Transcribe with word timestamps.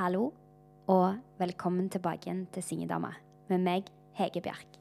Hallo, 0.00 0.30
og 0.88 1.18
velkommen 1.36 1.90
tilbake 1.92 2.24
igjen 2.24 2.46
til 2.54 2.64
Singedama 2.64 3.10
med 3.50 3.60
meg, 3.60 3.88
Hege 4.16 4.40
Bjerk. 4.40 4.78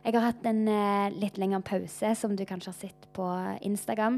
Jeg 0.00 0.14
har 0.14 0.24
hatt 0.24 0.46
en 0.48 0.62
eh, 0.72 1.10
litt 1.20 1.36
lengre 1.36 1.60
pause, 1.68 2.14
som 2.16 2.32
du 2.32 2.46
kanskje 2.48 2.72
har 2.72 2.78
sett 2.78 3.04
på 3.12 3.26
Instagram. 3.68 4.16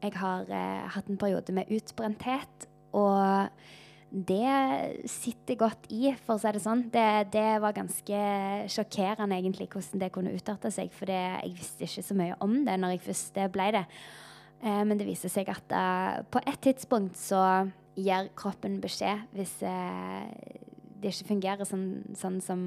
Jeg 0.00 0.14
har 0.16 0.48
eh, 0.48 0.86
hatt 0.94 1.10
en 1.12 1.20
periode 1.20 1.52
med 1.52 1.68
utbrenthet, 1.76 2.64
og 2.96 3.52
det 4.08 5.04
sitter 5.12 5.60
godt 5.60 5.84
i, 5.92 6.14
for 6.24 6.38
å 6.38 6.40
si 6.40 6.54
det 6.56 6.64
sånn. 6.64 6.86
Det, 6.96 7.04
det 7.36 7.44
var 7.60 7.76
ganske 7.76 8.22
sjokkerende 8.72 9.42
egentlig 9.42 9.68
hvordan 9.74 10.06
det 10.06 10.12
kunne 10.16 10.32
utarte 10.40 10.72
seg, 10.72 10.88
for 10.96 11.12
det, 11.12 11.20
jeg 11.20 11.58
visste 11.60 11.84
ikke 11.84 12.08
så 12.08 12.16
mye 12.22 12.40
om 12.40 12.62
det 12.64 12.80
når 12.80 12.96
jeg 12.96 13.04
først 13.10 13.44
ble 13.52 13.68
det. 13.76 13.84
Eh, 14.64 14.82
men 14.88 14.96
det 14.96 15.08
viser 15.08 15.36
seg 15.36 15.52
at 15.52 15.72
eh, 15.72 16.24
på 16.32 16.40
et 16.48 16.64
tidspunkt 16.64 17.20
så 17.20 17.44
gir 18.00 18.30
kroppen 18.38 18.80
beskjed 18.82 19.28
hvis 19.36 19.60
eh, 19.66 20.26
det 21.00 21.12
ikke 21.12 21.30
fungerer 21.34 21.68
sånn, 21.68 21.86
sånn 22.18 22.40
som 22.44 22.64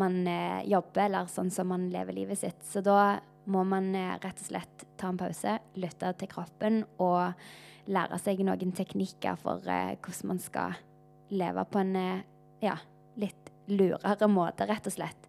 man 0.00 0.20
eh, 0.30 0.62
jobber, 0.70 1.06
eller 1.08 1.30
sånn 1.30 1.50
som 1.52 1.70
man 1.72 1.88
lever 1.92 2.16
livet 2.16 2.40
sitt. 2.40 2.62
Så 2.66 2.82
da 2.84 3.18
må 3.50 3.64
man 3.68 3.90
eh, 3.98 4.16
rett 4.22 4.38
og 4.40 4.46
slett 4.46 4.86
ta 5.00 5.10
en 5.10 5.20
pause, 5.20 5.58
lytte 5.80 6.12
til 6.20 6.30
kroppen 6.30 6.84
og 7.02 7.90
lære 7.90 8.20
seg 8.22 8.44
noen 8.46 8.76
teknikker 8.76 9.40
for 9.40 9.64
hvordan 9.64 10.28
man 10.30 10.40
skal 10.42 10.78
leve 11.30 11.64
på 11.70 11.80
en 11.82 11.96
ja, 12.62 12.76
litt 13.18 13.50
lurere 13.70 14.28
måte, 14.30 14.66
rett 14.68 14.86
og 14.86 14.94
slett. 14.94 15.28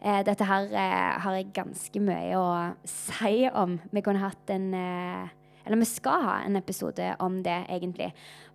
Eh, 0.00 0.22
dette 0.24 0.46
her 0.48 0.70
eh, 0.72 1.18
har 1.20 1.36
jeg 1.36 1.52
ganske 1.56 2.00
mye 2.00 2.36
å 2.38 2.46
si 2.88 3.44
om. 3.52 3.76
Vi 3.92 4.02
kunne 4.04 4.22
hatt 4.22 4.52
en 4.52 4.70
eh, 4.72 5.32
Eller 5.70 5.84
vi 5.84 5.86
skal 5.86 6.24
ha 6.26 6.38
en 6.42 6.58
episode 6.58 7.12
om 7.22 7.36
det, 7.46 7.60
egentlig. 7.70 8.08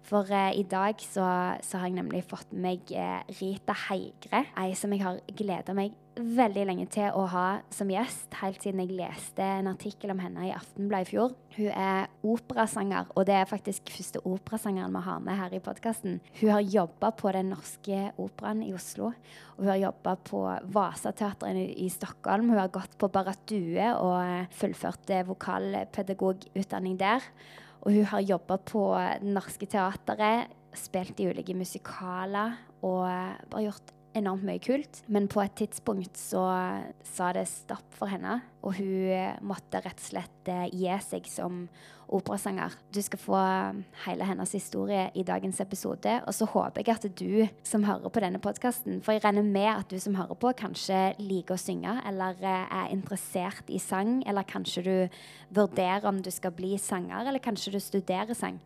For 0.03 0.27
eh, 0.27 0.57
i 0.59 0.65
dag 0.67 0.99
så, 0.99 1.23
så, 1.63 1.79
har 1.79 1.87
jeg 1.87 1.95
nemlig 1.95 2.25
fått 2.27 2.51
med 2.51 2.65
meg 2.65 2.91
eh, 2.91 3.21
Rita 3.40 3.76
Heigre. 3.87 4.41
Ei 4.59 4.73
som 4.76 4.91
jeg 4.91 5.05
har 5.05 5.21
gleda 5.31 5.73
meg 5.77 5.95
veldig 6.16 6.63
lenge 6.70 6.85
til 6.91 7.16
å 7.16 7.26
ha 7.32 7.46
som 7.74 7.90
gjest, 7.91 8.34
helt 8.40 8.63
siden 8.63 8.82
jeg 8.84 8.96
leste 8.96 9.44
en 9.44 9.68
artikkel 9.71 10.13
om 10.13 10.21
henne 10.24 10.48
i 10.48 10.54
Aftenbladet 10.55 11.10
i 11.10 11.12
fjor. 11.12 11.34
Hun 11.58 11.71
er 11.71 12.08
operasanger, 12.26 13.10
og 13.16 13.26
det 13.27 13.35
er 13.35 13.49
faktisk 13.49 13.91
første 13.91 14.21
operasangeren 14.24 14.96
vi 14.96 15.04
har 15.08 15.24
med 15.26 15.40
her 15.40 15.55
i 15.55 15.62
podkasten. 15.63 16.20
Hun 16.40 16.54
har 16.54 16.63
jobba 16.63 17.12
på 17.20 17.34
Den 17.36 17.52
Norske 17.52 17.99
Operaen 18.21 18.63
i 18.63 18.71
Oslo, 18.76 19.12
og 19.55 19.63
hun 19.63 19.71
har 19.74 19.82
jobba 19.84 20.16
på 20.30 20.43
Vasateatret 20.76 21.62
i, 21.76 21.90
Stockholm. 21.91 22.49
Hun 22.52 22.62
har 22.63 22.74
gått 22.74 22.96
på 22.99 23.12
Barrat 23.12 23.43
Due 23.49 23.91
og 23.99 24.55
fullført 24.55 25.12
vokalpedagogutdanning 25.27 26.99
der. 26.99 27.24
Og 27.86 27.91
hun 27.93 28.08
har 28.13 28.24
jobba 28.24 28.58
på 28.58 28.88
Det 29.21 29.36
Norske 29.36 29.68
Teatret, 29.70 30.55
spilt 30.76 31.20
i 31.24 31.30
ulike 31.32 31.55
musikaler 31.55 32.58
og 32.84 33.05
bare 33.52 33.68
gjort 33.68 33.93
enormt 34.16 34.46
mye 34.48 34.62
kult. 34.63 35.02
Men 35.12 35.30
på 35.32 35.44
et 35.44 35.55
tidspunkt 35.60 36.20
så 36.20 36.46
sa 37.05 37.32
det 37.35 37.48
stopp 37.52 37.98
for 37.98 38.12
henne, 38.12 38.40
og 38.66 38.77
hun 38.80 39.44
måtte 39.46 39.84
rett 39.84 39.99
og 39.99 40.08
slett 40.10 40.52
eh, 40.52 40.70
gi 40.74 40.96
seg 41.05 41.27
som 41.30 41.66
operasanger. 42.05 42.74
Du 42.93 43.02
skal 43.02 43.20
få 43.20 43.38
hele 44.05 44.27
hennes 44.30 44.52
historie 44.54 45.08
i 45.18 45.24
dagens 45.26 45.60
episode. 45.62 46.20
Og 46.27 46.36
så 46.38 46.48
håper 46.49 46.84
jeg 46.84 46.96
at 46.96 47.08
du 47.18 47.63
som 47.66 47.86
hører 47.86 48.13
på 48.13 48.21
denne 48.21 48.41
podkasten, 48.41 49.02
for 49.05 49.16
jeg 49.16 49.24
regner 49.26 49.46
med 49.46 49.71
at 49.71 49.90
du 49.90 49.98
som 50.02 50.18
hører 50.18 50.38
på, 50.38 50.54
kanskje 50.58 51.16
liker 51.21 51.58
å 51.58 51.62
synge, 51.62 51.98
eller 52.05 52.38
eh, 52.41 52.77
er 52.82 52.93
interessert 52.93 53.70
i 53.74 53.82
sang, 53.82 54.20
eller 54.30 54.48
kanskje 54.48 54.86
du 54.86 54.96
vurderer 55.55 56.05
om 56.09 56.21
du 56.21 56.29
skal 56.34 56.53
bli 56.55 56.75
sanger, 56.81 57.25
eller 57.25 57.43
kanskje 57.43 57.75
du 57.75 57.79
studerer 57.81 58.37
sang. 58.37 58.59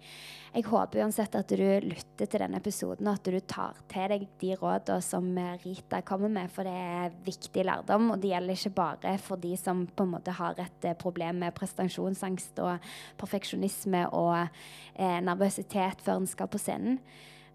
Jeg 0.49 0.65
håper 0.65 1.03
uansett 1.03 1.35
at 1.37 1.51
du 1.53 1.61
lytter 1.61 2.25
til 2.25 2.41
denne 2.41 2.57
episoden, 2.57 3.05
og 3.05 3.19
at 3.19 3.27
du 3.29 3.37
tar 3.45 3.77
til 3.91 4.07
deg 4.09 4.23
de 4.41 4.55
rådene 4.57 5.05
som 5.05 5.27
Rita 5.61 5.99
kommer 6.01 6.31
med, 6.33 6.49
for 6.49 6.65
det 6.65 6.73
er 6.73 7.17
viktig 7.25 7.65
lærdom. 7.67 8.09
Og 8.15 8.23
det 8.23 8.31
gjelder 8.31 8.57
ikke 8.57 8.73
bare 8.80 9.14
for 9.21 9.41
de 9.41 9.53
som 9.61 9.86
på 9.86 10.08
en 10.08 10.15
måte 10.15 10.33
har 10.39 10.58
et 10.58 10.89
eh, 10.89 10.97
problem 10.97 11.43
med 11.43 11.53
prestasjonsangst 11.58 12.64
og 12.65 12.89
perfeksjonisme 13.21 14.08
og 14.17 14.39
eh, 14.39 15.19
nervøsitet 15.21 16.02
før 16.02 16.23
en 16.23 16.31
skal 16.31 16.49
på 16.49 16.61
scenen. 16.61 16.97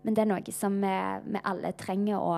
Men 0.04 0.14
det 0.14 0.22
er 0.22 0.30
noe 0.30 0.54
som 0.54 0.78
vi, 0.78 0.94
vi 1.34 1.42
alle 1.48 1.74
trenger 1.80 2.20
å 2.20 2.34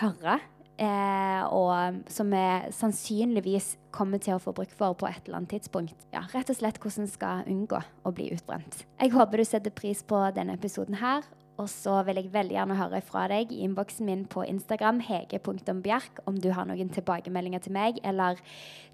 høre. 0.00 0.38
Eh, 0.80 1.42
og 1.52 2.00
som 2.10 2.30
vi 2.32 2.44
sannsynligvis 2.72 3.76
kommer 3.94 4.22
til 4.22 4.38
å 4.38 4.42
få 4.42 4.54
bruk 4.56 4.72
for 4.76 4.96
på 4.98 5.08
et 5.10 5.20
eller 5.26 5.42
annet 5.42 5.58
tidspunkt. 5.58 6.08
Ja, 6.14 6.24
Rett 6.32 6.50
og 6.50 6.58
slett 6.58 6.80
hvordan 6.82 7.10
skal 7.10 7.46
unngå 7.50 7.78
å 7.78 8.14
bli 8.14 8.30
utbrent. 8.34 8.84
Jeg 8.98 9.12
håper 9.14 9.42
du 9.42 9.46
setter 9.46 9.74
pris 9.74 10.02
på 10.02 10.24
denne 10.34 10.56
episoden 10.56 10.98
her. 11.02 11.26
Og 11.60 11.68
så 11.68 11.98
vil 12.06 12.16
jeg 12.18 12.32
veldig 12.32 12.56
gjerne 12.56 12.78
høre 12.78 13.02
fra 13.04 13.26
deg 13.30 13.52
i 13.52 13.60
innboksen 13.66 14.08
min 14.08 14.24
på 14.30 14.44
Instagram, 14.48 15.02
hege.bjerk, 15.04 16.22
om 16.26 16.40
du 16.40 16.48
har 16.56 16.66
noen 16.66 16.90
tilbakemeldinger 16.90 17.62
til 17.66 17.76
meg, 17.76 18.00
eller 18.08 18.40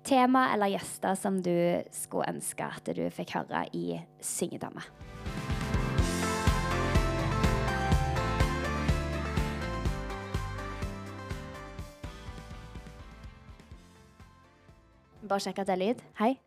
tema 0.04 0.48
eller 0.52 0.74
gjester 0.74 1.14
som 1.18 1.38
du 1.44 1.54
skulle 1.94 2.34
ønske 2.34 2.66
at 2.66 2.90
du 2.98 3.06
fikk 3.14 3.38
høre 3.38 3.64
i 3.72 4.02
Syngedame. 4.20 4.84
Bare 15.28 15.44
sjekk 15.44 15.58
at 15.60 15.68
det 15.68 15.74
er 15.74 15.80
lyd. 15.82 16.04
Hei. 16.16 16.38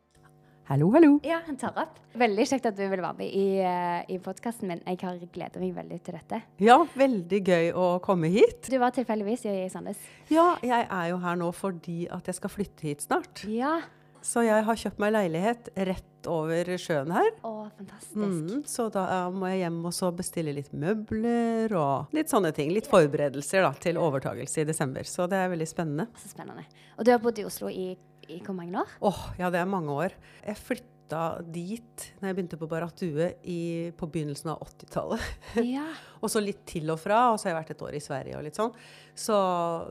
Hallo, 0.72 0.88
hallo. 0.96 1.12
Ja, 1.28 1.42
han 1.46 1.58
tar 1.60 1.76
opp. 1.78 1.98
Veldig 2.18 2.46
kjekt 2.48 2.66
at 2.70 2.78
du 2.78 2.82
vil 2.82 3.02
være 3.04 3.14
med 3.18 3.34
i, 3.36 3.46
uh, 3.62 4.02
i 4.10 4.18
podkasten 4.24 4.70
min. 4.72 4.82
Jeg 4.88 4.98
har 5.04 5.18
gleda 5.36 5.62
meg 5.62 5.74
veldig 5.76 5.98
til 6.06 6.16
dette. 6.16 6.40
Ja, 6.64 6.78
veldig 6.98 7.42
gøy 7.46 7.72
å 7.78 7.88
komme 8.02 8.32
hit. 8.34 8.70
Du 8.72 8.78
var 8.82 8.94
tilfeldigvis 8.96 9.44
i 9.52 9.56
Sandnes? 9.70 10.02
Ja, 10.34 10.56
jeg 10.66 10.88
er 10.88 11.10
jo 11.12 11.20
her 11.22 11.38
nå 11.38 11.52
fordi 11.54 12.06
at 12.10 12.30
jeg 12.30 12.40
skal 12.40 12.54
flytte 12.54 12.88
hit 12.88 13.06
snart. 13.06 13.44
Ja. 13.52 13.82
Så 14.26 14.44
jeg 14.46 14.66
har 14.66 14.78
kjøpt 14.78 15.02
meg 15.02 15.14
leilighet 15.16 15.70
rett 15.90 16.30
over 16.30 16.70
sjøen 16.82 17.10
her. 17.14 17.32
Å, 17.46 17.52
fantastisk. 17.78 18.22
Mm, 18.22 18.62
så 18.70 18.86
da 18.94 19.06
må 19.34 19.50
jeg 19.50 19.64
hjem 19.64 19.80
og 19.90 19.96
så 19.98 20.12
bestille 20.14 20.54
litt 20.56 20.70
møbler 20.74 21.74
og 21.78 22.14
litt 22.16 22.32
sånne 22.34 22.54
ting. 22.56 22.70
Litt 22.74 22.90
forberedelser 22.90 23.66
da, 23.66 23.74
til 23.82 24.00
overtagelse 24.02 24.64
i 24.64 24.70
desember. 24.70 25.10
Så 25.10 25.26
det 25.30 25.42
er 25.42 25.52
veldig 25.54 25.68
spennende. 25.70 26.08
Så 26.22 26.32
spennende. 26.34 26.66
Og 26.96 27.06
du 27.06 27.14
har 27.14 27.22
bodd 27.24 27.42
i 27.42 27.48
Oslo 27.50 27.70
i 27.74 27.90
i 28.32 28.40
hvor 28.46 28.58
mange 28.58 28.82
år? 28.82 28.98
Åh, 29.02 29.12
oh, 29.12 29.22
Ja, 29.40 29.52
det 29.54 29.62
er 29.62 29.70
mange 29.70 29.94
år. 29.94 30.16
Jeg 30.46 30.60
flytta 30.60 31.24
dit 31.44 32.06
når 32.20 32.30
jeg 32.30 32.38
begynte 32.38 32.60
på 32.60 32.70
Barratue 32.72 33.32
på 33.98 34.12
begynnelsen 34.14 34.54
av 34.54 34.62
80-tallet. 34.68 35.26
Ja. 35.76 35.88
og 36.22 36.32
så 36.32 36.44
litt 36.44 36.64
til 36.70 36.92
og 36.94 37.02
fra, 37.02 37.32
og 37.34 37.40
så 37.40 37.50
har 37.50 37.56
jeg 37.56 37.62
vært 37.64 37.76
et 37.76 37.84
år 37.88 37.98
i 37.98 38.04
Sverige 38.04 38.40
og 38.40 38.48
litt 38.48 38.60
sånn. 38.60 38.72
Så 39.18 39.36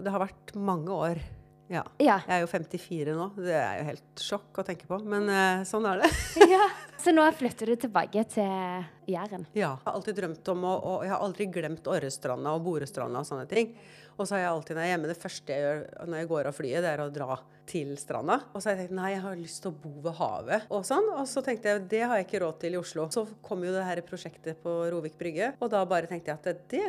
det 0.00 0.14
har 0.14 0.24
vært 0.24 0.56
mange 0.56 0.96
år. 0.96 1.22
Ja. 1.70 1.84
ja. 2.02 2.16
Jeg 2.26 2.34
er 2.34 2.40
jo 2.42 2.48
54 2.50 3.12
nå. 3.14 3.26
Det 3.38 3.54
er 3.54 3.76
jo 3.78 3.84
helt 3.92 4.22
sjokk 4.24 4.58
å 4.58 4.64
tenke 4.66 4.88
på, 4.90 4.96
men 5.06 5.28
uh, 5.30 5.60
sånn 5.68 5.86
er 5.86 6.02
det. 6.02 6.08
ja. 6.56 6.64
Så 6.98 7.14
nå 7.14 7.22
flytter 7.38 7.70
du 7.70 7.76
tilbake 7.84 8.24
til 8.32 8.88
Jæren? 9.06 9.46
Ja. 9.54 9.76
Jeg 9.76 9.86
har 9.86 9.94
alltid 9.94 10.18
drømt 10.18 10.50
om 10.50 10.66
å 10.66 10.72
og 10.80 11.04
Jeg 11.06 11.14
har 11.14 11.22
aldri 11.22 11.46
glemt 11.52 11.86
Orrestranda 11.90 12.56
og 12.56 12.64
Borestranda 12.66 13.22
og 13.22 13.28
sånne 13.28 13.46
ting. 13.50 13.70
Og 14.16 14.26
så 14.26 14.36
har 14.36 14.44
jeg 14.44 14.50
alltid 14.50 14.76
når 14.76 14.84
jeg 14.84 14.90
er 14.90 14.94
hjemme, 14.94 15.10
det 15.10 15.20
første 15.20 15.56
jeg 15.56 15.64
gjør 15.66 16.08
når 16.10 16.22
jeg 16.22 16.30
går 16.32 16.50
av 16.50 16.56
flyet, 16.56 16.84
det 16.84 16.92
er 16.92 17.02
å 17.04 17.10
dra 17.14 17.38
til 17.70 17.92
stranda. 18.00 18.40
Og 18.50 18.58
så 18.58 18.70
har 18.70 18.76
jeg 18.76 18.86
tenkt 18.86 18.96
nei, 18.98 19.12
jeg 19.14 19.24
har 19.26 19.38
lyst 19.38 19.62
til 19.64 19.70
å 19.70 19.78
bo 19.84 19.92
ved 20.04 20.16
havet 20.18 20.72
og 20.74 20.86
sånn. 20.88 21.12
Og 21.14 21.28
så 21.30 21.44
tenkte 21.46 21.70
jeg 21.70 21.86
det 21.92 22.02
har 22.02 22.18
jeg 22.18 22.28
ikke 22.28 22.42
råd 22.44 22.58
til 22.64 22.76
i 22.76 22.80
Oslo. 22.80 23.06
Så 23.14 23.26
kom 23.46 23.62
jo 23.66 23.74
det 23.74 23.86
her 23.86 24.02
prosjektet 24.06 24.60
på 24.64 24.74
Rovik 24.90 25.16
brygge, 25.20 25.54
og 25.60 25.70
da 25.72 25.84
bare 25.88 26.10
tenkte 26.10 26.32
jeg 26.32 26.40
at 26.40 26.66
det 26.72 26.88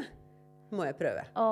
må 0.75 0.85
jeg 0.87 0.95
prøve. 0.99 1.23
Å, 1.37 1.45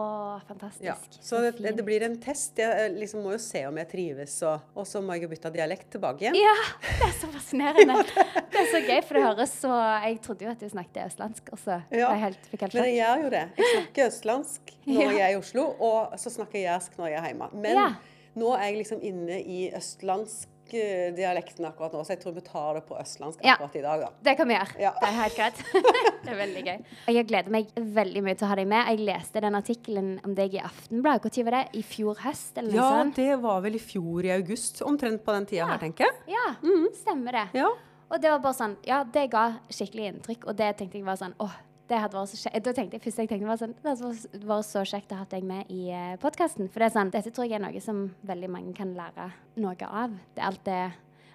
fantastisk. 0.48 0.86
Ja. 0.86 0.96
Så 1.24 1.42
det, 1.44 1.74
det, 1.78 1.86
blir 1.86 2.04
en 2.08 2.18
test. 2.22 2.60
Jeg 2.60 2.94
liksom 2.96 3.24
må 3.26 3.34
jo 3.36 3.40
se 3.44 3.64
om 3.68 3.80
jeg 3.82 3.90
trives, 3.92 4.36
og, 4.48 4.68
og 4.76 4.88
så 4.90 5.02
må 5.04 5.18
jeg 5.18 5.28
jo 5.28 5.32
bytte 5.34 5.52
dialekt 5.54 5.90
tilbake 5.96 6.26
igjen. 6.26 6.38
Ja, 6.40 6.56
det 6.86 7.10
er 7.10 7.16
så 7.22 7.32
fascinerende. 7.34 7.98
ja, 8.00 8.06
det. 8.10 8.46
det. 8.54 8.62
er 8.64 8.70
så 8.74 8.84
gøy, 8.84 9.00
for 9.08 9.20
det 9.20 9.26
høres 9.28 9.56
så 9.60 9.74
Jeg 10.06 10.22
trodde 10.26 10.48
jo 10.48 10.54
at 10.54 10.64
du 10.64 10.70
snakket 10.72 11.02
østlandsk, 11.08 11.52
og 11.56 11.64
så 11.64 11.82
ja. 11.96 12.12
helt, 12.26 12.52
fikk 12.52 12.68
helt 12.68 12.80
Men 12.80 12.90
jeg 12.90 13.00
gjør 13.02 13.26
jo 13.26 13.34
det. 13.36 13.44
Jeg 13.60 13.74
snakker 13.74 14.14
østlandsk 14.14 14.78
når 14.90 15.04
ja. 15.04 15.10
jeg 15.10 15.26
er 15.28 15.34
i 15.34 15.42
Oslo, 15.42 15.68
og 15.90 16.16
så 16.22 16.34
snakker 16.34 16.62
jeg 16.62 16.70
jærsk 16.70 17.02
når 17.02 17.14
jeg 17.14 17.20
er 17.22 17.34
hjemme. 17.34 17.52
Men 17.66 18.00
nå 18.40 18.54
er 18.56 18.70
jeg 18.70 18.80
liksom 18.84 19.04
inne 19.06 19.42
i 19.42 19.66
østlandsk 19.76 20.56
dialekten 20.72 21.68
akkurat 21.68 21.96
nå, 21.96 22.04
så 22.06 22.14
jeg 22.16 22.22
tror 22.24 22.36
vi 22.38 22.44
tar 22.46 22.80
det 22.80 22.84
på 22.88 22.98
østlandsk 23.00 23.42
akkurat 23.42 23.76
ja, 23.76 23.80
i 23.80 23.84
dag. 23.86 24.04
da. 24.06 24.10
Det 24.30 24.36
kan 24.40 24.50
vi 24.50 24.56
gjøre. 24.58 24.78
Ja. 24.84 24.94
Det 25.00 25.10
er 25.10 25.18
helt 25.18 25.38
greit. 25.40 25.64
det 26.24 26.34
er 26.34 26.40
veldig 26.40 26.64
gøy. 26.68 26.86
Jeg 27.16 27.28
gleder 27.32 27.56
meg 27.56 27.74
veldig 28.00 28.24
mye 28.26 28.38
til 28.40 28.48
å 28.48 28.52
ha 28.52 28.60
deg 28.60 28.70
med. 28.72 28.92
Jeg 28.94 29.08
leste 29.10 29.44
den 29.46 29.60
artikkelen 29.60 30.12
om 30.28 30.36
deg 30.38 30.58
i 30.58 30.64
Aftenbladet. 30.64 31.40
Når 31.40 31.50
var 31.50 31.58
det? 31.58 31.66
I 31.80 31.84
fjor 31.86 32.24
høst? 32.24 32.58
eller 32.58 32.72
noe 32.74 32.80
ja, 32.80 32.90
sånt? 33.00 33.20
Ja, 33.20 33.36
det 33.36 33.44
var 33.44 33.62
vel 33.66 33.78
i 33.80 33.84
fjor 33.84 34.26
i 34.28 34.34
august. 34.36 34.82
Omtrent 34.86 35.24
på 35.26 35.36
den 35.36 35.48
tida 35.50 35.64
ja. 35.64 35.70
her, 35.74 35.82
tenker 35.82 36.08
jeg. 36.08 36.36
Ja, 36.36 36.46
mm. 36.64 36.90
stemmer 37.00 37.40
det. 37.40 37.46
Ja. 37.62 37.72
Og 38.10 38.22
det 38.22 38.32
var 38.34 38.42
bare 38.42 38.58
sånn, 38.58 38.78
ja, 38.88 39.04
det 39.06 39.28
ga 39.34 39.46
skikkelig 39.70 40.14
inntrykk. 40.14 40.48
Og 40.50 40.58
det 40.58 40.72
tenkte 40.80 40.98
jeg 41.00 41.08
var 41.08 41.20
sånn 41.20 41.36
åh, 41.44 41.58
det 41.90 42.00
hadde 42.00 42.20
vært 42.20 42.32
så 42.32 42.40
kjekt. 42.40 42.64
Da 42.66 42.74
tenkte 42.78 42.98
jeg 42.98 43.04
først 43.04 43.22
jeg 43.24 43.30
tenkte 43.32 43.50
var 43.50 43.60
sånn, 43.60 43.76
det 43.82 43.92
hadde 43.92 44.48
vært 44.52 44.68
så 44.70 44.86
kjekt 44.88 45.14
å 45.16 45.20
ha 45.20 45.28
deg 45.32 45.46
med 45.50 45.70
i 45.74 45.90
eh, 45.96 46.16
podkasten. 46.22 46.70
For 46.70 46.82
det 46.82 46.90
er 46.90 46.96
sånn, 46.96 47.14
dette 47.14 47.34
tror 47.34 47.48
jeg 47.48 47.58
er 47.58 47.64
noe 47.64 47.84
som 47.84 48.04
veldig 48.30 48.50
mange 48.54 48.74
kan 48.78 48.92
lære 48.98 49.30
noe 49.64 49.90
av. 49.90 50.18
Det 50.36 50.44
er 50.44 50.50
alt 50.52 50.66
det 50.68 50.82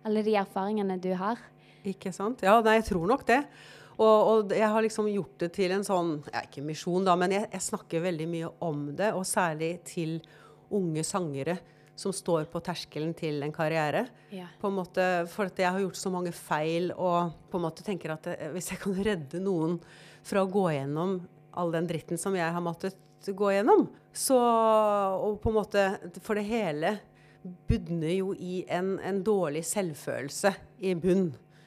alle 0.05 0.25
de 0.25 0.37
erfaringene 0.37 0.99
du 1.01 1.13
har. 1.17 1.41
Ikke 1.85 2.13
sant. 2.15 2.45
Ja, 2.45 2.59
nei, 2.65 2.79
jeg 2.79 2.89
tror 2.93 3.09
nok 3.09 3.27
det. 3.29 3.41
Og, 3.95 4.05
og 4.05 4.55
jeg 4.55 4.69
har 4.69 4.83
liksom 4.83 5.09
gjort 5.13 5.37
det 5.45 5.53
til 5.55 5.71
en 5.71 5.85
sånn 5.87 6.17
ja, 6.33 6.41
Ikke 6.43 6.65
misjon, 6.67 7.05
da, 7.07 7.15
men 7.19 7.31
jeg, 7.31 7.47
jeg 7.53 7.63
snakker 7.69 8.03
veldig 8.03 8.27
mye 8.31 8.51
om 8.67 8.89
det. 8.97 9.13
Og 9.17 9.27
særlig 9.29 9.77
til 9.89 10.19
unge 10.75 11.05
sangere 11.07 11.59
som 11.95 12.11
står 12.15 12.49
på 12.51 12.59
terskelen 12.65 13.13
til 13.15 13.43
en 13.47 13.55
karriere. 13.55 14.09
Ja. 14.35 14.49
På 14.61 14.71
en 14.71 14.81
måte, 14.81 15.05
for 15.31 15.47
jeg 15.47 15.71
har 15.71 15.83
gjort 15.85 16.01
så 16.01 16.11
mange 16.11 16.33
feil 16.35 16.91
og 16.97 17.37
på 17.51 17.61
en 17.61 17.67
måte 17.69 17.87
tenker 17.87 18.17
at 18.17 18.27
det, 18.27 18.35
hvis 18.57 18.73
jeg 18.73 18.83
kan 18.83 18.99
redde 18.99 19.43
noen 19.43 19.79
fra 20.25 20.45
å 20.45 20.51
gå 20.51 20.69
gjennom 20.73 21.19
all 21.55 21.73
den 21.75 21.89
dritten 21.89 22.21
som 22.21 22.35
jeg 22.37 22.51
har 22.51 22.65
måttet 22.65 22.99
gå 23.33 23.53
gjennom, 23.55 23.87
så 24.13 24.37
Og 24.37 25.41
på 25.41 25.51
en 25.51 25.57
måte 25.57 25.85
For 26.23 26.39
det 26.39 26.47
hele 26.49 26.99
budner 27.69 28.13
jo 28.15 28.33
i 28.41 28.65
en, 28.73 28.95
en 29.05 29.19
dårlig 29.21 29.65
selvfølelse 29.69 30.55
i 30.81 30.95
bunn, 30.97 31.27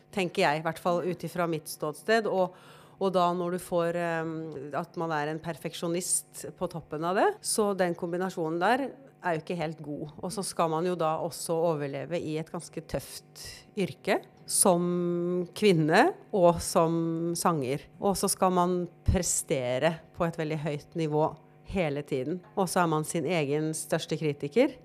tenker 0.10 0.42
jeg. 0.42 0.58
I 0.58 0.64
hvert 0.66 0.80
fall 0.82 1.04
ut 1.06 1.26
ifra 1.28 1.46
mitt 1.46 1.70
ståsted. 1.70 2.26
Og, 2.26 2.56
og 2.98 3.12
da 3.14 3.28
når 3.38 3.54
du 3.54 3.60
får 3.62 4.00
um, 4.24 4.32
at 4.74 4.98
man 4.98 5.14
er 5.14 5.30
en 5.30 5.42
perfeksjonist 5.44 6.48
på 6.58 6.70
toppen 6.72 7.06
av 7.06 7.20
det, 7.20 7.28
så 7.46 7.76
den 7.78 7.94
kombinasjonen 8.00 8.58
der 8.64 8.88
er 9.24 9.36
jo 9.36 9.42
ikke 9.42 9.60
helt 9.60 9.80
god. 9.84 10.14
Og 10.22 10.34
så 10.34 10.44
skal 10.46 10.72
man 10.72 10.88
jo 10.88 10.96
da 11.00 11.16
også 11.24 11.56
overleve 11.72 12.20
i 12.20 12.38
et 12.40 12.52
ganske 12.52 12.84
tøft 12.90 13.46
yrke. 13.78 14.22
Som 14.48 15.48
kvinne 15.58 16.06
og 16.36 16.62
som 16.64 17.34
sanger. 17.36 17.84
Og 18.00 18.16
så 18.20 18.30
skal 18.32 18.54
man 18.56 18.78
prestere 19.08 19.98
på 20.16 20.28
et 20.28 20.40
veldig 20.40 20.60
høyt 20.64 20.98
nivå 21.00 21.26
hele 21.68 22.04
tiden. 22.08 22.40
Og 22.56 22.70
så 22.72 22.86
er 22.86 22.92
man 22.94 23.08
sin 23.08 23.28
egen 23.28 23.74
største 23.76 24.20
kritiker. 24.20 24.78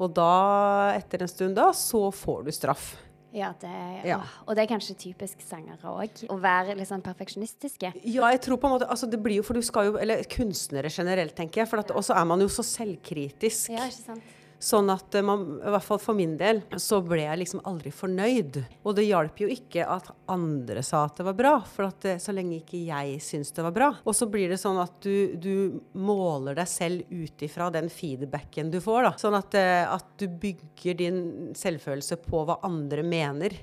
Og 0.00 0.14
da, 0.16 0.94
etter 0.96 1.22
en 1.22 1.30
stund 1.30 1.58
da, 1.58 1.68
så 1.76 2.06
får 2.14 2.46
du 2.46 2.54
straff. 2.54 2.94
Ja, 3.32 3.54
det, 3.60 3.72
Ja. 4.04 4.20
Og 4.46 4.56
det 4.56 4.66
er 4.66 4.70
kanskje 4.74 4.96
typisk 4.98 5.40
sangere 5.44 5.88
òg. 5.88 6.24
Å 6.28 6.36
være 6.40 6.76
litt 6.76 6.90
sånn 6.90 7.04
perfeksjonistiske. 7.04 7.94
Ja, 8.04 8.28
jeg 8.34 8.42
tror 8.44 8.60
på 8.60 8.68
en 8.68 8.76
måte, 8.76 8.88
altså 8.90 9.08
det 9.08 9.22
blir 9.22 9.40
jo, 9.40 9.46
for 9.46 9.56
du 9.56 9.64
skal 9.64 9.88
jo, 9.88 9.96
eller 10.00 10.22
kunstnere 10.28 10.92
generelt, 10.92 11.34
tenker 11.38 11.62
jeg, 11.62 11.70
for 11.70 11.80
også 11.80 11.96
og 11.96 12.04
så 12.04 12.18
er 12.20 12.28
man 12.28 12.44
jo 12.44 12.50
så 12.52 12.64
selvkritisk. 12.66 13.72
Ja, 13.72 13.88
ikke 13.88 14.04
sant? 14.12 14.38
Sånn 14.62 14.92
at 14.92 15.14
eh, 15.18 15.24
man, 15.26 15.42
i 15.58 15.70
hvert 15.74 15.84
fall 15.84 15.98
for 15.98 16.14
min 16.14 16.36
del, 16.38 16.60
så 16.78 17.00
ble 17.02 17.24
jeg 17.24 17.40
liksom 17.40 17.64
aldri 17.66 17.90
fornøyd. 17.94 18.60
Og 18.86 18.94
det 18.94 19.08
hjalp 19.08 19.42
jo 19.42 19.48
ikke 19.50 19.86
at 19.90 20.12
andre 20.30 20.84
sa 20.86 21.02
at 21.08 21.18
det 21.18 21.26
var 21.26 21.36
bra, 21.38 21.56
for 21.66 21.88
at 21.88 21.98
det, 22.06 22.14
så 22.22 22.34
lenge 22.34 22.60
ikke 22.60 22.84
jeg 22.86 23.18
syns 23.24 23.50
det 23.56 23.64
var 23.66 23.74
bra. 23.74 23.90
Og 24.06 24.14
så 24.14 24.28
blir 24.30 24.52
det 24.52 24.60
sånn 24.62 24.78
at 24.78 25.00
du, 25.02 25.34
du 25.34 25.82
måler 25.98 26.54
deg 26.60 26.70
selv 26.70 27.10
ut 27.10 27.42
ifra 27.42 27.72
den 27.74 27.90
feedbacken 27.90 28.70
du 28.70 28.78
får, 28.84 29.08
da. 29.08 29.12
Sånn 29.18 29.38
at, 29.40 29.58
eh, 29.58 29.82
at 29.82 30.14
du 30.22 30.28
bygger 30.30 31.00
din 31.02 31.20
selvfølelse 31.58 32.22
på 32.22 32.46
hva 32.46 32.60
andre 32.68 33.02
mener. 33.02 33.58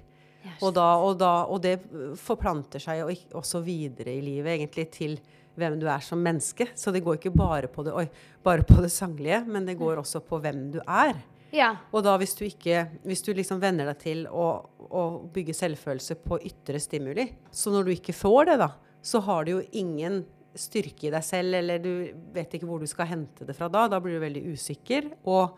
Og, 0.60 0.74
da, 0.76 0.88
og, 1.00 1.18
da, 1.20 1.34
og 1.52 1.62
det 1.64 1.78
forplanter 2.20 2.82
seg 2.84 3.08
også 3.36 3.64
videre 3.64 4.12
i 4.16 4.24
livet, 4.24 4.58
egentlig, 4.58 4.88
til 4.96 5.20
hvem 5.60 5.78
du 5.82 5.88
er 5.90 6.04
som 6.06 6.22
menneske. 6.24 6.70
Så 6.76 6.94
det 6.96 7.04
går 7.06 7.20
ikke 7.20 7.36
bare 7.36 7.70
på 7.72 7.86
det, 7.86 7.94
oi, 7.96 8.08
bare 8.46 8.66
på 8.68 8.80
det 8.84 8.92
sanglige, 8.94 9.44
men 9.48 9.68
det 9.68 9.78
går 9.80 10.02
også 10.02 10.24
på 10.26 10.40
hvem 10.44 10.70
du 10.74 10.80
er. 10.86 11.20
Ja. 11.56 11.72
Og 11.94 12.04
da 12.06 12.12
hvis 12.22 12.36
du 12.38 12.44
ikke 12.46 12.84
Hvis 13.10 13.24
du 13.26 13.32
liksom 13.34 13.58
venner 13.58 13.88
deg 13.90 13.98
til 14.04 14.20
å, 14.30 14.50
å 14.86 15.04
bygge 15.34 15.56
selvfølelse 15.58 16.20
på 16.22 16.38
ytre 16.46 16.82
stimuli, 16.82 17.26
så 17.50 17.74
når 17.74 17.88
du 17.88 17.96
ikke 17.96 18.14
får 18.14 18.52
det, 18.52 18.60
da, 18.62 18.70
så 19.02 19.22
har 19.26 19.48
du 19.48 19.56
jo 19.56 19.64
ingen 19.72 20.22
styrke 20.60 21.08
i 21.08 21.14
deg 21.14 21.26
selv, 21.26 21.56
eller 21.60 21.82
du 21.82 21.92
vet 22.34 22.54
ikke 22.54 22.68
hvor 22.70 22.82
du 22.82 22.90
skal 22.90 23.10
hente 23.10 23.46
det 23.48 23.56
fra 23.58 23.70
da. 23.72 23.88
Da 23.92 24.00
blir 24.04 24.18
du 24.18 24.24
veldig 24.24 24.44
usikker. 24.54 25.12
Og 25.30 25.58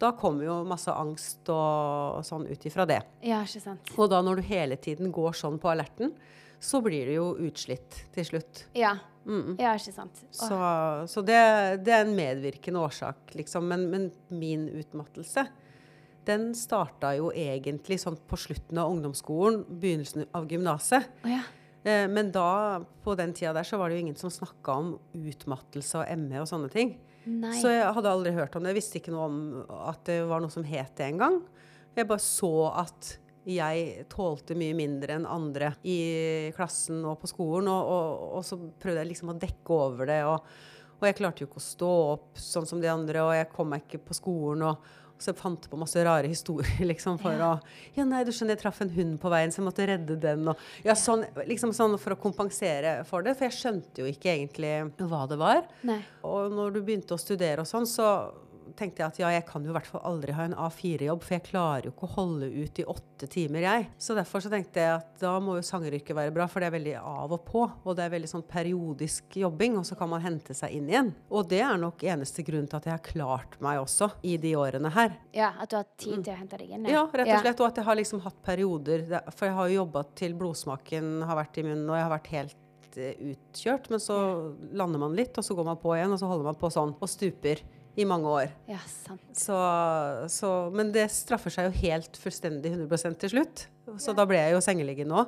da 0.00 0.14
kommer 0.16 0.46
jo 0.46 0.56
masse 0.68 0.92
angst 0.96 1.48
og, 1.52 2.20
og 2.20 2.26
sånn 2.26 2.46
ut 2.48 2.66
ifra 2.66 2.86
det. 2.88 3.00
ja, 3.24 3.42
ikke 3.44 3.62
sant. 3.62 3.92
Og 4.00 4.08
da 4.12 4.22
når 4.24 4.40
du 4.40 4.48
hele 4.48 4.78
tiden 4.80 5.12
går 5.12 5.36
sånn 5.36 5.60
på 5.60 5.72
alerten, 5.72 6.14
så 6.60 6.80
blir 6.84 7.08
du 7.08 7.14
jo 7.14 7.28
utslitt 7.48 8.02
til 8.14 8.26
slutt. 8.28 8.66
Ja. 8.76 8.96
Ja, 9.60 9.74
ikke 9.76 9.92
sant. 9.94 10.22
Åh, 10.24 10.32
Så, 10.32 10.58
så 11.12 11.22
det, 11.24 11.38
det 11.84 11.92
er 11.92 12.06
en 12.06 12.14
medvirkende 12.16 12.80
årsak, 12.80 13.34
liksom. 13.36 13.66
Men, 13.68 13.84
men 13.92 14.06
min 14.32 14.64
utmattelse, 14.80 15.44
den 16.28 16.50
starta 16.56 17.12
jo 17.18 17.30
egentlig 17.36 18.00
sånn 18.02 18.16
på 18.28 18.38
slutten 18.40 18.80
av 18.80 18.90
ungdomsskolen, 18.92 19.62
begynnelsen 19.80 20.26
av 20.36 20.48
gymnaset. 20.50 21.06
Ja. 21.28 21.42
Eh, 21.84 22.06
men 22.12 22.32
da, 22.34 22.80
på 23.04 23.14
den 23.18 23.32
tida 23.36 23.54
der, 23.56 23.68
så 23.68 23.78
var 23.80 23.88
det 23.88 23.98
jo 24.00 24.06
ingen 24.06 24.18
som 24.20 24.32
snakka 24.32 24.76
om 24.82 24.90
utmattelse 25.16 26.02
og 26.02 26.18
ME 26.24 26.42
og 26.42 26.50
sånne 26.50 26.72
ting. 26.72 26.96
Nei. 27.28 27.54
Så 27.60 27.72
jeg 27.72 27.88
hadde 27.96 28.10
aldri 28.10 28.32
hørt 28.36 28.56
om 28.56 28.64
det. 28.64 28.72
Jeg 28.72 28.80
visste 28.80 29.00
ikke 29.00 29.14
noe 29.14 29.28
om 29.28 29.40
at 29.84 30.04
det 30.08 30.22
var 30.28 30.42
noe 30.42 30.52
som 30.52 30.64
het 30.66 30.94
det 30.96 31.10
engang. 31.12 31.42
Jeg 31.96 32.08
bare 32.08 32.24
så 32.24 32.52
at 32.80 33.14
jeg 33.48 34.04
tålte 34.12 34.54
mye 34.58 34.74
mindre 34.76 35.16
enn 35.16 35.26
andre 35.26 35.72
i 35.88 35.98
klassen 36.56 37.00
og 37.08 37.18
på 37.22 37.30
skolen. 37.30 37.68
Og, 37.72 37.92
og, 37.94 38.24
og 38.40 38.44
så 38.46 38.58
prøvde 38.80 39.00
jeg 39.04 39.12
liksom 39.14 39.32
å 39.32 39.38
dekke 39.40 39.76
over 39.88 40.10
det. 40.10 40.20
Og, 40.28 40.44
og 41.00 41.06
jeg 41.08 41.16
klarte 41.16 41.44
jo 41.44 41.48
ikke 41.48 41.62
å 41.62 41.68
stå 41.70 41.90
opp 42.14 42.40
sånn 42.40 42.68
som 42.68 42.80
de 42.82 42.90
andre, 42.92 43.22
og 43.24 43.32
jeg 43.38 43.48
kom 43.54 43.70
meg 43.72 43.86
ikke 43.86 44.02
på 44.10 44.18
skolen. 44.20 44.66
og 44.72 44.96
så 45.20 45.34
jeg 45.34 45.36
fant 45.36 45.66
på 45.68 45.76
masse 45.76 46.00
rare 46.00 46.28
historier 46.32 46.78
liksom 46.92 47.18
for 47.20 47.34
Ja. 47.36 47.50
å 47.58 47.96
Ja, 47.98 48.06
nei, 48.08 48.22
du 48.24 48.30
skjønner, 48.32 48.54
jeg 48.56 48.62
traff 48.62 48.78
en 48.80 48.92
hund 48.94 49.18
på 49.20 49.28
veien, 49.28 49.52
så 49.52 49.60
jeg 49.60 49.66
måtte 49.66 49.84
redde 49.90 50.14
den. 50.20 50.46
Og, 50.48 50.62
ja, 50.84 50.94
sånn, 50.96 51.26
liksom 51.44 51.74
sånn 51.76 51.98
for 52.00 52.14
å 52.16 52.20
kompensere 52.22 52.94
for 53.04 53.20
det. 53.26 53.34
For 53.36 53.44
jeg 53.50 53.58
skjønte 53.58 54.00
jo 54.00 54.08
ikke 54.08 54.32
egentlig 54.32 54.70
hva 55.10 55.26
det 55.28 55.36
var. 55.40 55.66
Nei. 55.84 55.98
Og 56.24 56.48
når 56.56 56.72
du 56.72 56.80
begynte 56.80 57.12
å 57.16 57.20
studere 57.20 57.60
og 57.66 57.68
sånn, 57.68 57.84
så 57.88 58.06
tenkte 58.80 59.02
jeg 59.02 59.12
at 59.12 59.20
ja, 59.20 59.30
jeg 59.36 59.44
kan 59.48 59.64
jo 59.64 59.72
i 59.72 59.76
hvert 59.76 59.88
fall 59.88 60.02
aldri 60.08 60.34
ha 60.36 60.46
en 60.48 60.56
A4-jobb, 60.56 61.22
for 61.24 61.36
jeg 61.36 61.46
klarer 61.50 61.88
jo 61.88 61.92
ikke 61.94 62.08
å 62.08 62.14
holde 62.16 62.48
ut 62.50 62.80
i 62.80 62.86
åtte 62.88 63.28
timer, 63.30 63.64
jeg. 63.66 63.88
Så 64.00 64.16
derfor 64.16 64.42
så 64.44 64.52
tenkte 64.52 64.82
jeg 64.82 64.96
at 64.96 65.10
da 65.20 65.34
må 65.42 65.58
jo 65.58 65.64
sangeryrket 65.66 66.16
være 66.16 66.34
bra, 66.34 66.46
for 66.50 66.62
det 66.62 66.70
er 66.70 66.76
veldig 66.76 66.94
av 67.00 67.34
og 67.36 67.42
på. 67.46 67.64
Og 67.84 67.98
det 67.98 68.06
er 68.06 68.14
veldig 68.14 68.30
sånn 68.32 68.46
periodisk 68.50 69.36
jobbing, 69.40 69.78
og 69.80 69.86
så 69.88 69.98
kan 70.00 70.10
man 70.12 70.24
hente 70.24 70.56
seg 70.56 70.76
inn 70.78 70.88
igjen. 70.90 71.12
Og 71.30 71.48
det 71.50 71.62
er 71.66 71.80
nok 71.80 72.04
eneste 72.06 72.44
grunn 72.46 72.68
til 72.70 72.80
at 72.80 72.88
jeg 72.88 72.96
har 72.96 73.04
klart 73.04 73.58
meg 73.64 73.82
også 73.82 74.10
i 74.26 74.36
de 74.40 74.54
årene 74.58 74.92
her. 74.94 75.16
Ja, 75.36 75.52
at 75.60 75.72
du 75.72 75.78
har 75.80 75.88
tid 75.96 76.24
til 76.24 76.34
å 76.34 76.38
hente 76.38 76.60
deg 76.60 76.72
inn? 76.76 76.88
Ja, 76.90 77.04
rett 77.06 77.34
og 77.34 77.44
slett. 77.44 77.60
Og 77.60 77.68
at 77.68 77.80
jeg 77.80 77.88
har 77.90 78.00
liksom 78.00 78.24
hatt 78.24 78.40
perioder 78.44 79.04
For 79.34 79.48
jeg 79.48 79.56
har 79.56 79.68
jo 79.68 79.78
jobba 79.80 80.02
til 80.18 80.34
blodsmaken 80.38 81.20
har 81.28 81.38
vært 81.38 81.60
i 81.60 81.66
munnen, 81.66 81.88
og 81.88 81.98
jeg 81.98 82.06
har 82.06 82.14
vært 82.14 82.32
helt 82.34 82.96
eh, 83.00 83.20
utkjørt. 83.32 83.90
Men 83.92 84.02
så 84.02 84.16
lander 84.72 85.02
man 85.02 85.16
litt, 85.18 85.36
og 85.36 85.46
så 85.46 85.56
går 85.58 85.68
man 85.68 85.80
på 85.82 85.94
igjen, 85.96 86.14
og 86.14 86.22
så 86.22 86.30
holder 86.30 86.50
man 86.50 86.58
på 86.60 86.72
sånn 86.72 86.96
og 86.96 87.10
stuper 87.10 87.62
i 87.98 88.06
mange 88.06 88.30
år. 88.30 88.50
Ja, 88.70 88.78
sant. 88.86 89.22
Så, 89.36 89.56
så, 90.30 90.50
men 90.74 90.92
det 90.94 91.08
straffer 91.12 91.52
seg 91.52 91.68
jo 91.68 91.78
helt 91.82 92.18
fullstendig 92.20 92.72
100% 92.76 93.18
til 93.22 93.32
slutt. 93.34 93.64
Så 94.00 94.14
da 94.16 94.26
ble 94.28 94.38
jeg 94.38 94.54
jo 94.54 94.62
sengeliggende 94.64 95.16
nå. 95.16 95.24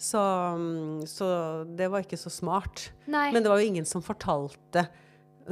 Så, 0.00 0.20
mm, 0.56 1.06
så 1.10 1.26
det 1.76 1.90
var 1.92 2.06
ikke 2.06 2.20
så 2.20 2.32
smart. 2.32 2.88
Nei. 3.10 3.28
Men 3.34 3.44
det 3.44 3.52
var 3.52 3.60
jo 3.60 3.68
ingen 3.68 3.88
som 3.88 4.04
fortalte 4.04 4.86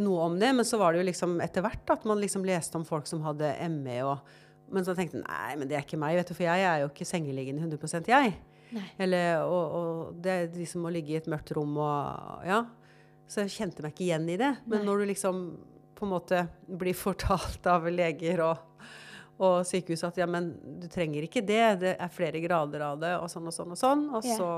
noe 0.01 0.29
om 0.29 0.39
det. 0.41 0.53
Men 0.57 0.69
så 0.69 0.79
var 0.81 0.95
det 0.95 1.03
jo 1.03 1.09
liksom 1.11 1.37
etter 1.45 1.65
hvert 1.65 1.91
at 1.93 2.07
man 2.09 2.23
liksom 2.23 2.47
leste 2.49 2.79
om 2.79 2.87
folk 2.89 3.09
som 3.11 3.25
hadde 3.27 3.53
ME 3.75 4.03
og 4.07 4.37
Men 4.69 4.85
så 4.85 4.93
tenkte 4.93 5.17
jeg 5.17 5.25
nei, 5.25 5.53
men 5.57 5.65
det 5.65 5.79
er 5.79 5.85
ikke 5.87 5.97
meg, 5.97 6.19
vet 6.19 6.29
du, 6.29 6.35
for 6.37 6.45
jeg 6.45 6.61
er 6.61 6.83
jo 6.83 6.91
ikke 6.91 7.07
sengeliggende 7.09 7.63
100% 7.65 8.11
jeg. 8.13 8.35
Eller, 9.01 9.41
og, 9.49 9.77
og 9.79 10.19
det 10.21 10.35
er 10.35 10.51
de 10.53 10.67
som 10.69 10.83
må 10.85 10.91
ligge 10.93 11.15
i 11.15 11.17
et 11.17 11.31
mørkt 11.31 11.55
rom 11.57 11.79
og 11.81 12.45
Ja. 12.45 12.67
Så 13.29 13.43
jeg 13.45 13.53
kjente 13.59 13.85
meg 13.85 13.93
ikke 13.93 14.07
igjen 14.07 14.29
i 14.33 14.37
det. 14.41 14.51
Men 14.65 14.81
Nei. 14.81 14.85
når 14.89 15.01
du 15.01 15.07
liksom 15.11 15.41
på 15.99 16.07
en 16.07 16.15
måte 16.15 16.47
blir 16.67 16.95
fortalt 16.95 17.67
av 17.67 17.89
leger 17.91 18.43
og, 18.47 18.85
og 19.43 19.65
sykehus 19.67 20.05
at 20.07 20.21
ja, 20.21 20.29
men 20.31 20.53
du 20.79 20.87
trenger 20.91 21.27
ikke 21.27 21.43
det, 21.47 21.65
det 21.83 21.97
er 21.99 22.13
flere 22.15 22.43
grader 22.45 22.85
av 22.87 23.01
det, 23.03 23.17
og 23.19 23.27
sånn 23.33 23.51
og 23.51 23.57
sånn 23.57 23.75
og 23.75 23.81
sånn, 23.81 24.05
og 24.15 24.27
så 24.27 24.51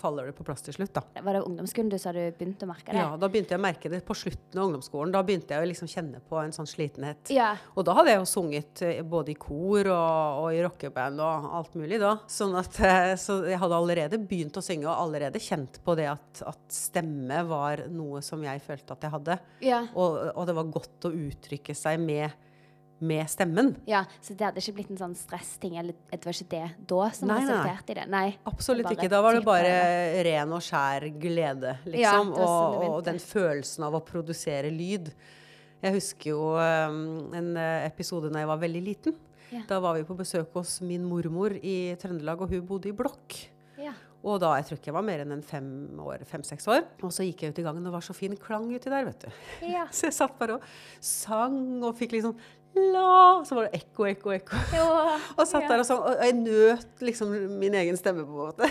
faller 0.00 0.28
det 0.28 0.34
på 0.36 0.44
plass 0.46 0.64
til 0.64 0.76
slutt, 0.76 0.92
da. 0.94 1.02
Var 1.22 1.38
det 1.38 1.42
ungdomsskolen 1.46 1.90
du 1.92 1.98
sa 2.00 2.12
du 2.14 2.20
begynte 2.38 2.66
å 2.66 2.70
merke 2.70 2.92
det? 2.92 2.98
Ja, 3.00 3.16
da 3.20 3.28
begynte 3.32 3.54
jeg 3.54 3.60
å 3.60 3.64
merke 3.64 3.92
det 3.92 4.02
på 4.06 4.16
slutten 4.18 4.60
av 4.60 4.68
ungdomsskolen. 4.68 5.12
Da 5.14 5.22
begynte 5.26 5.54
jeg 5.54 5.64
å 5.64 5.68
liksom 5.70 5.90
kjenne 5.90 6.22
på 6.28 6.38
en 6.42 6.54
sånn 6.54 6.68
slitenhet. 6.70 7.32
Ja. 7.34 7.52
Og 7.76 7.86
da 7.88 7.96
hadde 7.98 8.14
jeg 8.14 8.22
jo 8.22 8.28
sunget 8.30 8.84
eh, 8.86 9.02
både 9.06 9.34
i 9.34 9.38
kor 9.40 9.90
og, 9.92 10.42
og 10.44 10.48
i 10.56 10.62
rockeband 10.64 11.22
og 11.22 11.50
alt 11.60 11.76
mulig 11.78 12.00
da. 12.02 12.14
Sånn 12.30 12.56
at, 12.58 12.78
eh, 12.84 13.14
så 13.20 13.40
jeg 13.48 13.60
hadde 13.62 13.80
allerede 13.80 14.20
begynt 14.20 14.58
å 14.58 14.64
synge 14.64 14.88
og 14.88 14.94
allerede 14.96 15.42
kjent 15.42 15.80
på 15.84 15.96
det 15.98 16.08
at, 16.12 16.44
at 16.48 16.62
stemme 16.72 17.42
var 17.48 17.86
noe 17.92 18.22
som 18.24 18.42
jeg 18.44 18.62
følte 18.64 18.96
at 18.96 19.06
jeg 19.06 19.16
hadde. 19.16 19.38
Ja. 19.64 19.84
Og, 19.94 20.18
og 20.32 20.48
det 20.48 20.56
var 20.58 20.72
godt 20.78 21.08
å 21.08 21.14
uttrykke 21.14 21.76
seg 21.76 22.00
med, 22.02 22.32
med 23.02 23.28
stemmen. 23.30 23.72
ja. 23.88 24.04
Så 24.22 24.36
det 24.38 24.46
hadde 24.46 24.62
ikke 24.62 24.76
blitt 24.78 24.92
en 24.94 25.00
sånn 25.00 25.16
stressting, 25.18 25.76
eller 25.80 25.96
det 26.10 26.20
var 26.24 26.36
ikke 26.36 26.50
det 26.52 26.86
da 26.92 27.08
som 27.16 27.28
Nei, 27.32 27.40
resulterte 27.42 27.94
i 27.94 27.98
det? 27.98 28.06
Nei. 28.12 28.24
Absolutt 28.48 28.88
det 28.88 28.96
ikke. 28.96 29.10
Da 29.12 29.22
var 29.24 29.36
det 29.36 29.42
bare 29.46 29.74
ren 30.28 30.54
og 30.54 30.62
skjær 30.64 31.08
glede, 31.22 31.76
Ja, 31.84 31.92
liksom. 31.96 32.32
det 32.36 32.44
var 32.44 32.52
sånn 32.52 32.78
og, 32.78 32.96
og 32.96 33.04
den 33.10 33.20
følelsen 33.22 33.86
av 33.88 33.98
å 33.98 34.02
produsere 34.06 34.70
lyd. 34.72 35.10
Jeg 35.82 35.96
husker 35.98 36.30
jo 36.30 36.52
um, 36.54 37.32
en 37.34 37.52
eh, 37.58 37.88
episode 37.88 38.30
da 38.30 38.44
jeg 38.44 38.50
var 38.52 38.60
veldig 38.62 38.82
liten. 38.86 39.16
Ja. 39.52 39.64
Da 39.68 39.80
var 39.82 39.98
vi 39.98 40.06
på 40.06 40.14
besøk 40.16 40.54
hos 40.54 40.78
min 40.86 41.02
mormor 41.04 41.52
i 41.58 41.92
Trøndelag, 42.00 42.40
og 42.40 42.54
hun 42.54 42.62
bodde 42.68 42.88
i 42.88 42.94
blokk. 42.96 43.36
Ja. 43.82 43.92
Og 44.22 44.38
da, 44.38 44.52
jeg 44.60 44.68
tror 44.68 44.78
ikke 44.78 44.90
jeg 44.92 44.94
var 44.94 45.04
mer 45.04 45.24
enn 45.24 45.34
en 45.34 45.42
fem 45.42 45.66
år, 45.98 46.22
fem-seks 46.30 46.68
år. 46.70 46.84
Og 47.02 47.10
så 47.10 47.26
gikk 47.26 47.42
jeg 47.42 47.52
ut 47.52 47.58
i 47.58 47.64
gangen, 47.66 47.82
og 47.82 47.90
det 47.90 47.94
var 47.96 48.04
så 48.06 48.14
fin 48.14 48.36
klang 48.38 48.68
uti 48.70 48.92
der, 48.92 49.08
vet 49.08 49.26
du. 49.26 49.40
Ja. 49.66 49.88
Så 49.96 50.06
jeg 50.06 50.14
satt 50.14 50.36
bare 50.38 50.60
og 50.60 50.66
sang 51.02 51.82
og 51.82 51.96
fikk 51.98 52.14
liksom 52.14 52.36
la 52.74 53.42
Så 53.46 53.56
var 53.56 53.68
det 53.68 53.80
ekko, 53.80 54.06
ekko, 54.08 54.32
ekko. 54.36 54.60
Ja. 54.72 54.86
Og 55.38 55.44
satt 55.48 55.68
der 55.68 55.82
og 55.82 55.88
sang. 55.88 56.02
Og 56.08 56.22
jeg 56.24 56.36
nøt 56.38 57.04
liksom 57.04 57.34
min 57.60 57.76
egen 57.82 57.98
stemme, 58.00 58.24
på 58.26 58.32
en 58.32 58.52
måte. 58.52 58.70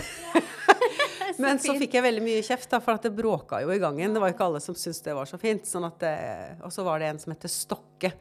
Men 1.42 1.60
så 1.62 1.74
fikk 1.78 1.96
jeg 1.96 2.04
veldig 2.04 2.22
mye 2.24 2.44
kjeft, 2.44 2.68
da, 2.72 2.80
for 2.82 2.98
at 2.98 3.06
det 3.06 3.14
bråka 3.16 3.62
jo 3.62 3.72
i 3.72 3.80
gangen. 3.82 4.14
Det 4.14 4.22
var 4.22 4.34
ikke 4.34 4.48
alle 4.50 4.60
som 4.64 4.76
syntes 4.76 5.02
det 5.04 5.14
var 5.16 5.28
så 5.30 5.38
fint. 5.40 5.64
Sånn 5.68 5.86
det, 6.02 6.14
og 6.62 6.74
så 6.74 6.84
var 6.86 7.00
det 7.00 7.12
en 7.12 7.22
som 7.22 7.34
heter 7.34 7.52
Stokke 7.52 8.12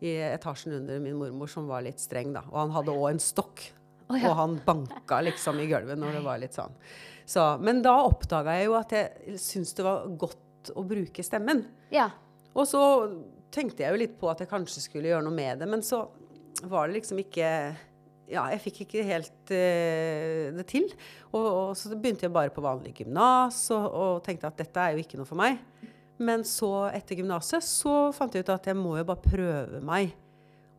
i 0.00 0.14
etasjen 0.30 0.78
under 0.78 1.02
min 1.04 1.18
mormor, 1.20 1.50
som 1.52 1.68
var 1.68 1.84
litt 1.84 2.00
streng, 2.00 2.32
da. 2.34 2.42
Og 2.48 2.56
han 2.62 2.74
hadde 2.74 2.96
òg 2.96 3.10
en 3.12 3.22
stokk. 3.22 3.66
Oh, 4.10 4.16
ja. 4.18 4.32
Og 4.32 4.38
han 4.38 4.56
banka 4.64 5.20
liksom 5.22 5.60
i 5.62 5.68
gulvet 5.70 6.00
når 6.00 6.18
det 6.18 6.22
var 6.24 6.40
litt 6.42 6.56
sånn. 6.56 6.72
Så, 7.28 7.44
men 7.62 7.82
da 7.84 7.92
oppdaga 8.02 8.56
jeg 8.58 8.70
jo 8.70 8.78
at 8.80 8.94
jeg 8.96 9.36
syntes 9.38 9.76
det 9.78 9.86
var 9.86 10.08
godt 10.18 10.72
å 10.74 10.82
bruke 10.86 11.22
stemmen. 11.22 11.62
Ja. 11.94 12.08
Og 12.56 12.66
så 12.66 12.80
tenkte 13.54 13.84
jeg 13.84 13.92
jo 13.94 14.00
litt 14.02 14.16
på 14.20 14.30
at 14.30 14.42
jeg 14.44 14.50
kanskje 14.50 14.82
skulle 14.84 15.10
gjøre 15.10 15.24
noe 15.26 15.34
med 15.34 15.60
det, 15.62 15.68
men 15.70 15.82
så 15.86 16.04
var 16.70 16.88
det 16.88 16.98
liksom 17.00 17.20
ikke 17.22 17.48
Ja, 18.30 18.44
jeg 18.52 18.60
fikk 18.62 18.76
ikke 18.84 19.02
helt 19.08 19.50
uh, 19.50 20.50
det 20.54 20.64
til. 20.70 20.84
Og, 21.32 21.46
og 21.46 21.70
så 21.78 21.90
begynte 21.98 22.28
jeg 22.28 22.34
bare 22.34 22.52
på 22.54 22.62
vanlig 22.62 22.92
gymnas 23.00 23.58
og, 23.74 23.86
og 23.90 24.20
tenkte 24.22 24.46
at 24.46 24.60
dette 24.60 24.84
er 24.84 24.94
jo 24.94 25.02
ikke 25.02 25.18
noe 25.18 25.26
for 25.26 25.40
meg. 25.40 25.58
Men 26.20 26.44
så, 26.46 26.68
etter 26.94 27.18
gymnaset, 27.18 27.64
så 27.64 28.12
fant 28.14 28.34
jeg 28.36 28.44
ut 28.44 28.52
at 28.54 28.68
jeg 28.70 28.76
må 28.78 28.92
jo 29.00 29.06
bare 29.08 29.24
prøve 29.24 29.80
meg. 29.82 30.12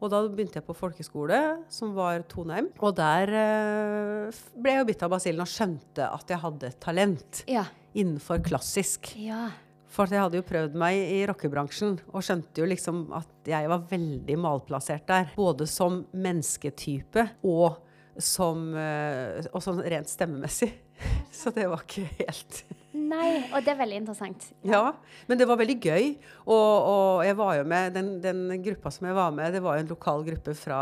Og 0.01 0.09
da 0.13 0.21
begynte 0.31 0.61
jeg 0.61 0.65
på 0.65 0.73
folkeskole, 0.77 1.39
som 1.69 1.91
var 1.97 2.23
Toneim. 2.31 2.69
Og 2.79 2.95
der 2.97 3.33
uh, 3.35 4.39
ble 4.55 4.77
jeg 4.77 4.81
jo 4.85 4.87
bitt 4.93 5.03
av 5.05 5.11
basillen 5.17 5.43
og 5.43 5.51
skjønte 5.51 6.07
at 6.07 6.31
jeg 6.31 6.41
hadde 6.45 6.71
talent 6.81 7.43
Ja. 7.51 7.65
innenfor 7.97 8.39
klassisk. 8.47 9.11
Ja. 9.19 9.49
For 9.91 10.07
jeg 10.07 10.24
hadde 10.24 10.39
jo 10.39 10.48
prøvd 10.48 10.75
meg 10.79 10.98
i 11.12 11.21
rockebransjen 11.27 11.98
og 12.13 12.24
skjønte 12.24 12.63
jo 12.63 12.67
liksom 12.69 13.03
at 13.17 13.50
jeg 13.51 13.67
var 13.71 13.88
veldig 13.89 14.38
malplassert 14.39 15.07
der. 15.10 15.33
Både 15.36 15.67
som 15.67 16.05
mennesketype 16.15 17.27
og 17.48 17.81
som 18.21 18.71
eh, 18.77 19.41
og 19.51 19.63
sånn 19.63 19.81
rent 19.83 20.12
stemmemessig. 20.12 20.71
Så 21.41 21.51
det 21.55 21.67
var 21.71 21.83
ikke 21.83 22.07
helt 22.21 22.63
Nei, 22.91 23.45
og 23.55 23.63
det 23.63 23.71
er 23.71 23.77
veldig 23.79 23.98
interessant. 24.01 24.45
Ja, 24.67 24.81
men 25.29 25.39
det 25.39 25.45
var 25.48 25.60
veldig 25.62 25.77
gøy. 25.79 26.07
Og, 26.43 26.55
og 26.91 27.21
jeg 27.24 27.38
var 27.39 27.53
jo 27.55 27.67
med, 27.71 27.93
den, 27.95 28.10
den 28.24 28.41
gruppa 28.65 28.91
som 28.91 29.07
jeg 29.07 29.15
var 29.15 29.31
med, 29.36 29.55
det 29.55 29.62
var 29.63 29.77
jo 29.77 29.86
en 29.86 29.91
lokal 29.93 30.25
gruppe 30.27 30.55
fra 30.60 30.79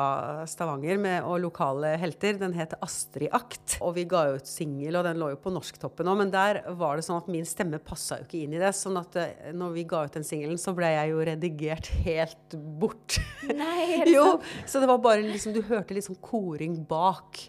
Stavanger 0.49 0.97
med, 1.01 1.19
og 1.21 1.43
lokale 1.43 1.93
helter. 2.01 2.39
Den 2.41 2.55
het 2.57 2.73
Astrid 2.81 3.29
Akt. 3.35 3.77
Og 3.85 3.93
vi 3.99 4.07
ga 4.09 4.23
jo 4.25 4.39
ut 4.39 4.49
singel, 4.49 4.97
og 4.97 5.05
den 5.05 5.21
lå 5.21 5.29
jo 5.35 5.41
på 5.43 5.53
Norsktoppen 5.53 6.09
òg. 6.09 6.17
Men 6.23 6.33
der 6.33 6.63
var 6.81 6.97
det 6.97 7.05
sånn 7.05 7.21
at 7.21 7.29
min 7.29 7.45
stemme 7.45 7.77
passa 7.77 8.17
jo 8.17 8.25
ikke 8.25 8.41
inn 8.41 8.57
i 8.57 8.63
det. 8.63 8.73
sånn 8.73 8.97
at 8.97 9.21
eh, 9.21 9.53
når 9.53 9.77
vi 9.77 9.85
ga 9.93 10.01
ut 10.07 10.17
den 10.17 10.25
singelen, 10.25 10.57
så 10.61 10.73
ble 10.77 10.89
jeg 10.95 11.13
jo 11.13 11.23
redigert 11.29 11.93
helt 12.09 12.59
bort. 12.81 13.21
Nei, 13.45 13.79
helt 13.99 14.13
jo, 14.17 14.27
så 14.65 14.81
det 14.81 14.89
var 14.89 15.01
bare 15.03 15.27
liksom 15.29 15.53
Du 15.53 15.61
hørte 15.69 15.93
liksom 15.93 16.17
koring 16.25 16.81
bak. 16.89 17.45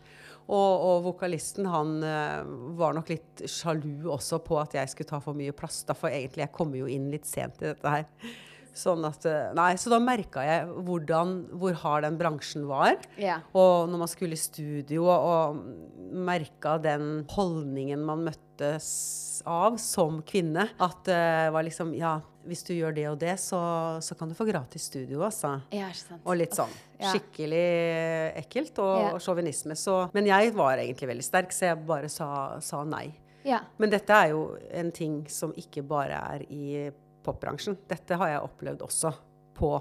Og, 0.51 0.85
og 0.85 1.05
vokalisten 1.05 1.69
han 1.71 2.01
eh, 2.03 2.41
var 2.79 2.97
nok 2.97 3.13
litt 3.13 3.43
sjalu 3.47 4.09
også 4.11 4.41
på 4.43 4.59
at 4.59 4.75
jeg 4.75 4.91
skulle 4.91 5.11
ta 5.13 5.21
for 5.23 5.39
mye 5.39 5.55
plass. 5.55 5.85
Da, 5.87 5.95
for 5.95 6.11
egentlig 6.11 6.43
jeg 6.43 6.55
kommer 6.57 6.81
jo 6.81 6.91
inn 6.91 7.07
litt 7.13 7.29
sent 7.29 7.63
i 7.63 7.69
dette 7.71 7.95
her. 7.95 8.09
Sånn 8.77 9.05
at, 9.09 9.25
eh, 9.27 9.51
nei, 9.57 9.73
så 9.81 9.93
da 9.93 9.99
merka 10.03 10.45
jeg 10.47 10.67
hvordan, 10.87 11.35
hvor 11.59 11.77
hard 11.83 12.07
den 12.07 12.19
bransjen 12.21 12.67
var. 12.71 12.99
Yeah. 13.19 13.45
Og 13.57 13.91
når 13.91 14.05
man 14.05 14.11
skulle 14.11 14.39
i 14.39 14.41
studio 14.41 15.09
og 15.11 15.63
merka 16.11 16.77
den 16.83 17.25
holdningen 17.31 18.03
man 18.07 18.25
møttes 18.29 18.91
av 19.49 19.79
som 19.81 20.21
kvinne, 20.27 20.69
at 20.81 21.07
det 21.09 21.53
var 21.55 21.65
liksom 21.65 21.95
Ja, 21.97 22.19
hvis 22.47 22.63
du 22.65 22.73
gjør 22.75 22.95
det 22.97 23.07
og 23.11 23.19
det, 23.21 23.35
så, 23.41 23.61
så 24.05 24.17
kan 24.17 24.31
du 24.31 24.37
få 24.37 24.47
gratis 24.49 24.87
studio, 24.89 25.23
altså. 25.27 25.59
ja. 25.75 25.91
Og 26.25 26.39
litt 26.41 26.57
sånn 26.57 26.73
skikkelig 27.01 27.67
ekkelt 28.43 28.79
og 28.85 29.21
sjåvinisme. 29.25 29.77
Yeah. 29.77 30.13
Men 30.17 30.29
jeg 30.31 30.55
var 30.57 30.81
egentlig 30.81 31.11
veldig 31.15 31.27
sterk, 31.27 31.53
så 31.57 31.71
jeg 31.73 31.83
bare 31.89 32.13
sa, 32.13 32.31
sa 32.65 32.85
nei. 32.85 33.09
Ja. 33.47 33.63
Men 33.81 33.93
dette 33.93 34.13
er 34.13 34.35
jo 34.35 34.43
en 34.77 34.91
ting 34.93 35.23
som 35.33 35.55
ikke 35.57 35.85
bare 35.87 36.19
er 36.35 36.45
i 36.53 36.91
popbransjen. 37.25 37.79
Dette 37.91 38.19
har 38.21 38.35
jeg 38.35 38.45
opplevd 38.47 38.85
også 38.87 39.13
på 39.57 39.75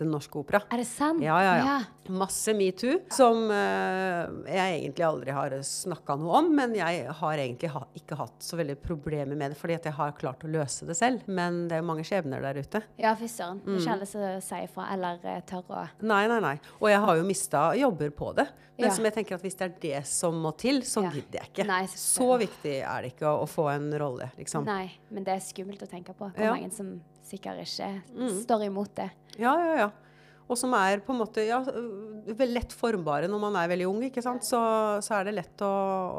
Den 0.00 0.10
Norske 0.14 0.40
Opera. 0.40 0.62
Er 0.72 0.80
det 0.80 0.86
sant? 0.88 1.20
Ja, 1.22 1.36
ja, 1.44 1.56
ja. 1.60 1.78
Masse 2.10 2.54
metoo, 2.56 2.96
som 3.12 3.44
uh, 3.52 4.24
jeg 4.48 4.80
egentlig 4.80 5.04
aldri 5.06 5.34
har 5.36 5.52
snakka 5.62 6.16
noe 6.18 6.40
om. 6.40 6.48
Men 6.56 6.72
jeg 6.74 7.04
har 7.20 7.42
egentlig 7.42 7.70
ha, 7.74 7.82
ikke 8.00 8.16
hatt 8.18 8.42
så 8.42 8.56
veldig 8.58 8.78
problemer 8.82 9.36
med 9.38 9.52
det, 9.52 9.58
fordi 9.60 9.76
at 9.76 9.86
jeg 9.90 9.94
har 9.98 10.16
klart 10.18 10.42
å 10.48 10.50
løse 10.50 10.88
det 10.88 10.96
selv. 10.98 11.28
Men 11.28 11.66
det 11.70 11.78
er 11.78 11.86
mange 11.86 12.02
skjebner 12.08 12.42
der 12.42 12.58
ute. 12.64 12.82
Ja, 12.98 13.12
fy 13.20 13.28
søren. 13.30 13.60
Det 13.64 13.70
Mm. 13.70 13.76
ikke 13.78 13.92
alle 13.92 14.06
som 14.08 14.40
sier 14.42 14.64
ifra 14.66 14.88
eller 14.92 15.20
eh, 15.22 15.40
tør 15.46 15.62
å 15.70 15.84
Nei, 16.02 16.24
nei, 16.26 16.40
nei. 16.40 16.56
Og 16.80 16.88
jeg 16.90 17.00
har 17.04 17.16
jo 17.20 17.22
mista 17.28 17.62
jobber 17.78 18.10
på 18.10 18.32
det. 18.34 18.48
Men 18.80 18.88
Ja. 18.88 18.94
som 18.96 19.04
jeg 19.04 19.12
tenker 19.14 19.34
at 19.36 19.42
hvis 19.44 19.56
det 19.58 19.66
er 19.68 19.74
det 19.80 20.06
som 20.08 20.34
må 20.42 20.56
til, 20.56 20.80
så 20.80 21.02
Ja. 21.04 21.10
gidder 21.10 21.40
jeg 21.44 21.52
ikke. 21.52 21.66
Nei, 21.68 21.84
så 21.86 22.38
viktig 22.40 22.80
er 22.82 23.02
det 23.02 23.12
ikke 23.14 23.28
å, 23.28 23.42
å 23.44 23.46
få 23.46 23.68
en 23.74 23.92
rolle, 24.00 24.30
liksom. 24.38 24.64
Nei, 24.64 24.90
men 25.10 25.22
det 25.24 25.34
er 25.34 25.40
skummelt 25.44 25.82
å 25.84 25.88
tenke 25.88 26.14
på. 26.16 26.32
Hvor 26.32 26.40
Ja. 26.40 26.54
mange 26.54 26.72
som 26.72 27.00
sikkert 27.30 27.62
ikke 27.64 27.90
Mm. 28.12 28.30
står 28.42 28.66
imot 28.68 28.94
det. 29.00 29.10
Ja, 29.38 29.54
ja, 29.58 29.74
ja. 29.86 29.90
Og 30.50 30.58
som 30.58 30.72
er 30.74 30.98
på 30.98 31.14
en 31.14 31.20
måte 31.22 31.44
ja, 31.46 31.60
lett 32.50 32.72
formbare 32.74 33.28
når 33.30 33.38
man 33.44 33.54
er 33.60 33.68
veldig 33.70 33.86
ung, 33.86 34.00
ikke 34.08 34.22
sant. 34.24 34.42
Så, 34.42 34.58
så 35.06 35.20
er 35.20 35.28
det 35.28 35.36
lett 35.36 35.62
å, 35.62 35.68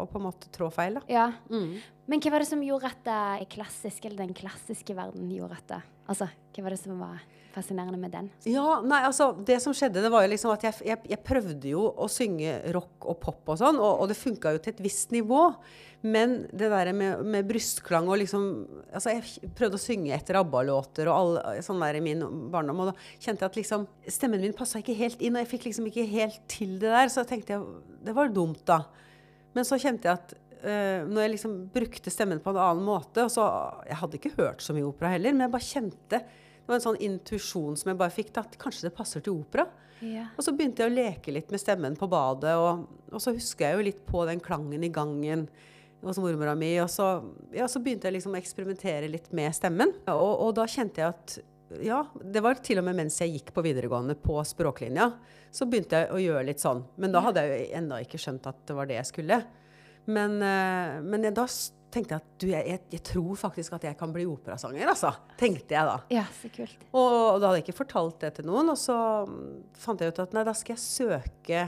å 0.03 0.06
på 0.08 0.22
en 0.22 0.27
måte 0.30 0.48
trå 0.56 0.70
feil, 0.72 0.96
da. 1.00 1.01
Ja. 1.12 1.25
Mm. 1.51 1.74
Men 2.08 2.24
hva 2.24 2.32
var 2.32 2.44
det 2.44 2.48
som 2.48 2.63
gjorde 2.63 2.88
at 2.94 3.03
det 3.08 3.50
klassisk, 3.51 4.08
eller 4.08 4.24
den 4.24 4.36
klassiske 4.38 4.96
verden 4.96 5.30
gjorde 5.36 5.60
at 5.60 5.68
det 5.75 5.82
Altså, 6.12 6.25
hva 6.56 6.63
var 6.65 6.74
det 6.74 6.80
som 6.82 6.98
var 7.00 7.20
fascinerende 7.53 8.00
med 8.00 8.12
den? 8.12 8.25
Ja, 8.50 8.80
nei, 8.84 9.01
altså 9.08 9.30
Det 9.48 9.60
som 9.63 9.75
skjedde, 9.75 10.01
det 10.03 10.10
var 10.12 10.25
jo 10.25 10.32
liksom 10.34 10.51
at 10.56 10.63
jeg, 10.65 10.80
jeg, 10.89 11.00
jeg 11.12 11.22
prøvde 11.27 11.70
jo 11.72 11.86
å 11.91 12.08
synge 12.12 12.56
rock 12.75 13.06
og 13.12 13.20
pop 13.22 13.51
og 13.53 13.60
sånn, 13.62 13.80
og, 13.80 14.01
og 14.01 14.10
det 14.12 14.18
funka 14.20 14.56
jo 14.56 14.63
til 14.63 14.74
et 14.74 14.82
visst 14.84 15.12
nivå. 15.15 15.44
Men 16.01 16.48
det 16.50 16.70
der 16.72 16.89
med, 16.98 17.22
med 17.29 17.46
brystklang 17.50 18.08
og 18.10 18.17
liksom 18.24 18.46
Altså, 18.89 19.13
jeg 19.13 19.51
prøvde 19.58 19.77
å 19.77 19.81
synge 19.81 20.13
etter 20.15 20.39
ABBA-låter 20.39 21.10
og 21.12 21.13
all, 21.15 21.62
sånn 21.63 21.81
der 21.84 22.00
i 22.00 22.03
min 22.03 22.24
barndom, 22.51 22.81
og 22.81 22.89
da 22.89 22.96
kjente 23.22 23.46
jeg 23.46 23.51
at 23.51 23.60
liksom 23.60 23.86
Stemmen 24.10 24.41
min 24.41 24.55
passa 24.58 24.81
ikke 24.81 24.98
helt 24.98 25.22
inn, 25.22 25.38
og 25.38 25.46
jeg 25.46 25.51
fikk 25.53 25.67
liksom 25.70 25.89
ikke 25.91 26.08
helt 26.10 26.39
til 26.51 26.77
det 26.81 26.89
der, 26.89 27.12
så 27.13 27.25
tenkte 27.27 27.55
jeg 27.55 27.67
Det 28.08 28.15
var 28.17 28.34
dumt, 28.34 28.63
da. 28.65 28.81
Men 29.53 29.67
så 29.67 29.77
kjente 29.81 30.10
jeg 30.10 30.17
at 30.17 30.34
eh, 30.63 31.05
når 31.05 31.25
jeg 31.25 31.34
liksom 31.36 31.58
brukte 31.75 32.13
stemmen 32.13 32.41
på 32.41 32.53
en 32.53 32.62
annen 32.65 32.88
måte 32.88 33.27
og 33.27 33.34
så, 33.34 33.46
Jeg 33.89 34.01
hadde 34.01 34.22
ikke 34.22 34.36
hørt 34.39 34.65
så 34.65 34.75
mye 34.77 34.89
opera 34.89 35.13
heller, 35.13 35.36
men 35.36 35.46
jeg 35.46 35.53
bare 35.53 35.70
kjente 35.70 36.24
Det 36.25 36.65
var 36.65 36.79
en 36.79 36.88
sånn 36.89 37.01
intuisjon 37.03 37.77
som 37.77 37.93
jeg 37.93 38.01
bare 38.01 38.15
fikk, 38.17 38.34
da, 38.34 38.46
at 38.48 38.58
kanskje 38.62 38.89
det 38.89 38.96
passer 38.98 39.22
til 39.22 39.38
opera. 39.38 39.67
Ja. 40.01 40.31
Og 40.34 40.46
så 40.46 40.53
begynte 40.58 40.81
jeg 40.81 40.89
å 40.89 40.93
leke 40.96 41.34
litt 41.34 41.51
med 41.53 41.62
stemmen 41.62 41.93
på 41.98 42.10
badet, 42.10 42.55
og, 42.58 42.88
og 43.12 43.22
så 43.22 43.34
husker 43.36 43.67
jeg 43.67 43.77
jo 43.77 43.86
litt 43.86 44.00
på 44.08 44.24
den 44.29 44.41
klangen 44.41 44.86
i 44.86 44.89
gangen 44.93 45.46
hos 46.01 46.20
mormora 46.22 46.55
mi, 46.58 46.74
og 46.81 46.89
så, 46.89 47.13
ja, 47.53 47.67
så 47.70 47.81
begynte 47.84 48.10
jeg 48.10 48.17
liksom 48.17 48.36
å 48.36 48.39
eksperimentere 48.39 49.10
litt 49.12 49.29
med 49.38 49.53
stemmen. 49.55 49.93
Og, 50.12 50.31
og 50.48 50.53
da 50.58 50.65
kjente 50.70 51.03
jeg 51.03 51.13
at 51.13 51.38
ja, 51.79 52.01
det 52.24 52.41
var 52.43 52.60
til 52.63 52.81
og 52.81 52.88
med 52.88 52.98
mens 53.00 53.20
jeg 53.22 53.38
gikk 53.38 53.53
på 53.55 53.63
videregående 53.63 54.17
på 54.20 54.36
språklinja, 54.48 55.12
så 55.51 55.67
begynte 55.70 56.01
jeg 56.01 56.12
å 56.12 56.20
gjøre 56.20 56.48
litt 56.50 56.63
sånn. 56.63 56.84
Men 57.00 57.13
da 57.13 57.22
hadde 57.24 57.43
jeg 57.46 57.53
jo 57.53 57.77
ennå 57.79 58.01
ikke 58.03 58.20
skjønt 58.22 58.50
at 58.50 58.65
det 58.67 58.75
var 58.75 58.89
det 58.89 58.98
jeg 58.98 59.12
skulle. 59.12 59.39
Men, 60.12 60.41
eh, 60.43 60.98
men 61.05 61.27
jeg, 61.27 61.36
da 61.38 61.46
tenkte 61.91 62.15
jeg 62.15 62.24
at 62.24 62.29
du, 62.41 62.48
jeg, 62.51 62.79
jeg, 62.91 63.03
tror 63.05 63.38
faktisk 63.39 63.75
at 63.77 63.86
jeg 63.89 63.98
kan 64.00 64.13
bli 64.15 64.25
operasanger, 64.29 64.88
altså. 64.93 65.13
Tenkte 65.39 65.75
jeg 65.75 65.88
da. 65.88 65.98
ja, 66.12 66.25
så 66.39 66.51
kult. 66.55 66.88
Og 66.91 67.13
da 67.38 67.50
hadde 67.50 67.62
jeg 67.62 67.67
ikke 67.67 67.81
fortalt 67.84 68.20
det 68.24 68.34
til 68.39 68.50
noen, 68.50 68.74
og 68.74 68.79
så 68.79 68.98
fant 69.79 70.01
jeg 70.01 70.13
ut 70.13 70.24
at 70.24 70.36
nei, 70.36 70.46
da 70.48 70.55
skal 70.58 70.75
jeg 70.75 70.84
søke 70.84 71.63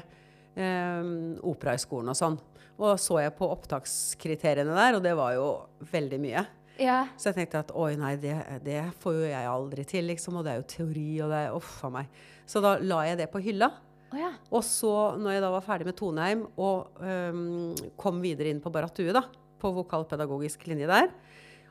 eh, 0.56 1.78
skolen 1.84 2.14
og 2.14 2.20
sånn. 2.20 2.40
Og 2.82 2.98
så 3.02 3.20
jeg 3.22 3.36
på 3.38 3.48
opptakskriteriene 3.54 4.74
der, 4.74 4.98
og 4.98 5.04
det 5.06 5.14
var 5.18 5.36
jo 5.38 5.48
veldig 5.92 6.20
mye. 6.24 6.46
Ja. 6.82 7.04
Så 7.22 7.30
jeg 7.30 7.44
tenkte 7.44 7.62
at 7.62 7.74
oi, 7.78 7.94
nei, 8.00 8.16
det, 8.22 8.34
det 8.66 8.80
får 9.04 9.20
jo 9.20 9.28
jeg 9.30 9.50
aldri 9.50 9.86
til, 9.88 10.08
liksom. 10.10 10.40
Og 10.40 10.46
det 10.46 10.54
er 10.54 10.62
jo 10.62 10.70
teori, 10.74 11.10
og 11.22 11.34
det 11.34 11.42
er 11.44 11.58
uff 11.58 11.76
a 11.86 11.92
meg. 11.94 12.24
Så 12.50 12.64
da 12.64 12.76
la 12.82 13.04
jeg 13.12 13.20
det 13.22 13.30
på 13.34 13.42
hylla. 13.46 13.70
Oh, 14.14 14.18
ja. 14.20 14.32
Og 14.54 14.66
så, 14.66 14.94
når 15.22 15.38
jeg 15.38 15.46
da 15.46 15.54
var 15.54 15.66
ferdig 15.66 15.88
med 15.90 15.98
Toneheim 15.98 16.44
og 16.62 17.00
um, 17.02 17.72
kom 17.98 18.20
videre 18.22 18.52
inn 18.54 18.62
på 18.62 18.74
Barratue, 18.74 19.14
da, 19.16 19.24
på 19.62 19.72
vokalpedagogisk 19.74 20.68
linje 20.70 20.90
der, 20.90 21.10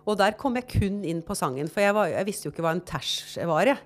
og 0.03 0.17
der 0.19 0.35
kom 0.39 0.57
jeg 0.59 0.67
kun 0.67 1.03
inn 1.07 1.21
på 1.23 1.37
sangen, 1.39 1.69
for 1.71 1.85
jeg, 1.85 1.95
var, 1.95 2.09
jeg 2.11 2.27
visste 2.27 2.49
jo 2.49 2.55
ikke 2.55 2.65
hva 2.65 2.73
en 2.75 2.83
tæsj 2.83 3.37
var. 3.47 3.69
Jeg. 3.71 3.79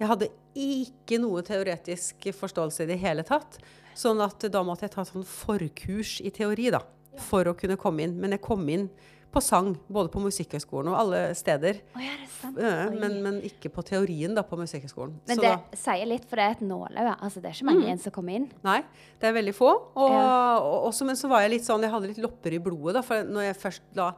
Jeg 0.00 0.08
hadde 0.08 0.30
ikke 0.56 1.18
noe 1.20 1.42
teoretisk 1.44 2.30
forståelse 2.38 2.86
i 2.86 2.88
det 2.88 2.96
hele 3.02 3.24
tatt. 3.28 3.60
Sånn 4.00 4.20
at 4.24 4.48
da 4.52 4.62
måtte 4.64 4.86
jeg 4.86 4.94
ta 4.96 5.04
sånn 5.08 5.26
forkurs 5.28 6.18
i 6.24 6.32
teori, 6.32 6.70
da, 6.72 6.80
for 7.28 7.50
å 7.50 7.56
kunne 7.58 7.76
komme 7.80 8.06
inn. 8.06 8.14
Men 8.20 8.36
jeg 8.36 8.44
kom 8.44 8.62
inn 8.72 8.88
på 9.30 9.40
sang, 9.44 9.74
både 9.86 10.10
på 10.10 10.18
Musikkhøgskolen 10.24 10.90
og 10.90 10.96
alle 10.98 11.20
steder. 11.38 11.78
Oh, 11.94 12.02
ja, 12.02 12.16
er. 12.18 12.50
Øh, 12.50 12.96
Men, 12.98 13.12
men 13.22 13.36
ikke 13.46 13.70
på 13.70 13.84
teorien 13.86 14.34
da, 14.34 14.42
på 14.42 14.58
Musikkhøgskolen. 14.58 15.12
Men 15.28 15.38
det 15.38 15.52
da- 15.52 15.78
sier 15.78 16.08
litt, 16.10 16.24
for 16.26 16.40
det 16.40 16.46
er 16.48 16.56
et 16.56 16.64
nåløye. 16.66 17.14
Altså, 17.20 17.38
det 17.42 17.50
er 17.52 17.54
ikke 17.58 17.68
mange 17.70 17.92
mm. 17.94 18.00
som 18.02 18.14
kommer 18.16 18.40
inn. 18.40 18.48
Nei, 18.66 18.80
det 19.20 19.30
er 19.30 19.36
veldig 19.38 19.54
få. 19.54 19.70
Og, 19.94 20.10
Ja. 20.16 20.58
og 20.58 20.88
også, 20.90 21.06
men 21.06 21.20
så 21.20 21.30
var 21.30 21.44
jeg 21.44 21.54
litt 21.54 21.68
sånn, 21.68 21.82
jeg 21.86 21.94
hadde 21.94 22.10
litt 22.10 22.22
lopper 22.24 22.56
i 22.56 22.58
blodet. 22.58 22.94
Da, 22.98 23.02
for 23.06 23.22
når 23.22 23.50
jeg 23.50 23.60
først 23.62 23.82
da 23.94 24.10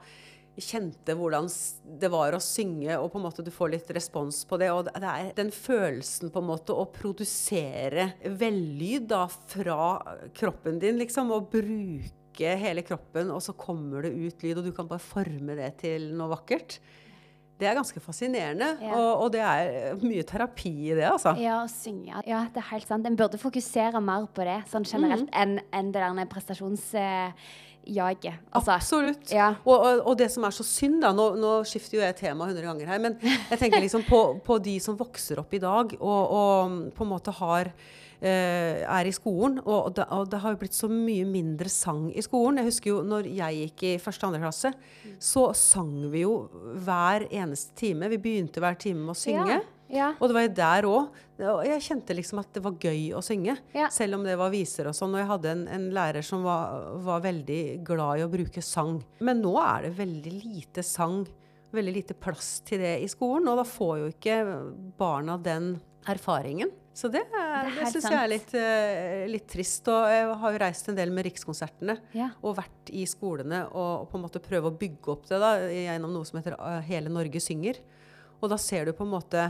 kjente 0.60 1.14
hvordan 1.16 1.46
det 2.00 2.10
var 2.12 2.34
å 2.36 2.40
synge, 2.42 2.96
og 3.00 3.10
på 3.12 3.20
en 3.20 3.24
måte 3.24 3.44
du 3.44 3.50
får 3.54 3.70
litt 3.72 3.92
respons 3.96 4.42
på 4.48 4.58
det. 4.60 4.68
Og 4.74 4.84
det 4.90 4.94
er 5.00 5.30
den 5.38 5.52
følelsen 5.54 6.32
på 6.34 6.42
en 6.42 6.50
måte 6.50 6.76
å 6.76 6.84
produsere 6.92 8.10
vellyd 8.24 9.06
da 9.12 9.26
fra 9.28 9.78
kroppen 10.36 10.80
din, 10.82 10.98
liksom. 11.00 11.32
Og 11.32 11.48
bruke 11.54 12.56
hele 12.60 12.84
kroppen, 12.84 13.30
og 13.32 13.40
så 13.44 13.54
kommer 13.56 14.04
det 14.04 14.12
ut 14.16 14.42
lyd, 14.44 14.58
og 14.60 14.66
du 14.68 14.72
kan 14.76 14.88
bare 14.90 15.02
forme 15.04 15.56
det 15.56 15.72
til 15.84 16.10
noe 16.18 16.32
vakkert. 16.34 16.78
Det 17.62 17.68
er 17.70 17.76
ganske 17.78 18.00
fascinerende, 18.02 18.72
Ja. 18.82 18.92
og, 18.96 19.10
og 19.22 19.32
det 19.36 19.40
er 19.44 19.98
mye 20.02 20.24
terapi 20.26 20.72
i 20.90 20.94
det, 20.98 21.04
altså. 21.06 21.36
Ja, 21.38 21.60
å 21.62 21.68
synge. 21.70 22.10
Ja, 22.26 22.40
det 22.50 22.58
er 22.58 22.70
helt 22.72 22.88
sant. 22.88 23.06
En 23.06 23.16
burde 23.16 23.38
fokusere 23.38 24.00
mer 24.02 24.26
på 24.34 24.42
det 24.48 24.64
sånn 24.72 24.84
generelt 24.88 25.30
enn 25.32 25.60
en 25.72 25.92
det 25.94 26.02
der 26.02 26.16
prestasjonsjaget. 27.82 28.34
Altså, 28.52 28.72
Absolutt. 28.72 29.32
Ja. 29.32 29.54
Og, 29.64 29.74
og, 29.80 30.06
og 30.06 30.18
det 30.18 30.30
som 30.32 30.44
er 30.44 30.50
så 30.50 30.64
synd, 30.64 31.00
da 31.02 31.12
Nå, 31.12 31.34
nå 31.36 31.64
skifter 31.64 31.98
jo 31.98 32.04
jeg 32.04 32.16
tema 32.16 32.46
100 32.46 32.62
ganger 32.62 32.86
her, 32.86 32.98
men 32.98 33.18
jeg 33.22 33.58
tenker 33.58 33.80
liksom 33.84 34.04
på, 34.08 34.40
på 34.44 34.58
de 34.58 34.78
som 34.80 34.96
vokser 34.98 35.40
opp 35.42 35.52
i 35.54 35.62
dag 35.62 35.96
og, 36.00 36.22
og 36.32 36.94
på 36.94 37.04
en 37.04 37.10
måte 37.10 37.34
har 37.36 37.72
eh, 38.22 38.82
er 38.86 39.08
i 39.08 39.12
skolen, 39.12 39.60
og 39.64 39.94
det, 39.96 40.06
og 40.10 40.30
det 40.30 40.40
har 40.42 40.54
jo 40.54 40.60
blitt 40.62 40.76
så 40.76 40.88
mye 40.90 41.26
mindre 41.28 41.68
sang 41.72 42.10
i 42.14 42.22
skolen. 42.22 42.62
Jeg 42.62 42.70
husker 42.70 42.92
jo 42.92 43.02
når 43.06 43.28
jeg 43.28 43.66
gikk 43.66 43.86
i 43.90 43.94
første 44.02 44.26
og 44.26 44.32
andre 44.32 44.44
klasse, 44.46 44.72
så 45.18 45.48
sang 45.58 45.94
vi 46.12 46.24
jo 46.24 46.46
hver 46.84 47.26
eneste 47.30 47.74
time. 47.78 48.10
Vi 48.12 48.22
begynte 48.22 48.62
hver 48.62 48.78
time 48.80 49.02
med 49.02 49.16
å 49.16 49.18
synge. 49.18 49.58
Ja. 49.58 49.62
Ja. 49.92 50.12
Og 50.18 50.30
det 50.30 50.36
var 50.36 50.46
jo 50.46 50.54
der 50.56 50.88
òg. 50.88 51.20
Jeg 51.68 51.84
kjente 51.84 52.16
liksom 52.16 52.40
at 52.40 52.50
det 52.56 52.62
var 52.64 52.78
gøy 52.80 53.12
å 53.18 53.22
synge. 53.24 53.58
Ja. 53.76 53.90
Selv 53.92 54.18
om 54.18 54.26
det 54.26 54.38
var 54.40 54.52
viser 54.54 54.88
og 54.88 54.96
sånn. 54.96 55.14
Og 55.14 55.22
jeg 55.22 55.30
hadde 55.30 55.52
en, 55.52 55.64
en 55.68 55.86
lærer 55.94 56.24
som 56.26 56.44
var, 56.46 56.92
var 57.04 57.24
veldig 57.24 57.62
glad 57.86 58.22
i 58.22 58.26
å 58.26 58.32
bruke 58.32 58.64
sang. 58.64 59.00
Men 59.20 59.42
nå 59.44 59.54
er 59.60 59.88
det 59.88 59.94
veldig 60.00 60.34
lite 60.38 60.84
sang. 60.86 61.22
Veldig 61.72 61.96
lite 61.96 62.16
plass 62.16 62.60
til 62.68 62.82
det 62.84 62.98
i 63.04 63.08
skolen. 63.10 63.48
Og 63.52 63.60
da 63.60 63.66
får 63.68 63.98
jo 64.00 64.12
ikke 64.12 64.38
barna 65.00 65.36
den 65.40 65.74
erfaringen. 66.08 66.72
Så 66.92 67.08
det, 67.08 67.22
Det 67.32 67.40
er 67.40 67.64
det, 67.64 67.72
helt 67.78 67.94
syns 67.94 68.06
jeg 68.10 68.18
er 68.20 68.28
litt, 68.28 68.54
eh, 68.58 69.22
litt 69.30 69.46
trist. 69.48 69.88
Og 69.88 70.12
jeg 70.12 70.36
har 70.42 70.54
jo 70.54 70.60
reist 70.60 70.88
en 70.92 70.98
del 70.98 71.12
med 71.14 71.26
Rikskonsertene. 71.28 71.96
Ja. 72.16 72.30
Og 72.44 72.56
vært 72.58 72.92
i 72.92 73.04
skolene 73.08 73.64
og, 73.70 74.08
på 74.10 74.18
en 74.18 74.24
måte 74.26 74.42
prøve 74.44 74.68
å 74.68 74.76
bygge 74.76 75.14
opp 75.14 75.28
det 75.30 75.40
da, 75.40 75.54
gjennom 75.72 76.12
noe 76.12 76.28
som 76.28 76.40
heter 76.40 76.56
eh, 76.58 76.80
Hele 76.90 77.12
Norge 77.12 77.40
synger. 77.40 77.80
Og 78.42 78.50
da 78.52 78.58
ser 78.60 78.88
du 78.88 78.96
på 78.96 79.06
en 79.06 79.14
måte 79.14 79.46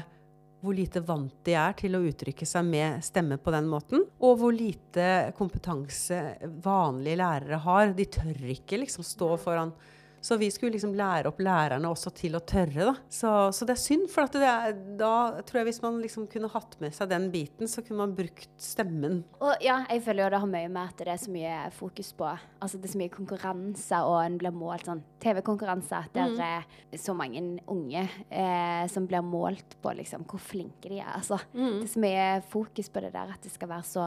hvor 0.62 0.76
lite 0.78 1.02
vant 1.02 1.34
de 1.46 1.56
er 1.58 1.74
til 1.78 1.96
å 1.98 2.02
uttrykke 2.06 2.46
seg 2.46 2.66
med 2.68 3.02
stemme 3.02 3.38
på 3.42 3.50
den 3.54 3.66
måten. 3.70 4.04
Og 4.22 4.36
hvor 4.38 4.54
lite 4.54 5.32
kompetanse 5.38 6.20
vanlige 6.62 7.18
lærere 7.18 7.58
har. 7.64 7.90
De 7.98 8.06
tør 8.06 8.44
ikke 8.54 8.78
liksom 8.84 9.06
stå 9.06 9.34
foran 9.42 9.74
Så 10.22 10.36
vi 10.38 10.48
skulle 10.54 10.76
liksom 10.76 10.94
lære 10.94 11.30
opp 11.32 11.40
lærerne 11.42 11.90
også 11.90 12.12
til 12.14 12.36
å 12.38 12.42
tørre, 12.46 12.86
da. 12.92 12.94
Så, 13.10 13.30
så 13.56 13.66
det 13.66 13.74
er 13.74 13.82
synd, 13.82 14.08
for 14.12 14.28
at 14.28 14.36
det 14.38 14.48
er, 14.48 14.76
da 15.00 15.14
tror 15.42 15.62
jeg 15.62 15.70
hvis 15.72 15.82
man 15.82 15.98
liksom 16.02 16.28
kunne 16.30 16.50
hatt 16.52 16.76
med 16.82 16.94
seg 16.94 17.10
den 17.10 17.28
biten, 17.34 17.70
så 17.70 17.82
kunne 17.82 18.04
man 18.04 18.14
brukt 18.16 18.48
stemmen. 18.62 19.22
Og 19.42 19.64
ja, 19.64 19.80
jeg 19.90 20.04
føler 20.06 20.24
jo 20.24 20.30
det 20.36 20.42
har 20.44 20.52
mye 20.54 20.70
med 20.70 20.92
at 20.92 21.02
det 21.02 21.14
er 21.14 21.22
så 21.22 21.34
mye 21.34 21.56
fokus 21.74 22.12
på 22.16 22.28
Altså 22.62 22.78
det 22.78 22.86
er 22.86 22.92
så 22.92 23.00
mye 23.00 23.12
konkurranse, 23.12 23.98
og 24.06 24.18
en 24.22 24.36
blir 24.38 24.54
målt 24.54 24.86
sånn 24.86 25.02
TV-konkurranse 25.22 26.04
der 26.14 26.36
er 26.46 26.98
så 27.00 27.14
mange 27.16 27.42
unge 27.70 28.04
eh, 28.30 28.84
som 28.92 29.08
blir 29.10 29.24
målt 29.26 29.76
på 29.82 29.94
liksom 29.98 30.26
hvor 30.30 30.42
flinke 30.42 30.90
de 30.92 31.00
er. 31.02 31.10
Altså 31.16 31.40
det 31.52 31.88
er 31.88 31.90
så 31.90 32.02
mye 32.04 32.26
fokus 32.52 32.90
på 32.92 33.02
det 33.02 33.10
der 33.16 33.34
at 33.34 33.42
det 33.42 33.50
skal 33.54 33.70
være 33.72 33.88
så 33.88 34.06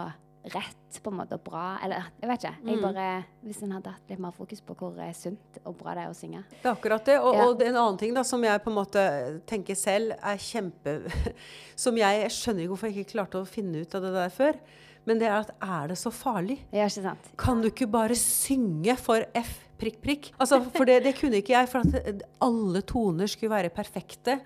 rett 0.53 0.99
på 1.03 1.11
en 1.11 1.17
måte 1.19 1.37
og 1.37 1.43
bra. 1.45 1.63
Eller 1.85 2.05
jeg 2.21 2.29
vet 2.29 2.43
ikke. 2.45 2.69
Jeg 2.69 2.81
bare, 2.81 3.07
hvis 3.45 3.59
en 3.65 3.73
hadde 3.75 3.91
hatt 3.93 4.11
litt 4.13 4.21
mer 4.23 4.33
fokus 4.35 4.61
på 4.65 4.75
hvor 4.79 4.95
eh, 5.03 5.11
sunt 5.17 5.59
og 5.65 5.75
bra 5.79 5.93
det 5.97 6.05
er 6.05 6.13
å 6.13 6.15
synge. 6.17 6.43
Det 6.53 6.63
er 6.65 6.71
akkurat 6.73 7.05
det. 7.09 7.17
Og, 7.19 7.35
Ja. 7.35 7.45
og 7.49 7.59
det 7.59 7.67
en 7.69 7.77
annen 7.81 7.99
ting 8.01 8.13
da, 8.15 8.23
som 8.23 8.43
jeg 8.45 8.63
på 8.63 8.71
en 8.71 8.77
måte 8.79 9.03
tenker 9.49 9.77
selv 9.79 10.15
er 10.21 10.41
kjempe 10.41 10.95
Som 11.83 11.97
jeg, 11.99 12.21
jeg 12.23 12.31
skjønner 12.31 12.63
ikke 12.65 12.73
hvorfor 12.75 12.91
jeg 12.91 13.03
ikke 13.05 13.15
klarte 13.17 13.41
å 13.41 13.47
finne 13.49 13.83
ut 13.83 13.95
av 13.97 14.05
det 14.07 14.13
der 14.15 14.33
før. 14.33 14.59
Men 15.05 15.19
det 15.21 15.27
er 15.29 15.35
at 15.43 15.51
er 15.61 15.91
det 15.91 15.97
så 16.01 16.09
farlig? 16.09 16.59
Ja, 16.73 16.87
ikke 16.89 17.03
sant? 17.05 17.27
Kan 17.37 17.61
du 17.61 17.67
ikke 17.69 17.87
bare 17.91 18.15
synge 18.17 18.95
for 18.97 19.21
F 19.37 19.51
prikk 19.77 19.99
prikk? 20.01 20.29
Altså, 20.39 20.61
for 20.73 20.87
det, 20.87 21.01
det 21.05 21.13
kunne 21.19 21.41
ikke 21.43 21.53
jeg. 21.53 21.69
For 21.69 21.83
at 21.83 22.23
alle 22.41 22.81
toner 22.87 23.29
skulle 23.29 23.53
være 23.53 23.69
perfekte. 23.75 24.39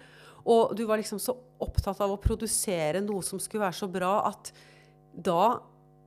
Og 0.49 0.73
du 0.75 0.83
var 0.89 0.99
liksom 0.99 1.19
så 1.21 1.35
opptatt 1.63 1.99
av 2.03 2.11
å 2.11 2.19
produsere 2.19 2.99
noe 3.05 3.21
som 3.23 3.39
skulle 3.39 3.63
være 3.67 3.77
så 3.77 3.87
bra, 3.91 4.13
at 4.31 4.51
da 5.13 5.59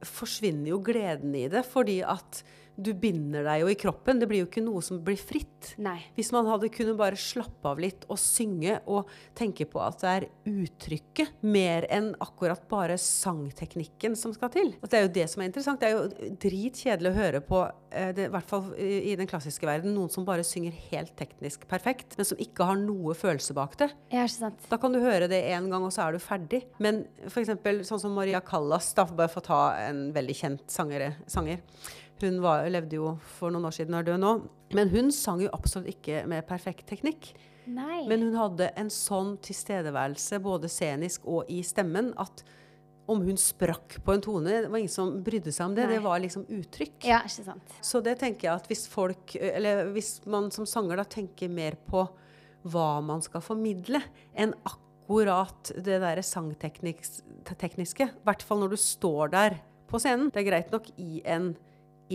forsvinner 0.03 0.73
jo 0.75 0.83
gleden 0.85 1.35
i 1.39 1.49
det. 1.53 1.65
Fordi 1.69 2.01
at 2.01 2.43
du 2.77 2.93
binder 2.97 3.45
deg 3.47 3.63
jo 3.63 3.71
i 3.73 3.79
kroppen. 3.79 4.21
Det 4.23 4.29
blir 4.31 4.45
jo 4.45 4.49
ikke 4.49 4.65
noe 4.65 4.83
som 4.85 5.01
blir 5.05 5.21
fritt. 5.21 5.75
Nei. 5.83 5.99
Hvis 6.17 6.33
man 6.35 6.49
hadde 6.51 6.71
kunnet 6.73 6.99
bare 6.99 7.19
slappe 7.21 7.69
av 7.69 7.81
litt 7.83 8.07
og 8.09 8.19
synge 8.21 8.79
og 8.91 9.11
tenke 9.39 9.67
på 9.71 9.83
at 9.83 10.01
det 10.03 10.13
er 10.13 10.29
uttrykket 10.49 11.45
mer 11.45 11.87
enn 11.93 12.13
akkurat 12.23 12.65
bare 12.71 12.99
sangteknikken 13.01 14.17
som 14.19 14.35
skal 14.35 14.53
til. 14.55 14.75
At 14.83 14.93
det 14.93 15.01
er 15.01 15.07
jo 15.07 15.15
det 15.21 15.29
som 15.31 15.43
er 15.43 15.51
interessant. 15.51 15.83
Det 15.83 15.91
er 15.91 15.99
jo 15.99 16.35
dritkjedelig 16.43 17.13
å 17.13 17.19
høre 17.19 17.43
på, 17.45 17.63
eh, 17.93 18.11
det, 18.17 18.29
i 18.31 18.33
hvert 18.33 18.49
fall 18.49 18.73
i 18.79 19.13
i 19.13 19.17
den 19.19 19.29
klassiske 19.29 19.67
verden, 19.67 19.95
noen 19.97 20.11
som 20.13 20.27
bare 20.27 20.45
synger 20.47 20.75
helt 20.91 21.15
teknisk 21.19 21.67
perfekt, 21.71 22.17
men 22.19 22.29
som 22.29 22.41
ikke 22.43 22.67
har 22.69 22.79
noe 22.81 23.17
følelse 23.19 23.57
bak 23.57 23.77
det. 23.81 23.91
Ja, 24.13 24.25
ikke 24.27 24.39
sant? 24.39 24.69
Da 24.71 24.79
kan 24.81 24.95
du 24.95 25.01
høre 25.03 25.29
det 25.31 25.43
én 25.53 25.69
gang, 25.73 25.85
og 25.85 25.93
så 25.95 26.07
er 26.07 26.17
du 26.17 26.23
ferdig. 26.23 26.63
Men 26.83 27.05
f.eks. 27.29 27.53
sånn 27.89 28.03
som 28.07 28.15
Maria 28.17 28.43
Callas, 28.45 28.93
da, 28.97 29.07
bare 29.09 29.33
for 29.33 29.43
å 29.43 29.49
ta 29.49 29.63
en 29.89 30.07
veldig 30.15 30.39
kjent 30.39 30.65
sangere, 30.73 31.15
sanger. 31.31 31.63
Hun 32.23 32.41
var, 32.45 32.67
levde 32.71 32.99
jo 32.99 33.17
for 33.37 33.53
noen 33.53 33.67
år 33.69 33.75
siden 33.77 33.97
og 33.97 34.03
er 34.03 34.13
død 34.13 34.23
nå. 34.23 34.33
Men 34.77 34.93
hun 34.93 35.11
sang 35.15 35.43
jo 35.43 35.51
absolutt 35.53 35.91
ikke 35.93 36.23
med 36.31 36.47
perfekt 36.49 36.87
teknikk. 36.91 37.33
Nei. 37.71 38.03
Men 38.11 38.25
hun 38.27 38.35
hadde 38.39 38.73
en 38.79 38.91
sånn 38.91 39.37
tilstedeværelse, 39.45 40.41
både 40.43 40.71
scenisk 40.71 41.27
og 41.31 41.51
i 41.53 41.61
stemmen, 41.67 42.11
at 42.19 42.43
om 43.11 43.23
hun 43.27 43.39
sprakk 43.41 43.97
på 44.07 44.15
en 44.15 44.23
tone 44.23 44.53
Det 44.63 44.69
var 44.71 44.79
ingen 44.79 44.93
som 44.93 45.11
brydde 45.27 45.53
seg 45.53 45.67
om 45.69 45.75
det. 45.77 45.87
Nei. 45.89 45.97
Det 45.97 46.05
var 46.05 46.23
liksom 46.23 46.45
uttrykk. 46.59 46.99
ja, 47.09 47.23
ikke 47.27 47.47
sant? 47.51 47.75
Så 47.83 48.01
det 48.05 48.17
tenker 48.21 48.49
jeg 48.49 48.55
at 48.55 48.69
hvis 48.71 48.87
folk, 48.91 49.35
eller 49.37 49.91
hvis 49.95 50.21
man 50.31 50.51
som 50.55 50.69
sanger 50.69 51.03
da 51.03 51.07
tenker 51.19 51.51
mer 51.51 51.79
på 51.89 52.07
hva 52.71 53.03
man 53.03 53.23
skal 53.25 53.43
formidle, 53.43 53.99
enn 54.39 54.55
akkurat 54.63 55.73
det 55.83 55.99
derre 55.99 56.23
sangtekniske, 56.23 58.07
i 58.07 58.27
hvert 58.27 58.47
fall 58.47 58.63
når 58.63 58.77
du 58.77 58.81
står 58.81 59.35
der 59.35 59.59
på 59.91 60.01
scenen. 60.01 60.31
Det 60.33 60.45
er 60.45 60.49
greit 60.49 60.73
nok 60.73 60.87
i 61.03 61.21
en 61.27 61.53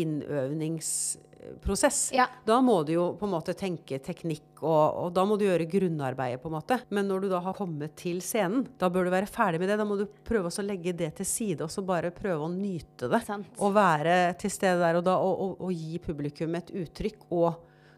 innøvningsprosess. 0.04 2.00
Ja. 2.16 2.26
Da 2.48 2.58
må 2.66 2.84
du 2.88 2.94
jo 2.96 3.06
på 3.20 3.26
en 3.28 3.34
måte 3.34 3.54
tenke 3.58 4.00
teknikk, 4.04 4.62
og, 4.62 4.86
og 5.04 5.10
da 5.16 5.26
må 5.28 5.38
du 5.40 5.46
gjøre 5.48 5.70
grunnarbeidet, 5.70 6.42
på 6.44 6.50
en 6.52 6.58
måte. 6.58 6.80
Men 6.94 7.08
når 7.12 7.18
du 7.24 7.28
da 7.34 7.40
har 7.46 7.58
kommet 7.58 7.96
til 8.00 8.22
scenen, 8.26 8.68
da 8.80 8.90
bør 8.94 9.04
du 9.08 9.12
være 9.14 9.30
ferdig 9.32 9.60
med 9.62 9.70
det. 9.72 9.80
Da 9.82 9.88
må 9.88 9.96
du 10.00 10.06
prøve 10.28 10.48
å 10.52 10.66
legge 10.66 10.94
det 10.98 11.12
til 11.22 11.28
side, 11.30 11.62
og 11.66 11.72
så 11.74 11.82
bare 11.86 12.16
prøve 12.16 12.42
å 12.48 12.52
nyte 12.54 13.06
det. 13.12 13.22
Sant. 13.28 13.50
Og 13.62 13.76
være 13.78 14.16
til 14.42 14.52
stede 14.54 14.80
der 14.84 14.96
og 15.00 15.06
da, 15.08 15.16
og, 15.22 15.34
og, 15.46 15.52
og 15.68 15.72
gi 15.76 16.00
publikum 16.04 16.52
et 16.60 16.70
uttrykk. 16.84 17.20
Og 17.32 17.50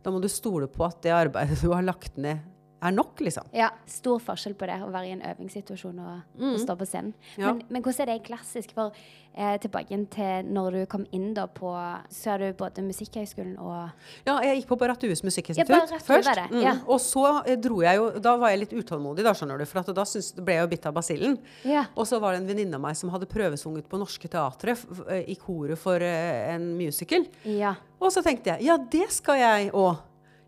da 0.04 0.14
må 0.14 0.20
du 0.24 0.30
stole 0.32 0.68
på 0.72 0.86
at 0.88 1.02
det 1.06 1.16
arbeidet 1.16 1.60
du 1.64 1.70
har 1.74 1.86
lagt 1.86 2.18
ned, 2.22 2.38
er 2.82 2.92
nok, 2.96 3.20
liksom. 3.20 3.44
Ja, 3.54 3.70
stor 3.86 4.20
forskjell 4.24 4.54
på 4.60 4.68
det 4.70 4.78
å 4.86 4.90
være 4.94 5.10
i 5.10 5.16
en 5.18 5.22
øvingssituasjon 5.34 5.98
og, 6.00 6.22
og 6.40 6.60
stå 6.62 6.76
på 6.80 6.86
scenen. 6.88 7.14
Ja. 7.38 7.54
Men, 7.54 7.64
men 7.70 7.84
hvordan 7.84 8.06
er 8.08 8.14
det 8.14 8.24
klassisk? 8.28 8.72
For 8.76 8.94
eh, 9.36 9.58
tilbake 9.64 9.98
til 10.14 10.48
når 10.54 10.78
du 10.78 10.86
kom 10.92 11.06
inn 11.16 11.34
da 11.36 11.46
på 11.48 11.70
Så 12.14 12.32
er 12.34 12.38
du 12.44 12.58
både 12.60 12.82
Musikkhøgskolen 12.86 13.58
og 13.60 13.92
Ja, 14.28 14.38
jeg 14.46 14.62
gikk 14.62 14.70
på 14.72 14.78
Barrathues 14.82 15.22
Ja, 15.24 15.28
musikkinstitutt 15.30 15.70
Barrattue 15.70 16.00
først. 16.08 16.28
var 16.30 16.36
det, 16.42 16.48
Mm. 16.50 16.62
ja. 16.64 16.74
Og 16.88 17.00
så 17.04 17.26
eh, 17.46 17.56
dro 17.62 17.82
jeg 17.84 17.96
jo 18.00 18.10
Da 18.20 18.36
var 18.38 18.50
jeg 18.54 18.60
litt 18.66 18.74
utålmodig, 18.80 19.24
da, 19.28 19.34
skjønner 19.38 19.60
du. 19.60 19.66
For 19.70 19.80
at 19.84 19.92
da 19.96 20.06
synes, 20.08 20.32
ble 20.40 20.56
jeg 20.58 20.64
jo 20.66 20.72
bitt 20.76 20.86
av 20.90 20.94
basillen. 20.98 21.38
Ja. 21.68 21.86
Og 21.96 22.08
så 22.10 22.20
var 22.20 22.34
det 22.34 22.42
en 22.44 22.48
venninne 22.50 22.76
av 22.80 22.82
meg 22.88 22.96
som 23.00 23.10
hadde 23.14 23.28
prøvesunget 23.30 23.88
på 23.92 24.00
Norske 24.02 24.28
Teatret 24.32 24.86
i 25.28 25.36
koret 25.40 25.78
for 25.80 26.00
eh, 26.02 26.54
en 26.56 26.72
musical. 26.80 27.26
Ja. 27.44 27.76
Og 28.00 28.12
så 28.16 28.24
tenkte 28.24 28.56
jeg 28.56 28.64
ja, 28.70 28.78
det 28.80 29.10
skal 29.12 29.38
jeg 29.42 29.72
òg 29.76 29.98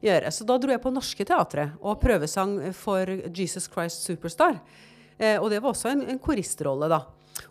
gjøre. 0.01 0.31
Så 0.33 0.47
da 0.47 0.57
dro 0.61 0.73
jeg 0.73 0.81
på 0.83 0.93
Norske 0.93 1.25
Teatret 1.27 1.77
og 1.79 1.99
prøvesang 2.01 2.57
for 2.77 3.09
Jesus 3.29 3.69
Christ 3.71 4.05
Superstar. 4.07 4.59
Eh, 5.17 5.37
og 5.37 5.49
det 5.53 5.61
var 5.61 5.73
også 5.73 5.91
en, 5.93 6.05
en 6.09 6.21
koristrolle, 6.21 6.89
da. 6.91 7.03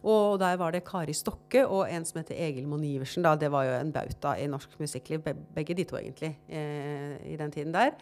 Og 0.05 0.37
der 0.41 0.59
var 0.61 0.75
det 0.75 0.85
Kari 0.87 1.15
Stokke 1.17 1.65
og 1.65 1.89
en 1.89 2.05
som 2.07 2.21
heter 2.21 2.39
Egil 2.39 2.69
Monn 2.69 2.85
Iversen. 2.85 3.25
Da. 3.25 3.35
Det 3.39 3.51
var 3.53 3.67
jo 3.67 3.75
en 3.79 3.95
bauta 3.95 4.37
i 4.39 4.49
norsk 4.51 4.77
musikkliv, 4.81 5.25
begge 5.55 5.77
de 5.77 5.87
to 5.89 5.99
egentlig, 6.01 6.35
eh, 6.49 7.17
i 7.33 7.37
den 7.41 7.55
tiden 7.55 7.75
der. 7.75 7.97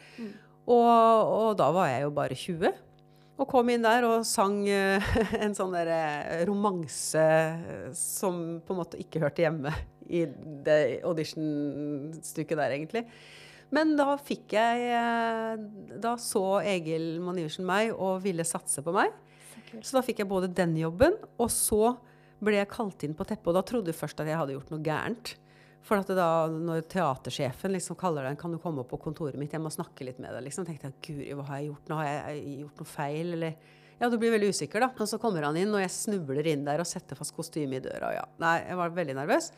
Og, 0.68 0.84
og 0.84 1.56
da 1.58 1.70
var 1.72 1.88
jeg 1.92 2.04
jo 2.04 2.12
bare 2.16 2.36
20. 2.36 2.76
Og 3.38 3.46
kom 3.46 3.68
inn 3.70 3.84
der 3.84 4.02
og 4.06 4.26
sang 4.26 4.64
eh, 4.66 5.04
en 5.44 5.54
sånn 5.54 5.74
der 5.76 5.92
eh, 5.94 6.44
romanse 6.48 7.22
eh, 7.22 7.90
som 7.94 8.58
på 8.66 8.74
en 8.74 8.80
måte 8.80 8.98
ikke 8.98 9.22
hørte 9.22 9.44
hjemme 9.44 9.72
i 10.08 10.24
det 10.66 10.80
auditionstykket 11.06 12.58
der, 12.58 12.74
egentlig. 12.74 13.04
Men 13.74 13.96
da 13.98 14.14
fikk 14.16 14.54
jeg 14.56 14.84
eh, 14.96 15.64
Da 16.00 16.14
så 16.20 16.60
Egil 16.62 17.18
Manniversen 17.20 17.66
meg 17.68 17.92
og 17.92 18.22
ville 18.24 18.46
satse 18.48 18.84
på 18.84 18.94
meg. 18.96 19.12
Så. 19.68 19.82
Så 19.82 19.98
da 19.98 20.04
fikk 20.04 20.22
jeg 20.22 20.30
både 20.30 20.48
den 20.48 20.72
jobben, 20.80 21.18
og 21.36 21.50
så 21.52 21.92
ble 22.40 22.56
jeg 22.60 22.70
kalt 22.72 23.04
inn 23.04 23.16
på 23.18 23.26
teppet. 23.28 23.50
Og 23.50 23.58
da 23.58 23.64
trodde 23.66 23.92
jeg 23.92 23.98
først 23.98 24.22
at 24.22 24.30
jeg 24.30 24.38
hadde 24.40 24.54
gjort 24.56 24.72
noe 24.72 24.84
gærent. 24.84 25.34
For 25.88 26.04
da, 26.04 26.28
når 26.52 26.84
teatersjefen 26.90 27.72
liksom 27.72 27.96
kaller 28.00 28.26
deg, 28.26 28.38
kan 28.40 28.52
du 28.52 28.58
komme 28.60 28.82
opp 28.82 28.90
på 28.92 29.00
kontoret 29.00 29.38
mitt, 29.40 29.54
jeg 29.54 29.62
må 29.62 29.70
snakke 29.72 30.04
litt 30.04 30.18
med 30.20 30.34
deg, 30.34 30.44
liksom, 30.44 30.66
tenkte 30.68 30.90
jeg 30.90 30.98
guri, 31.06 31.28
hva 31.38 31.46
har 31.48 31.62
jeg 31.62 31.70
gjort 31.70 31.88
nå? 31.88 31.98
Har 32.00 32.08
jeg 32.08 32.42
gjort 32.64 32.82
noe 32.82 32.90
feil, 32.90 33.34
eller 33.38 33.76
Ja, 33.98 34.06
du 34.06 34.14
blir 34.20 34.30
veldig 34.30 34.52
usikker, 34.54 34.84
da. 34.84 34.92
Og 34.94 35.08
så 35.10 35.18
kommer 35.18 35.42
han 35.42 35.56
inn, 35.58 35.72
og 35.74 35.80
jeg 35.82 35.90
snubler 35.90 36.46
inn 36.46 36.66
der 36.66 36.78
og 36.82 36.86
setter 36.86 37.18
fast 37.18 37.34
kostyme 37.34 37.80
i 37.80 37.82
døra. 37.82 38.12
Og 38.12 38.14
ja, 38.14 38.26
nei, 38.38 38.56
jeg 38.68 38.78
var 38.78 38.92
veldig 38.94 39.16
nervøs. 39.18 39.48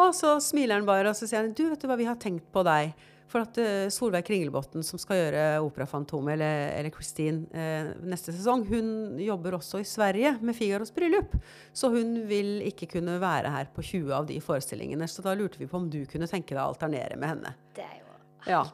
Og 0.00 0.14
så 0.16 0.36
smiler 0.40 0.78
han 0.78 0.88
bare, 0.88 1.10
og 1.10 1.18
så 1.18 1.28
sier 1.28 1.42
han 1.42 1.52
du, 1.52 1.66
vet 1.68 1.82
du 1.82 1.90
hva, 1.90 1.98
vi 2.00 2.08
har 2.08 2.16
tenkt 2.22 2.46
på 2.54 2.62
deg. 2.64 2.94
For 3.30 3.44
at 3.46 3.58
uh, 3.62 3.86
Solveig 3.94 4.26
Kringlebotn, 4.26 4.82
som 4.86 4.98
skal 4.98 5.20
gjøre 5.20 5.44
Opera 5.62 5.86
Fantomet, 5.86 6.34
eller, 6.34 6.72
eller 6.80 6.94
Christine, 6.94 7.44
uh, 7.54 7.92
neste 8.10 8.34
sesong, 8.34 8.64
hun 8.66 9.20
jobber 9.22 9.54
også 9.60 9.82
i 9.82 9.86
Sverige 9.86 10.34
med 10.42 10.56
Figaros 10.58 10.90
bryllup. 10.94 11.36
Så 11.72 11.92
hun 11.94 12.16
vil 12.30 12.58
ikke 12.66 12.90
kunne 12.96 13.20
være 13.22 13.52
her 13.54 13.70
på 13.74 13.84
20 13.86 14.14
av 14.18 14.26
de 14.30 14.40
forestillingene. 14.42 15.06
Så 15.10 15.22
da 15.26 15.36
lurte 15.38 15.62
vi 15.62 15.70
på 15.70 15.78
om 15.78 15.86
du 15.92 16.02
kunne 16.10 16.28
tenke 16.30 16.56
deg 16.56 16.62
å 16.64 16.72
alternere 16.72 17.18
med 17.20 17.36
henne. 17.36 17.54
Det 17.76 17.86
er 17.86 17.98
jo 18.00 18.06
Ja. 18.48 18.64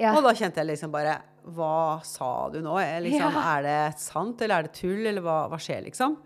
Ja. 0.00 0.14
Og 0.16 0.24
da 0.24 0.30
kjente 0.32 0.62
jeg 0.62 0.70
liksom 0.70 0.92
bare 0.94 1.18
Hva 1.44 2.00
sa 2.08 2.48
du 2.48 2.60
nå? 2.64 2.72
Er, 2.80 3.02
liksom, 3.04 3.34
Ja. 3.34 3.58
er 3.58 3.62
det 3.66 4.00
sant, 4.00 4.40
eller 4.40 4.58
er 4.58 4.62
det 4.62 4.72
tull, 4.76 5.06
eller 5.06 5.20
hva, 5.24 5.38
hva 5.52 5.58
skjer, 5.60 5.84
liksom? 5.84 6.16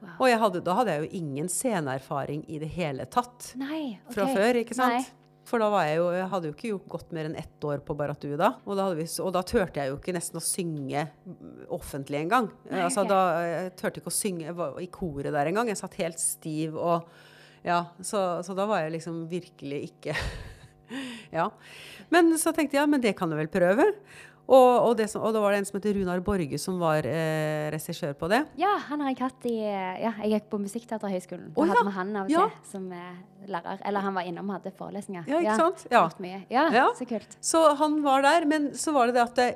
Wow. 0.00 0.10
Og 0.20 0.28
jeg 0.30 0.38
hadde, 0.40 0.60
da 0.64 0.74
hadde 0.78 0.92
jeg 0.94 1.02
jo 1.04 1.18
ingen 1.20 1.48
sceneerfaring 1.52 2.44
i 2.48 2.58
det 2.58 2.68
hele 2.72 3.04
tatt 3.12 3.52
Nei, 3.60 4.00
okay. 4.00 4.14
fra 4.14 4.26
før, 4.32 4.60
ikke 4.62 4.76
sant? 4.76 4.96
Nei. 4.96 5.19
For 5.50 5.58
da 5.62 5.66
var 5.72 5.88
jeg 5.88 5.98
jo, 5.98 6.04
jeg 6.14 6.28
hadde 6.30 6.46
jo 6.46 6.54
ikke 6.54 6.68
gjort 6.68 6.90
godt 6.92 7.14
mer 7.16 7.26
enn 7.26 7.38
ett 7.40 7.64
år 7.66 7.80
på 7.82 7.96
Baratu 7.98 8.28
da. 8.38 8.52
Og 8.62 8.78
da, 8.78 8.86
vi, 8.94 9.06
og 9.24 9.32
da 9.34 9.42
turte 9.46 9.82
jeg 9.82 9.90
jo 9.90 9.96
ikke 9.98 10.14
nesten 10.14 10.38
å 10.38 10.44
synge 10.44 11.02
mm, 11.10 11.64
offentlig 11.74 12.20
engang. 12.20 12.46
Nei, 12.68 12.84
Altså, 12.86 13.02
da, 13.08 13.18
jeg 13.42 13.72
turte 13.80 14.02
ikke 14.02 14.12
å 14.12 14.14
synge 14.14 14.54
i 14.84 14.88
koret 14.94 15.34
der 15.34 15.50
engang. 15.50 15.72
Jeg 15.72 15.80
satt 15.82 15.98
helt 16.02 16.22
stiv 16.22 16.78
og 16.78 17.10
Ja, 17.66 17.82
så, 18.00 18.40
så 18.46 18.54
da 18.56 18.64
var 18.64 18.84
jeg 18.84 18.94
liksom 18.94 19.26
virkelig 19.28 19.82
ikke 19.90 20.14
Ja. 21.36 21.50
Men 22.10 22.32
så 22.40 22.54
tenkte 22.54 22.78
jeg, 22.78 22.82
ja, 22.82 22.88
men 22.90 23.02
det 23.02 23.12
kan 23.18 23.30
jeg 23.30 23.42
vel 23.42 23.50
prøve. 23.52 23.84
Og, 24.50 24.70
og, 24.88 24.96
det 24.98 25.06
som, 25.12 25.22
og 25.22 25.30
da 25.34 25.40
var 25.44 25.54
det 25.54 25.60
en 25.60 25.66
som 25.68 25.76
heter 25.78 25.94
Runar 25.94 26.22
Borge 26.26 26.58
som 26.58 26.80
var 26.82 27.06
eh, 27.06 27.68
regissør 27.70 28.16
på 28.18 28.26
det. 28.32 28.40
Ja, 28.58 28.72
han 28.88 29.04
har 29.04 29.12
jeg 29.12 29.20
hatt 29.22 29.46
i 29.46 29.56
Ja, 29.60 30.10
jeg 30.24 30.32
gikk 30.34 30.48
på 30.50 30.58
Musikkteaterhøgskolen. 30.64 31.52
Da 31.54 31.62
hadde 31.62 31.70
ja. 31.70 31.78
hadde 31.78 31.90
vi 31.92 31.96
han 32.00 32.12
av 32.16 32.24
og 32.26 32.34
Ja. 32.34 32.48
til 32.50 32.70
som 32.72 32.90
eh, 32.92 33.46
lærer. 33.46 33.78
Eller 33.86 34.06
han 34.08 34.18
var 34.18 34.26
innom 34.26 34.50
og 34.50 34.58
hadde 34.58 34.74
forelesninger. 34.76 35.30
Ja, 35.30 35.40
ikke 35.44 35.56
sant? 35.62 35.86
Ja. 35.90 36.04
Ja, 36.50 36.66
Ja. 36.74 36.86
så 36.98 37.06
kult. 37.06 37.36
Så 37.40 37.62
han 37.78 38.02
var 38.02 38.22
der, 38.26 38.46
men 38.50 38.72
så 38.74 38.92
var 38.92 39.06
det 39.06 39.14
det 39.20 39.22
at 39.28 39.34
det, 39.38 39.50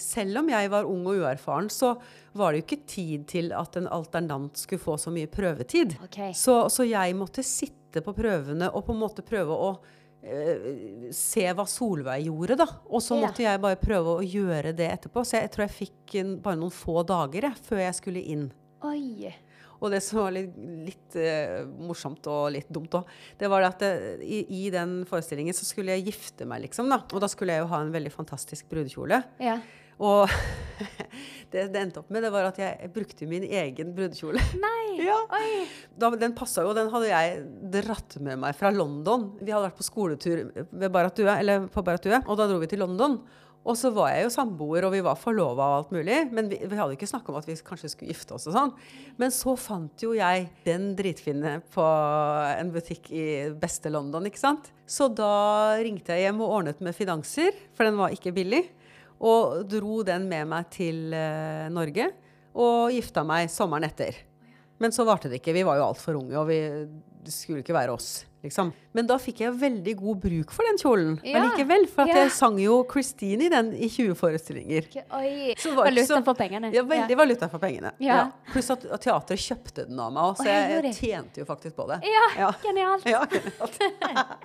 selv 0.00 0.38
om 0.40 0.48
jeg 0.50 0.70
var 0.72 0.88
ung 0.88 1.06
og 1.06 1.20
uerfaren, 1.22 1.68
så 1.70 1.94
var 2.34 2.52
det 2.52 2.62
jo 2.62 2.66
ikke 2.66 2.86
tid 2.88 3.26
til 3.30 3.52
at 3.52 3.76
en 3.76 3.86
alternant 3.86 4.56
skulle 4.58 4.82
få 4.82 4.96
så 4.98 5.12
mye 5.12 5.28
prøvetid. 5.30 5.98
Okay. 6.08 6.32
Så, 6.32 6.68
så 6.72 6.88
jeg 6.88 7.14
måtte 7.14 7.44
sitte 7.46 8.02
på 8.02 8.14
prøvene 8.16 8.70
og 8.72 8.86
på 8.86 8.94
en 8.96 9.02
måte 9.04 9.22
prøve 9.22 9.52
å 9.54 9.74
eh, 9.76 10.00
se 10.22 11.46
hva 11.52 11.64
Solveig 11.66 12.26
gjorde, 12.28 12.56
da. 12.60 12.66
Og 12.88 13.02
så 13.02 13.16
Ja. 13.18 13.26
måtte 13.26 13.42
jeg 13.42 13.60
bare 13.60 13.76
prøve 13.76 14.18
å 14.18 14.22
gjøre 14.22 14.74
det 14.74 14.90
etterpå. 14.90 15.24
Så 15.26 15.40
jeg 15.40 15.50
tror 15.50 15.66
jeg 15.66 15.88
fikk 15.88 16.14
en, 16.20 16.36
bare 16.38 16.56
noen 16.56 16.70
få 16.70 17.04
dager 17.04 17.42
jeg, 17.42 17.54
før 17.66 17.78
jeg 17.82 17.94
skulle 17.94 18.22
inn. 18.24 18.52
Oi. 18.84 19.34
Og 19.82 19.90
det 19.90 20.00
som 20.02 20.20
var 20.20 20.30
litt, 20.30 20.54
litt 20.56 21.16
uh, 21.18 21.66
morsomt 21.66 22.24
og 22.30 22.52
litt 22.54 22.68
dumt 22.70 22.94
òg, 22.94 23.04
det 23.38 23.48
var 23.50 23.60
det 23.64 23.68
at 23.72 23.78
det, 23.82 24.22
i, 24.22 24.66
i 24.66 24.70
den 24.70 25.04
forestillingen 25.04 25.52
så 25.54 25.66
skulle 25.66 25.96
jeg 25.96 26.06
gifte 26.12 26.46
meg, 26.46 26.62
liksom. 26.62 26.88
da. 26.88 27.00
Og 27.12 27.20
da 27.20 27.26
skulle 27.26 27.56
jeg 27.56 27.64
jo 27.64 27.70
ha 27.72 27.80
en 27.82 27.90
veldig 27.90 28.12
fantastisk 28.14 28.68
brudekjole. 28.70 29.24
Ja. 29.42 29.58
Og 30.00 30.30
det 31.52 31.66
det 31.72 31.80
endte 31.82 32.00
opp 32.00 32.10
med, 32.12 32.24
det 32.24 32.32
var 32.32 32.48
at 32.48 32.58
jeg 32.62 32.90
brukte 32.94 33.28
min 33.28 33.44
egen 33.44 33.94
brudekjole. 33.96 34.42
Nei. 34.60 34.78
Ja. 35.02 35.16
Oi. 35.34 35.64
Da, 35.98 36.10
den 36.20 36.34
passa 36.36 36.62
jo, 36.62 36.74
den 36.76 36.90
hadde 36.92 37.08
jeg 37.08 37.38
dratt 37.72 38.18
med 38.22 38.38
meg 38.42 38.54
fra 38.54 38.70
London. 38.70 39.32
Vi 39.40 39.50
hadde 39.50 39.64
vært 39.64 39.78
på 39.80 39.86
skoletur 39.86 40.42
Baratue, 40.70 41.32
eller 41.32 41.64
på 41.72 41.82
Baratue, 41.82 42.20
og 42.22 42.38
da 42.38 42.46
dro 42.46 42.58
vi 42.60 42.68
til 42.70 42.84
London. 42.84 43.16
Og 43.62 43.76
så 43.78 43.92
var 43.94 44.10
jeg 44.10 44.26
jo 44.26 44.32
samboer, 44.34 44.84
og 44.86 44.94
vi 44.94 45.02
var 45.06 45.18
forlova 45.18 45.68
og 45.68 45.76
alt 45.76 45.92
mulig. 45.94 46.18
Men 46.34 46.48
vi, 46.50 46.58
vi 46.66 46.78
hadde 46.78 46.96
ikke 46.96 47.08
snakka 47.08 47.30
om 47.30 47.38
at 47.38 47.46
vi 47.46 47.54
kanskje 47.62 47.92
skulle 47.92 48.10
gifte 48.10 48.34
oss 48.34 48.48
og 48.50 48.56
sånn. 48.56 48.72
Men 49.22 49.34
så 49.34 49.54
fant 49.60 50.02
jo 50.02 50.16
jeg 50.18 50.48
den 50.66 50.92
dritfine 50.98 51.60
på 51.74 51.86
en 51.86 52.72
butikk 52.74 53.12
i 53.14 53.26
beste 53.62 53.92
London, 53.94 54.26
ikke 54.26 54.42
sant. 54.42 54.72
Så 54.86 55.06
da 55.14 55.78
ringte 55.82 56.16
jeg 56.16 56.26
hjem 56.26 56.42
og 56.42 56.56
ordnet 56.58 56.82
med 56.82 56.96
finanser, 56.96 57.54
for 57.76 57.86
den 57.86 58.00
var 58.00 58.14
ikke 58.14 58.34
billig. 58.34 58.64
Og 59.22 59.62
dro 59.70 60.02
den 60.06 60.26
med 60.30 60.48
meg 60.50 60.68
til 60.74 61.14
uh, 61.14 61.70
Norge, 61.72 62.08
og 62.58 62.92
gifta 62.92 63.22
meg 63.24 63.50
sommeren 63.52 63.86
etter. 63.86 64.18
Men 64.82 64.94
så 64.94 65.06
varte 65.06 65.30
det 65.30 65.38
ikke. 65.38 65.54
Vi 65.54 65.64
var 65.66 65.78
jo 65.78 65.86
altfor 65.86 66.18
unge, 66.18 66.34
og 66.40 66.48
vi, 66.50 66.58
det 67.22 67.34
skulle 67.34 67.62
ikke 67.62 67.76
være 67.76 67.94
oss. 67.94 68.24
Liksom. 68.42 68.72
Men 68.94 69.06
da 69.08 69.16
fikk 69.22 69.40
jeg 69.44 69.54
veldig 69.56 69.94
god 69.96 70.20
bruk 70.20 70.50
for 70.52 70.68
den 70.68 70.76
kjolen 70.80 71.14
Ja. 71.24 71.40
allikevel. 71.40 71.86
For 71.88 72.02
at 72.02 72.08
Ja. 72.08 72.22
jeg 72.24 72.32
sang 72.32 72.58
jo 72.60 72.84
Christine 72.90 73.46
i 73.46 73.48
den 73.48 73.72
i 73.74 73.88
20 73.88 74.14
forestillinger. 74.14 74.88
Oi. 75.18 75.54
Så 75.56 75.74
var 75.74 75.84
Valuta 75.88 76.22
for 76.24 76.34
pengene. 76.34 76.72
Ja, 76.74 76.82
veldig 76.82 77.16
valuta 77.16 77.48
for 77.48 77.58
pengene. 77.58 77.92
Ja. 77.98 78.30
Pluss 78.52 78.70
at, 78.70 78.84
at 78.84 79.00
teatret 79.00 79.38
kjøpte 79.40 79.86
den 79.88 79.98
av 79.98 80.12
meg 80.12 80.36
så 80.36 80.44
jeg, 80.44 80.70
jeg 80.70 80.84
jeg 80.84 80.94
tjente 80.98 81.40
jo 81.42 81.44
faktisk 81.48 81.76
på 81.76 81.86
det. 81.88 82.00
Ja, 82.04 82.26
Ja. 82.38 82.50
genialt. 82.62 83.06
Ja, 83.08 83.24
genialt. 83.26 83.80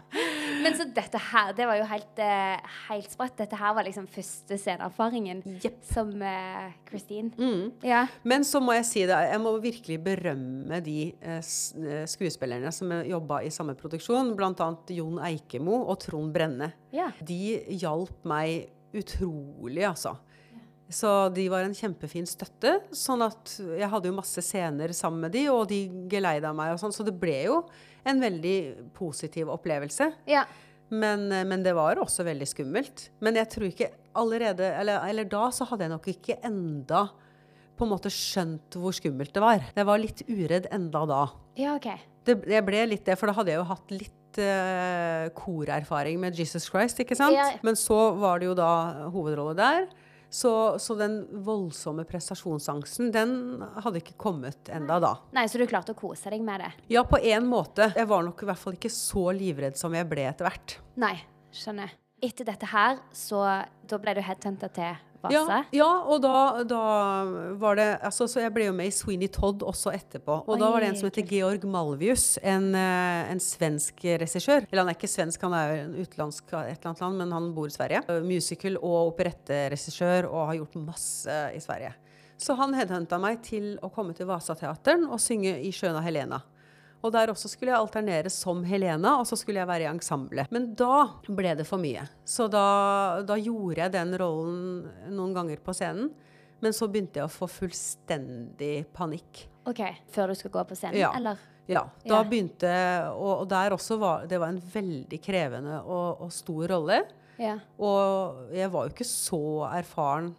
Men 0.63 0.73
så 0.77 0.87
dette 0.93 1.19
her, 1.21 1.51
det 1.53 1.67
var 1.67 1.77
jo 1.79 1.85
helt, 1.89 2.19
eh, 2.23 2.57
helt 2.87 3.11
sprøtt. 3.11 3.35
Dette 3.37 3.57
her 3.59 3.73
var 3.77 3.83
liksom 3.87 4.07
første 4.09 4.57
sceneerfaringen 4.57 5.43
yep. 5.63 5.77
som 5.85 6.09
uh, 6.21 6.71
Christine. 6.89 7.31
Mm. 7.37 7.71
Ja. 7.85 8.05
Men 8.23 8.45
så 8.47 8.61
må 8.63 8.73
jeg 8.77 8.87
si 8.89 9.03
det, 9.09 9.17
jeg 9.31 9.41
må 9.43 9.53
virkelig 9.63 9.99
berømme 10.03 10.79
de 10.85 11.11
uh, 11.25 11.41
skuespillerne 12.07 12.71
som 12.73 12.91
jobba 13.07 13.41
i 13.45 13.51
samme 13.53 13.75
produksjon, 13.77 14.33
bl.a. 14.37 14.69
Jon 14.93 15.19
Eikemo 15.27 15.81
og 15.89 15.99
Trond 16.05 16.31
Brenne. 16.35 16.71
ja. 16.95 17.09
De 17.19 17.41
hjalp 17.81 18.23
meg 18.29 18.69
utrolig, 18.97 19.83
altså. 19.87 20.15
Så 20.89 21.09
de 21.35 21.49
var 21.51 21.65
en 21.67 21.75
kjempefin 21.75 22.23
støtte. 22.29 22.77
Sånn 22.95 23.19
at 23.25 23.57
jeg 23.59 23.89
hadde 23.91 24.07
jo 24.07 24.15
masse 24.15 24.39
scener 24.45 24.93
sammen 24.95 25.25
med 25.25 25.33
de, 25.35 25.41
og 25.51 25.65
de 25.67 25.81
geleida 26.07 26.53
meg 26.55 26.71
og 26.73 26.79
sånn. 26.79 26.95
Så 26.95 27.03
det 27.03 27.11
ble 27.19 27.41
jo 27.49 27.57
en 28.07 28.21
veldig 28.23 28.55
positiv 28.95 29.51
opplevelse. 29.51 30.07
Ja. 30.31 30.45
Men, 30.87 31.25
eh, 31.35 31.43
men 31.43 31.65
det 31.65 31.73
var 31.75 31.99
også 31.99 32.23
veldig 32.23 32.47
skummelt. 32.47 33.09
Men 33.19 33.35
jeg 33.35 33.49
tror 33.51 33.67
ikke 33.67 33.91
allerede 34.17 34.63
Eller, 34.79 35.03
eller 35.09 35.27
da 35.29 35.49
så 35.53 35.67
hadde 35.69 35.83
jeg 35.83 35.91
nok 35.91 36.07
ikke 36.09 36.39
enda 36.47 37.09
på 37.77 37.85
en 37.85 37.91
måte 37.91 38.09
skjønt 38.09 38.73
hvor 38.79 38.95
skummelt 38.95 39.35
det 39.35 39.43
var. 39.43 39.61
Jeg 39.75 39.85
var 39.85 39.99
litt 40.01 40.23
uredd 40.31 40.71
enda 40.73 41.03
da. 41.05 41.19
ja, 41.59 41.75
OK. 41.75 41.91
Det, 42.27 42.33
jeg 42.49 42.63
ble 42.65 42.79
litt 42.89 43.05
det, 43.07 43.15
for 43.19 43.29
da 43.29 43.35
hadde 43.37 43.53
jeg 43.53 43.59
jo 43.61 43.67
hatt 43.69 43.91
litt 43.93 44.26
eh, 44.41 45.29
korerfaring 45.37 46.19
med 46.21 46.37
Jesus 46.37 46.69
Christ, 46.69 46.99
ikke 47.03 47.17
sant? 47.17 47.35
Ja. 47.35 47.49
Men 47.65 47.77
så 47.79 48.11
var 48.17 48.41
det 48.41 48.51
jo 48.51 48.57
da 48.57 48.69
hovedrolle 49.13 49.55
der. 49.57 49.87
Så, 50.29 50.75
så 50.83 50.95
den 50.99 51.21
voldsomme 51.45 52.03
prestasjonsangsten, 52.07 53.11
den 53.15 53.61
hadde 53.79 54.01
ikke 54.01 54.17
kommet 54.19 54.69
enda 54.75 54.99
da. 54.99 55.13
Nei, 55.35 55.45
så 55.47 55.61
du 55.61 55.63
klarte 55.69 55.95
å 55.95 55.97
kose 55.97 56.33
deg 56.33 56.43
med 56.43 56.65
det? 56.65 56.71
Ja, 56.91 57.05
på 57.07 57.19
en 57.21 57.47
måte. 57.47 57.93
Jeg 57.95 58.09
var 58.11 58.25
nok 58.27 58.43
i 58.43 58.49
hvert 58.49 58.59
fall 58.59 58.75
ikke 58.75 58.91
så 58.91 59.29
livredd 59.35 59.79
som 59.79 59.95
jeg 59.95 60.09
ble 60.11 60.27
etter 60.27 60.49
hvert. 60.49 60.77
Nei, 60.99 61.15
skjønner. 61.55 61.95
Etter 62.23 62.49
dette 62.49 62.67
her, 62.73 62.99
så 63.15 63.43
da 63.87 64.01
ble 64.01 64.17
du 64.17 64.23
headhunta 64.25 64.67
til? 64.73 64.99
Ja, 65.33 65.63
ja, 65.73 65.87
og 66.07 66.21
da, 66.23 66.63
da 66.67 66.81
var 67.59 67.75
det 67.79 67.87
altså, 68.05 68.27
Så 68.29 68.41
jeg 68.43 68.53
ble 68.53 68.67
jo 68.69 68.75
med 68.77 68.91
i 68.91 68.93
Sweeney 68.95 69.27
Todd 69.33 69.63
også 69.65 69.91
etterpå. 69.95 70.43
Og 70.45 70.59
da 70.61 70.69
var 70.71 70.83
det 70.83 70.91
en 70.91 70.99
som 70.99 71.09
heter. 71.09 71.25
Georg 71.27 71.65
Malvius, 71.67 72.37
en, 72.43 72.69
eh, 72.77 73.31
en 73.31 73.41
svensk 73.43 74.05
regissør. 74.21 74.67
Eller 74.69 74.83
han 74.83 74.91
er 74.93 74.97
ikke 74.97 75.09
svensk, 75.11 75.41
han 75.41 75.55
er 75.57 75.87
utenlandsk 75.97 76.53
et 76.53 76.77
eller 76.77 76.91
annet 76.91 77.01
land, 77.01 77.17
men 77.23 77.31
han 77.35 77.53
bor 77.55 77.67
i 77.67 77.75
Sverige. 77.75 78.03
Eh, 78.07 78.21
Musical- 78.27 78.79
og 78.81 79.13
operetteregissør 79.13 80.29
og 80.29 80.51
har 80.51 80.59
gjort 80.61 80.77
masse 80.85 81.39
i 81.55 81.59
Sverige. 81.63 81.93
Så 82.37 82.53
han 82.55 82.75
headhunta 82.77 83.17
meg 83.19 83.41
til 83.41 83.79
å 83.81 83.89
komme 83.93 84.13
til 84.13 84.29
Vasateateren 84.29 85.07
og 85.09 85.19
synge 85.19 85.55
i 85.57 85.71
Sjøna 85.73 86.03
Helena. 86.05 86.43
Og 87.05 87.11
der 87.13 87.29
også 87.29 87.47
skulle 87.51 87.71
jeg 87.71 87.77
alternere 87.79 88.29
som 88.33 88.63
Helena, 88.65 89.19
og 89.21 89.27
så 89.29 89.37
skulle 89.37 89.59
jeg 89.61 89.67
være 89.69 89.85
i 89.85 89.89
ensemblet. 89.91 90.49
Men 90.51 90.71
da 90.75 91.03
ble 91.29 91.53
det 91.59 91.67
for 91.69 91.77
mye. 91.77 92.07
Så 92.25 92.47
da, 92.51 93.21
da 93.27 93.35
gjorde 93.37 93.77
jeg 93.83 93.93
den 93.93 94.15
rollen 94.17 94.87
noen 95.13 95.35
ganger 95.37 95.61
på 95.63 95.75
scenen. 95.77 96.09
Men 96.59 96.73
så 96.73 96.87
begynte 96.89 97.21
jeg 97.21 97.27
å 97.29 97.29
få 97.29 97.45
fullstendig 97.47 98.87
panikk. 98.97 99.43
OK. 99.69 99.81
Før 100.09 100.31
du 100.33 100.39
skal 100.39 100.51
gå 100.55 100.63
på 100.71 100.75
scenen, 100.79 100.97
Ja. 100.99 101.11
eller? 101.15 101.37
Ja, 101.67 101.83
da 102.07 102.15
Ja. 102.15 102.23
begynte 102.23 102.71
Og, 103.13 103.41
og 103.41 103.47
der 103.49 103.71
også 103.75 103.97
var 103.99 104.25
det 104.25 104.39
var 104.39 104.47
en 104.49 104.61
veldig 104.61 105.19
krevende 105.21 105.81
og, 105.83 106.21
og 106.21 106.31
stor 106.31 106.67
rolle. 106.71 107.01
Ja. 107.37 107.59
Og 107.77 108.47
jeg 108.55 108.71
var 108.71 108.87
jo 108.87 108.93
ikke 108.95 109.05
så 109.05 109.67
erfaren. 109.75 110.31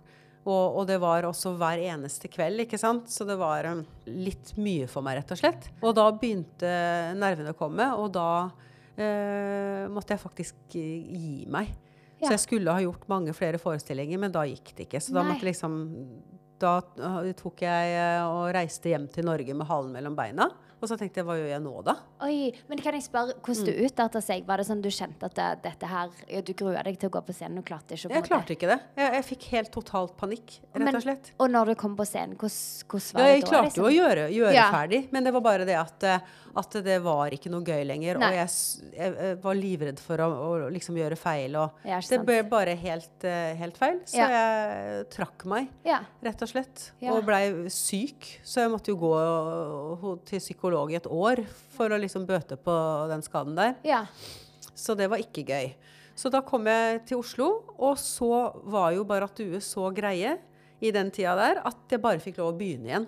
Og, 0.48 0.78
og 0.80 0.86
det 0.88 0.96
var 1.02 1.26
også 1.28 1.52
hver 1.60 1.82
eneste 1.90 2.30
kveld, 2.32 2.64
ikke 2.64 2.80
sant. 2.80 3.10
Så 3.12 3.26
det 3.28 3.36
var 3.40 3.68
um, 3.68 3.82
litt 4.08 4.54
mye 4.56 4.88
for 4.90 5.04
meg, 5.04 5.20
rett 5.20 5.34
og 5.36 5.40
slett. 5.40 5.68
Og 5.82 5.92
da 5.98 6.08
begynte 6.16 6.70
nervene 7.18 7.52
å 7.52 7.58
komme, 7.58 7.90
og 8.00 8.10
da 8.16 8.30
eh, 8.96 9.84
måtte 9.92 10.16
jeg 10.16 10.22
faktisk 10.24 10.78
eh, 10.78 11.12
gi 11.12 11.44
meg. 11.52 11.70
Ja. 12.18 12.26
Så 12.26 12.32
jeg 12.34 12.44
skulle 12.46 12.74
ha 12.74 12.82
gjort 12.82 13.06
mange 13.10 13.34
flere 13.36 13.60
forestillinger, 13.62 14.18
men 14.18 14.34
da 14.34 14.42
gikk 14.48 14.72
det 14.74 14.88
ikke. 14.88 15.02
Så 15.02 15.14
da 15.14 15.22
liksom 15.38 15.78
Da 16.58 16.80
uh, 16.82 17.22
tok 17.38 17.60
jeg 17.62 17.92
eh, 17.94 18.24
og 18.26 18.48
reiste 18.56 18.90
hjem 18.90 19.06
til 19.14 19.28
Norge 19.28 19.54
med 19.54 19.68
halen 19.68 19.92
mellom 19.94 20.16
beina. 20.18 20.48
Og 20.80 20.86
så 20.90 20.96
tenkte 21.00 21.18
jeg, 21.20 21.26
hva 21.26 21.34
gjør 21.38 21.48
jeg 21.50 21.62
nå, 21.64 21.72
da? 21.86 21.94
Oi, 22.22 22.52
men 22.68 22.78
kan 22.78 22.94
jeg 22.94 23.02
spørre 23.02 23.34
hvordan 23.42 23.66
du 23.66 23.72
utarta 23.86 24.20
seg? 24.22 24.44
Var 24.46 24.60
det 24.62 24.66
sånn 24.68 24.82
du 24.84 24.88
kjente 24.94 25.26
at 25.26 25.34
det, 25.34 25.46
dette 25.64 25.86
her 25.90 26.12
Du 26.46 26.52
grua 26.54 26.82
deg 26.86 26.98
til 27.02 27.10
å 27.10 27.14
gå 27.18 27.22
på 27.26 27.34
scenen 27.34 27.58
og 27.58 27.66
klarte 27.66 27.96
ikke 27.98 28.08
å 28.10 28.14
Jeg 28.14 28.26
klarte 28.28 28.54
ikke 28.54 28.70
det. 28.70 28.78
Jeg, 29.00 29.12
jeg 29.18 29.24
fikk 29.32 29.48
helt 29.56 29.72
totalt 29.74 30.14
panikk, 30.20 30.60
rett 30.78 30.94
og 30.94 31.02
slett. 31.02 31.32
Og 31.42 31.50
når 31.50 31.72
du 31.72 31.74
kom 31.82 31.96
på 31.98 32.06
scenen, 32.06 32.36
hvordan, 32.38 33.08
var 33.18 33.24
Ja, 33.24 33.32
jeg 33.32 33.40
det 33.42 33.46
da? 33.46 33.50
klarte 33.50 33.68
liksom? 33.72 33.82
jo 33.82 33.88
å 33.88 33.96
gjøre, 33.96 34.28
gjøre 34.38 34.54
Ja. 34.54 34.68
ferdig, 34.70 35.02
men 35.12 35.24
det 35.26 35.32
var 35.34 35.40
bare 35.48 35.66
det 35.66 35.74
at, 35.80 36.02
eh, 36.06 36.20
at 36.58 36.78
det 36.86 37.00
var 37.02 37.34
ikke 37.34 37.50
noe 37.50 37.62
gøy 37.66 37.82
lenger. 37.86 38.18
Nei. 38.18 38.28
Og 38.30 38.38
jeg, 38.38 38.94
jeg, 38.98 39.16
jeg 39.18 39.36
var 39.42 39.54
livredd 39.58 39.98
for 40.02 40.22
å, 40.22 40.28
å 40.46 40.70
liksom 40.74 40.96
gjøre 40.98 41.18
feil. 41.18 41.56
Og 41.58 41.70
Ja, 41.86 41.98
det 42.00 42.20
ble 42.26 42.38
bare 42.50 42.74
helt, 42.78 43.24
eh, 43.26 43.54
helt 43.58 43.76
feil. 43.78 43.98
Så 44.06 44.22
Ja. 44.22 44.28
jeg 44.30 45.08
trakk 45.10 45.44
meg, 45.50 45.68
rett 46.22 46.42
og 46.46 46.48
slett. 46.54 46.90
Og 47.02 47.24
blei 47.26 47.66
syk. 47.68 48.38
Så 48.46 48.62
jeg 48.62 48.70
måtte 48.70 48.94
jo 48.94 48.96
gå 49.02 50.16
til 50.24 50.38
psykolog 50.38 50.66
i 50.90 50.94
et 50.96 51.06
år 51.06 51.44
for 51.76 51.88
å 51.88 51.98
liksom 52.00 52.26
bøte 52.26 52.56
på 52.56 53.08
den 53.08 53.22
skaden 53.22 53.54
der. 53.56 53.74
ja. 53.84 54.04
Så 54.78 54.94
det 54.96 55.08
var 55.10 55.18
ikke 55.18 55.42
gøy. 55.44 55.72
Så 56.14 56.30
da 56.30 56.40
kom 56.40 56.64
jeg 56.66 57.04
til 57.06 57.18
Oslo, 57.18 57.64
og 57.78 57.96
så 57.98 58.52
var 58.64 58.92
jo 58.92 59.02
Barrat 59.04 59.34
Due 59.34 59.58
så 59.60 59.92
greie 59.94 60.36
i 60.80 60.90
den 60.94 61.10
tida 61.10 61.34
der 61.34 61.62
at 61.66 61.76
jeg 61.90 62.00
bare 62.00 62.18
fikk 62.20 62.38
lov 62.38 62.52
å 62.54 62.58
begynne 62.58 62.86
igjen. 62.86 63.06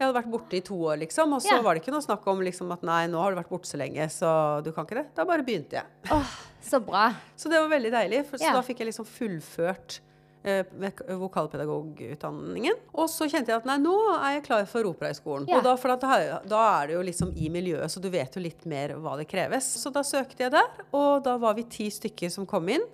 Jeg 0.00 0.08
hadde 0.08 0.16
vært 0.18 0.30
borte 0.32 0.56
i 0.58 0.60
to 0.66 0.74
år, 0.74 0.96
liksom, 0.98 1.32
og 1.34 1.40
så 1.42 1.54
Ja. 1.54 1.60
var 1.62 1.74
det 1.74 1.82
ikke 1.84 1.92
noe 1.94 2.02
snakk 2.02 2.26
om 2.26 2.40
liksom, 2.40 2.72
at 2.72 2.82
nei, 2.82 3.06
nå 3.06 3.20
har 3.22 3.30
du 3.30 3.36
vært 3.40 3.50
borte 3.50 3.66
så 3.70 3.78
lenge, 3.78 4.02
så 4.10 4.62
du 4.64 4.72
kan 4.72 4.84
ikke 4.84 4.96
det. 4.98 5.14
Da 5.14 5.24
bare 5.24 5.44
begynte 5.46 5.70
jeg. 5.78 5.84
Åh, 6.10 6.26
så 6.60 6.80
bra. 6.84 7.14
Så 7.36 7.48
det 7.48 7.60
var 7.60 7.68
veldig 7.70 7.92
deilig, 7.92 8.26
for 8.26 8.36
så 8.38 8.42
Ja. 8.50 8.52
da 8.54 8.62
fikk 8.62 8.78
jeg 8.80 8.88
liksom 8.90 9.06
fullført 9.06 10.00
vokalpedagogutdanningen. 10.42 12.78
Og 12.98 13.10
så 13.10 13.28
kjente 13.30 13.52
jeg 13.52 13.60
at 13.60 13.68
nei, 13.68 13.76
nå 13.82 13.94
er 14.16 14.36
jeg 14.36 14.46
klar 14.48 14.64
for 14.70 14.88
Operahøgskolen. 14.90 15.46
Ja. 15.50 15.58
Og 15.58 15.66
da, 15.66 15.74
for 15.78 15.94
da, 15.94 16.40
da 16.48 16.62
er 16.80 16.90
det 16.90 16.96
jo 16.96 17.04
liksom 17.06 17.34
i 17.36 17.50
miljøet, 17.52 17.92
så 17.92 18.02
du 18.02 18.08
vet 18.12 18.34
jo 18.34 18.42
litt 18.42 18.66
mer 18.68 18.96
hva 18.98 19.16
det 19.20 19.28
kreves. 19.30 19.68
Så 19.82 19.92
da 19.94 20.02
søkte 20.06 20.46
jeg 20.46 20.54
der, 20.54 20.82
og 20.90 21.22
da 21.26 21.36
var 21.42 21.58
vi 21.58 21.68
ti 21.70 21.88
stykker 21.92 22.32
som 22.32 22.48
kom 22.48 22.68
inn. 22.72 22.84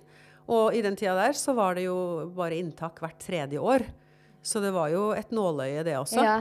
Og 0.49 0.73
i 0.73 0.81
den 0.85 0.97
tida 0.97 1.15
der 1.17 1.35
så 1.37 1.53
var 1.57 1.77
det 1.77 1.85
jo 1.85 1.97
bare 2.37 2.57
inntak 2.57 3.01
hvert 3.03 3.19
tredje 3.21 3.61
år. 3.61 3.85
Så 4.41 4.61
det 4.63 4.71
var 4.73 4.89
jo 4.93 5.09
et 5.17 5.33
nåløye, 5.35 5.83
det 5.85 5.97
også. 5.99 6.23
Ja. 6.23 6.39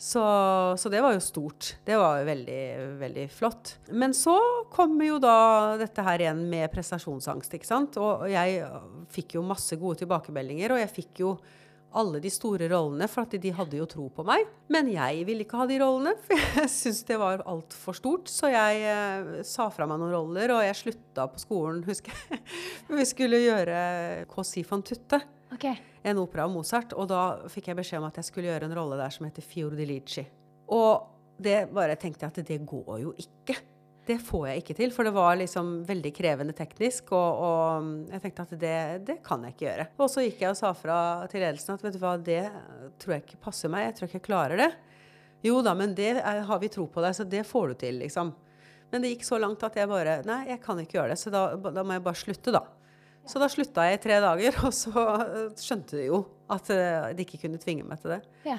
Så, 0.00 0.22
så 0.80 0.88
det 0.88 1.02
var 1.04 1.12
jo 1.12 1.20
stort. 1.20 1.74
Det 1.84 1.96
var 2.00 2.22
jo 2.22 2.28
veldig, 2.30 2.60
veldig 3.02 3.24
flott. 3.36 3.74
Men 3.92 4.14
så 4.16 4.32
kommer 4.72 5.04
jo 5.04 5.18
da 5.20 5.76
dette 5.76 6.04
her 6.06 6.24
igjen 6.24 6.40
med 6.48 6.70
prestasjonsangst, 6.72 7.52
ikke 7.58 7.68
sant. 7.68 7.98
Og 8.00 8.24
jeg 8.32 8.62
fikk 9.12 9.36
jo 9.36 9.44
masse 9.44 9.76
gode 9.76 10.00
tilbakemeldinger, 10.00 10.72
og 10.72 10.80
jeg 10.80 10.94
fikk 11.02 11.20
jo 11.26 11.34
alle 12.00 12.22
de 12.22 12.30
store 12.32 12.70
rollene, 12.70 13.10
for 13.10 13.26
at 13.26 13.36
de 13.44 13.52
hadde 13.52 13.76
jo 13.76 13.90
tro 13.90 14.06
på 14.14 14.24
meg. 14.24 14.48
Men 14.72 14.88
jeg 14.88 15.26
ville 15.28 15.44
ikke 15.44 15.60
ha 15.60 15.68
de 15.68 15.78
rollene, 15.82 16.16
for 16.24 16.48
jeg 16.62 16.72
syntes 16.72 17.04
det 17.12 17.20
var 17.20 17.44
altfor 17.44 18.00
stort. 18.00 18.32
Så 18.32 18.48
jeg 18.54 18.80
eh, 18.88 19.44
sa 19.44 19.68
fra 19.74 19.84
meg 19.90 20.00
noen 20.00 20.16
roller, 20.16 20.56
og 20.56 20.64
jeg 20.64 20.80
slutta 20.80 21.28
på 21.28 21.44
skolen, 21.44 21.84
husker 21.84 22.16
jeg. 22.16 22.40
Vi 23.02 23.08
skulle 23.12 23.44
gjøre 23.44 23.80
KC 24.32 24.64
van 24.70 24.86
tutte 24.86 25.20
OK. 25.52 25.66
En 26.02 26.20
opera 26.22 26.46
av 26.46 26.52
Mozart, 26.54 26.94
og 26.96 27.10
da 27.10 27.48
fikk 27.52 27.70
jeg 27.70 27.80
beskjed 27.80 28.00
om 28.00 28.08
at 28.08 28.20
jeg 28.20 28.28
skulle 28.30 28.48
gjøre 28.50 28.68
en 28.68 28.76
rolle 28.76 28.98
der 29.00 29.12
som 29.12 29.26
heter 29.26 29.44
Fior 29.44 29.74
di 29.76 29.86
Lici. 29.88 30.24
Og 30.72 31.40
det 31.40 31.66
bare 31.74 31.98
tenkte 32.00 32.26
jeg 32.26 32.32
at 32.32 32.48
det 32.48 32.58
går 32.68 32.96
jo 33.02 33.12
ikke. 33.20 33.56
Det 34.10 34.16
får 34.24 34.46
jeg 34.48 34.62
ikke 34.62 34.76
til, 34.78 34.92
for 34.94 35.06
det 35.06 35.12
var 35.14 35.36
liksom 35.38 35.72
veldig 35.86 36.10
krevende 36.16 36.54
teknisk, 36.56 37.12
og, 37.14 37.42
og 37.46 37.90
jeg 38.10 38.22
tenkte 38.24 38.46
at 38.46 38.54
det, 38.62 38.76
det 39.06 39.18
kan 39.26 39.44
jeg 39.44 39.54
ikke 39.54 39.66
gjøre. 39.68 39.86
Og 40.00 40.10
så 40.10 40.24
gikk 40.24 40.40
jeg 40.42 40.54
og 40.54 40.58
sa 40.58 40.72
fra 40.74 41.00
til 41.30 41.44
ledelsen 41.44 41.76
at 41.76 41.84
vet 41.84 41.96
du 41.96 42.00
hva, 42.02 42.14
det 42.30 42.42
tror 43.02 43.16
jeg 43.16 43.26
ikke 43.26 43.42
passer 43.44 43.72
meg, 43.72 43.86
jeg 43.86 43.98
tror 43.98 44.10
ikke 44.10 44.18
jeg 44.22 44.26
klarer 44.26 44.64
det. 44.64 44.70
Jo 45.46 45.60
da, 45.64 45.76
men 45.76 45.94
det 45.96 46.14
er, 46.18 46.42
har 46.48 46.60
vi 46.60 46.72
tro 46.72 46.88
på 46.90 47.04
deg, 47.04 47.16
så 47.16 47.28
det 47.28 47.46
får 47.48 47.70
du 47.70 47.78
til, 47.84 48.00
liksom. 48.02 48.32
Men 48.90 49.04
det 49.04 49.12
gikk 49.14 49.28
så 49.28 49.38
langt 49.38 49.62
at 49.62 49.76
jeg 49.78 49.88
bare 49.88 50.18
Nei, 50.26 50.42
jeg 50.50 50.60
kan 50.64 50.80
ikke 50.82 50.98
gjøre 50.98 51.14
det, 51.14 51.20
så 51.20 51.32
da, 51.32 51.44
da 51.70 51.84
må 51.86 51.96
jeg 51.96 52.04
bare 52.08 52.20
slutte, 52.24 52.56
da. 52.56 52.64
Så 53.28 53.38
da 53.42 53.48
slutta 53.52 53.84
jeg 53.88 53.98
i 53.98 54.02
tre 54.02 54.20
dager, 54.24 54.56
og 54.66 54.72
så 54.74 54.92
øh, 54.92 55.50
skjønte 55.60 55.98
de 55.98 56.06
jo 56.08 56.22
at 56.50 56.70
øh, 56.74 57.10
de 57.16 57.26
ikke 57.26 57.42
kunne 57.44 57.60
tvinge 57.62 57.84
meg 57.86 58.00
til 58.02 58.16
det. 58.16 58.22
Ja. 58.48 58.58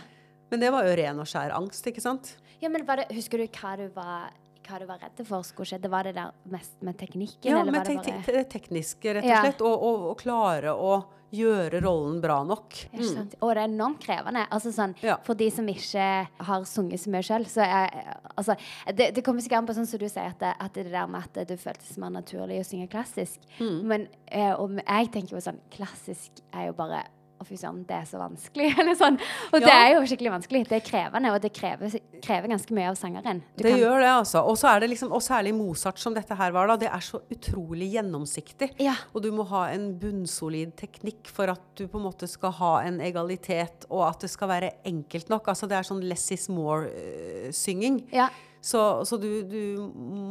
Men 0.52 0.62
det 0.64 0.70
var 0.74 0.86
jo 0.88 0.94
ren 1.00 1.20
og 1.24 1.28
skjær 1.28 1.54
angst, 1.56 1.88
ikke 1.88 2.04
sant? 2.04 2.36
ja, 2.62 2.70
men 2.70 2.84
det, 2.86 3.08
husker 3.16 3.42
du 3.42 3.48
hva 3.58 3.76
du 3.80 3.88
var 3.96 4.30
hva 4.62 4.78
du 4.78 4.86
var 4.86 5.00
redd 5.02 5.24
for 5.26 5.42
skulle 5.44 5.68
skje? 5.68 5.80
Det 5.82 5.90
var 5.92 6.06
det 6.06 6.14
der 6.16 6.30
mest 6.54 6.76
med 6.86 6.98
teknikken? 7.00 7.50
Ja, 7.50 7.62
eller 7.62 7.72
men 7.74 7.82
var 7.82 7.88
det 7.90 8.04
te 8.06 8.20
te 8.28 8.36
det 8.38 8.44
tekniske, 8.54 9.16
rett 9.18 9.26
og 9.26 9.30
Ja. 9.32 9.42
slett. 9.42 9.64
Og, 9.66 9.84
og, 9.88 10.04
og 10.12 10.20
klare 10.22 10.76
å 10.76 10.92
gjøre 11.32 11.82
rollen 11.84 12.20
bra 12.24 12.42
nok. 12.48 12.76
Ja. 12.98 13.24
Og 13.40 13.54
det 13.56 13.64
er 13.64 13.70
enormt 13.70 14.02
krevende. 14.04 14.46
Altså 14.52 14.74
sånn, 14.76 14.96
Ja. 15.02 15.18
For 15.26 15.38
de 15.40 15.50
som 15.54 15.68
ikke 15.72 16.08
har 16.48 16.66
sunget 16.68 17.02
så 17.02 17.14
mye 17.14 17.24
selv, 17.24 17.48
så 17.52 17.64
er 17.66 18.18
altså, 18.36 18.56
det, 18.94 19.12
det 19.16 19.24
kommer 19.26 19.42
sikkert 19.42 19.62
an 19.62 19.70
på 19.70 19.78
sånn 19.78 19.90
som 19.90 20.02
du 20.02 20.08
sier, 20.10 20.32
at 20.34 20.40
det, 20.44 20.54
at 20.60 20.74
det 20.76 20.92
der 20.92 21.08
med 21.08 21.24
at 21.24 21.48
det 21.48 21.60
føltes 21.62 21.98
mer 22.02 22.14
naturlig 22.14 22.60
å 22.62 22.68
synge 22.68 22.90
klassisk. 22.92 23.40
Mm. 23.60 23.80
Men 23.88 24.08
eh, 24.28 24.54
og 24.54 24.78
jeg 24.82 25.12
tenker 25.14 25.38
jo 25.38 25.44
sånn 25.44 25.60
Klassisk 25.72 26.42
er 26.54 26.70
jo 26.70 26.74
bare 26.78 27.06
å, 27.42 27.46
fy 27.48 27.58
søren, 27.60 27.82
det 27.90 27.96
er 27.98 28.06
så 28.08 28.20
vanskelig. 28.22 28.70
Eller 28.84 28.96
sånn. 29.00 29.18
Og 29.52 29.58
det 29.64 29.72
er 29.74 29.96
jo 29.96 30.04
skikkelig 30.08 30.32
vanskelig. 30.36 30.62
Det 30.70 30.78
er 30.78 30.86
krevende, 30.86 31.32
og 31.36 31.42
det 31.44 31.52
krever, 31.58 31.96
krever 32.24 32.54
ganske 32.54 32.78
mye 32.78 32.92
av 32.94 33.00
sangeren. 33.00 33.42
Du 33.58 33.64
Det 33.66 33.74
kan- 33.74 33.82
gjør 33.82 33.98
det, 34.06 34.12
altså. 34.14 34.44
Og 34.48 34.60
så 34.62 34.70
er 34.76 34.84
det 34.86 34.92
liksom, 34.94 35.12
og 35.18 35.22
særlig 35.26 35.54
Mozart 35.58 36.00
som 36.00 36.14
dette 36.16 36.38
her 36.38 36.54
var, 36.56 36.72
da. 36.72 36.78
Det 36.86 36.92
er 36.94 37.04
så 37.06 37.20
utrolig 37.34 37.92
gjennomsiktig. 37.98 38.72
Ja. 38.80 38.96
Og 39.16 39.26
du 39.26 39.32
må 39.36 39.48
ha 39.52 39.66
en 39.74 39.90
bunnsolid 40.00 40.76
teknikk 40.80 41.28
for 41.34 41.52
at 41.52 41.62
du 41.76 41.88
på 41.88 42.00
en 42.00 42.06
måte 42.08 42.30
skal 42.30 42.52
ha 42.62 42.74
en 42.86 43.02
egalitet, 43.04 43.86
og 43.90 44.06
at 44.08 44.24
det 44.28 44.30
skal 44.32 44.48
være 44.54 44.72
enkelt 44.86 45.30
nok. 45.34 45.50
Altså 45.52 45.68
det 45.68 45.78
er 45.82 45.88
sånn 45.90 46.04
less 46.08 46.30
is 46.32 46.48
more-synging. 46.52 48.04
Ja. 48.14 48.30
Så, 48.62 48.80
så 49.10 49.18
du, 49.18 49.42
du 49.50 49.62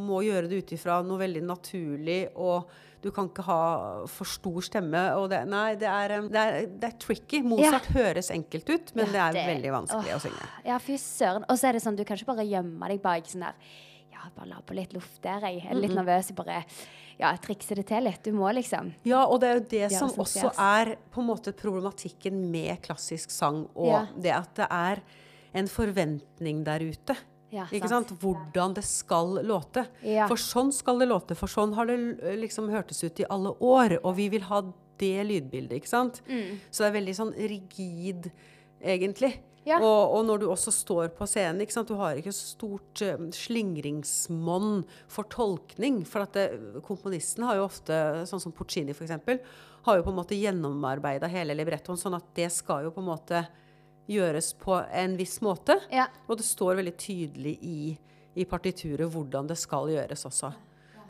må 0.07 0.21
gjøre 0.23 0.47
det 0.51 0.61
ut 0.63 0.73
ifra 0.77 1.01
noe 1.03 1.19
veldig 1.19 1.43
naturlig, 1.49 2.21
og 2.39 2.71
du 3.03 3.11
kan 3.11 3.29
ikke 3.31 3.43
ha 3.47 3.61
for 4.07 4.29
stor 4.29 4.61
stemme. 4.67 5.01
Og 5.17 5.29
det, 5.33 5.43
nei, 5.49 5.75
det 5.81 5.89
er, 5.89 6.17
det, 6.29 6.37
er, 6.41 6.67
det 6.67 6.89
er 6.91 6.97
tricky. 7.01 7.41
Mozart 7.43 7.87
høres 7.95 8.31
enkelt 8.31 8.69
ut, 8.69 8.95
men 8.95 9.07
Ja, 9.07 9.13
det 9.13 9.21
er 9.21 9.33
det- 9.39 9.47
veldig 9.55 9.73
vanskelig 9.73 10.13
åh. 10.13 10.17
å 10.19 10.25
synge. 10.27 10.49
Ja, 10.67 10.79
fy 10.79 10.97
søren. 11.01 11.45
Og 11.49 11.57
så 11.59 11.69
er 11.69 11.73
det 11.79 11.83
sånn, 11.83 11.97
du 11.97 12.05
kan 12.05 12.17
ikke 12.17 12.27
bare 12.35 12.45
gjemme 12.47 12.89
deg 12.93 13.01
bak 13.03 13.25
sånn 13.25 13.47
der 13.49 13.55
Ja, 14.13 14.29
bare 14.37 14.49
la 14.51 14.61
på 14.67 14.75
litt 14.75 14.93
luft 14.93 15.23
der, 15.23 15.41
jeg. 15.49 15.65
Er 15.71 15.75
litt 15.81 15.95
nervøs. 15.97 16.29
Jeg 16.29 16.37
bare 16.37 16.65
Ja, 17.21 17.31
trikse 17.37 17.75
det 17.77 17.87
til 17.87 18.03
litt. 18.05 18.23
Du 18.23 18.33
må 18.33 18.53
liksom 18.53 18.93
Ja, 19.05 19.25
og 19.25 19.41
det 19.41 19.49
er 19.49 19.55
jo 19.61 19.67
det 19.71 19.93
som 19.93 20.09
som 20.11 20.25
også 20.25 20.53
er 20.59 20.97
på 21.11 21.21
en 21.23 21.27
måte 21.29 21.53
problematikken 21.57 22.51
med 22.51 22.83
klassisk 22.83 23.31
sang, 23.31 23.69
og 23.75 23.87
Ja. 23.87 24.07
det 24.19 24.33
at 24.33 24.55
det 24.57 24.67
er 24.71 25.01
en 25.55 25.67
forventning 25.67 26.65
der 26.65 26.81
ute. 26.81 27.17
Ja, 27.51 27.67
ikke 27.75 27.91
sant. 27.91 28.13
Hvordan 28.23 28.75
det 28.77 28.85
skal 28.87 29.41
låte. 29.47 29.85
Ja. 30.07 30.29
For 30.31 30.41
sånn 30.41 30.71
skal 30.75 31.03
det 31.03 31.11
låte, 31.11 31.37
for 31.39 31.51
sånn 31.51 31.75
har 31.79 31.91
det 31.91 31.99
liksom 32.39 32.71
hørtes 32.71 33.03
ut 33.03 33.23
i 33.23 33.29
alle 33.31 33.55
år. 33.59 33.99
Og 34.05 34.15
vi 34.21 34.31
vil 34.33 34.47
ha 34.51 34.63
det 35.01 35.17
lydbildet, 35.27 35.81
ikke 35.81 35.91
sant? 35.91 36.21
Mm. 36.29 36.59
Så 36.69 36.85
det 36.85 36.91
er 36.91 36.99
veldig 36.99 37.15
sånn 37.17 37.33
rigid, 37.39 38.31
egentlig. 38.81 39.35
Ja. 39.69 39.77
Og, 39.77 40.15
og 40.17 40.23
når 40.25 40.41
du 40.41 40.47
også 40.49 40.73
står 40.73 41.11
på 41.17 41.27
scenen, 41.29 41.61
ikke 41.65 41.75
sant? 41.75 41.91
du 41.91 41.99
har 42.01 42.17
ikke 42.17 42.33
stort 42.33 43.03
uh, 43.05 43.27
slingringsmonn 43.37 44.85
for 45.11 45.29
tolkning. 45.33 46.01
For 46.09 46.25
at 46.25 46.39
det, 46.39 46.47
komponisten 46.87 47.45
har 47.49 47.59
jo 47.59 47.67
ofte, 47.67 47.99
sånn 48.31 48.43
som 48.43 48.55
Puccini 48.57 48.97
f.eks., 48.97 49.19
har 49.81 49.97
jo 49.97 50.05
på 50.05 50.13
en 50.13 50.19
måte 50.19 50.37
gjennomarbeida 50.37 51.29
hele 51.33 51.57
librettoen, 51.57 51.99
sånn 52.01 52.19
at 52.19 52.33
det 52.37 52.51
skal 52.53 52.87
jo 52.87 52.95
på 52.95 53.01
en 53.01 53.11
måte 53.11 53.45
gjøres 54.09 54.55
på 54.59 54.79
en 54.93 55.17
viss 55.19 55.41
måte. 55.45 55.77
Ja. 55.93 56.07
Og 56.29 56.41
det 56.41 56.47
står 56.49 56.81
veldig 56.81 56.97
tydelig 56.99 57.59
i, 57.63 57.99
i 58.35 58.45
partituret 58.49 59.11
hvordan 59.13 59.47
det 59.51 59.59
skal 59.61 59.91
gjøres 59.93 60.27
også. 60.31 60.53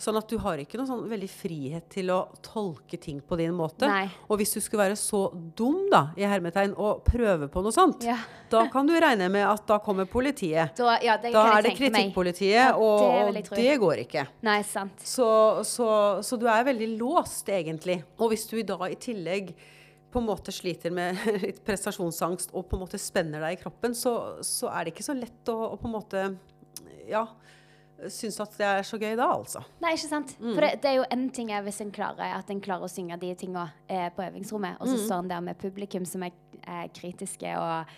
Sånn 0.00 0.16
at 0.16 0.30
du 0.32 0.38
har 0.40 0.56
ikke 0.56 0.78
noen 0.78 0.88
sånn 0.88 1.02
veldig 1.10 1.26
frihet 1.28 1.90
til 1.92 2.08
å 2.14 2.22
tolke 2.40 2.96
ting 2.96 3.18
på 3.20 3.36
din 3.36 3.52
måte. 3.52 3.84
Nei. 3.84 4.06
Og 4.32 4.38
hvis 4.40 4.54
du 4.56 4.60
skulle 4.64 4.86
være 4.86 4.96
så 4.96 5.26
dum, 5.58 5.90
da, 5.92 6.06
i 6.16 6.24
hermetegn, 6.24 6.72
og 6.80 7.02
prøve 7.04 7.50
på 7.52 7.60
noe 7.60 7.74
sånt, 7.76 8.06
Ja. 8.08 8.16
da 8.48 8.62
kan 8.72 8.88
du 8.88 8.94
regne 8.96 9.28
med 9.28 9.44
at 9.44 9.66
da 9.68 9.76
kommer 9.84 10.08
politiet. 10.08 10.72
Da, 10.78 10.94
ja, 11.04 11.18
det 11.20 11.34
Da 11.34 11.42
kan 11.44 11.58
er 11.58 11.62
det 11.68 11.74
kritikkpolitiet, 11.76 12.78
og, 12.80 13.34
det 13.36 13.42
og 13.44 13.58
det 13.60 13.74
går 13.82 14.00
ikke. 14.06 14.24
Nei, 14.48 14.62
sant. 14.62 15.04
Så, 15.04 15.28
så, 15.68 15.90
så 16.24 16.40
du 16.40 16.48
er 16.48 16.64
veldig 16.64 16.96
låst, 16.96 17.52
egentlig. 17.52 18.00
Og 18.16 18.32
hvis 18.32 18.48
du 18.48 18.62
da 18.62 18.80
i 18.88 18.96
tillegg 18.96 19.52
på 20.10 20.18
en 20.20 20.26
måte 20.26 20.52
sliter 20.54 20.90
med 20.94 21.18
litt 21.44 21.62
prestasjonsangst 21.66 22.52
og 22.54 22.66
på 22.70 22.76
en 22.78 22.84
måte 22.84 22.98
spenner 23.00 23.42
deg 23.46 23.58
i 23.58 23.62
kroppen, 23.62 23.94
så, 23.94 24.14
så 24.46 24.70
er 24.74 24.84
det 24.88 24.94
ikke 24.94 25.06
så 25.06 25.16
lett 25.18 25.52
å, 25.52 25.56
å 25.72 25.78
på 25.80 25.88
en 25.90 25.94
måte 25.96 26.24
ja, 27.10 27.24
synes 28.08 28.38
at 28.40 28.54
det 28.56 28.66
er 28.66 28.86
så 28.86 28.96
gøy 29.00 29.12
da, 29.18 29.26
altså. 29.34 29.60
Nei, 29.82 29.92
ikke 29.96 30.08
sant? 30.08 30.30
Mm. 30.40 30.54
For 30.54 30.64
det, 30.64 30.70
det 30.82 30.90
er 30.92 30.96
jo 31.00 31.08
en 31.12 31.26
ting 31.36 31.50
er 31.52 31.64
hvis 31.66 31.82
en 31.84 31.90
klarer 31.92 32.32
at 32.36 32.50
en 32.52 32.62
klarer 32.64 32.86
å 32.86 32.92
synge 32.92 33.18
de 33.20 33.34
tinga 33.36 33.66
eh, 33.90 34.06
på 34.16 34.24
øvingsrommet, 34.24 34.78
og 34.80 34.88
så 34.88 34.96
Mm. 34.96 35.04
står 35.04 35.18
en 35.24 35.28
der 35.34 35.44
med 35.50 35.58
publikum 35.60 36.06
som 36.08 36.24
er, 36.24 36.32
er 36.64 36.88
kritiske 36.96 37.52
og 37.60 37.92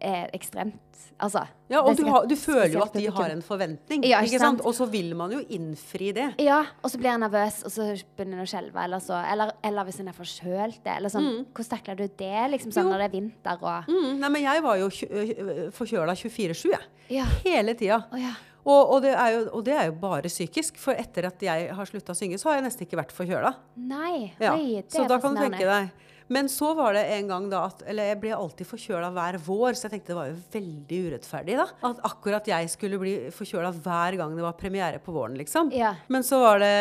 er 0.00 0.30
ekstremt 0.36 0.88
Altså. 1.18 1.42
Ja, 1.68 1.80
og 1.82 1.96
du, 1.98 2.04
har, 2.06 2.26
du 2.30 2.34
føler 2.38 2.70
jo 2.76 2.82
at 2.84 2.94
de 2.94 3.08
har 3.10 3.32
en 3.32 3.40
forventning, 3.42 4.04
Ja, 4.06 4.20
ikke 4.24 4.38
sant? 4.40 4.62
Og 4.66 4.74
så 4.76 4.86
vil 4.90 5.10
man 5.18 5.32
jo 5.34 5.40
innfri 5.54 6.12
det. 6.14 6.28
Ja, 6.42 6.60
og 6.78 6.92
så 6.92 7.00
blir 7.00 7.10
jeg 7.10 7.22
nervøs, 7.24 7.58
og 7.66 7.74
så 7.74 7.88
begynner 8.16 8.38
en 8.38 8.46
å 8.46 8.48
skjelve. 8.48 8.84
Eller, 8.84 9.02
så, 9.02 9.18
eller, 9.26 9.52
eller 9.66 9.88
hvis 9.88 9.98
en 10.02 10.12
er 10.12 10.16
forkjølt. 10.16 10.86
Eller 10.94 11.12
sånn. 11.12 11.28
Hvordan 11.50 11.70
takler 11.74 11.98
du 11.98 12.04
det 12.22 12.44
liksom, 12.54 12.74
sånn, 12.74 12.90
når 12.92 13.02
det 13.02 13.08
er 13.08 13.14
vinter 13.16 13.64
og 13.66 13.88
Mm, 13.88 14.18
nei, 14.20 14.28
men 14.32 14.42
jeg 14.42 14.62
var 14.64 14.78
jo 14.78 14.88
øh, 14.88 15.62
forkjøla 15.74 16.14
24-7, 16.18 16.62
jeg. 16.70 16.86
Ja. 17.18 17.26
Hele 17.44 17.74
tida. 17.78 17.98
Oh, 18.12 18.20
ja. 18.20 18.34
Og, 18.68 18.80
og, 18.94 18.98
det 19.04 19.14
jo, 19.14 19.42
og 19.56 19.62
det 19.64 19.74
er 19.74 19.86
jo 19.88 19.94
bare 20.00 20.30
psykisk, 20.30 20.78
for 20.80 20.98
etter 20.98 21.28
at 21.30 21.42
jeg 21.42 21.70
har 21.74 21.88
slutta 21.88 22.14
å 22.14 22.18
synge, 22.18 22.38
så 22.40 22.50
har 22.50 22.58
jeg 22.58 22.66
nesten 22.68 22.86
ikke 22.86 22.98
vært 23.00 23.14
forkjøla. 23.16 23.54
Nei. 23.80 24.34
Ja. 24.42 24.54
Så 24.92 25.06
da 25.08 25.18
kan 25.22 25.36
du 25.36 25.42
tenke 25.42 25.64
deg. 25.66 25.90
Men 26.28 26.48
så 26.52 26.74
var 26.76 26.92
det 26.96 27.06
en 27.16 27.30
gang 27.30 27.46
da 27.48 27.62
at 27.70 27.80
Eller 27.88 28.10
jeg 28.10 28.18
ble 28.20 28.34
alltid 28.36 28.68
forkjøla 28.68 29.08
hver 29.16 29.38
vår, 29.46 29.76
så 29.78 29.86
jeg 29.86 29.94
tenkte 29.94 30.12
det 30.12 30.18
var 30.18 30.28
jo 30.28 30.36
veldig 30.52 30.98
urettferdig, 31.06 31.56
da. 31.60 31.66
At 31.88 32.02
akkurat 32.08 32.50
jeg 32.50 32.68
skulle 32.72 33.00
bli 33.00 33.14
forkjøla 33.34 33.72
hver 33.78 34.18
gang 34.20 34.36
det 34.36 34.44
var 34.44 34.58
premiere 34.60 35.00
på 35.04 35.14
våren, 35.16 35.38
liksom. 35.40 35.72
Ja. 35.76 35.94
Men 36.12 36.26
så 36.26 36.40
var 36.42 36.60
det 36.62 36.74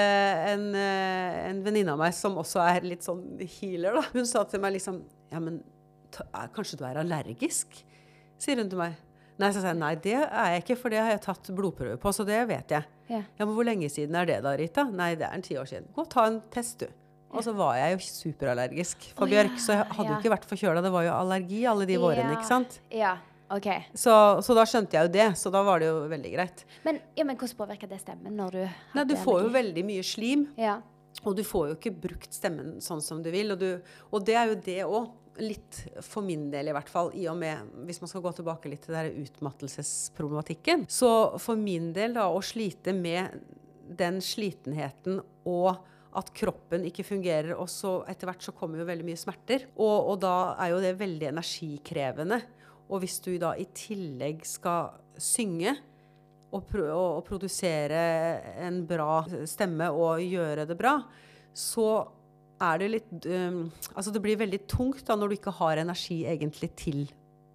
en, 0.51 0.67
eh, 0.75 1.39
en 1.47 1.63
venninne 1.63 1.95
av 1.95 2.01
meg 2.03 2.15
som 2.17 2.37
også 2.39 2.61
er 2.65 2.87
litt 2.87 3.07
sånn 3.07 3.23
healer, 3.57 4.01
da. 4.01 4.05
Hun 4.13 4.27
sa 4.27 4.43
til 4.43 4.63
meg 4.63 4.77
liksom 4.79 5.03
Ja, 5.31 5.39
men 5.43 5.61
kanskje 6.55 6.77
du 6.79 6.85
er 6.87 7.01
allergisk? 7.01 7.75
Sier 8.39 8.59
hun 8.61 8.69
til 8.71 8.79
meg. 8.79 8.95
Nei, 9.37 9.49
så 9.53 9.61
sa 9.61 9.69
jeg 9.69 9.77
nei, 9.77 9.93
det 10.01 10.15
er 10.17 10.53
jeg 10.55 10.63
ikke, 10.63 10.77
for 10.81 10.93
det 10.93 11.01
har 11.01 11.11
jeg 11.13 11.25
tatt 11.27 11.49
blodprøve 11.53 11.97
på, 12.01 12.13
så 12.15 12.25
det 12.25 12.39
vet 12.49 12.73
jeg. 12.73 12.87
Ja. 13.07 13.21
Ja, 13.37 13.45
men 13.45 13.53
hvor 13.53 13.67
lenge 13.67 13.89
siden 13.93 14.15
er 14.17 14.25
det 14.29 14.39
da, 14.45 14.55
Rita? 14.57 14.87
Nei, 14.89 15.11
det 15.19 15.27
er 15.27 15.35
en 15.37 15.45
ti 15.45 15.57
år 15.59 15.69
siden. 15.69 15.91
Gå 15.93 16.07
og 16.07 16.09
ta 16.09 16.25
en 16.29 16.39
test, 16.53 16.81
du. 16.81 16.87
Og 17.35 17.43
så 17.43 17.51
var 17.55 17.75
jeg 17.75 17.95
jo 17.95 18.03
superallergisk 18.07 19.09
for 19.13 19.27
oh, 19.27 19.31
bjørk, 19.31 19.55
ja, 19.57 19.63
så 19.63 19.75
jeg 19.75 19.87
hadde 19.97 20.07
jo 20.07 20.13
ja. 20.15 20.19
ikke 20.21 20.31
vært 20.31 20.45
forkjøla. 20.47 20.83
Det 20.85 20.91
var 20.93 21.07
jo 21.07 21.15
allergi 21.15 21.63
alle 21.67 21.87
de 21.89 21.97
vårene, 22.01 22.37
ikke 22.37 22.47
sant? 22.47 22.79
Ja. 22.93 23.17
OK. 23.53 23.67
Så, 23.95 24.13
så 24.43 24.55
da 24.57 24.65
skjønte 24.67 24.97
jeg 24.97 25.07
jo 25.07 25.13
det, 25.13 25.27
så 25.39 25.51
da 25.53 25.61
var 25.63 25.79
det 25.79 25.87
jo 25.87 26.01
veldig 26.11 26.31
greit. 26.33 26.63
Men, 26.83 26.99
ja, 27.15 27.23
men 27.27 27.37
hvordan 27.39 27.59
påvirker 27.61 27.91
det 27.91 28.01
stemmen 28.01 28.35
når 28.35 28.57
du 28.57 28.61
Nei, 28.97 29.05
du 29.07 29.15
får 29.15 29.23
får 29.23 29.45
jo 29.45 29.53
veldig 29.55 29.83
mye 29.87 30.07
slim, 30.07 30.47
Ja. 30.59 30.79
og 31.23 31.37
du 31.37 31.43
får 31.47 31.69
jo 31.69 31.77
ikke 31.77 31.93
brukt 32.07 32.35
stemmen 32.35 32.77
sånn 32.83 33.03
som 33.03 33.21
du 33.23 33.31
vil. 33.33 33.55
Og, 33.55 33.61
du, 33.61 33.95
og 34.11 34.27
det 34.27 34.35
er 34.39 34.51
jo 34.51 34.59
det 34.67 34.81
òg. 34.87 35.15
Litt 35.37 35.83
for 36.01 36.25
min 36.25 36.47
del, 36.49 36.71
i 36.71 36.73
hvert 36.73 36.87
fall, 36.89 37.11
i 37.13 37.27
og 37.29 37.35
med 37.37 37.67
Hvis 37.85 37.99
man 38.01 38.09
skal 38.09 38.23
gå 38.23 38.31
tilbake 38.39 38.71
litt 38.71 38.87
til 38.87 38.95
den 38.95 39.19
utmattelsesproblematikken. 39.21 40.87
Så 40.89 41.11
for 41.37 41.59
min 41.61 41.91
del, 41.93 42.15
da, 42.17 42.23
å 42.33 42.41
slite 42.41 42.89
med 42.97 43.37
den 43.99 44.17
slitenheten 44.17 45.21
og 45.45 45.77
at 46.17 46.31
kroppen 46.35 46.85
ikke 46.87 47.05
fungerer, 47.05 47.53
og 47.57 47.69
så 47.69 47.99
etter 48.09 48.29
hvert 48.29 48.45
så 48.45 48.53
kommer 48.57 48.81
jo 48.81 48.87
veldig 48.87 49.05
mye 49.05 49.19
smerter. 49.19 49.67
Og, 49.75 50.13
og 50.13 50.15
da 50.23 50.55
er 50.63 50.73
jo 50.73 50.81
det 50.81 50.95
veldig 50.97 51.29
energikrevende. 51.29 52.39
Og 52.87 53.03
hvis 53.03 53.19
du 53.23 53.35
da 53.41 53.53
i 53.59 53.67
tillegg 53.75 54.41
skal 54.47 54.95
synge 55.21 55.75
og, 56.55 56.61
pro 56.69 56.85
og 56.89 57.23
produsere 57.27 58.01
en 58.65 58.81
bra 58.89 59.21
stemme 59.49 59.89
og 59.93 60.23
gjøre 60.23 60.65
det 60.69 60.77
bra, 60.79 60.95
så 61.53 61.87
er 62.63 62.81
det 62.81 62.89
litt 62.89 63.25
um, 63.29 63.67
Altså 63.93 64.09
det 64.13 64.21
blir 64.23 64.39
veldig 64.39 64.63
tungt 64.69 65.03
da 65.05 65.17
når 65.17 65.29
du 65.29 65.37
ikke 65.37 65.53
har 65.59 65.81
energi 65.81 66.23
egentlig 66.29 66.71
til 66.79 67.03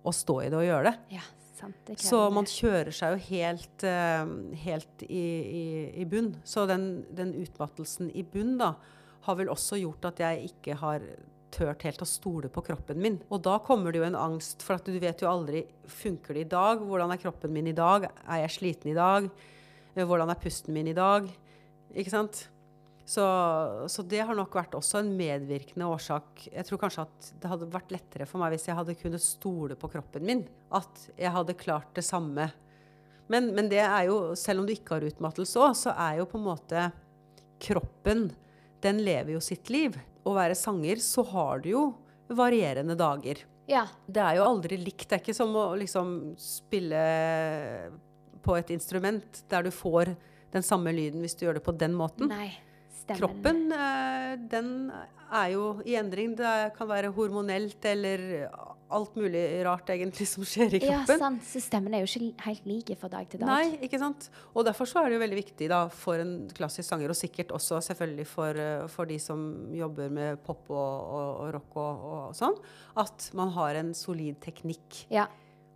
å 0.06 0.12
stå 0.14 0.42
i 0.44 0.50
det 0.50 0.58
og 0.58 0.66
gjøre 0.66 0.90
det. 0.90 1.16
ja, 1.18 1.24
sant. 1.62 1.92
Så 2.02 2.22
man 2.34 2.48
kjører 2.50 2.94
seg 2.94 3.14
jo 3.14 3.26
helt, 3.30 3.84
eh, 3.88 4.32
helt 4.64 5.04
i, 5.08 5.26
i, 5.60 5.66
i 6.02 6.06
bunn. 6.08 6.34
Så 6.44 6.66
den, 6.70 7.04
den 7.14 7.34
utmattelsen 7.42 8.10
i 8.14 8.24
bunn 8.26 8.56
da, 8.60 8.74
har 9.26 9.38
vel 9.38 9.52
også 9.52 9.78
gjort 9.78 10.10
at 10.10 10.22
jeg 10.22 10.50
ikke 10.50 10.76
har 10.82 11.04
tørt 11.52 11.84
helt 11.86 12.02
å 12.02 12.08
stole 12.08 12.48
på 12.52 12.64
kroppen 12.64 13.00
min. 13.02 13.18
Og 13.30 13.42
da 13.44 13.58
kommer 13.62 13.92
det 13.92 14.00
jo 14.00 14.06
en 14.08 14.18
angst, 14.18 14.64
for 14.64 14.78
at 14.78 14.88
du 14.88 14.96
vet 14.98 15.22
jo 15.22 15.30
aldri 15.30 15.66
Funker 15.92 16.38
det 16.38 16.46
i 16.46 16.52
dag? 16.54 16.80
Hvordan 16.80 17.12
er 17.12 17.20
kroppen 17.20 17.52
min 17.52 17.68
i 17.70 17.76
dag? 17.76 18.08
Er 18.24 18.44
jeg 18.46 18.56
sliten 18.56 18.92
i 18.92 18.96
dag? 18.96 19.28
Eh, 19.94 20.06
Hvordan 20.06 20.32
er 20.32 20.40
pusten 20.40 20.74
min 20.74 20.88
i 20.88 20.96
dag? 20.96 21.28
Ikke 21.92 22.12
sant? 22.14 22.46
Så, 23.04 23.24
så 23.90 24.02
det 24.06 24.22
har 24.22 24.36
nok 24.38 24.54
vært 24.54 24.76
også 24.78 25.00
en 25.00 25.10
medvirkende 25.18 25.88
årsak. 25.90 26.44
Jeg 26.52 26.66
tror 26.68 26.80
kanskje 26.84 27.04
at 27.06 27.30
det 27.42 27.50
hadde 27.50 27.70
vært 27.72 27.94
lettere 27.94 28.28
for 28.30 28.42
meg 28.42 28.54
hvis 28.54 28.68
jeg 28.68 28.78
hadde 28.78 28.98
kunnet 29.00 29.24
stole 29.24 29.76
på 29.78 29.90
kroppen 29.92 30.26
min. 30.26 30.44
At 30.74 31.08
jeg 31.18 31.34
hadde 31.34 31.58
klart 31.58 31.90
det 31.98 32.06
samme. 32.06 32.48
Men, 33.32 33.50
men 33.56 33.68
det 33.72 33.82
er 33.82 34.06
jo, 34.10 34.36
selv 34.38 34.62
om 34.62 34.68
du 34.68 34.74
ikke 34.74 34.96
har 34.96 35.08
utmattelse 35.08 35.60
òg, 35.62 35.74
så 35.78 35.94
er 35.96 36.20
jo 36.20 36.28
på 36.30 36.38
en 36.40 36.48
måte 36.50 36.86
kroppen 37.62 38.30
Den 38.82 38.98
lever 39.06 39.36
jo 39.36 39.42
sitt 39.42 39.68
liv. 39.70 39.94
Å 40.26 40.32
være 40.34 40.56
sanger, 40.58 40.98
så 41.02 41.22
har 41.30 41.60
du 41.62 41.68
jo 41.70 41.82
varierende 42.32 42.96
dager. 42.98 43.44
Ja. 43.70 43.84
Det 44.06 44.22
er 44.22 44.40
jo 44.40 44.46
aldri 44.48 44.78
likt. 44.80 45.06
Det 45.06 45.18
er 45.18 45.22
ikke 45.22 45.36
som 45.36 45.54
å 45.54 45.68
liksom 45.78 46.34
spille 46.40 47.02
på 48.42 48.56
et 48.58 48.72
instrument 48.74 49.44
der 49.50 49.66
du 49.66 49.70
får 49.74 50.16
den 50.52 50.66
samme 50.66 50.90
lyden 50.94 51.22
hvis 51.22 51.36
du 51.38 51.46
gjør 51.46 51.60
det 51.60 51.64
på 51.64 51.74
den 51.78 51.94
måten. 51.96 52.30
Nei. 52.32 52.50
Stemmen. 53.02 53.18
Kroppen, 53.18 53.64
eh, 53.74 54.36
den 54.52 54.92
er 55.32 55.48
jo 55.54 55.64
i 55.88 55.96
endring. 55.98 56.36
Det 56.38 56.72
kan 56.76 56.88
være 56.90 57.10
hormonelt 57.16 57.84
eller 57.90 58.46
alt 58.92 59.16
mulig 59.16 59.42
rart 59.64 59.90
egentlig 59.94 60.26
som 60.28 60.44
skjer 60.46 60.76
i 60.76 60.80
kroppen. 60.82 61.16
Ja, 61.16 61.18
sant. 61.20 61.44
Så 61.48 61.62
stemmen 61.64 61.94
er 61.96 62.04
jo 62.04 62.10
ikke 62.10 62.46
helt 62.46 62.66
like 62.68 62.96
fra 63.00 63.10
dag 63.12 63.28
til 63.32 63.42
dag. 63.42 63.48
Nei, 63.48 63.78
ikke 63.88 64.00
sant? 64.00 64.28
Og 64.52 64.66
derfor 64.68 64.88
så 64.88 65.02
er 65.02 65.10
det 65.10 65.18
jo 65.18 65.24
veldig 65.24 65.38
viktig 65.40 65.68
da, 65.72 65.82
for 66.02 66.22
en 66.22 66.34
klassisk 66.54 66.88
sanger, 66.90 67.12
og 67.12 67.18
sikkert 67.18 67.54
også 67.56 67.80
selvfølgelig 67.88 68.28
for, 68.28 68.62
eh, 68.66 68.86
for 68.92 69.08
de 69.08 69.18
som 69.22 69.44
jobber 69.76 70.12
med 70.12 70.42
pop 70.44 70.68
og, 70.70 70.76
og, 70.76 71.30
og 71.46 71.54
rock 71.58 71.78
og, 71.80 72.08
og 72.12 72.36
sånn, 72.36 72.58
at 73.02 73.30
man 73.38 73.54
har 73.56 73.80
en 73.80 73.94
solid 73.96 74.40
teknikk. 74.44 75.06
Ja. 75.12 75.28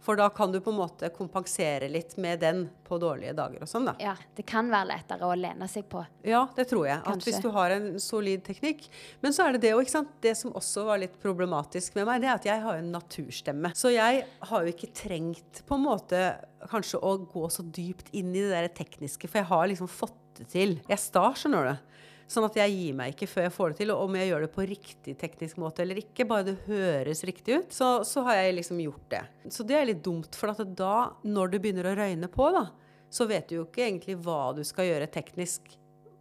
For 0.04 0.18
da 0.18 0.28
kan 0.30 0.52
du 0.52 0.60
på 0.62 0.70
en 0.70 0.78
måte 0.78 1.08
kompensere 1.14 1.88
litt 1.90 2.14
med 2.22 2.40
den 2.44 2.64
på 2.86 2.98
dårlige 3.02 3.32
dager 3.34 3.64
og 3.64 3.70
sånn, 3.70 3.88
da. 3.88 3.96
ja. 4.02 4.14
Det 4.36 4.44
kan 4.46 4.68
være 4.70 4.90
lettere 4.92 5.26
å 5.26 5.34
lene 5.38 5.66
seg 5.70 5.88
på. 5.90 6.04
Ja, 6.26 6.44
det 6.54 6.68
tror 6.70 6.86
jeg. 6.86 7.00
At 7.02 7.26
hvis 7.26 7.40
du 7.42 7.48
har 7.54 7.74
en 7.74 7.88
solid 8.02 8.44
teknikk. 8.46 8.86
Men 9.24 9.34
så 9.34 9.46
er 9.46 9.56
det 9.56 9.64
det 9.64 9.72
òg, 9.74 9.82
ikke 9.86 9.96
sant. 9.96 10.12
Det 10.22 10.36
som 10.38 10.54
også 10.56 10.86
var 10.86 11.00
litt 11.02 11.16
problematisk 11.22 11.96
med 11.98 12.06
meg, 12.08 12.22
det 12.22 12.30
er 12.30 12.36
at 12.36 12.46
jeg 12.46 12.62
har 12.62 12.78
en 12.78 12.92
naturstemme. 12.94 13.72
Så 13.74 13.90
jeg 13.94 14.22
har 14.50 14.62
jo 14.62 14.74
ikke 14.74 14.92
trengt 14.94 15.64
på 15.66 15.78
en 15.78 15.86
måte 15.88 16.22
kanskje 16.70 17.00
å 17.02 17.16
gå 17.26 17.48
så 17.52 17.64
dypt 17.66 18.12
inn 18.16 18.30
i 18.34 18.44
det 18.44 18.54
der 18.54 18.70
tekniske, 18.76 19.28
for 19.30 19.42
jeg 19.42 19.50
har 19.50 19.68
liksom 19.72 19.90
fått 19.90 20.22
det 20.38 20.50
til. 20.52 20.78
Jeg 20.86 20.98
er 20.98 21.02
sta, 21.02 21.30
skjønner 21.38 21.70
du. 21.70 21.95
Sånn 22.26 22.44
at 22.48 22.56
jeg 22.58 22.72
gir 22.74 22.94
meg 22.98 23.12
ikke 23.14 23.28
før 23.30 23.44
jeg 23.46 23.52
får 23.54 23.70
det 23.70 23.76
til. 23.78 23.90
Og 23.94 24.00
om 24.08 24.16
jeg 24.18 24.28
gjør 24.32 24.40
det 24.46 24.50
på 24.56 24.64
riktig 24.66 25.12
teknisk 25.20 25.60
måte 25.62 25.84
eller 25.84 26.00
ikke, 26.00 26.26
bare 26.26 26.42
det 26.48 26.56
høres 26.66 27.22
riktig 27.28 27.60
ut, 27.60 27.70
så, 27.76 27.90
så 28.02 28.24
har 28.26 28.40
jeg 28.40 28.56
liksom 28.58 28.80
gjort 28.82 29.04
det. 29.12 29.22
Så 29.54 29.62
det 29.68 29.76
er 29.78 29.86
litt 29.86 30.02
dumt, 30.02 30.34
for 30.34 30.50
at 30.50 30.64
da, 30.76 31.12
når 31.22 31.52
du 31.54 31.58
begynner 31.60 31.86
å 31.86 31.94
røyne 32.00 32.26
på, 32.32 32.48
da, 32.56 32.64
så 33.08 33.28
vet 33.30 33.46
du 33.48 33.60
jo 33.60 33.64
ikke 33.68 33.86
egentlig 33.86 34.18
hva 34.26 34.50
du 34.56 34.64
skal 34.66 34.88
gjøre 34.90 35.06
teknisk 35.14 35.76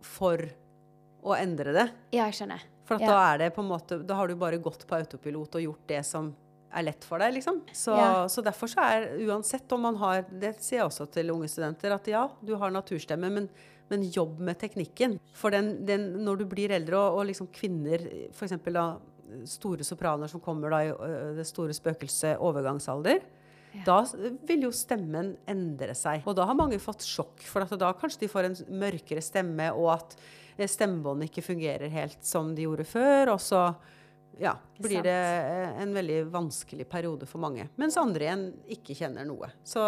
for 0.06 0.46
å 1.26 1.34
endre 1.40 1.74
det. 1.74 1.88
Ja, 2.14 2.28
jeg 2.30 2.38
skjønner. 2.38 2.62
For 2.86 3.00
at 3.00 3.02
Ja. 3.02 3.08
da 3.10 3.22
er 3.34 3.38
det 3.42 3.56
på 3.56 3.64
en 3.64 3.70
måte 3.72 3.98
Da 4.06 4.14
har 4.14 4.28
du 4.30 4.36
bare 4.38 4.60
gått 4.62 4.86
på 4.86 4.94
autopilot 4.94 5.56
og 5.58 5.64
gjort 5.64 5.88
det 5.90 6.04
som 6.06 6.36
er 6.76 6.84
lett 6.84 7.04
for 7.04 7.18
deg, 7.18 7.34
liksom. 7.34 7.64
Så, 7.74 7.96
Ja. 7.98 8.28
så 8.30 8.44
derfor 8.46 8.68
så 8.70 8.84
er 8.84 9.18
uansett 9.26 9.72
om 9.74 9.82
man 9.82 9.96
har 9.96 10.22
Det 10.30 10.62
sier 10.62 10.82
jeg 10.84 10.86
også 10.92 11.10
til 11.10 11.32
unge 11.32 11.48
studenter, 11.50 11.92
at 11.96 12.06
ja, 12.06 12.28
du 12.44 12.56
har 12.56 12.70
naturstemme, 12.70 13.32
men, 13.32 13.50
men 13.92 14.06
jobb 14.10 14.40
med 14.44 14.60
teknikken. 14.62 15.18
For 15.36 15.54
den, 15.54 15.86
den, 15.88 16.08
når 16.26 16.42
du 16.42 16.46
blir 16.50 16.74
eldre, 16.76 17.00
og, 17.00 17.20
og 17.20 17.30
liksom 17.30 17.50
kvinner, 17.54 18.02
f.eks. 18.32 18.56
store 19.50 19.88
sopraner 19.88 20.32
som 20.32 20.44
kommer 20.44 20.74
da 20.74 20.84
i 20.86 20.94
det 21.38 21.48
store 21.50 21.76
spøkelset 21.76 22.42
overgangsalder, 22.44 23.26
da 23.84 23.98
vil 24.48 24.68
jo 24.68 24.72
stemmen 24.76 25.34
endre 25.50 25.96
seg. 25.98 26.24
Og 26.30 26.38
da 26.38 26.46
har 26.48 26.58
mange 26.58 26.80
fått 26.82 27.04
sjokk, 27.06 27.44
for 27.50 27.66
da 27.76 27.92
kanskje 27.98 28.24
de 28.24 28.32
får 28.32 28.48
en 28.48 28.58
mørkere 28.86 29.24
stemme, 29.24 29.72
og 29.76 29.92
at 29.98 30.16
eh, 30.56 30.70
stemmebåndet 30.70 31.32
ikke 31.32 31.50
fungerer 31.50 31.92
helt 31.92 32.22
som 32.26 32.54
de 32.56 32.68
gjorde 32.68 32.88
før. 32.88 33.34
Og 33.36 33.42
så 33.44 33.66
ja, 34.42 34.52
blir 34.82 35.04
det 35.06 35.14
eh, 35.16 35.78
en 35.82 35.94
veldig 35.96 36.18
vanskelig 36.34 36.88
periode 36.92 37.28
for 37.30 37.40
mange. 37.44 37.68
Mens 37.80 37.96
andre 38.00 38.28
igjen 38.28 38.46
ikke 38.76 38.96
kjenner 38.98 39.28
noe. 39.28 39.50
Så 39.64 39.82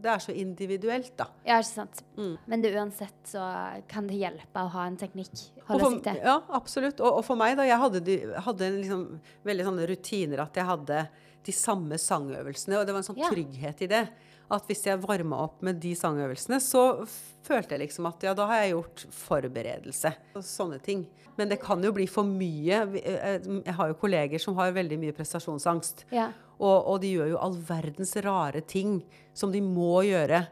det 0.00 0.10
er 0.12 0.22
så 0.24 0.32
individuelt, 0.32 1.12
da. 1.18 1.26
Ja, 1.44 1.58
ikke 1.60 1.70
sant. 1.70 2.00
Mm. 2.16 2.32
Men 2.46 2.64
det 2.64 2.72
uansett 2.76 3.34
så 3.34 3.44
kan 3.90 4.08
det 4.08 4.20
hjelpe 4.22 4.64
å 4.64 4.72
ha 4.76 4.86
en 4.88 4.96
teknikk. 5.00 5.34
Holde 5.68 5.84
for, 5.84 5.98
seg 5.98 6.06
til. 6.08 6.22
ja, 6.24 6.38
absolutt. 6.56 7.02
Og, 7.04 7.20
og 7.20 7.26
for 7.26 7.40
meg, 7.40 7.56
da, 7.60 7.68
jeg 7.68 7.80
hadde, 7.84 8.18
hadde 8.48 8.72
liksom 8.78 9.06
veldig 9.48 9.68
sånne 9.70 9.88
rutiner 9.90 10.44
at 10.46 10.60
jeg 10.60 10.70
hadde 10.70 11.04
de 11.44 11.52
samme 11.52 11.98
sangøvelsene, 12.00 12.78
og 12.80 12.86
det 12.88 12.94
var 12.96 13.02
en 13.02 13.10
sånn 13.10 13.20
Ja. 13.20 13.28
trygghet 13.32 13.84
i 13.84 13.90
det. 13.90 14.06
At 14.52 14.66
hvis 14.68 14.84
jeg 14.86 15.00
varma 15.00 15.38
opp 15.46 15.62
med 15.64 15.78
de 15.80 15.94
sangøvelsene, 15.96 16.58
så 16.60 17.06
følte 17.44 17.74
jeg 17.76 17.84
liksom 17.86 18.06
at 18.10 18.22
ja, 18.26 18.34
da 18.36 18.46
har 18.50 18.62
jeg 18.62 18.74
gjort 18.74 19.04
forberedelse. 19.16 20.12
Og 20.36 20.44
sånne 20.44 20.78
ting. 20.84 21.06
Men 21.38 21.48
det 21.50 21.58
kan 21.62 21.82
jo 21.82 21.90
bli 21.96 22.06
for 22.06 22.28
mye. 22.28 22.82
Eh, 23.00 23.38
Jeg 23.64 23.74
har 23.74 23.88
jo 23.90 23.96
kolleger 23.98 24.38
som 24.42 24.54
har 24.60 24.74
veldig 24.76 24.98
mye 25.00 25.14
prestasjonsangst. 25.16 26.04
Ja. 26.14 26.28
Og, 26.60 26.76
og 26.92 27.00
de 27.02 27.14
gjør 27.16 27.32
jo 27.32 27.40
all 27.42 27.56
verdens 27.66 28.14
rare 28.22 28.60
ting 28.62 29.00
som 29.34 29.50
de 29.50 29.60
må 29.64 30.04
gjøre. 30.06 30.44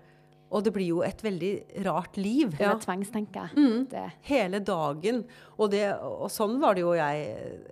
Og 0.52 0.64
det 0.66 0.72
blir 0.74 0.90
jo 0.90 1.00
et 1.04 1.22
veldig 1.24 1.52
rart 1.86 2.18
liv. 2.20 2.52
Det 2.58 2.66
var 2.68 2.80
tvangstanker. 2.82 3.55
Mm. 3.57 3.86
Det. 3.88 4.05
Hele 4.28 4.61
dagen. 4.61 5.22
Og, 5.57 5.70
det, 5.72 5.84
og 5.96 6.28
sånn 6.32 6.59
var 6.61 6.76
det 6.76 6.84
jo 6.84 6.92
jeg. 6.96 7.22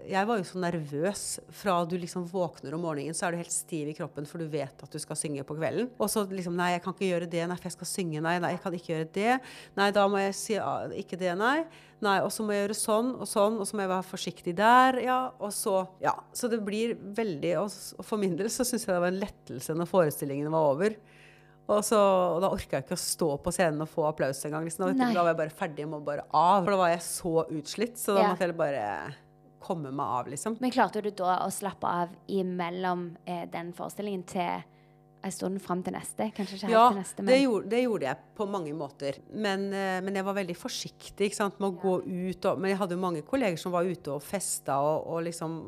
Jeg 0.08 0.28
var 0.28 0.40
jo 0.40 0.46
så 0.48 0.62
nervøs 0.62 1.24
fra 1.60 1.76
du 1.88 1.96
liksom 2.00 2.24
våkner 2.30 2.76
om 2.76 2.84
morgenen, 2.86 3.16
så 3.16 3.26
er 3.26 3.34
du 3.34 3.42
helt 3.42 3.54
stiv 3.54 3.90
i 3.90 3.96
kroppen, 3.96 4.28
for 4.28 4.40
du 4.40 4.48
vet 4.50 4.84
at 4.84 4.96
du 4.96 5.00
skal 5.02 5.18
synge 5.18 5.44
på 5.44 5.58
kvelden. 5.58 5.90
Og 6.00 6.10
så 6.12 6.24
liksom 6.30 6.56
Nei, 6.60 6.72
jeg 6.74 6.82
kan 6.84 6.96
ikke 6.96 7.08
gjøre 7.10 7.30
det. 7.30 7.44
Nei, 7.48 7.58
for 7.60 7.70
jeg 7.70 7.76
skal 7.76 7.90
synge. 7.92 8.24
Nei, 8.24 8.34
nei, 8.42 8.54
jeg 8.56 8.64
kan 8.64 8.76
ikke 8.76 8.92
gjøre 8.94 9.12
det. 9.14 9.36
Nei, 9.78 9.92
da 9.96 10.08
må 10.10 10.24
jeg 10.24 10.34
si 10.40 10.58
ah, 10.60 10.88
ikke 10.96 11.20
det, 11.20 11.36
nei. 11.40 11.58
Nei, 12.00 12.16
og 12.24 12.32
så 12.32 12.44
må 12.44 12.56
jeg 12.56 12.64
gjøre 12.64 12.78
sånn 12.80 13.12
og 13.20 13.28
sånn, 13.28 13.58
og 13.60 13.68
så 13.68 13.76
må 13.76 13.84
jeg 13.84 13.92
være 13.92 14.08
forsiktig 14.08 14.56
der. 14.56 15.00
Ja, 15.04 15.20
og 15.36 15.52
så 15.56 15.82
Ja. 16.00 16.16
Så 16.32 16.48
det 16.48 16.62
blir 16.64 16.96
veldig 16.96 17.54
og 17.60 18.04
for 18.06 18.20
min 18.20 18.36
del 18.38 18.48
så 18.52 18.64
syns 18.64 18.86
jeg 18.86 18.94
det 18.94 19.02
var 19.02 19.12
en 19.12 19.20
lettelse 19.20 19.76
når 19.76 19.88
forestillingene 19.90 20.52
var 20.52 20.72
over. 20.74 20.96
Og, 21.70 21.84
så, 21.86 21.98
og 22.34 22.40
da 22.42 22.50
orka 22.50 22.78
jeg 22.80 22.86
ikke 22.88 22.96
å 22.98 23.02
stå 23.02 23.28
på 23.44 23.52
scenen 23.54 23.84
og 23.84 23.90
få 23.92 24.06
applaus 24.08 24.40
engang. 24.48 24.64
Liksom. 24.66 24.88
Da, 24.98 25.10
da 25.14 25.22
var 25.22 25.30
jeg 25.32 25.38
bare 25.44 25.54
ferdig, 25.62 25.84
jeg 25.84 25.90
må 25.92 26.00
bare 26.06 26.24
av. 26.34 26.64
For 26.66 26.74
da 26.74 26.80
var 26.80 26.90
jeg 26.96 27.04
så 27.06 27.34
utslitt, 27.46 28.00
så 28.00 28.16
da 28.16 28.24
Ja. 28.24 28.32
måtte 28.32 28.48
jeg 28.48 28.56
bare 28.58 28.84
komme 29.60 29.92
meg 29.92 30.06
av, 30.18 30.26
liksom. 30.32 30.56
Men 30.60 30.72
klarte 30.74 31.02
du 31.04 31.10
da 31.14 31.38
å 31.44 31.50
slappe 31.52 31.86
av 31.86 32.12
imellom 32.32 33.10
eh, 33.28 33.44
den 33.52 33.72
forestillingen 33.76 34.22
til 34.26 34.62
en 35.22 35.34
stund 35.36 35.60
fram 35.60 35.82
til 35.84 35.92
neste? 35.92 36.30
Kanskje 36.32 36.56
ikke 36.56 36.66
helt 36.70 36.72
Ja, 36.72 36.84
til 36.88 36.98
neste, 37.02 37.24
det 37.28 37.36
gjorde, 37.42 37.68
det 37.68 37.82
gjorde 37.84 38.06
jeg 38.08 38.16
på 38.40 38.46
mange 38.48 38.72
måter. 38.74 39.18
Men, 39.30 39.66
eh, 39.76 39.98
men 40.00 40.16
jeg 40.16 40.24
var 40.24 40.38
veldig 40.40 40.56
forsiktig 40.56 41.28
ikke 41.28 41.36
sant, 41.42 41.60
med 41.60 41.74
å 41.74 41.76
gå 41.82 41.94
ut. 42.08 42.48
Og, 42.50 42.58
men 42.58 42.72
jeg 42.72 42.80
hadde 42.80 42.96
jo 42.96 43.02
mange 43.04 43.22
kolleger 43.28 43.60
som 43.60 43.76
var 43.76 43.84
ute 43.84 44.16
og 44.16 44.24
festa 44.24 44.80
og, 44.80 45.04
og 45.12 45.22
liksom 45.28 45.60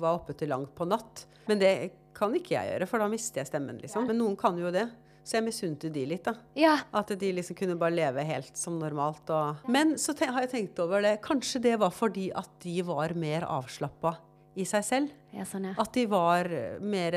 var 0.00 0.16
oppe 0.22 0.34
til 0.40 0.48
langt 0.50 0.72
på 0.74 0.88
natt. 0.88 1.26
Men 1.46 1.60
det 1.60 1.74
kan 2.16 2.32
ikke 2.34 2.56
jeg 2.56 2.72
gjøre, 2.72 2.88
for 2.88 3.02
da 3.04 3.08
mister 3.12 3.42
jeg 3.42 3.50
stemmen, 3.52 3.76
liksom. 3.82 4.06
Men 4.08 4.18
noen 4.22 4.36
kan 4.40 4.56
jo 4.58 4.70
det. 4.72 4.86
Så 5.24 5.38
jeg 5.38 5.46
misunte 5.46 5.88
de 5.92 6.04
litt, 6.08 6.26
da. 6.26 6.34
Ja. 6.58 6.74
At 6.92 7.08
de 7.18 7.30
liksom 7.32 7.56
kunne 7.56 7.78
bare 7.80 7.96
leve 7.96 8.26
helt 8.28 8.58
som 8.60 8.76
normalt. 8.80 9.30
Og... 9.32 9.64
Men 9.72 9.96
så 10.00 10.12
har 10.20 10.44
jeg 10.44 10.52
tenkt 10.52 10.84
over 10.84 11.00
det. 11.04 11.16
Kanskje 11.24 11.62
det 11.64 11.78
var 11.80 11.94
fordi 11.96 12.28
at 12.36 12.52
de 12.64 12.76
var 12.84 13.16
mer 13.16 13.48
avslappa 13.48 14.18
i 14.54 14.66
seg 14.68 14.84
selv. 14.86 15.14
ja, 15.34 15.46
sånn, 15.48 15.70
ja. 15.70 15.74
At 15.80 15.96
de 15.96 16.04
var 16.06 16.46
mer, 16.84 17.16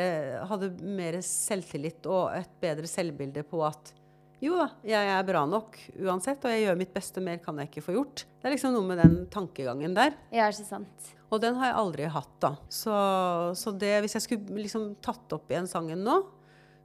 hadde 0.49 0.71
mer 0.81 1.19
selvtillit 1.25 2.07
og 2.09 2.31
et 2.39 2.55
bedre 2.63 2.89
selvbilde 2.89 3.43
på 3.45 3.61
at 3.67 3.93
jo 4.37 4.53
da, 4.53 4.67
jeg 4.85 5.09
er 5.09 5.23
bra 5.25 5.41
nok 5.49 5.79
uansett, 5.97 6.43
og 6.45 6.51
jeg 6.53 6.67
gjør 6.67 6.75
mitt 6.77 6.91
beste, 6.93 7.21
mer 7.25 7.39
kan 7.41 7.57
jeg 7.57 7.71
ikke 7.71 7.81
få 7.87 7.95
gjort. 7.95 8.21
Det 8.37 8.45
er 8.45 8.53
liksom 8.53 8.75
noe 8.75 8.85
med 8.85 8.99
den 9.01 9.15
tankegangen 9.33 9.95
der. 9.97 10.13
Ja, 10.29 10.45
ikke 10.51 10.67
sant. 10.67 11.07
Og 11.33 11.41
den 11.41 11.57
har 11.57 11.71
jeg 11.71 11.77
aldri 11.79 12.09
hatt, 12.13 12.35
da. 12.43 12.51
Så, 12.69 12.93
så 13.57 13.73
det, 13.73 13.95
hvis 14.05 14.13
jeg 14.19 14.27
skulle 14.27 14.61
liksom 14.61 14.91
tatt 15.03 15.33
opp 15.33 15.49
igjen 15.49 15.65
sangen 15.69 16.05
nå, 16.05 16.19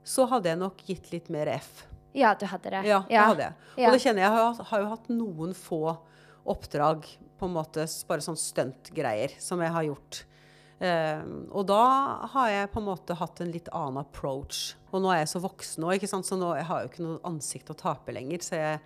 så 0.05 0.27
hadde 0.31 0.51
jeg 0.51 0.61
nok 0.61 0.83
gitt 0.87 1.11
litt 1.13 1.31
mer 1.33 1.51
F. 1.55 1.85
Ja, 2.13 2.35
du 2.39 2.45
hadde 2.47 2.73
det. 2.75 2.83
Ja, 2.89 3.03
ja. 3.09 3.29
hadde 3.31 3.47
jeg. 3.47 3.69
Ja. 3.77 3.89
Og 3.89 3.97
det 3.97 4.03
kjenner 4.05 4.25
jeg. 4.25 4.29
Jeg 4.29 4.37
har, 4.37 4.67
har 4.71 4.83
jo 4.83 4.91
hatt 4.91 5.09
noen 5.13 5.55
få 5.57 5.83
oppdrag, 6.53 7.07
på 7.39 7.49
en 7.49 7.57
måte 7.57 7.87
bare 8.07 8.23
sånn 8.23 8.39
stuntgreier, 8.39 9.33
som 9.43 9.63
jeg 9.63 9.75
har 9.75 9.87
gjort. 9.89 10.21
Um, 10.83 11.45
og 11.55 11.67
da 11.71 11.83
har 12.33 12.51
jeg 12.51 12.71
på 12.73 12.81
en 12.81 12.87
måte 12.89 13.17
hatt 13.19 13.41
en 13.43 13.51
litt 13.55 13.71
annen 13.75 14.03
approach. 14.03 14.75
Og 14.91 15.03
nå 15.03 15.13
er 15.15 15.23
jeg 15.23 15.33
så 15.33 15.43
voksen 15.43 15.87
òg, 15.87 16.07
så 16.11 16.39
nå 16.39 16.53
jeg 16.59 16.67
har 16.69 16.81
jeg 16.81 16.89
jo 16.89 16.93
ikke 16.93 17.07
noe 17.07 17.23
ansikt 17.31 17.73
å 17.73 17.79
tape 17.79 18.15
lenger. 18.15 18.43
Så 18.43 18.59
jeg 18.59 18.81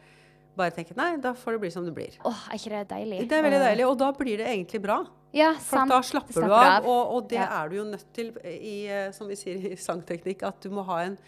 bare 0.57 0.71
tenker 0.75 0.97
nei, 0.97 1.17
da 1.23 1.33
får 1.37 1.53
det 1.57 1.61
bli 1.61 1.71
som 1.71 1.85
det 1.85 1.93
blir. 1.95 2.17
Åh, 2.25 2.43
er 2.51 2.59
ikke 2.61 2.71
det 2.75 2.83
deilig? 2.89 3.29
Det 3.29 3.39
er 3.39 3.43
veldig 3.47 3.61
deilig, 3.65 3.87
og 3.91 3.99
da 3.99 4.11
blir 4.17 4.39
det 4.41 4.47
egentlig 4.49 4.81
bra. 4.83 4.99
Ja, 5.37 5.51
For 5.61 5.77
sant. 5.83 5.91
da 5.93 6.01
slapper, 6.01 6.33
slapper 6.33 6.49
du 6.49 6.55
av, 6.55 6.87
og, 6.89 7.15
og 7.17 7.29
det 7.29 7.37
Ja. 7.43 7.49
er 7.63 7.69
du 7.69 7.77
jo 7.77 7.85
nødt 7.85 8.07
til 8.17 8.33
i, 8.45 8.87
eh, 8.89 9.11
som 9.13 9.29
vi 9.29 9.37
sier 9.37 9.57
i 9.73 9.77
sangteknikk, 9.77 10.43
at 10.49 10.61
du 10.65 10.71
må 10.71 10.85
ha 10.89 11.03
en, 11.05 11.19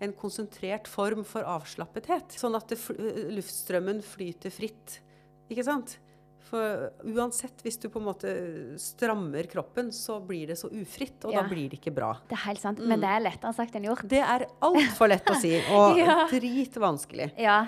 en 0.00 0.12
konsentrert 0.12 0.86
form 0.86 1.24
for 1.24 1.42
avslappethet. 1.42 2.28
Sånn 2.38 2.54
at 2.54 2.68
det, 2.68 2.78
luftstrømmen 3.34 4.02
flyter 4.06 4.50
fritt. 4.54 5.00
Ikke 5.50 5.64
sant? 5.64 5.96
For 6.46 6.92
uansett, 7.02 7.58
hvis 7.64 7.80
du 7.82 7.88
på 7.90 7.98
en 7.98 8.06
måte 8.06 8.30
strammer 8.78 9.48
kroppen, 9.50 9.88
så 9.90 10.20
blir 10.22 10.46
det 10.52 10.58
så 10.60 10.68
ufritt, 10.70 11.24
og 11.24 11.32
Ja. 11.32 11.42
da 11.42 11.48
blir 11.48 11.68
det 11.70 11.80
ikke 11.80 11.92
bra. 11.96 12.12
Det 12.28 12.38
er 12.38 12.44
helt 12.46 12.60
sant. 12.60 12.78
Men 12.78 13.00
det 13.00 13.08
er 13.08 13.18
lettere 13.24 13.52
sagt 13.56 13.74
enn 13.74 13.82
gjort. 13.88 14.06
Det 14.06 14.22
er 14.22 14.46
altfor 14.62 15.08
lett 15.10 15.26
å 15.26 15.34
si, 15.40 15.56
og 15.74 15.98
Ja. 15.98 16.28
dritvanskelig. 16.30 17.32
Ja. 17.36 17.66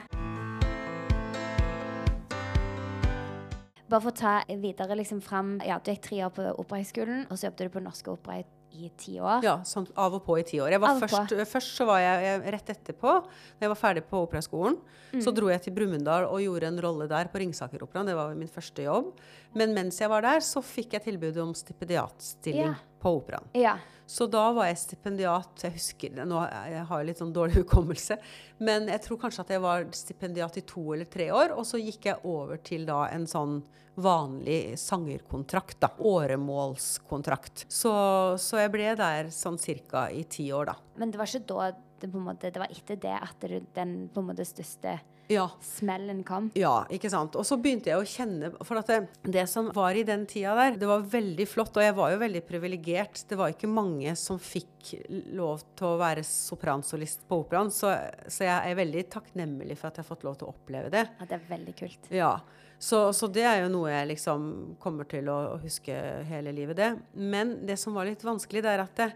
Bare 3.89 4.01
for 4.05 4.11
å 4.13 4.17
ta 4.17 4.43
videre 4.61 4.97
liksom 4.99 5.23
fram 5.25 5.59
Ja, 5.65 5.79
du 5.79 5.91
gikk 5.91 6.03
tre 6.03 6.19
år 6.27 6.31
på 6.37 6.45
Operahøgskolen, 6.61 7.27
og 7.31 7.39
så 7.39 7.49
jobbet 7.49 7.59
du 7.59 7.69
på 7.79 7.83
Norske 7.83 8.11
Opera 8.13 8.43
i, 8.77 8.91
ti 9.01 9.15
år. 9.19 9.41
Ja, 9.43 9.55
sånn 9.65 9.87
av 9.97 10.13
og 10.15 10.25
på 10.27 10.37
i 10.39 10.43
ti 10.47 10.59
år. 10.61 10.75
Og 10.77 10.83
på. 11.01 11.09
først, 11.09 11.33
først 11.49 11.77
så 11.81 11.87
var 11.89 11.99
jeg, 12.05 12.23
jeg 12.23 12.53
rett 12.53 12.69
etterpå, 12.75 13.15
da 13.59 13.65
jeg 13.65 13.73
var 13.73 13.81
ferdig 13.81 14.05
på 14.11 14.21
Operaskolen, 14.27 14.77
Mm. 15.09 15.23
så 15.25 15.33
dro 15.33 15.49
jeg 15.49 15.63
til 15.65 15.73
Brumunddal 15.73 16.27
og 16.29 16.39
gjorde 16.45 16.67
en 16.69 16.79
rolle 16.85 17.07
der 17.09 17.31
på 17.33 17.41
Ringsakeroperaen. 17.41 18.05
Det 18.07 18.15
var 18.15 18.35
min 18.37 18.47
første 18.47 18.85
jobb. 18.85 19.15
Men 19.55 19.73
mens 19.73 19.97
jeg 19.99 20.11
var 20.11 20.21
der, 20.21 20.41
så 20.45 20.61
fikk 20.61 20.93
jeg 20.93 21.03
tilbud 21.07 21.39
om 21.41 21.55
stipendiatstilling 21.55 22.67
Ja. 22.67 22.75
på 23.01 23.15
operaen. 23.23 23.49
Ja. 23.55 23.79
Så 24.09 24.25
da 24.33 24.47
var 24.57 24.71
jeg 24.71 24.79
stipendiat 24.81 25.65
Jeg 25.67 25.75
husker 25.75 26.15
det, 26.17 26.25
nå, 26.29 26.39
har 26.41 27.01
jeg 27.03 27.09
litt 27.11 27.21
sånn 27.21 27.35
dårlig 27.35 27.59
hukommelse. 27.63 28.17
Men 28.65 28.89
jeg 28.89 29.03
tror 29.05 29.21
kanskje 29.25 29.45
at 29.45 29.53
jeg 29.53 29.65
var 29.65 29.85
stipendiat 29.97 30.57
i 30.61 30.65
to 30.69 30.87
eller 30.97 31.11
tre 31.13 31.29
år. 31.35 31.53
Og 31.59 31.67
så 31.69 31.81
gikk 31.83 32.09
jeg 32.09 32.25
over 32.29 32.63
til 32.65 32.89
da 32.89 33.03
en 33.13 33.29
sånn 33.29 33.61
vanlig 33.99 34.79
sangerkontrakt. 34.81 35.81
da, 35.83 35.93
Åremålskontrakt. 35.99 37.67
Så, 37.69 37.93
så 38.41 38.63
jeg 38.63 38.73
ble 38.73 38.95
der 38.99 39.29
sånn 39.35 39.59
cirka 39.61 40.09
i 40.15 40.25
ti 40.25 40.49
år, 40.55 40.73
da. 40.73 40.79
Men 40.97 41.13
det 41.13 41.21
var 41.21 41.29
ikke 41.29 41.51
da 41.53 41.71
det, 41.99 42.09
på 42.09 42.17
en 42.17 42.29
måte, 42.31 42.53
det 42.55 42.63
var 42.63 42.73
etter 42.73 43.01
det 43.03 43.17
at 43.19 43.49
den 43.75 43.95
på 44.15 44.23
en 44.23 44.31
måte 44.31 44.47
største 44.47 44.97
Ja. 45.29 45.51
smellen 45.61 46.23
kom? 46.25 46.51
Ja, 46.57 46.87
ikke 46.93 47.11
sant. 47.13 47.37
Og 47.37 47.47
så 47.47 47.59
begynte 47.61 47.91
jeg 47.91 48.01
å 48.01 48.07
kjenne 48.09 48.51
For 48.65 48.81
at 48.81 48.89
det, 48.89 48.99
det 49.29 49.45
som 49.51 49.71
var 49.77 49.97
i 49.99 50.05
den 50.07 50.25
tida 50.29 50.55
der, 50.57 50.79
det 50.81 50.89
var 50.89 51.05
veldig 51.05 51.47
flott. 51.49 51.77
Og 51.77 51.85
jeg 51.85 51.97
var 51.99 52.15
jo 52.15 52.21
veldig 52.23 52.43
privilegert. 52.49 53.25
Det 53.29 53.39
var 53.39 53.53
ikke 53.53 53.71
mange 53.71 54.15
som 54.19 54.41
fikk 54.41 54.95
lov 55.37 55.65
til 55.79 55.91
å 55.91 55.99
være 56.01 56.25
sopransolist 56.27 57.27
på 57.29 57.43
operaen. 57.45 57.73
Så, 57.75 57.93
så 58.27 58.49
jeg 58.49 58.73
er 58.73 58.79
veldig 58.79 59.05
takknemlig 59.13 59.77
for 59.79 59.91
at 59.91 60.01
jeg 60.01 60.07
har 60.07 60.13
fått 60.15 60.25
lov 60.29 60.39
til 60.41 60.49
å 60.49 60.55
oppleve 60.55 60.93
det. 60.95 61.05
Ja, 61.21 61.29
det 61.29 61.39
er 61.39 61.51
veldig 61.51 61.77
kult. 61.83 62.11
Ja. 62.15 62.33
Så, 62.79 63.09
så 63.13 63.27
det 63.35 63.43
er 63.43 63.65
jo 63.65 63.73
noe 63.73 63.91
jeg 63.91 64.13
liksom 64.13 64.43
kommer 64.81 65.09
til 65.11 65.27
å, 65.33 65.39
å 65.57 65.59
huske 65.61 65.97
hele 66.29 66.55
livet, 66.55 66.79
det. 66.79 66.93
Men 67.19 67.57
det 67.67 67.77
som 67.81 67.97
var 67.97 68.07
litt 68.07 68.23
vanskelig, 68.25 68.63
det 68.65 68.75
er 68.77 68.85
at 68.85 69.01
det, 69.01 69.09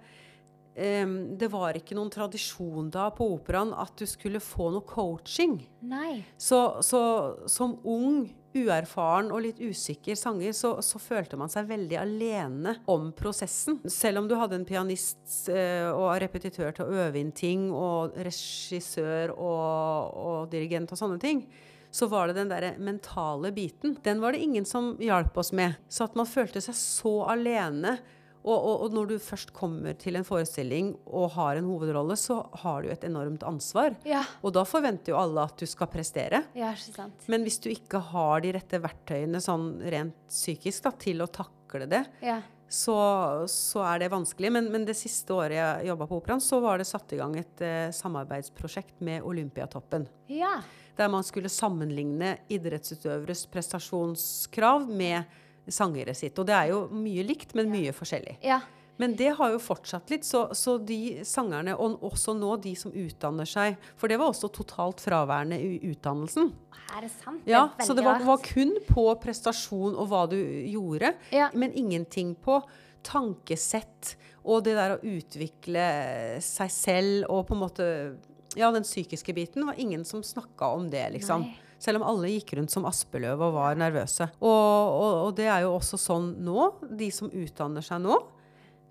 det 0.74 1.48
var 1.52 1.76
ikke 1.76 1.96
noen 1.98 2.10
tradisjon 2.12 2.86
da 2.92 3.10
på 3.12 3.26
operaen 3.34 3.74
at 3.76 3.92
du 4.00 4.06
skulle 4.08 4.40
få 4.40 4.70
noe 4.72 4.86
coaching. 4.88 5.58
Nei. 5.84 6.22
Så, 6.40 6.80
så 6.80 7.02
som 7.50 7.74
ung, 7.84 8.30
uerfaren 8.52 9.30
og 9.32 9.44
litt 9.46 9.60
usikker 9.60 10.16
sanger, 10.18 10.52
så, 10.56 10.74
så 10.84 11.00
følte 11.00 11.38
man 11.40 11.52
seg 11.52 11.68
veldig 11.70 11.98
alene 12.00 12.74
om 12.90 13.10
prosessen. 13.16 13.80
Selv 13.88 14.22
om 14.22 14.28
du 14.28 14.36
hadde 14.36 14.58
en 14.60 14.68
pianist 14.68 15.50
eh, 15.52 15.88
og 15.88 16.14
repetitør 16.22 16.72
til 16.76 16.86
å 16.86 17.04
øve 17.06 17.20
inn 17.20 17.32
ting, 17.36 17.70
og 17.72 18.16
regissør 18.16 19.34
og, 19.36 20.16
og 20.24 20.50
dirigent 20.52 20.92
og 20.92 21.00
sånne 21.00 21.20
ting, 21.22 21.46
så 21.92 22.08
var 22.08 22.28
det 22.28 22.38
den 22.40 22.52
der 22.52 22.78
mentale 22.80 23.52
biten. 23.52 23.98
Den 24.04 24.20
var 24.22 24.32
det 24.32 24.40
ingen 24.44 24.64
som 24.68 24.94
hjalp 25.00 25.36
oss 25.36 25.52
med. 25.52 25.76
Så 25.92 26.06
at 26.08 26.16
man 26.16 26.28
følte 26.28 26.62
seg 26.64 26.76
så 26.78 27.18
alene. 27.28 27.98
Og, 28.42 28.56
og, 28.56 28.80
og 28.88 28.94
når 28.96 29.10
du 29.12 29.16
først 29.22 29.52
kommer 29.54 29.94
til 29.98 30.16
en 30.18 30.24
forestilling 30.26 30.92
og 31.06 31.28
har 31.36 31.60
en 31.60 31.68
hovedrolle, 31.70 32.16
så 32.18 32.40
har 32.64 32.82
du 32.82 32.88
et 32.90 33.04
enormt 33.06 33.44
ansvar. 33.46 33.94
Ja. 34.08 34.24
Og 34.42 34.50
da 34.56 34.64
forventer 34.66 35.14
jo 35.14 35.20
alle 35.20 35.44
at 35.46 35.54
du 35.62 35.66
skal 35.70 35.86
prestere. 35.92 36.42
Ja. 36.58 36.72
Men 37.30 37.46
hvis 37.46 37.60
du 37.62 37.68
ikke 37.70 38.00
har 38.12 38.42
de 38.42 38.50
rette 38.58 38.80
verktøyene 38.82 39.38
sånn 39.42 39.76
rent 39.94 40.16
psykisk 40.32 40.88
da, 40.88 40.94
til 41.06 41.22
å 41.22 41.30
takle 41.30 41.86
det, 41.86 42.02
Ja. 42.26 42.40
så, 42.66 42.96
så 43.46 43.84
er 43.86 44.02
det 44.02 44.10
vanskelig. 44.12 44.50
Men, 44.58 44.72
men 44.74 44.84
det 44.90 44.98
siste 44.98 45.32
året 45.38 45.60
jeg 45.60 45.86
jobba 45.92 46.10
på 46.10 46.18
operaen, 46.18 46.42
så 46.42 46.58
var 46.64 46.82
det 46.82 46.88
satt 46.90 47.14
i 47.14 47.20
gang 47.22 47.38
et 47.38 47.62
eh, 47.62 47.88
samarbeidsprosjekt 47.94 48.98
med 49.06 49.22
Olympiatoppen. 49.22 50.08
Ja. 50.34 50.58
Der 50.98 51.08
man 51.08 51.22
skulle 51.24 51.48
sammenligne 51.48 52.34
idrettsutøveres 52.52 53.46
prestasjonskrav 53.54 54.88
med 54.90 55.24
sangere 55.68 56.14
sitt. 56.14 56.38
Og 56.38 56.46
det 56.48 56.54
er 56.56 56.70
jo 56.72 56.86
mye 56.94 57.24
likt, 57.26 57.54
men 57.58 57.70
mye 57.70 57.92
forskjellig. 57.94 58.38
Ja. 58.42 58.60
Men 59.00 59.14
det 59.16 59.30
har 59.38 59.50
jo 59.54 59.58
fortsatt 59.58 60.10
litt, 60.12 60.24
så, 60.28 60.44
så 60.54 60.76
de 60.78 61.22
sangerne, 61.26 61.72
og 61.80 62.02
også 62.04 62.34
nå 62.36 62.56
de 62.62 62.74
som 62.76 62.92
utdanner 62.92 63.48
seg 63.48 63.78
For 63.98 64.06
det 64.06 64.18
var 64.20 64.28
også 64.30 64.50
totalt 64.52 65.00
fraværende 65.00 65.56
i 65.58 65.78
utdannelsen. 65.90 66.52
Er 66.92 67.06
det 67.06 67.10
sant? 67.14 67.40
Ja, 67.48 67.64
det 67.78 67.86
Så 67.88 67.96
det 67.96 68.04
var, 68.04 68.20
var 68.22 68.42
kun 68.44 68.76
på 68.86 69.06
prestasjon 69.22 69.96
og 69.96 70.10
hva 70.12 70.26
du 70.30 70.36
gjorde, 70.38 71.14
Ja. 71.32 71.48
men 71.54 71.72
ingenting 71.72 72.34
på 72.36 72.60
tankesett 73.02 74.16
og 74.44 74.64
det 74.66 74.74
der 74.76 74.96
å 74.96 75.02
utvikle 75.06 75.86
seg 76.42 76.70
selv 76.74 77.30
og 77.30 77.46
på 77.48 77.56
en 77.56 77.62
måte 77.62 77.88
Ja, 78.58 78.68
den 78.74 78.84
psykiske 78.84 79.32
biten 79.32 79.64
var 79.64 79.78
ingen 79.80 80.04
som 80.04 80.20
snakka 80.22 80.74
om 80.76 80.90
det, 80.92 81.06
liksom. 81.14 81.46
Nei. 81.46 81.58
Selv 81.82 81.98
om 81.98 82.06
alle 82.12 82.30
gikk 82.36 82.54
rundt 82.58 82.70
som 82.74 82.86
aspeløv 82.86 83.40
og 83.42 83.56
var 83.56 83.78
nervøse. 83.80 84.28
Og, 84.38 84.52
og, 84.52 85.16
og 85.26 85.32
det 85.38 85.48
er 85.50 85.64
jo 85.64 85.74
også 85.74 85.98
sånn 85.98 86.36
nå. 86.46 86.68
De 86.94 87.10
som 87.14 87.32
utdanner 87.32 87.82
seg 87.82 88.04
nå, 88.04 88.20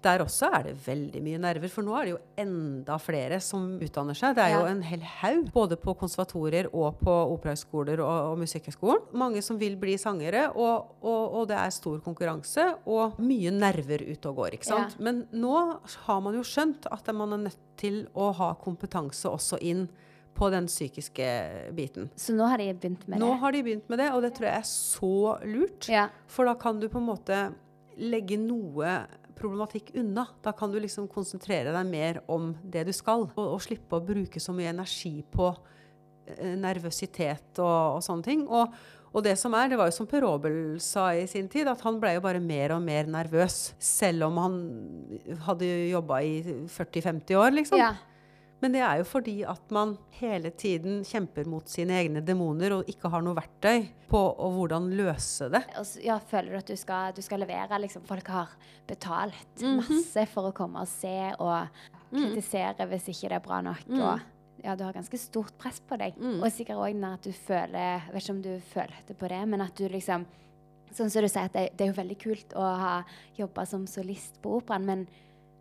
der 0.01 0.23
også 0.23 0.49
er 0.49 0.63
det 0.65 0.73
veldig 0.81 1.21
mye 1.23 1.39
nerver, 1.41 1.69
for 1.69 1.85
nå 1.85 1.93
er 1.97 2.07
det 2.07 2.13
jo 2.15 2.19
enda 2.41 2.97
flere 3.01 3.37
som 3.43 3.67
utdanner 3.85 4.17
seg. 4.17 4.33
Det 4.37 4.43
er 4.43 4.55
jo 4.55 4.65
en 4.69 4.81
hel 4.85 5.03
haug, 5.19 5.51
både 5.53 5.77
på 5.79 5.93
konservatorier 5.99 6.71
og 6.71 6.97
på 7.03 7.15
operahøgskoler 7.35 8.01
og, 8.01 8.31
og 8.31 8.41
Musikkhøgskolen. 8.41 9.11
Mange 9.21 9.43
som 9.45 9.59
vil 9.61 9.77
bli 9.81 9.97
sangere, 10.01 10.47
og, 10.55 10.95
og, 11.05 11.37
og 11.37 11.49
det 11.51 11.59
er 11.61 11.75
stor 11.75 12.01
konkurranse 12.05 12.65
og 12.89 13.19
mye 13.21 13.53
nerver 13.53 14.07
ute 14.09 14.31
og 14.31 14.41
går. 14.41 14.57
ikke 14.57 14.71
sant? 14.71 14.97
Ja. 14.97 15.05
Men 15.09 15.25
nå 15.31 15.55
har 16.07 16.23
man 16.25 16.37
jo 16.39 16.45
skjønt 16.49 16.89
at 16.91 17.13
man 17.15 17.37
er 17.37 17.45
nødt 17.45 17.67
til 17.81 18.03
å 18.17 18.31
ha 18.41 18.53
kompetanse 18.61 19.29
også 19.29 19.61
inn 19.61 19.85
på 20.38 20.49
den 20.53 20.67
psykiske 20.69 21.25
biten. 21.77 22.09
Så 22.19 22.34
nå 22.36 22.47
har 22.49 22.61
de 22.61 22.69
begynt 22.73 23.07
med 23.07 23.19
Nå 23.21 23.34
det? 23.34 23.39
har 23.43 23.55
de 23.55 23.63
begynt 23.67 23.89
med 23.91 23.99
det, 24.01 24.11
og 24.15 24.21
det 24.25 24.34
tror 24.38 24.47
jeg 24.49 24.61
er 24.61 24.69
så 24.69 25.15
lurt. 25.45 25.89
Ja. 25.91 26.05
For 26.32 26.49
da 26.49 26.55
kan 26.59 26.79
du 26.82 26.88
på 26.89 27.01
en 27.01 27.09
måte 27.09 27.41
legge 28.01 28.39
noe 28.39 29.01
problematikk 29.41 29.91
unna. 29.97 30.27
Da 30.45 30.53
kan 30.55 30.71
du 30.71 30.79
liksom 30.82 31.09
konsentrere 31.11 31.73
deg 31.73 31.89
mer 31.89 32.21
om 32.32 32.53
det 32.63 32.86
du 32.89 32.93
skal, 32.95 33.27
og, 33.36 33.45
og 33.57 33.61
slippe 33.63 33.97
å 33.97 34.05
bruke 34.05 34.41
så 34.41 34.53
mye 34.55 34.71
energi 34.73 35.19
på 35.34 35.49
eh, 36.38 36.55
nervøsitet 36.59 37.61
og, 37.61 37.97
og 37.97 38.03
sånne 38.05 38.27
ting. 38.27 38.43
Og, 38.47 38.75
og 39.11 39.25
det 39.25 39.34
som 39.41 39.55
er, 39.57 39.71
det 39.71 39.79
var 39.82 39.89
jo 39.89 39.97
som 39.97 40.07
Per 40.09 40.23
Aabel 40.27 40.59
sa 40.84 41.09
i 41.17 41.25
sin 41.29 41.49
tid, 41.51 41.67
at 41.67 41.82
han 41.84 41.97
ble 42.01 42.13
jo 42.15 42.23
bare 42.23 42.39
mer 42.43 42.77
og 42.77 42.86
mer 42.86 43.09
nervøs. 43.11 43.73
Selv 43.82 44.29
om 44.29 44.39
han 44.39 44.61
hadde 45.49 45.67
jobba 45.91 46.21
i 46.23 46.38
40-50 46.71 47.36
år, 47.41 47.51
liksom. 47.57 47.82
ja. 47.82 47.91
Men 48.62 48.72
det 48.76 48.82
er 48.86 48.99
jo 48.99 49.05
fordi 49.09 49.39
at 49.49 49.72
man 49.74 49.95
hele 50.20 50.51
tiden 50.53 50.99
kjemper 51.07 51.47
mot 51.49 51.66
sine 51.68 51.95
egne 51.97 52.22
demoner 52.26 52.76
og 52.76 52.89
ikke 52.91 53.09
har 53.09 53.24
noe 53.26 53.34
verktøy 53.39 53.88
på 54.12 54.22
hvordan 54.38 54.91
løse 54.99 55.47
det. 55.49 55.64
Ja, 56.05 56.20
føler 56.20 56.51
du 56.51 56.57
at 56.59 56.68
du 56.70 56.76
skal, 56.78 57.14
du 57.18 57.22
skal 57.26 57.41
levere? 57.41 57.80
Liksom, 57.82 58.03
folk 58.05 58.28
har 58.30 58.49
betalt 58.88 59.64
Mhm. 59.64 59.78
masse 59.82 60.28
for 60.30 60.51
å 60.51 60.53
komme 60.53 60.82
og 60.82 60.88
se 60.88 61.34
og 61.39 61.68
Mm. 62.12 62.34
kritisere 62.36 62.88
hvis 62.89 63.07
ikke 63.07 63.30
det 63.30 63.38
er 63.39 63.39
bra 63.39 63.62
nok. 63.62 63.86
Og 63.89 64.20
ja, 64.64 64.76
du 64.76 64.84
har 64.84 64.93
ganske 64.93 65.18
stort 65.18 65.57
press 65.57 65.80
på 65.80 65.97
deg. 65.97 66.14
Mm. 66.20 66.43
Og 66.43 66.51
sikkert 66.51 66.78
òg 66.78 67.14
at 67.14 67.22
du 67.24 67.32
føler 67.32 68.01
Jeg 68.03 68.14
vet 68.14 68.22
ikke 68.24 68.36
om 68.36 68.41
du 68.41 68.59
følte 68.59 69.14
på 69.18 69.28
det, 69.30 69.47
men 69.47 69.62
at 69.62 69.76
du 69.76 69.88
liksom 69.89 70.26
Sånn 70.93 71.09
som 71.09 71.22
du 71.22 71.28
sier, 71.30 71.45
at 71.45 71.53
det, 71.53 71.78
det 71.78 71.86
er 71.88 71.93
jo 71.93 72.01
veldig 72.03 72.18
kult 72.20 72.49
å 72.53 72.59
ha 72.78 73.03
jobba 73.38 73.66
som 73.66 73.86
solist 73.88 74.41
på 74.43 74.57
operaen, 74.62 74.84
men, 74.86 75.07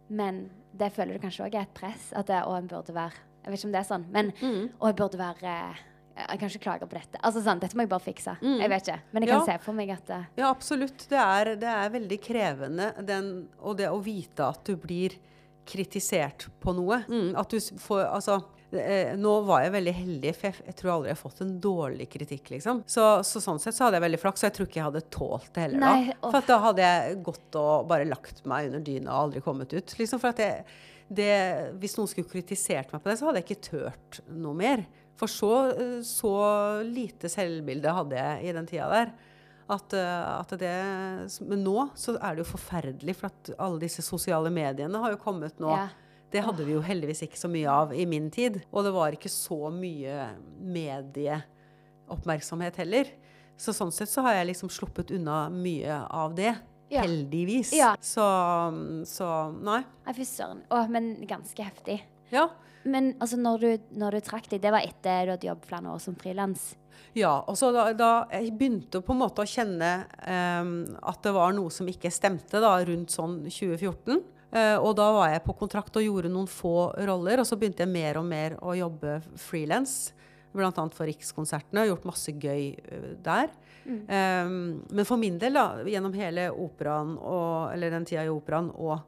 men 0.09 0.51
det 0.77 0.93
føler 0.93 1.15
du 1.15 1.19
kanskje 1.19 1.47
òg 1.49 1.55
er 1.55 1.63
et 1.63 1.75
press? 1.75 2.13
At 2.17 2.27
det, 2.27 2.37
en 2.47 2.67
burde 2.71 2.95
være 2.95 3.13
Jeg 3.45 3.51
vet 3.53 3.59
ikke 3.59 3.67
om 3.67 3.73
det 3.73 3.81
er 3.81 3.89
sånn, 3.95 4.05
men 4.13 4.33
Mm. 4.41 4.71
jeg 4.83 4.97
burde 4.97 5.19
være 5.19 5.77
Jeg 6.21 6.39
kan 6.39 6.49
ikke 6.51 6.61
klage 6.61 6.87
på 6.87 6.93
dette. 6.99 7.19
Altså 7.25 7.41
sånn, 7.43 7.61
Dette 7.61 7.75
må 7.77 7.81
jeg 7.83 7.89
bare 7.89 8.01
fikse. 8.05 8.35
Mm. 8.43 8.59
Jeg 8.61 8.69
vet 8.69 8.83
ikke. 8.89 9.01
Men 9.13 9.23
jeg 9.23 9.31
kan 9.31 9.39
Ja. 9.41 9.45
se 9.47 9.59
for 9.65 9.73
meg 9.73 9.91
at 9.91 10.05
det, 10.07 10.27
Ja, 10.37 10.51
absolutt. 10.51 11.07
Det 11.09 11.17
er, 11.19 11.45
det 11.57 11.69
er 11.69 11.89
veldig 11.89 12.21
krevende, 12.21 13.07
den, 13.07 13.49
og 13.63 13.77
det 13.79 13.89
å 13.89 14.03
vite 14.05 14.41
at 14.49 14.63
du 14.65 14.77
blir 14.77 15.17
kritisert 15.67 16.49
på 16.61 16.75
noe. 16.75 17.05
Mm, 17.09 17.35
at 17.39 17.49
du 17.49 17.57
får 17.59 18.05
Altså 18.13 18.37
eh, 18.37 18.43
nå 18.71 19.33
var 19.49 19.65
jeg 19.65 19.73
veldig 19.75 19.95
heldig, 19.97 20.33
for 20.37 20.49
jeg, 20.49 20.65
jeg 20.69 20.77
tror 20.79 20.93
aldri 20.95 21.11
jeg 21.11 21.17
har 21.17 21.21
fått 21.21 21.41
en 21.45 21.55
dårlig 21.63 22.07
kritikk, 22.13 22.53
liksom. 22.55 22.83
Så, 22.91 23.07
så 23.27 23.43
sånn 23.43 23.59
sett 23.63 23.75
så 23.77 23.87
hadde 23.87 23.99
jeg 23.99 24.07
veldig 24.07 24.21
flaks, 24.23 24.45
og 24.45 24.49
jeg 24.49 24.57
tror 24.57 24.69
ikke 24.69 24.81
jeg 24.81 24.87
hadde 24.87 25.03
tålt 25.17 25.51
det 25.57 25.65
heller 25.65 25.83
Nei, 25.83 26.05
da. 26.13 26.21
For 26.29 26.39
at 26.39 26.53
da 26.53 26.59
hadde 26.67 26.87
jeg 26.87 27.19
gått 27.27 27.59
og 27.59 27.91
bare 27.91 28.07
lagt 28.07 28.45
meg 28.51 28.71
under 28.71 28.85
dyna 28.87 29.17
og 29.17 29.27
aldri 29.27 29.43
kommet 29.45 29.75
ut. 29.75 29.97
Liksom 29.99 30.23
for 30.23 30.31
at 30.31 30.43
jeg, 30.45 30.79
det, 31.11 31.33
hvis 31.83 31.97
noen 31.99 32.11
skulle 32.13 32.31
kritisert 32.31 32.93
meg 32.95 33.03
på 33.03 33.11
det, 33.11 33.17
så 33.19 33.29
hadde 33.29 33.43
jeg 33.43 33.49
ikke 33.49 33.71
tørt 33.71 34.21
noe 34.31 34.55
mer. 34.57 34.85
For 35.21 35.31
så, 35.31 35.55
eh, 35.75 35.99
så 36.07 36.35
lite 36.87 37.29
selvbilde 37.33 37.97
hadde 37.97 38.21
jeg 38.21 38.47
i 38.47 38.55
den 38.57 38.71
tida 38.71 38.87
der. 38.93 39.11
At, 39.71 39.93
eh, 39.95 40.31
at 40.41 40.55
det, 40.59 40.77
men 41.47 41.67
nå 41.67 41.91
så 41.99 42.17
er 42.19 42.35
det 42.35 42.45
jo 42.45 42.53
forferdelig, 42.53 43.17
for 43.19 43.31
at 43.31 43.51
alle 43.59 43.83
disse 43.83 44.03
sosiale 44.07 44.51
mediene 44.55 45.03
har 45.03 45.15
jo 45.15 45.21
kommet 45.23 45.59
nå. 45.63 45.75
Ja. 45.75 45.91
Det 46.31 46.41
hadde 46.47 46.65
vi 46.67 46.73
jo 46.77 46.83
heldigvis 46.87 47.23
ikke 47.27 47.41
så 47.41 47.49
mye 47.51 47.71
av 47.71 47.95
i 47.97 48.07
min 48.07 48.31
tid. 48.31 48.61
Og 48.71 48.85
det 48.87 48.93
var 48.95 49.13
ikke 49.17 49.29
så 49.33 49.71
mye 49.75 50.29
medieoppmerksomhet 50.77 52.77
heller. 52.85 53.07
Så 53.61 53.73
sånn 53.77 53.93
sett 53.93 54.11
så 54.13 54.21
har 54.25 54.33
jeg 54.39 54.47
liksom 54.53 54.71
sluppet 54.73 55.11
unna 55.17 55.49
mye 55.53 55.95
av 56.07 56.35
det. 56.39 56.55
Ja. 56.91 57.01
Heldigvis. 57.05 57.73
Ja. 57.77 57.97
Så, 58.03 58.25
så 59.07 59.27
nei. 59.63 59.83
Nei, 60.07 60.15
fy 60.17 60.25
søren. 60.27 60.61
Å, 60.71 60.89
men 60.91 61.27
ganske 61.29 61.63
heftig. 61.63 62.01
Ja. 62.35 62.49
Men 62.83 63.15
altså, 63.21 63.37
når 63.39 63.59
du, 63.59 63.79
når 64.01 64.11
du 64.17 64.21
trakk 64.27 64.49
deg, 64.51 64.63
det 64.63 64.73
var 64.73 64.81
etter 64.87 65.27
du 65.27 65.31
hadde 65.35 65.51
jobbet 65.51 65.69
flere 65.69 65.93
år 65.93 66.01
som 66.03 66.17
frilans? 66.19 66.73
Ja, 67.17 67.41
og 67.49 67.57
så 67.59 67.71
da, 67.75 67.89
da 67.97 68.11
jeg 68.31 68.53
begynte 68.59 69.01
på 69.03 69.15
en 69.15 69.23
måte 69.23 69.43
å 69.43 69.49
kjenne 69.49 69.91
um, 70.25 70.75
at 71.11 71.23
det 71.25 71.33
var 71.35 71.55
noe 71.57 71.71
som 71.75 71.89
ikke 71.91 72.13
stemte 72.15 72.61
da, 72.63 72.77
rundt 72.87 73.15
sånn 73.15 73.41
2014. 73.49 74.21
Eh, 74.51 74.77
og 74.79 74.97
da 74.99 75.07
var 75.15 75.31
jeg 75.33 75.45
på 75.47 75.55
kontrakt 75.59 75.97
og 75.99 76.07
gjorde 76.07 76.33
noen 76.33 76.49
få 76.51 76.91
roller, 77.07 77.43
og 77.43 77.47
så 77.49 77.59
begynte 77.59 77.85
jeg 77.85 77.93
mer 77.93 78.19
og 78.21 78.27
mer 78.27 78.57
å 78.59 78.75
jobbe 78.79 79.21
frilans. 79.39 80.13
Bl.a. 80.51 80.73
for 80.75 81.07
Rikskonsertene, 81.07 81.85
og 81.85 81.93
gjort 81.93 82.09
masse 82.11 82.35
gøy 82.35 82.65
eh, 82.75 83.11
der. 83.23 83.53
Um, 83.91 84.83
men 84.91 85.07
for 85.09 85.19
min 85.19 85.39
del, 85.41 85.57
da, 85.57 85.81
gjennom 85.89 86.15
hele 86.19 86.49
operaen, 86.53 87.15
og, 87.17 87.71
eller 87.73 87.95
den 87.95 88.07
tida 88.07 88.27
i 88.27 88.33
operaen, 88.33 88.73
og 88.75 88.99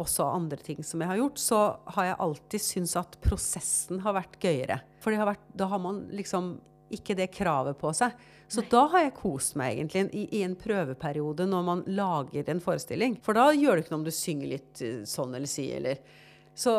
også 0.00 0.28
andre 0.28 0.60
ting 0.60 0.84
som 0.86 1.02
jeg 1.02 1.10
har 1.10 1.18
gjort, 1.20 1.40
så 1.40 1.60
har 1.96 2.10
jeg 2.10 2.20
alltid 2.26 2.64
syntes 2.64 2.96
at 3.00 3.16
prosessen 3.24 4.00
har 4.04 4.16
vært 4.16 4.38
gøyere. 4.40 4.80
For 5.02 5.16
har 5.16 5.28
vært, 5.32 5.48
da 5.56 5.68
har 5.72 5.82
man 5.82 6.04
liksom 6.14 6.54
ikke 6.94 7.16
det 7.18 7.30
kravet 7.34 7.78
på 7.80 7.92
seg. 7.96 8.14
Så 8.50 8.64
da 8.66 8.82
har 8.90 9.04
jeg 9.04 9.14
kost 9.14 9.54
meg 9.58 9.76
egentlig 9.76 10.08
i, 10.10 10.24
i 10.40 10.42
en 10.42 10.56
prøveperiode 10.58 11.46
når 11.46 11.66
man 11.66 11.82
lager 11.86 12.48
en 12.50 12.62
forestilling. 12.62 13.14
For 13.22 13.38
da 13.38 13.52
gjør 13.54 13.78
det 13.78 13.84
ikke 13.84 13.94
noe 13.94 14.00
om 14.02 14.08
du 14.08 14.14
synger 14.14 14.50
litt 14.56 14.82
eh, 14.82 15.04
sånn 15.06 15.36
eller 15.38 15.50
si 15.50 15.68
eller 15.76 16.00
Så, 16.58 16.72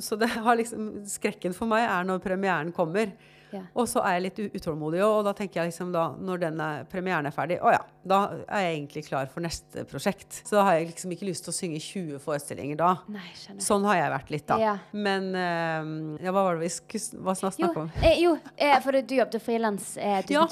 så 0.00 0.16
det 0.16 0.30
har 0.32 0.56
liksom, 0.56 1.04
skrekken 1.06 1.52
for 1.54 1.68
meg 1.68 1.84
er 1.84 2.06
når 2.08 2.22
premieren 2.24 2.72
kommer. 2.72 3.12
Ja. 3.52 3.62
Og 3.74 3.88
så 3.88 4.02
er 4.04 4.18
jeg 4.18 4.24
litt 4.26 4.40
utålmodig, 4.58 5.00
og 5.04 5.22
da 5.26 5.32
tenker 5.36 5.62
jeg 5.62 5.72
liksom 5.72 5.92
da, 5.94 6.08
når 6.18 6.42
denne 6.42 6.68
premieren 6.90 7.28
er 7.28 7.34
ferdig, 7.34 7.60
å 7.64 7.72
ja, 7.72 7.80
da 8.08 8.18
er 8.46 8.64
jeg 8.66 8.74
egentlig 8.78 9.04
klar 9.08 9.30
for 9.32 9.44
neste 9.44 9.84
prosjekt. 9.88 10.42
Så 10.48 10.56
da 10.58 10.64
har 10.68 10.78
jeg 10.78 10.90
liksom 10.92 11.14
ikke 11.14 11.28
lyst 11.28 11.46
til 11.46 11.52
å 11.52 11.56
synge 11.56 11.80
20 11.84 12.22
forestillinger 12.24 12.80
da. 12.80 12.90
Nei, 13.12 13.24
skjønner. 13.36 13.64
Sånn 13.64 13.86
har 13.88 14.00
jeg 14.00 14.12
vært 14.14 14.34
litt, 14.34 14.46
da. 14.48 14.58
Ja. 14.62 14.74
Men 14.92 15.30
uh, 15.36 16.18
ja, 16.24 16.32
hva 16.34 16.44
var 16.48 16.58
det 16.58 16.66
vi 16.66 16.72
skulle 16.76 17.24
hva 17.24 17.36
snakke 17.38 17.72
om? 17.84 17.90
eh, 18.02 18.20
jo 18.22 18.34
eh, 18.56 18.76
for 18.84 18.96
du, 18.96 19.14
jobbet 19.18 19.42
frilans. 19.44 19.96
Eh, 19.96 20.20
Ja. 20.28 20.44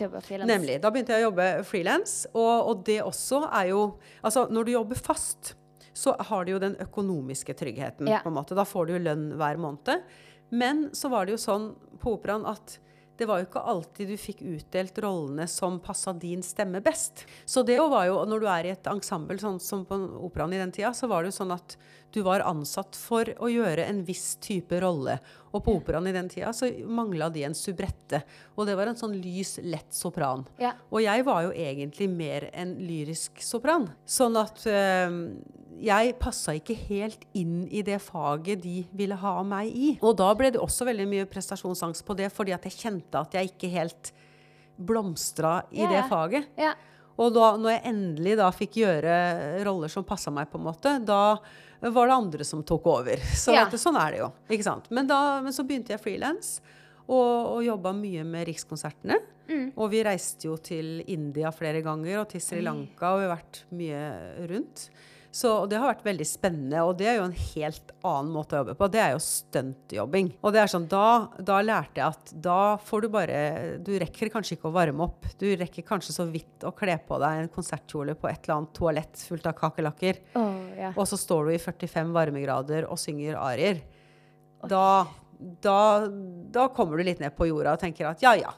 Nemlig. 0.47 0.81
Da 0.83 0.91
begynte 0.91 1.15
jeg 1.17 1.25
å 1.25 1.31
jobbe 1.31 1.49
frilans. 1.69 2.17
Og, 2.35 2.55
og 2.71 2.83
det 2.87 3.01
også 3.05 3.45
er 3.51 3.71
jo 3.73 3.85
Altså, 4.23 4.47
når 4.51 4.67
du 4.67 4.71
jobber 4.73 4.99
fast, 4.99 5.55
så 5.97 6.13
har 6.29 6.45
du 6.45 6.53
jo 6.53 6.59
den 6.63 6.77
økonomiske 6.83 7.55
tryggheten. 7.57 8.09
Ja. 8.11 8.21
på 8.25 8.29
en 8.29 8.37
måte. 8.37 8.57
Da 8.59 8.65
får 8.69 8.87
du 8.89 8.97
jo 8.97 9.03
lønn 9.07 9.29
hver 9.39 9.61
måned. 9.61 10.03
Men 10.51 10.91
så 10.95 11.09
var 11.11 11.27
det 11.27 11.37
jo 11.37 11.43
sånn 11.43 11.71
på 12.03 12.17
operaen 12.19 12.47
at 12.47 12.77
det 13.19 13.27
var 13.29 13.41
jo 13.41 13.49
ikke 13.49 13.65
alltid 13.73 14.11
du 14.13 14.17
fikk 14.21 14.43
utdelt 14.45 14.99
rollene 15.03 15.47
som 15.49 15.79
passa 15.83 16.13
din 16.13 16.43
stemme 16.45 16.83
best. 16.85 17.25
Så 17.49 17.65
det 17.67 17.79
var 17.81 18.07
jo, 18.09 18.19
når 18.29 18.43
du 18.43 18.49
er 18.53 18.69
i 18.69 18.73
et 18.75 18.91
ensemble, 18.93 19.39
sånn 19.41 19.61
som 19.63 19.87
på 19.89 19.99
operaen 20.29 20.55
i 20.57 20.61
den 20.61 20.75
tida, 20.75 20.93
så 20.97 21.09
var 21.11 21.25
det 21.25 21.33
jo 21.33 21.39
sånn 21.41 21.55
at 21.57 21.79
du 22.15 22.23
var 22.25 22.45
ansatt 22.47 22.97
for 22.97 23.29
å 23.43 23.49
gjøre 23.51 23.85
en 23.89 24.03
viss 24.07 24.37
type 24.43 24.79
rolle. 24.81 25.19
Og 25.53 25.63
på 25.65 25.75
operaen 25.79 26.09
i 26.09 26.15
den 26.15 26.29
tida 26.33 26.53
så 26.57 26.69
mangla 26.89 27.29
de 27.33 27.45
en 27.49 27.57
subrette. 27.57 28.23
Og 28.57 28.69
det 28.69 28.77
var 28.79 28.91
en 28.91 28.99
sånn 28.99 29.17
lys, 29.21 29.57
lett 29.65 29.93
sopran. 29.95 30.47
Ja. 30.61 30.75
Og 30.91 31.03
jeg 31.05 31.27
var 31.27 31.47
jo 31.47 31.53
egentlig 31.53 32.09
mer 32.13 32.49
en 32.53 32.77
lyrisk 32.81 33.43
sopran. 33.45 33.89
Sånn 34.09 34.37
at 34.41 34.65
øh, 34.71 35.21
jeg 35.83 36.17
passa 36.21 36.57
ikke 36.57 36.77
helt 36.87 37.27
inn 37.37 37.67
i 37.69 37.83
det 37.85 37.99
faget 38.05 38.63
de 38.65 38.81
ville 38.97 39.19
ha 39.21 39.37
meg 39.47 39.73
i. 39.73 39.91
Og 40.01 40.17
da 40.19 40.31
ble 40.37 40.53
det 40.55 40.63
også 40.63 40.89
veldig 40.89 41.09
mye 41.11 41.29
prestasjonsangst 41.31 42.05
på 42.07 42.17
det, 42.19 42.31
fordi 42.33 42.57
at 42.57 42.69
jeg 42.69 42.81
kjente 42.81 43.21
at 43.21 43.37
jeg 43.37 43.53
ikke 43.53 43.73
helt 43.75 44.13
blomstra 44.77 45.63
i 45.73 45.83
Ja, 45.85 45.93
det 45.93 46.05
faget. 46.11 46.49
Ja. 46.61 46.75
Og 47.17 47.33
da 47.33 47.55
når 47.57 47.77
jeg 47.77 47.85
endelig 47.93 48.35
da 48.41 48.51
fikk 48.53 48.81
gjøre 48.83 49.15
roller 49.65 49.93
som 49.93 50.05
passa 50.05 50.33
meg, 50.33 50.51
på 50.53 50.61
en 50.61 50.67
måte, 50.67 50.99
da 51.01 51.39
var 51.81 52.07
det 52.09 52.15
andre 52.15 52.45
som 52.45 52.63
tok 52.67 52.87
over. 52.87 53.17
Så 53.37 53.53
Ja. 53.55 53.67
du, 53.71 53.77
sånn 53.77 53.97
er 54.01 54.11
det 54.13 54.19
jo. 54.25 54.33
ikke 54.51 54.65
sant? 54.67 54.91
Men, 54.91 55.07
da, 55.07 55.41
men 55.43 55.53
så 55.53 55.65
begynte 55.67 55.93
jeg 55.95 56.01
frilans 56.03 56.61
og, 57.07 57.57
og 57.57 57.65
jobba 57.65 57.93
mye 57.95 58.25
med 58.27 58.47
Rikskonsertene. 58.49 59.19
Mm. 59.49 59.67
Og 59.77 59.91
vi 59.93 60.01
reiste 60.03 60.49
jo 60.49 60.57
til 60.59 61.05
India 61.07 61.53
flere 61.55 61.83
ganger, 61.85 62.19
og 62.25 62.29
til 62.33 62.41
Sri 62.43 62.61
Lanka, 62.65 63.13
og 63.15 63.21
vi 63.21 63.27
har 63.29 63.37
vært 63.37 63.61
mye 63.79 64.01
rundt. 64.51 64.89
Så 65.37 65.51
det 65.69 65.77
har 65.77 65.91
vært 65.91 66.07
veldig 66.07 66.25
spennende, 66.25 66.81
og 66.87 66.95
det 66.97 67.11
er 67.11 67.19
jo 67.19 67.27
en 67.27 67.35
helt 67.37 67.91
annen 68.09 68.31
måte 68.33 68.57
å 68.57 68.63
jobbe 68.63 68.77
på. 68.79 68.87
Det 68.89 69.01
er 69.03 69.11
jo 69.13 69.21
stuntjobbing. 69.21 70.31
Og 70.41 70.55
det 70.55 70.63
er 70.63 70.71
sånn, 70.73 70.87
da, 70.89 71.29
da 71.37 71.59
lærte 71.61 72.01
jeg 72.01 72.07
at 72.07 72.33
da 72.47 72.61
får 72.81 73.05
du 73.05 73.09
bare 73.13 73.41
Du 73.85 73.91
rekker 74.01 74.31
kanskje 74.33 74.57
ikke 74.57 74.71
å 74.71 74.75
varme 74.77 75.05
opp. 75.05 75.29
Du 75.37 75.45
rekker 75.61 75.85
kanskje 75.85 76.15
så 76.17 76.25
vidt 76.31 76.65
å 76.65 76.73
kle 76.77 76.97
på 77.05 77.21
deg 77.21 77.43
en 77.43 77.53
konsertkjole 77.53 78.17
på 78.17 78.31
et 78.31 78.41
eller 78.47 78.57
annet 78.57 78.75
toalett 78.79 79.27
fullt 79.29 79.51
av 79.51 79.59
kakerlakker. 79.61 80.23
Oh, 80.41 80.57
yeah. 80.73 80.97
Og 80.97 81.05
så 81.11 81.21
står 81.21 81.51
du 81.51 81.57
i 81.59 81.61
45 81.61 82.17
varmegrader 82.17 82.89
og 82.89 83.01
synger 83.01 83.37
arier. 83.43 83.85
Da, 84.73 84.87
da, 85.61 85.81
da 86.57 86.71
kommer 86.73 86.97
du 86.97 87.11
litt 87.11 87.21
ned 87.21 87.37
på 87.37 87.51
jorda 87.51 87.77
og 87.77 87.85
tenker 87.85 88.09
at 88.09 88.25
ja, 88.25 88.33
ja. 88.41 88.57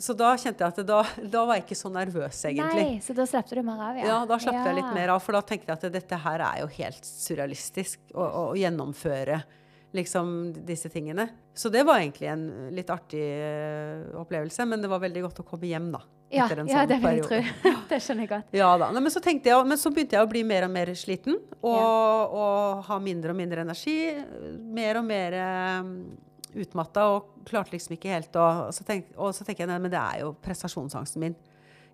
Så 0.00 0.16
da 0.16 0.32
kjente 0.40 0.64
jeg 0.64 0.72
at 0.72 0.82
da, 0.88 1.00
da 1.20 1.44
var 1.44 1.58
jeg 1.58 1.66
ikke 1.66 1.78
så 1.78 1.90
nervøs, 1.92 2.42
egentlig. 2.48 2.84
Nei, 2.88 3.00
så 3.04 3.14
da 3.16 3.26
slapp 3.28 3.50
du 3.52 3.60
mer 3.66 3.82
av, 3.84 3.98
ja. 4.00 4.06
Ja, 4.08 4.18
da 4.28 4.38
slapp 4.40 4.60
jeg 4.62 4.78
litt 4.80 4.92
mer 4.96 5.14
av, 5.14 5.22
for 5.24 5.36
da 5.36 5.42
tenkte 5.44 5.70
jeg 5.70 5.78
at 5.78 5.96
dette 6.00 6.20
her 6.24 6.44
er 6.46 6.62
jo 6.62 6.70
helt 6.78 7.08
surrealistisk 7.08 8.00
å, 8.14 8.24
å, 8.24 8.44
å 8.50 8.58
gjennomføre 8.58 9.42
liksom 9.96 10.52
disse 10.66 10.88
tingene. 10.88 11.28
Så 11.54 11.68
det 11.68 11.82
var 11.84 12.00
egentlig 12.00 12.30
en 12.30 12.46
litt 12.74 12.90
artig 12.90 13.20
eh, 13.20 14.06
opplevelse, 14.20 14.64
men 14.70 14.82
det 14.82 14.90
var 14.90 15.02
veldig 15.02 15.26
godt 15.26 15.42
å 15.42 15.46
komme 15.50 15.68
hjem, 15.68 15.90
da. 15.92 16.02
Ja, 16.30 16.44
etter 16.46 16.60
en 16.62 16.68
ja 16.70 16.84
sånn 16.84 16.90
det 16.92 16.98
vil 17.02 17.16
jeg 17.18 17.26
tro. 17.26 17.70
det 17.90 17.98
skjønner 18.04 18.22
jeg 18.22 18.30
godt. 18.30 18.52
Ja 18.54 18.70
da. 18.78 18.92
Nei, 18.94 19.02
men, 19.02 19.10
så 19.10 19.22
jeg, 19.24 19.42
men 19.66 19.80
så 19.80 19.90
begynte 19.90 20.14
jeg 20.14 20.26
å 20.26 20.30
bli 20.30 20.44
mer 20.46 20.68
og 20.68 20.74
mer 20.76 20.92
sliten 20.94 21.40
og, 21.58 22.36
og 22.38 22.84
ha 22.86 22.98
mindre 23.02 23.34
og 23.34 23.40
mindre 23.40 23.64
energi. 23.66 23.96
Mer 24.78 25.00
og 25.00 25.08
mer 25.08 25.36
um, 25.82 25.90
utmatta 26.54 27.06
og 27.12 27.46
klarte 27.48 27.74
liksom 27.74 27.96
ikke 27.96 28.12
helt 28.14 28.36
å 28.38 28.46
og 28.68 28.74
så, 28.74 28.84
tenk, 28.86 29.12
jeg 29.12 29.70
nei, 29.70 29.78
men 29.78 29.92
det 29.92 30.00
er 30.00 30.22
jo 30.24 30.34
prestasjonsangsten 30.44 31.22
min. 31.22 31.36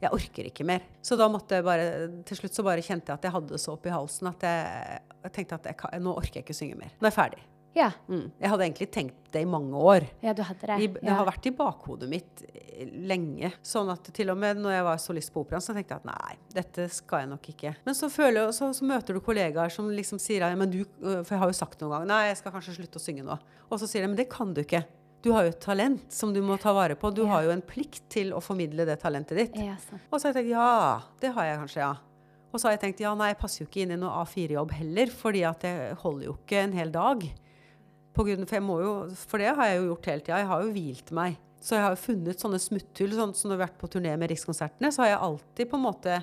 Jeg 0.02 0.12
orker 0.12 0.50
ikke 0.50 0.66
mer. 0.68 0.84
Så 1.00 1.16
da 1.16 1.24
måtte 1.32 1.56
jeg 1.56 1.64
bare 1.64 1.84
Til 2.28 2.36
slutt 2.36 2.52
så 2.58 2.64
bare 2.66 2.84
kjente 2.84 3.08
jeg 3.08 3.16
at 3.16 3.24
jeg 3.24 3.32
hadde 3.32 3.54
det 3.54 3.62
så 3.62 3.78
opp 3.78 3.86
i 3.88 3.94
halsen 3.94 4.28
at 4.28 4.44
jeg, 4.44 4.98
jeg 5.24 5.36
tenkte 5.38 5.60
at 5.60 5.70
jeg, 5.72 6.02
nå 6.04 6.12
orker 6.12 6.42
jeg 6.42 6.44
ikke 6.44 6.58
synge 6.58 6.80
mer. 6.82 6.92
Nå 7.00 7.08
er 7.08 7.14
jeg 7.14 7.16
ferdig. 7.16 7.44
Ja, 7.76 7.90
Mm. 8.08 8.30
Jeg 8.40 8.48
hadde 8.48 8.64
egentlig 8.64 8.86
tenkt 8.94 9.32
det 9.34 9.42
i 9.44 9.48
mange 9.48 9.76
år. 9.76 10.06
ja 10.24 10.32
du 10.32 10.42
hadde 10.42 10.66
det. 10.70 10.76
I, 10.80 10.86
det 10.94 11.02
ja. 11.04 11.14
har 11.18 11.26
vært 11.28 11.46
i 11.46 11.52
bakhodet 11.52 12.08
mitt 12.08 12.42
eh, 12.54 12.86
lenge. 13.06 13.50
Sånn 13.62 13.90
at 13.92 14.08
til 14.16 14.30
og 14.32 14.38
med 14.40 14.56
når 14.62 14.72
jeg 14.78 14.84
var 14.88 14.96
solist 15.02 15.32
på 15.34 15.42
operaen, 15.44 15.60
så 15.64 15.74
tenkte 15.76 15.94
jeg 15.98 16.00
at 16.00 16.08
nei, 16.08 16.36
dette 16.56 16.88
skal 16.90 17.24
jeg 17.26 17.28
nok 17.34 17.48
ikke. 17.52 17.74
Men 17.84 17.98
så, 17.98 18.08
føler, 18.12 18.48
så, 18.56 18.70
så 18.72 18.88
møter 18.88 19.12
du 19.18 19.20
kollegaer 19.20 19.68
som 19.74 19.90
liksom 19.92 20.18
sier 20.22 20.46
at 20.48 20.56
men 20.56 20.72
du, 20.72 20.80
øh, 21.04 21.20
For 21.22 21.36
jeg 21.36 21.42
har 21.44 21.52
jo 21.52 21.58
sagt 21.60 21.80
noen 21.84 21.92
ganger 21.98 22.10
nei, 22.14 22.22
jeg 22.30 22.40
skal 22.40 22.56
kanskje 22.56 22.78
slutte 22.80 22.96
å 23.02 23.04
synge 23.04 23.26
nå. 23.28 23.36
Og 23.70 23.78
så 23.82 23.86
sier 23.90 24.06
de 24.06 24.08
men 24.08 24.16
det 24.16 24.30
kan 24.32 24.54
du 24.56 24.62
ikke. 24.64 24.82
Du 25.24 25.32
har 25.34 25.44
jo 25.44 25.52
et 25.52 25.60
talent 25.60 26.12
som 26.12 26.32
du 26.32 26.40
må 26.44 26.56
ta 26.62 26.72
vare 26.72 26.94
på. 26.96 27.10
Du 27.12 27.24
Ja. 27.24 27.32
har 27.34 27.44
jo 27.44 27.50
en 27.50 27.62
plikt 27.64 28.04
til 28.08 28.32
å 28.32 28.40
formidle 28.40 28.86
det 28.86 29.00
talentet 29.02 29.36
ditt. 29.36 29.56
Ja. 29.58 29.74
Og 30.12 30.20
så 30.20 30.28
har 30.28 30.32
jeg 30.34 30.44
tenkt 30.44 30.52
ja, 30.54 31.00
det 31.20 31.32
har 31.34 31.44
jeg 31.44 31.58
kanskje, 31.64 31.80
ja. 31.82 31.94
Og 32.52 32.60
så 32.60 32.68
har 32.68 32.76
jeg 32.76 32.80
tenkt 32.86 33.00
ja, 33.02 33.12
nei, 33.18 33.32
jeg 33.34 33.38
passer 33.40 33.64
jo 33.64 33.66
ikke 33.68 33.82
inn 33.84 33.90
i 33.96 33.98
noe 34.00 34.22
A4-jobb 34.22 34.70
heller, 34.78 35.10
fordi 35.12 35.42
at 35.44 35.66
jeg 35.66 35.96
holder 36.00 36.28
jo 36.30 36.36
ikke 36.38 36.62
en 36.62 36.72
hel 36.78 36.92
dag. 36.94 37.26
På 38.16 38.24
grunn, 38.24 38.46
for, 38.48 38.80
jo, 38.86 38.94
for 39.28 39.42
det 39.42 39.52
har 39.58 39.68
jeg 39.70 39.82
jo 39.82 39.90
gjort 39.92 40.08
hele 40.10 40.24
tida. 40.24 40.38
Jeg 40.40 40.48
har 40.52 40.64
jo 40.64 40.72
hvilt 40.72 41.12
meg. 41.16 41.36
Så 41.66 41.74
jeg 41.76 41.82
har 41.84 41.92
jo 41.96 42.00
funnet 42.00 42.40
sånne 42.42 42.60
smutthull. 42.62 43.12
Sånn 43.16 43.34
som 43.36 43.50
når 43.50 43.56
vi 43.58 43.62
har 43.64 43.68
vært 43.68 43.80
på 43.82 43.90
turné 43.92 44.16
med 44.20 44.30
Rikskonsertene, 44.32 44.90
så 44.94 45.02
har 45.04 45.12
jeg 45.14 45.22
alltid 45.28 45.70
på 45.70 45.76
en 45.80 45.84
måte 45.86 46.18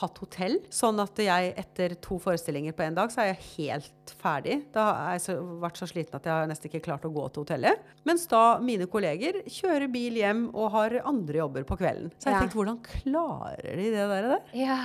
hatt 0.00 0.18
hotell. 0.22 0.54
Sånn 0.72 1.00
at 1.02 1.18
jeg 1.18 1.50
etter 1.58 1.94
to 2.00 2.16
forestillinger 2.22 2.72
på 2.78 2.84
én 2.86 2.94
dag, 2.96 3.10
så 3.12 3.24
er 3.24 3.32
jeg 3.32 3.40
helt 3.56 4.12
ferdig. 4.22 4.60
Da 4.72 4.84
har 4.94 5.16
jeg 5.16 5.24
så, 5.26 5.34
vært 5.64 5.80
så 5.80 5.88
sliten 5.90 6.16
at 6.20 6.28
jeg 6.28 6.32
har 6.36 6.46
nesten 6.50 6.70
ikke 6.70 6.84
klart 6.86 7.04
å 7.08 7.12
gå 7.12 7.24
til 7.34 7.42
hotellet. 7.44 7.82
Mens 8.08 8.24
da 8.30 8.42
mine 8.62 8.86
kolleger 8.90 9.40
kjører 9.50 9.90
bil 9.92 10.20
hjem 10.20 10.46
og 10.54 10.70
har 10.76 10.98
andre 11.02 11.42
jobber 11.42 11.66
på 11.68 11.78
kvelden. 11.82 12.12
Så 12.18 12.30
jeg 12.30 12.36
Ja. 12.36 12.40
tenkte, 12.44 12.60
hvordan 12.60 12.80
klarer 12.86 13.76
de 13.76 13.90
det 13.90 14.06
der? 14.14 14.28
der? 14.34 14.42
Ja. 14.54 14.80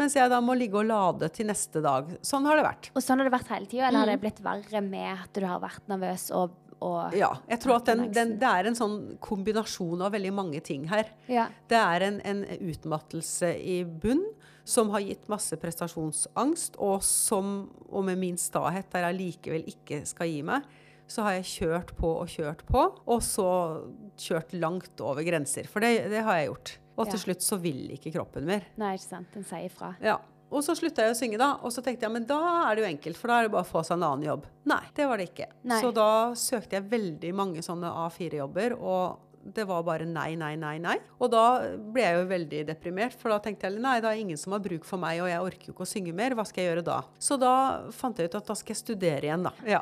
Mens 0.00 0.16
jeg 0.16 0.30
da 0.32 0.38
må 0.40 0.54
ligge 0.56 0.80
og 0.80 0.88
lade 0.88 1.28
til 1.36 1.46
neste 1.50 1.82
dag. 1.84 2.08
Sånn 2.24 2.46
har 2.48 2.56
det 2.56 2.64
vært. 2.64 2.90
Og 2.96 3.04
sånn 3.04 3.20
har 3.20 3.28
det 3.28 3.34
vært 3.36 3.52
hele 3.52 3.68
tida, 3.68 3.86
eller 3.90 4.00
har 4.02 4.08
Mm. 4.08 4.14
det 4.16 4.20
blitt 4.24 4.42
verre 4.46 4.80
med 4.82 5.12
at 5.26 5.32
du 5.36 5.44
har 5.46 5.60
vært 5.60 5.86
nervøs 5.92 6.30
og 6.32 6.56
Ja, 7.12 7.34
jeg 7.46 7.60
tror 7.60 7.74
at 7.76 7.84
den, 7.90 8.06
den, 8.10 8.30
det 8.40 8.48
er 8.48 8.64
en 8.70 8.74
sånn 8.78 9.18
kombinasjon 9.20 10.00
av 10.00 10.14
veldig 10.14 10.30
mange 10.32 10.62
ting 10.64 10.86
her. 10.88 11.10
Ja. 11.28 11.42
Det 11.68 11.76
er 11.76 12.00
en, 12.06 12.20
en 12.24 12.40
utmattelse 12.56 13.50
i 13.60 13.82
bunn 13.84 14.22
som 14.64 14.88
har 14.94 15.00
gitt 15.04 15.28
masse 15.28 15.52
prestasjonsangst, 15.60 16.78
og 16.80 17.02
som, 17.04 17.68
og 17.90 18.04
med 18.08 18.16
min 18.22 18.38
stahet 18.40 18.88
der 18.94 19.10
jeg 19.10 19.18
likevel 19.18 19.68
ikke 19.68 20.06
skal 20.08 20.30
gi 20.32 20.40
meg, 20.46 20.64
så 21.10 21.24
har 21.26 21.36
jeg 21.40 21.50
kjørt 21.52 21.92
på 21.98 22.14
og 22.22 22.28
kjørt 22.32 22.64
på, 22.64 22.86
og 23.10 23.20
så 23.26 23.46
kjørt 24.16 24.52
langt 24.56 25.00
over 25.04 25.20
grenser. 25.26 25.66
For 25.68 25.80
det, 25.84 26.08
det 26.08 26.22
har 26.24 26.38
jeg 26.40 26.48
gjort. 26.52 26.72
Og 27.00 27.06
Ja. 27.08 27.12
til 27.16 27.20
slutt 27.24 27.40
så 27.46 27.56
vil 27.60 27.88
ikke 27.96 28.12
kroppen 28.12 28.44
mer. 28.44 28.66
Nei, 28.76 28.92
ikke 28.98 29.08
sant. 29.08 29.32
Den 29.32 29.44
sier 29.48 29.64
ifra. 29.70 29.94
Ja. 30.04 30.18
Og 30.50 30.64
så 30.66 30.74
slutta 30.74 31.04
jeg 31.06 31.14
å 31.14 31.16
synge, 31.16 31.38
da. 31.38 31.52
Og 31.62 31.70
så 31.72 31.80
tenkte 31.82 32.02
jeg 32.08 32.12
men 32.12 32.24
da 32.26 32.38
er 32.68 32.74
det 32.76 32.82
jo 32.84 32.88
enkelt, 32.90 33.16
for 33.16 33.28
da 33.30 33.38
er 33.38 33.42
det 33.46 33.52
bare 33.52 33.62
å 33.64 33.70
få 33.70 33.84
seg 33.86 33.96
en 33.96 34.02
annen 34.02 34.26
jobb. 34.26 34.46
Nei, 34.66 34.82
det 34.96 35.06
var 35.06 35.16
det 35.16 35.28
ikke. 35.32 35.46
Nei. 35.70 35.80
Så 35.80 35.92
da 35.94 36.32
søkte 36.34 36.70
jeg 36.76 36.88
veldig 36.90 37.32
mange 37.34 37.62
sånne 37.62 37.86
A4-jobber, 37.86 38.74
og 38.82 39.18
det 39.40 39.64
var 39.64 39.82
bare 39.86 40.04
nei, 40.04 40.34
nei, 40.36 40.52
nei, 40.60 40.74
nei. 40.82 40.96
Og 41.18 41.30
da 41.32 41.44
ble 41.92 42.02
jeg 42.02 42.16
jo 42.18 42.24
veldig 42.28 42.60
deprimert, 42.68 43.16
for 43.16 43.32
da 43.32 43.38
tenkte 43.42 43.68
jeg 43.68 43.80
nei, 43.80 43.96
det 44.02 44.10
er 44.10 44.20
ingen 44.20 44.38
som 44.40 44.52
har 44.52 44.62
bruk 44.64 44.84
for 44.88 45.00
meg, 45.00 45.22
og 45.24 45.30
jeg 45.30 45.46
orker 45.46 45.70
jo 45.70 45.74
ikke 45.74 45.86
å 45.86 45.88
synge 45.88 46.14
mer. 46.16 46.36
Hva 46.36 46.44
skal 46.48 46.62
jeg 46.62 46.70
gjøre 46.70 46.84
da? 46.86 46.98
Så 47.22 47.38
da 47.40 47.54
fant 47.96 48.20
jeg 48.20 48.28
ut 48.28 48.36
at 48.36 48.50
da 48.50 48.56
skal 48.58 48.74
jeg 48.74 48.82
studere 48.82 49.30
igjen, 49.30 49.48
da. 49.48 49.54
Ja. 49.68 49.80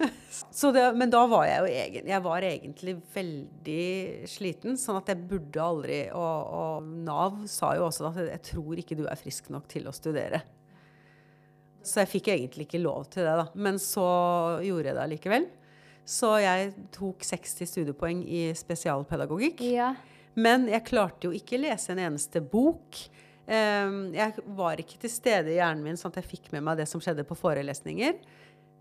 Så 0.54 0.72
det, 0.74 0.86
men 0.98 1.12
da 1.12 1.20
var 1.30 1.44
jeg 1.46 1.60
jo 1.60 1.82
egen, 1.84 2.08
jeg 2.10 2.24
var 2.24 2.46
egentlig 2.48 2.96
veldig 3.14 3.84
sliten, 4.30 4.80
sånn 4.80 4.98
at 4.98 5.12
jeg 5.12 5.20
burde 5.30 5.62
aldri 5.62 5.98
Og, 6.10 6.54
og 6.58 6.88
Nav 7.06 7.44
sa 7.50 7.74
jo 7.78 7.84
også 7.86 8.08
at 8.10 8.18
jeg 8.24 8.42
tror 8.50 8.80
ikke 8.80 8.98
du 8.98 9.04
er 9.06 9.20
frisk 9.20 9.52
nok 9.54 9.68
til 9.70 9.86
å 9.86 9.94
studere. 9.94 10.42
Så 11.84 12.00
jeg 12.00 12.10
fikk 12.16 12.32
egentlig 12.32 12.64
ikke 12.66 12.80
lov 12.80 13.04
til 13.12 13.26
det, 13.26 13.36
da. 13.36 13.46
Men 13.54 13.78
så 13.82 14.06
gjorde 14.64 14.88
jeg 14.88 14.96
det 14.96 15.04
allikevel. 15.04 15.46
Så 16.04 16.34
jeg 16.42 16.72
tok 16.92 17.24
60 17.24 17.70
studiepoeng 17.70 18.22
i 18.28 18.46
spesialpedagogikk. 18.56 19.62
Ja. 19.64 19.94
Men 20.36 20.66
jeg 20.68 20.84
klarte 20.88 21.28
jo 21.28 21.36
ikke 21.36 21.60
lese 21.62 21.94
en 21.94 22.02
eneste 22.04 22.42
bok. 22.44 22.98
Ehm, 23.46 24.12
jeg 24.16 24.44
var 24.56 24.80
ikke 24.80 24.98
til 25.00 25.12
stede 25.12 25.52
i 25.52 25.58
hjernen 25.58 25.84
min 25.84 25.98
sånn 26.00 26.12
at 26.12 26.20
jeg 26.20 26.30
fikk 26.34 26.52
med 26.52 26.64
meg 26.66 26.80
det 26.80 26.88
som 26.90 27.02
skjedde 27.02 27.26
på 27.28 27.38
forelesninger. 27.38 28.20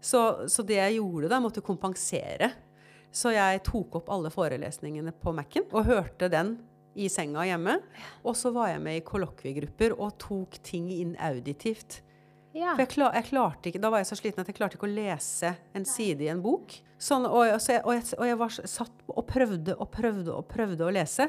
Så, 0.03 0.19
så 0.51 0.65
det 0.67 0.81
jeg 0.81 0.99
gjorde 0.99 1.31
da, 1.31 1.39
måtte 1.43 1.63
kompensere. 1.63 2.51
Så 3.13 3.31
jeg 3.35 3.63
tok 3.63 4.01
opp 4.01 4.11
alle 4.11 4.31
forelesningene 4.33 5.13
på 5.15 5.31
Mac-en 5.37 5.69
og 5.71 5.87
hørte 5.87 6.27
den 6.33 6.57
i 6.99 7.07
senga 7.09 7.45
hjemme. 7.47 7.77
Og 8.25 8.35
så 8.37 8.51
var 8.53 8.73
jeg 8.73 8.83
med 8.83 8.99
i 8.99 9.05
kollokviegrupper 9.05 9.95
og 9.95 10.17
tok 10.21 10.59
ting 10.65 10.89
inn 10.93 11.15
auditivt. 11.21 12.01
Ja. 12.53 12.73
For 12.75 12.83
jeg, 12.85 12.89
klar, 12.93 13.13
jeg 13.17 13.25
klarte 13.31 13.69
ikke, 13.71 13.81
Da 13.81 13.89
var 13.89 13.97
jeg 14.03 14.07
så 14.11 14.17
sliten 14.19 14.43
at 14.43 14.47
jeg 14.51 14.55
klarte 14.59 14.77
ikke 14.77 14.87
å 14.89 14.93
lese 14.95 15.55
en 15.75 15.85
side 15.89 16.21
i 16.21 16.29
en 16.33 16.41
bok. 16.43 16.75
Sånn, 17.01 17.25
og, 17.27 17.45
jeg- 17.47 17.59
så 17.61 17.73
jeg, 17.77 17.81
og, 17.85 17.93
jeg, 17.97 18.19
og 18.19 18.25
jeg 18.29 18.37
var 18.37 18.49
satt 18.49 19.01
og 19.09 19.25
prøvde 19.27 19.75
og 19.79 19.89
prøvde 19.91 20.31
og 20.37 20.47
prøvde 20.47 20.85
å 20.85 20.93
lese. 20.93 21.27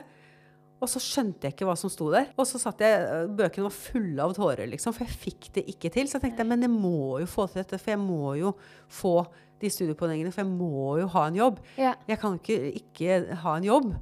Og 0.82 0.88
så 0.90 1.00
skjønte 1.00 1.46
jeg 1.48 1.54
ikke 1.54 1.64
hva 1.64 1.76
som 1.80 1.88
sto 1.88 2.10
der. 2.12 2.26
Og 2.36 2.44
så 2.44 2.58
satt 2.60 2.82
jeg, 2.84 2.98
øh, 3.08 3.28
Bøkene 3.38 3.64
var 3.64 3.72
fulle 3.72 4.20
av 4.20 4.34
tårer, 4.36 4.66
liksom, 4.68 4.92
for 4.92 5.06
jeg 5.06 5.16
fikk 5.16 5.52
det 5.54 5.64
ikke 5.72 5.90
til. 5.94 6.06
Så 6.10 6.18
jeg 6.18 6.26
tenkte 6.26 6.44
men 6.46 6.60
jeg 6.66 6.70
må 6.74 7.18
jo 7.22 7.26
få 7.30 7.46
til 7.48 7.62
dette, 7.62 7.78
for 7.80 7.94
jeg 7.94 8.02
må 8.02 8.34
jo 8.36 8.52
få 8.92 9.14
de 9.62 9.70
studiepoengene. 9.72 10.32
For 10.34 10.42
jeg 10.44 10.50
må 10.52 10.98
jo 11.00 11.06
ha 11.14 11.24
en 11.30 11.38
jobb. 11.40 11.62
ja. 11.80 11.94
Jeg 12.06 12.20
kan 12.20 12.36
ikke 12.38 12.58
ikke 12.82 13.34
ha 13.40 13.56
en 13.56 13.64
jobb. 13.70 13.94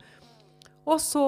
Og 0.91 0.99
så 0.99 1.23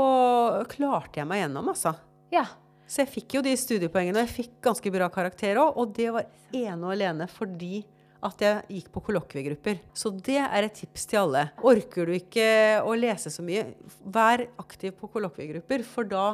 klarte 0.75 1.21
jeg 1.23 1.29
meg 1.31 1.45
gjennom, 1.45 1.69
altså. 1.71 1.95
ja. 2.35 2.45
Så 2.87 3.03
jeg 3.03 3.13
fikk 3.15 3.39
jo 3.39 3.43
de 3.45 3.55
studiepoengene, 3.57 4.21
og 4.21 4.27
jeg 4.27 4.35
fikk 4.35 4.57
ganske 4.65 4.93
bra 4.95 5.09
karakter 5.13 5.61
òg. 5.63 5.79
Og 5.81 5.93
det 5.97 6.11
var 6.15 6.29
ene 6.55 6.81
og 6.85 6.95
alene 6.95 7.29
fordi 7.31 7.83
at 8.25 8.41
jeg 8.41 8.79
gikk 8.79 8.93
på 8.95 9.03
kollokviegrupper. 9.09 9.81
Så 9.97 10.13
det 10.25 10.41
er 10.41 10.65
et 10.65 10.77
tips 10.79 11.09
til 11.11 11.21
alle. 11.27 11.47
Orker 11.65 12.09
du 12.09 12.15
ikke 12.17 12.47
å 12.85 12.95
lese 12.97 13.33
så 13.33 13.45
mye, 13.45 13.67
vær 14.01 14.47
aktiv 14.61 14.95
på 14.97 15.11
kollokviegrupper, 15.13 15.85
for 15.85 16.09
da 16.09 16.29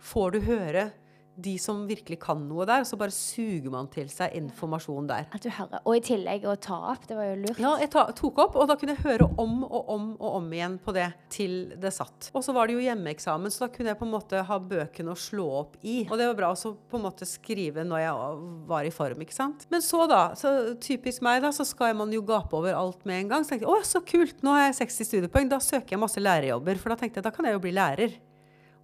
får 0.00 0.36
du 0.36 0.40
høre 0.48 0.86
de 1.36 1.56
som 1.60 1.84
virkelig 1.88 2.18
kan 2.22 2.40
noe 2.48 2.64
der, 2.68 2.84
så 2.88 2.96
bare 2.98 3.14
suger 3.14 3.68
man 3.72 3.88
til 3.92 4.08
seg 4.12 4.34
informasjon 4.38 5.08
der. 5.10 5.28
At 5.36 5.44
du 5.44 5.50
hører. 5.52 5.82
Og 5.84 5.98
i 5.98 6.02
tillegg 6.04 6.46
å 6.48 6.56
ta 6.60 6.78
opp. 6.92 7.04
Det 7.08 7.16
var 7.18 7.28
jo 7.30 7.36
lurt. 7.42 7.60
Ja, 7.62 7.74
jeg 7.82 7.90
ta, 7.92 8.06
tok 8.16 8.40
opp, 8.46 8.56
og 8.56 8.68
da 8.70 8.76
kunne 8.80 8.96
jeg 8.96 9.04
høre 9.04 9.28
om 9.40 9.58
og 9.66 9.90
om 9.92 10.06
og 10.16 10.38
om 10.38 10.48
igjen 10.56 10.78
på 10.82 10.94
det 10.96 11.08
til 11.32 11.56
det 11.80 11.92
satt. 11.94 12.30
Og 12.36 12.44
så 12.44 12.54
var 12.56 12.68
det 12.68 12.76
jo 12.76 12.84
hjemmeeksamen, 12.84 13.52
så 13.52 13.66
da 13.66 13.70
kunne 13.74 13.92
jeg 13.92 14.00
på 14.00 14.06
en 14.08 14.14
måte 14.14 14.42
ha 14.48 14.58
bøkene 14.72 15.12
å 15.12 15.18
slå 15.18 15.46
opp 15.60 15.76
i. 15.82 15.98
Og 16.08 16.16
det 16.18 16.30
var 16.30 16.38
bra 16.38 16.52
å 16.54 16.74
på 16.76 16.98
en 16.98 17.06
måte 17.06 17.28
skrive 17.28 17.84
når 17.86 18.04
jeg 18.04 18.46
var 18.70 18.88
i 18.88 18.94
form, 18.94 19.24
ikke 19.26 19.36
sant. 19.36 19.66
Men 19.72 19.84
så 19.84 20.06
da, 20.10 20.22
så 20.38 20.54
typisk 20.82 21.24
meg 21.26 21.42
da, 21.44 21.52
så 21.54 21.66
skal 21.68 21.96
man 21.98 22.12
jo 22.14 22.24
gape 22.26 22.56
over 22.56 22.76
alt 22.76 23.04
med 23.08 23.24
en 23.24 23.34
gang. 23.34 23.44
Så 23.44 23.54
tenkte 23.54 23.68
jeg, 23.68 23.74
å 23.74 23.86
så 23.86 24.02
kult, 24.06 24.40
nå 24.46 24.56
har 24.56 24.68
jeg 24.68 24.80
60 24.82 25.10
studiepoeng, 25.10 25.50
da 25.52 25.60
søker 25.62 25.96
jeg 25.96 26.02
masse 26.02 26.22
lærerjobber, 26.22 26.80
for 26.80 26.92
da 26.92 27.00
tenkte 27.00 27.20
jeg, 27.20 27.28
da 27.28 27.34
kan 27.34 27.48
jeg 27.48 27.58
jo 27.58 27.62
bli 27.66 27.74
lærer. 27.76 28.16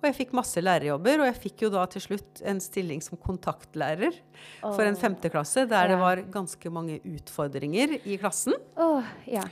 Og 0.03 0.09
jeg 0.09 0.17
fikk 0.17 0.33
masse 0.35 0.59
lærerjobber, 0.59 1.23
og 1.23 1.29
jeg 1.29 1.39
fikk 1.45 1.63
jo 1.63 1.69
da 1.71 1.85
til 1.87 2.03
slutt 2.03 2.43
en 2.51 2.59
stilling 2.63 2.99
som 3.05 3.21
kontaktlærer 3.23 4.17
for 4.65 4.83
en 4.83 4.99
femteklasse, 4.99 5.63
der 5.71 5.93
det 5.93 5.99
var 6.01 6.25
ganske 6.35 6.73
mange 6.75 6.99
utfordringer 7.07 7.95
i 8.03 8.19
klassen. 8.19 8.57
Oh, 8.75 9.07
ja. 9.31 9.47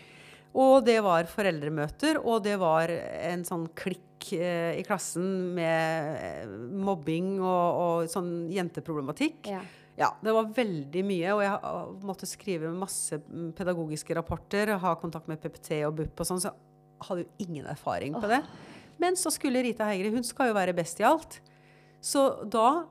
Og 0.51 0.80
det 0.82 0.98
var 1.07 1.30
foreldremøter, 1.30 2.18
og 2.18 2.42
det 2.42 2.57
var 2.59 2.90
en 2.90 3.46
sånn 3.46 3.68
klikk 3.78 4.32
eh, 4.34 4.74
i 4.80 4.82
klassen 4.82 5.55
med 5.55 6.51
mobbing 6.82 7.36
og, 7.38 7.78
og 7.84 8.11
sånn 8.11 8.48
jenteproblematikk. 8.51 9.46
ja. 9.55 9.62
Ja, 10.01 10.14
det 10.24 10.32
var 10.32 10.48
veldig 10.57 11.01
mye, 11.05 11.32
og 11.34 11.42
jeg 11.44 12.05
måtte 12.09 12.28
skrive 12.28 12.70
masse 12.72 13.18
pedagogiske 13.59 14.14
rapporter, 14.16 14.72
ha 14.80 14.94
kontakt 14.96 15.28
med 15.28 15.42
PPT 15.42 15.82
og 15.84 15.98
BUP 15.98 16.22
og 16.22 16.28
sånn, 16.28 16.40
så 16.40 16.48
jeg 16.55 17.09
hadde 17.09 17.24
jo 17.26 17.44
ingen 17.44 17.66
erfaring 17.68 18.16
på 18.16 18.30
det. 18.30 18.38
Men 19.01 19.16
så 19.16 19.32
skulle 19.34 19.62
Rita 19.64 19.86
Heigre, 19.88 20.12
hun 20.14 20.26
skal 20.26 20.51
jo 20.53 20.57
være 20.59 20.74
best 20.76 21.01
i 21.01 21.07
alt. 21.09 21.40
Så 22.05 22.26
da 22.51 22.84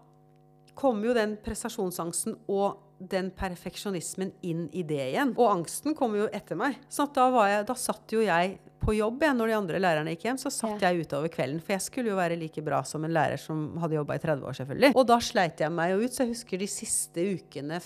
kom 0.79 1.01
jo 1.03 1.13
den 1.17 1.35
prestasjonsangsten 1.43 2.37
og 2.49 2.85
den 2.99 3.29
perfeksjonismen 3.31 4.33
inn 4.43 4.65
i 4.75 4.81
det 4.83 4.99
igjen. 5.13 5.29
Og 5.39 5.47
angsten 5.53 5.95
kom 5.95 6.17
jo 6.19 6.25
etter 6.35 6.57
meg. 6.59 6.75
Så 6.91 7.05
at 7.07 7.13
da, 7.15 7.29
var 7.31 7.47
jeg, 7.51 7.67
da 7.69 7.75
satt 7.79 8.11
jo 8.15 8.23
jeg 8.25 8.57
på 8.79 8.93
jobb 8.95 9.23
jeg, 9.23 9.35
når 9.35 9.51
de 9.51 9.55
andre 9.57 9.79
lærerne 9.83 10.13
gikk 10.15 10.25
hjem, 10.27 10.39
så 10.39 10.51
satt 10.51 10.81
Ja. 10.83 10.89
jeg 10.91 11.05
utover 11.05 11.31
kvelden. 11.31 11.61
For 11.63 11.75
jeg 11.75 11.83
skulle 11.85 12.11
jo 12.11 12.17
være 12.19 12.37
like 12.39 12.63
bra 12.63 12.81
som 12.87 13.03
en 13.07 13.13
lærer 13.15 13.39
som 13.39 13.77
hadde 13.79 13.95
jobba 13.99 14.15
i 14.15 14.23
30 14.23 14.43
år, 14.49 14.57
selvfølgelig. 14.59 14.91
Og 14.95 15.07
da 15.07 15.17
sleit 15.23 15.59
jeg 15.63 15.71
meg 15.75 15.93
jo 15.93 16.01
ut, 16.03 16.15
så 16.15 16.23
jeg 16.25 16.33
husker 16.33 16.59
de 16.63 16.67
siste 16.71 17.25
ukene 17.35 17.79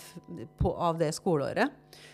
på, 0.61 0.73
av 0.77 0.97
det 1.01 1.11
skoleåret. 1.17 1.73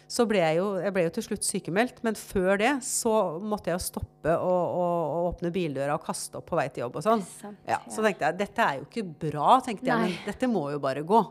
Så 0.09 0.25
ble 0.25 0.39
jeg 0.41 0.55
jo, 0.57 0.69
jeg 0.81 0.93
ble 0.95 1.03
jo 1.05 1.11
til 1.13 1.25
slutt 1.27 1.45
sykemeldt, 1.45 1.99
men 2.05 2.15
før 2.17 2.57
det 2.57 2.71
så 2.85 3.11
måtte 3.45 3.69
jeg 3.69 3.77
jo 3.77 3.83
stoppe 3.85 4.31
og, 4.41 4.63
og, 4.81 4.95
og 5.19 5.27
åpne 5.35 5.51
bildøra 5.53 5.99
og 5.99 6.05
kaste 6.07 6.39
opp 6.39 6.47
på 6.49 6.57
vei 6.57 6.65
til 6.73 6.81
jobb 6.87 6.97
og 6.97 7.05
sånn. 7.05 7.21
Ja, 7.69 7.77
så 7.93 8.01
tenkte 8.01 8.25
jeg 8.31 8.39
dette 8.39 8.65
er 8.65 8.79
jo 8.79 8.87
ikke 8.87 9.05
bra, 9.29 9.59
tenkte 9.65 9.85
jeg, 9.91 10.01
men 10.07 10.17
dette 10.25 10.49
må 10.49 10.65
jo 10.73 10.81
bare 10.81 11.05
gå. 11.05 11.21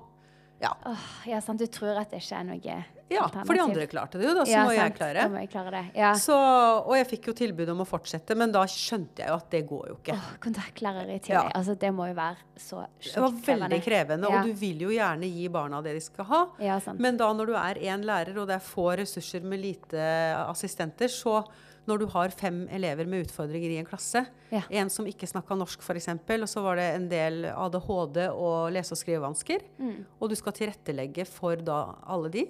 Ja. 0.63 0.75
Oh, 0.91 1.09
ja, 1.29 1.41
sant. 1.45 1.61
Du 1.63 1.71
tror 1.71 1.99
at 2.01 2.11
det 2.11 2.23
ikke 2.23 2.41
er 2.41 2.49
noe 2.49 2.79
ja, 3.09 3.25
for 3.33 3.57
de 3.57 3.61
andre 3.63 3.87
klarte 3.89 4.19
det 4.21 4.27
jo, 4.27 4.35
da, 4.37 4.43
så 4.45 4.53
ja, 4.53 4.63
må 4.69 4.73
jeg 4.75 4.83
sant. 4.83 4.97
klare. 4.99 5.23
Da 5.25 5.33
må 5.33 5.41
jeg 5.41 5.49
klare 5.53 5.71
det. 5.73 5.83
Ja. 5.97 6.11
Så, 6.21 6.37
og 6.37 6.93
jeg 6.99 7.07
fikk 7.09 7.31
jo 7.31 7.35
tilbud 7.39 7.71
om 7.73 7.81
å 7.81 7.87
fortsette, 7.89 8.37
men 8.37 8.53
da 8.53 8.67
skjønte 8.69 9.25
jeg 9.25 9.33
jo 9.33 9.37
at 9.39 9.47
det 9.55 9.63
går 9.69 9.87
jo 9.89 9.95
ikke. 9.97 10.17
Oh, 10.19 10.27
kontaktlærer 10.45 11.09
i 11.15 11.17
tillegg. 11.17 11.49
Ja. 11.49 11.55
Altså, 11.57 11.77
det 11.81 11.93
må 11.97 12.11
jo 12.11 12.17
være 12.19 12.61
så 12.61 12.83
Det 13.01 13.23
var 13.25 13.39
veldig 13.47 13.79
krevende, 13.85 14.29
og 14.29 14.51
du 14.51 14.53
vil 14.61 14.85
jo 14.85 14.93
gjerne 14.93 15.31
gi 15.31 15.47
barna 15.55 15.81
det 15.85 15.95
de 15.97 16.03
skal 16.05 16.29
ha. 16.29 16.43
Ja, 16.69 16.77
sant. 16.85 17.01
Men 17.01 17.17
da 17.21 17.31
når 17.39 17.53
du 17.53 17.57
er 17.57 17.81
én 17.95 18.05
lærer, 18.05 18.37
og 18.37 18.51
det 18.51 18.59
er 18.59 18.69
få 18.69 18.91
ressurser 19.01 19.47
med 19.49 19.65
lite 19.65 20.05
assistenter, 20.45 21.09
så 21.13 21.41
når 21.89 22.03
du 22.03 22.07
har 22.13 22.29
fem 22.37 22.61
elever 22.77 23.09
med 23.09 23.25
utfordringer 23.27 23.73
i 23.75 23.79
en 23.81 23.89
klasse, 23.89 24.27
Ja. 24.53 24.61
en 24.71 24.91
som 24.93 25.07
ikke 25.09 25.27
snakka 25.29 25.57
norsk 25.57 25.81
f.eks., 25.83 26.09
og 26.13 26.49
så 26.53 26.63
var 26.63 26.77
det 26.77 26.87
en 26.95 27.09
del 27.09 27.45
ADHD 27.51 28.29
og 28.31 28.71
lese- 28.77 28.93
og 28.93 29.01
skrivevansker, 29.01 29.65
Mm. 29.81 30.05
og 30.21 30.29
du 30.31 30.35
skal 30.37 30.53
tilrettelegge 30.53 31.27
for 31.27 31.57
da 31.57 31.95
alle 32.07 32.31
de 32.31 32.47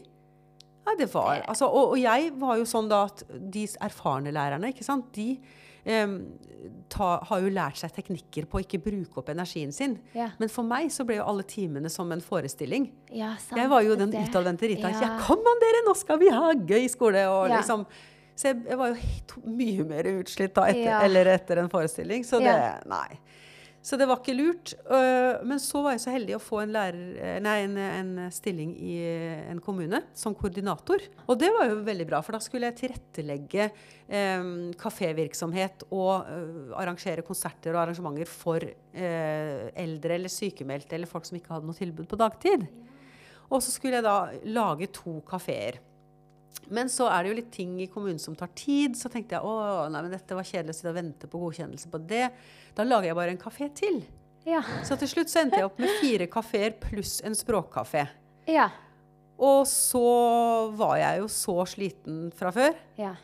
Nei, 0.88 0.94
det 0.96 1.10
var 1.12 1.42
altså, 1.46 1.66
og, 1.68 1.90
og 1.92 1.98
jeg 2.00 2.30
var 2.40 2.56
jo 2.56 2.64
sånn 2.64 2.86
da 2.88 3.02
at 3.04 3.22
de 3.52 3.66
erfarne 3.84 4.30
lærerne, 4.32 4.70
ikke 4.72 4.86
sant, 4.86 5.10
de 5.12 5.34
um, 5.84 6.14
ta, 6.88 7.18
har 7.28 7.42
jo 7.44 7.50
lært 7.52 7.76
seg 7.76 7.92
teknikker 7.92 8.46
på 8.48 8.56
å 8.56 8.62
ikke 8.64 8.80
bruke 8.80 9.20
opp 9.20 9.28
energien 9.28 9.70
sin. 9.72 9.98
Ja. 10.16 10.30
Men 10.40 10.48
for 10.48 10.64
meg 10.64 10.88
så 10.94 11.04
ble 11.04 11.18
jo 11.18 11.26
alle 11.28 11.44
timene 11.44 11.90
som 11.92 12.10
en 12.14 12.20
forestilling. 12.24 12.88
Ja, 13.12 13.34
sant. 13.36 13.60
Jeg 13.60 13.68
var 13.68 13.84
jo 13.84 13.96
den 14.00 14.14
utadvendte 14.16 14.64
Rita. 14.72 14.88
Ja. 14.88 15.00
Ja. 15.04 15.18
kom 15.26 15.44
an 15.44 15.60
dere, 15.60 15.84
nå 15.90 15.94
skal 16.00 16.18
vi 16.24 16.30
ha 16.32 16.54
gøy 16.56 16.88
skole! 16.88 17.26
Og 17.28 17.50
liksom, 17.52 17.84
så 18.38 18.52
jeg, 18.52 18.60
jeg 18.70 18.78
var 18.78 18.92
jo 18.92 19.42
mye 19.50 19.84
mer 19.88 20.06
utslitt 20.20 20.54
da 20.54 20.68
etter, 20.70 20.84
Ja. 20.86 21.00
eller 21.02 21.32
etter 21.34 21.58
en 21.64 21.72
forestilling. 21.72 22.22
Så 22.26 22.38
det 22.38 22.52
Ja. 22.54 22.76
Nei. 22.86 23.18
Så 23.88 23.96
det 23.96 24.08
var 24.10 24.18
ikke 24.18 24.34
lurt. 24.34 24.72
Øh, 24.90 25.38
men 25.46 25.60
så 25.62 25.80
var 25.84 25.94
jeg 25.94 26.00
så 26.02 26.10
heldig 26.12 26.34
å 26.36 26.40
få 26.42 26.58
en, 26.64 26.72
lærer, 26.74 27.04
eh, 27.22 27.36
nei, 27.40 27.54
en, 27.64 27.76
en 27.78 28.10
stilling 28.34 28.72
i 28.74 28.96
eh, 29.06 29.44
en 29.52 29.60
kommune 29.64 30.00
som 30.18 30.34
koordinator. 30.36 31.00
Og 31.30 31.38
det 31.40 31.48
var 31.54 31.70
jo 31.70 31.78
veldig 31.86 32.06
bra, 32.10 32.20
for 32.26 32.36
da 32.36 32.40
skulle 32.42 32.68
jeg 32.68 32.76
tilrettelegge 32.82 33.68
eh, 33.70 34.50
kafévirksomhet 34.82 35.86
og 35.94 36.26
eh, 36.26 36.74
arrangere 36.82 37.24
konserter 37.24 37.72
og 37.78 37.84
arrangementer 37.86 38.28
for 38.28 38.66
eh, 38.66 39.70
eldre 39.78 40.18
eller 40.18 40.28
sykemeldte 40.34 40.98
eller 40.98 41.08
folk 41.08 41.24
som 41.30 41.38
ikke 41.38 41.54
hadde 41.54 41.70
noe 41.70 41.78
tilbud 41.78 42.10
på 42.10 42.18
dagtid. 42.20 42.66
Og 43.48 43.62
så 43.64 43.72
skulle 43.72 44.02
jeg 44.02 44.04
da 44.04 44.18
lage 44.58 44.90
to 44.92 45.20
kafeer. 45.30 45.78
Men 46.68 46.90
så 46.92 47.06
er 47.08 47.24
det 47.24 47.30
jo 47.30 47.38
litt 47.38 47.50
ting 47.54 47.78
i 47.80 47.88
kommunen 47.90 48.20
som 48.20 48.36
tar 48.36 48.50
tid. 48.58 48.96
Så 48.98 49.10
tenkte 49.12 49.38
jeg 49.38 49.44
å, 49.46 49.86
nei, 49.92 50.02
men 50.04 50.12
dette 50.12 50.36
var 50.36 50.46
kjedelig 50.46 50.74
å 50.74 50.78
sitte 50.78 50.92
og 50.92 50.98
vente 50.98 51.30
på 51.30 51.40
godkjennelse 51.40 51.92
på 51.92 52.00
det. 52.10 52.26
Da 52.76 52.86
lager 52.86 53.10
jeg 53.10 53.18
bare 53.18 53.34
en 53.34 53.40
kafé 53.40 53.70
til. 53.76 54.02
Ja. 54.48 54.62
Så 54.86 54.96
til 55.00 55.10
slutt 55.10 55.32
så 55.32 55.42
endte 55.42 55.60
jeg 55.60 55.68
opp 55.68 55.80
med 55.80 55.92
fire 56.00 56.28
kafeer 56.30 56.76
pluss 56.80 57.18
en 57.26 57.36
språkkafé. 57.36 58.06
Ja. 58.48 58.68
Og 59.38 59.62
så 59.70 60.02
var 60.76 60.96
jeg 60.98 61.22
jo 61.22 61.30
så 61.30 61.56
sliten 61.68 62.28
fra 62.36 62.52
før. 62.54 62.76
Ja. 62.98 63.14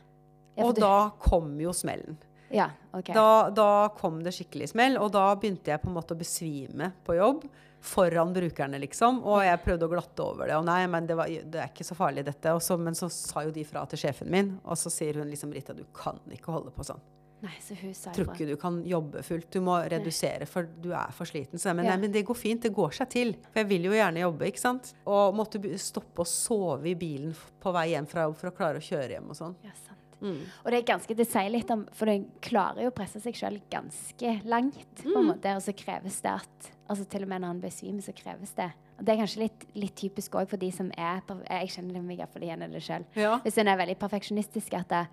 Og 0.62 0.77
da 0.79 1.11
kom 1.22 1.57
jo 1.61 1.72
smellen. 1.75 2.18
Ja, 2.55 2.68
OK. 2.95 3.11
Da, 3.16 3.51
da 3.51 3.70
kom 3.99 4.20
det 4.22 4.35
skikkelig 4.37 4.68
smell, 4.70 4.99
og 5.01 5.11
da 5.16 5.27
begynte 5.35 5.72
jeg 5.72 5.83
på 5.83 5.91
en 5.91 5.97
måte 5.97 6.14
å 6.14 6.20
besvime 6.20 6.93
på 7.07 7.16
jobb. 7.18 7.49
Foran 7.85 8.32
brukerne, 8.32 8.78
liksom. 8.80 9.18
Og 9.28 9.43
jeg 9.45 9.61
prøvde 9.64 9.85
å 9.87 9.91
glatte 9.93 10.24
over 10.24 10.49
det. 10.49 10.57
Og 10.57 10.64
nei, 10.64 10.87
men 10.89 11.07
det, 11.07 11.16
var, 11.18 11.26
det 11.28 11.61
er 11.61 11.68
ikke 11.68 11.85
så 11.85 11.95
farlig, 11.99 12.24
dette. 12.24 12.55
Og 12.57 12.62
så- 12.64 12.78
men 12.80 12.95
så 12.97 13.11
sa 13.12 13.43
jo 13.45 13.51
de 13.53 13.64
fra 13.68 13.85
til 13.87 13.99
sjefen 13.99 14.30
min, 14.32 14.55
og 14.64 14.76
så 14.80 14.91
sier 14.91 15.14
hun 15.20 15.28
liksom 15.30 15.53
Rita, 15.53 15.74
du 15.76 15.85
kan 15.93 16.18
ikke 16.32 16.51
holde 16.55 16.70
på 16.72 16.82
sånn. 16.87 17.01
Nei, 17.45 17.59
så 17.61 17.74
hun 17.76 17.93
sa 17.93 18.11
Tror 18.11 18.30
ikke 18.32 18.47
du 18.49 18.57
kan 18.57 18.78
jobbe 18.89 19.20
fullt. 19.22 19.51
Du 19.53 19.61
må 19.61 19.74
redusere, 19.91 20.47
for 20.49 20.62
du 20.80 20.93
er 20.97 21.11
for 21.12 21.26
sliten. 21.28 21.59
Så 21.61 21.68
jeg, 21.68 21.76
men, 21.76 21.85
Ja. 21.85 21.91
nei, 21.93 22.01
men 22.07 22.12
det 22.12 22.24
går 22.24 22.35
fint. 22.41 22.62
Det 22.62 22.72
går 22.72 22.91
seg 22.91 23.11
til. 23.11 23.35
For 23.53 23.61
jeg 23.61 23.68
vil 23.68 23.82
jo 23.82 23.91
gjerne 23.93 24.22
jobbe, 24.24 24.47
ikke 24.49 24.59
sant. 24.59 24.95
Og 25.07 25.35
måtte 25.35 25.61
stoppe 25.78 26.22
å 26.22 26.26
sove 26.26 26.87
i 26.89 26.95
bilen 26.95 27.35
på 27.61 27.70
vei 27.70 27.91
hjem 27.93 28.07
fra 28.09 28.22
jobb 28.24 28.37
for 28.39 28.49
å 28.51 28.57
klare 28.57 28.76
å 28.80 28.80
kjøre 28.80 29.11
hjem 29.11 29.28
og 29.28 29.37
sånn. 29.37 29.55
Ja, 29.62 29.70
sant. 29.74 29.99
Mm. 30.22 30.41
Og 30.64 30.70
det 30.70 30.78
er 30.89 30.95
ganske, 30.95 31.14
det 31.14 31.28
sier 31.28 31.51
litt 31.51 31.70
om 31.70 31.87
For 31.93 32.07
en 32.09 32.24
klarer 32.41 32.80
jo 32.85 32.91
å 32.91 32.95
presse 32.95 33.20
seg 33.20 33.35
sjøl 33.35 33.61
ganske 33.70 34.43
langt, 34.47 34.95
på 35.03 35.12
Mm. 35.12 35.16
en 35.18 35.37
måte. 35.37 35.55
Og 35.55 35.61
så 35.61 35.76
kreves 35.76 36.22
det 36.22 36.30
at 36.32 36.70
Altså 36.85 37.07
til 37.09 37.24
og 37.24 37.30
med 37.30 37.41
når 37.41 37.55
han 37.55 37.61
besvimer, 37.62 38.05
så 38.05 38.12
kreves 38.16 38.53
det. 38.59 38.68
Og 38.99 39.07
det 39.07 39.14
er 39.14 39.22
kanskje 39.22 39.41
litt, 39.47 39.62
litt 39.74 39.95
typisk 39.97 40.37
òg 40.37 40.51
for 40.51 40.61
de 40.61 40.68
som 40.74 40.91
er 40.93 41.22
Jeg 41.49 41.70
kjenner 41.76 42.03
meg 42.05 42.20
iallfall 42.20 42.45
igjen 42.45 42.66
i 42.66 42.68
det 42.74 42.82
sjøl. 42.85 43.07
Ja. 43.16 43.39
Hvis 43.43 43.57
en 43.59 43.70
er 43.72 43.80
veldig 43.80 43.97
perfeksjonistisk, 44.03 44.76
at 44.76 44.93
det, 44.93 45.07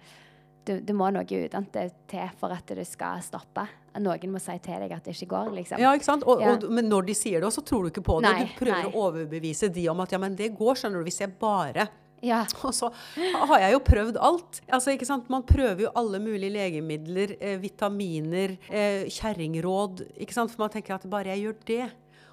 du, 0.68 0.74
du, 0.86 0.92
må 0.94 1.08
noe 1.10 1.26
utenat 1.26 1.72
til 2.12 2.34
for 2.38 2.54
at 2.54 2.76
det 2.78 2.86
skal 2.86 3.24
stoppe. 3.26 3.64
Noen 3.98 4.34
må 4.34 4.42
si 4.42 4.54
til 4.64 4.84
deg 4.84 4.94
at 4.94 5.08
det 5.08 5.16
ikke 5.16 5.32
går, 5.34 5.50
liksom. 5.58 5.82
Ja, 5.82 5.94
ikke 5.98 6.08
sant? 6.08 6.28
Og, 6.28 6.44
Ja. 6.44 6.54
og, 6.54 6.68
men 6.70 6.92
når 6.92 7.08
de 7.10 7.16
sier 7.18 7.42
det, 7.42 7.50
så 7.56 7.64
tror 7.66 7.88
du 7.88 7.92
ikke 7.92 8.06
på 8.06 8.20
det. 8.22 8.30
Nei, 8.30 8.46
du 8.46 8.60
prøver 8.60 8.86
nei. 8.86 8.92
å 8.92 9.08
overbevise 9.08 9.72
de 9.74 9.88
om 9.90 10.04
at 10.04 10.14
ja, 10.14 10.22
men 10.22 10.38
det 10.38 10.52
går, 10.60 10.78
skjønner 10.78 11.02
du, 11.02 11.08
hvis 11.08 11.22
jeg 11.24 11.34
bare 11.42 11.88
Ja. 12.22 12.44
Og 12.68 12.74
så 12.78 12.92
har 13.18 13.64
jeg 13.64 13.76
jo 13.76 13.82
prøvd 13.86 14.20
alt. 14.22 14.62
Altså, 14.70 14.94
ikke 14.94 15.10
sant? 15.10 15.30
Man 15.34 15.46
prøver 15.48 15.88
jo 15.88 15.96
alle 15.98 16.22
mulige 16.24 16.54
legemidler, 16.54 17.36
eh, 17.40 17.58
vitaminer, 17.62 18.58
eh, 18.70 19.10
kjerringråd. 19.10 20.06
Ikke 20.22 20.38
sant? 20.38 20.54
For 20.54 20.66
man 20.66 20.74
tenker 20.74 20.98
at 20.98 21.10
bare 21.10 21.34
jeg 21.34 21.48
gjør 21.48 21.60
det. 21.72 21.84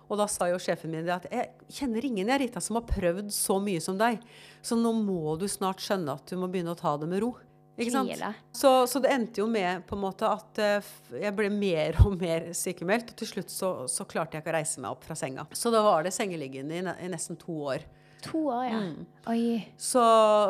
Og 0.09 0.17
da 0.17 0.25
sa 0.31 0.49
jo 0.49 0.61
sjefen 0.61 0.93
min 0.93 1.05
det 1.05 1.13
at 1.13 1.27
jeg 1.29 1.51
kjenner 1.81 2.05
ingen 2.09 2.31
jeg, 2.33 2.41
Rita, 2.47 2.63
som 2.65 2.79
har 2.79 2.87
prøvd 2.89 3.29
så 3.35 3.59
mye 3.61 3.81
som 3.85 3.99
deg. 4.01 4.23
Så 4.65 4.79
nå 4.79 4.95
må 4.97 5.37
du 5.41 5.45
snart 5.51 5.85
skjønne 5.85 6.17
at 6.17 6.31
du 6.31 6.39
må 6.41 6.49
begynne 6.49 6.73
å 6.73 6.79
ta 6.79 6.95
det 7.01 7.11
med 7.11 7.21
ro. 7.25 7.35
Ikke 7.79 7.93
sant? 7.95 8.11
Så, 8.57 8.71
så 8.91 8.99
det 8.99 9.13
endte 9.15 9.39
jo 9.39 9.47
med 9.51 9.85
på 9.87 9.95
en 9.95 10.03
måte 10.03 10.27
at 10.27 10.59
eh, 10.59 10.89
jeg 11.23 11.35
ble 11.39 11.51
mer 11.53 12.01
og 12.03 12.17
mer 12.19 12.49
sykemeldt. 12.57 13.13
Og 13.13 13.21
til 13.21 13.31
slutt 13.35 13.53
så, 13.55 13.71
så 13.91 14.07
klarte 14.09 14.35
jeg 14.35 14.43
ikke 14.43 14.51
å 14.51 14.57
reise 14.57 14.83
meg 14.83 14.97
opp 14.97 15.07
fra 15.07 15.15
senga. 15.19 15.47
Så 15.55 15.71
da 15.75 15.85
var 15.87 16.03
det 16.09 16.15
sengeliggende 16.17 16.81
i, 16.81 16.83
i 16.83 17.13
nesten 17.13 17.39
to 17.39 17.61
år. 17.71 17.87
To 18.23 18.47
år, 18.51 18.65
ja. 18.67 18.79
Mm. 18.83 19.07
Oi. 19.31 19.73
Så, 19.79 20.03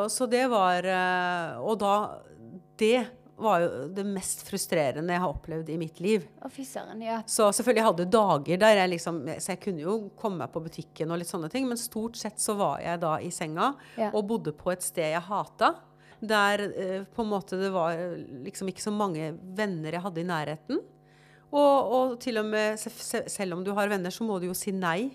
så 0.09 0.25
det 0.31 0.45
var 0.49 0.83
eh, 0.89 1.59
Og 1.61 1.75
da 1.81 1.93
Det 2.79 3.07
var 3.39 3.61
jo 3.63 3.67
det 3.95 4.03
mest 4.03 4.41
frustrerende 4.47 5.13
jeg 5.15 5.21
har 5.23 5.31
opplevd 5.31 5.69
i 5.71 5.77
mitt 5.79 5.99
liv. 6.03 6.25
Å. 6.43 6.49
Ja. 6.99 7.21
Så 7.23 7.45
selvfølgelig 7.55 7.79
jeg 7.79 7.87
hadde 7.87 8.05
dager 8.11 8.57
der 8.59 8.75
jeg 8.81 8.89
liksom 8.97 9.21
Så 9.39 9.53
jeg 9.53 9.61
kunne 9.63 9.79
jo 9.85 9.93
komme 10.19 10.41
meg 10.41 10.51
på 10.51 10.59
butikken 10.65 11.11
og 11.13 11.21
litt 11.21 11.29
sånne 11.31 11.47
ting, 11.53 11.67
men 11.69 11.79
stort 11.79 12.17
sett 12.19 12.35
så 12.43 12.57
var 12.59 12.81
jeg 12.83 12.99
da 12.99 13.13
i 13.23 13.29
senga 13.31 13.69
Ja. 13.95 14.09
og 14.11 14.27
bodde 14.27 14.51
på 14.51 14.73
et 14.73 14.83
sted 14.83 15.13
jeg 15.13 15.21
hata. 15.29 15.75
Der 16.19 16.65
eh, 16.67 17.03
på 17.15 17.23
en 17.23 17.31
måte 17.31 17.55
det 17.61 17.69
var 17.71 17.95
liksom 18.43 18.67
ikke 18.73 18.83
så 18.83 18.91
mange 18.91 19.29
venner 19.55 19.95
jeg 19.95 20.03
hadde 20.03 20.19
i 20.19 20.27
nærheten. 20.27 20.81
Og, 21.49 21.93
og 21.95 22.19
til 22.21 22.37
og 22.43 22.45
med 22.51 22.75
se- 22.77 22.91
se- 22.91 23.23
selv 23.31 23.55
om 23.55 23.63
du 23.63 23.71
har 23.73 23.87
venner, 23.89 24.11
så 24.11 24.27
må 24.27 24.35
du 24.43 24.49
jo 24.51 24.53
si 24.57 24.71
nei. 24.75 25.13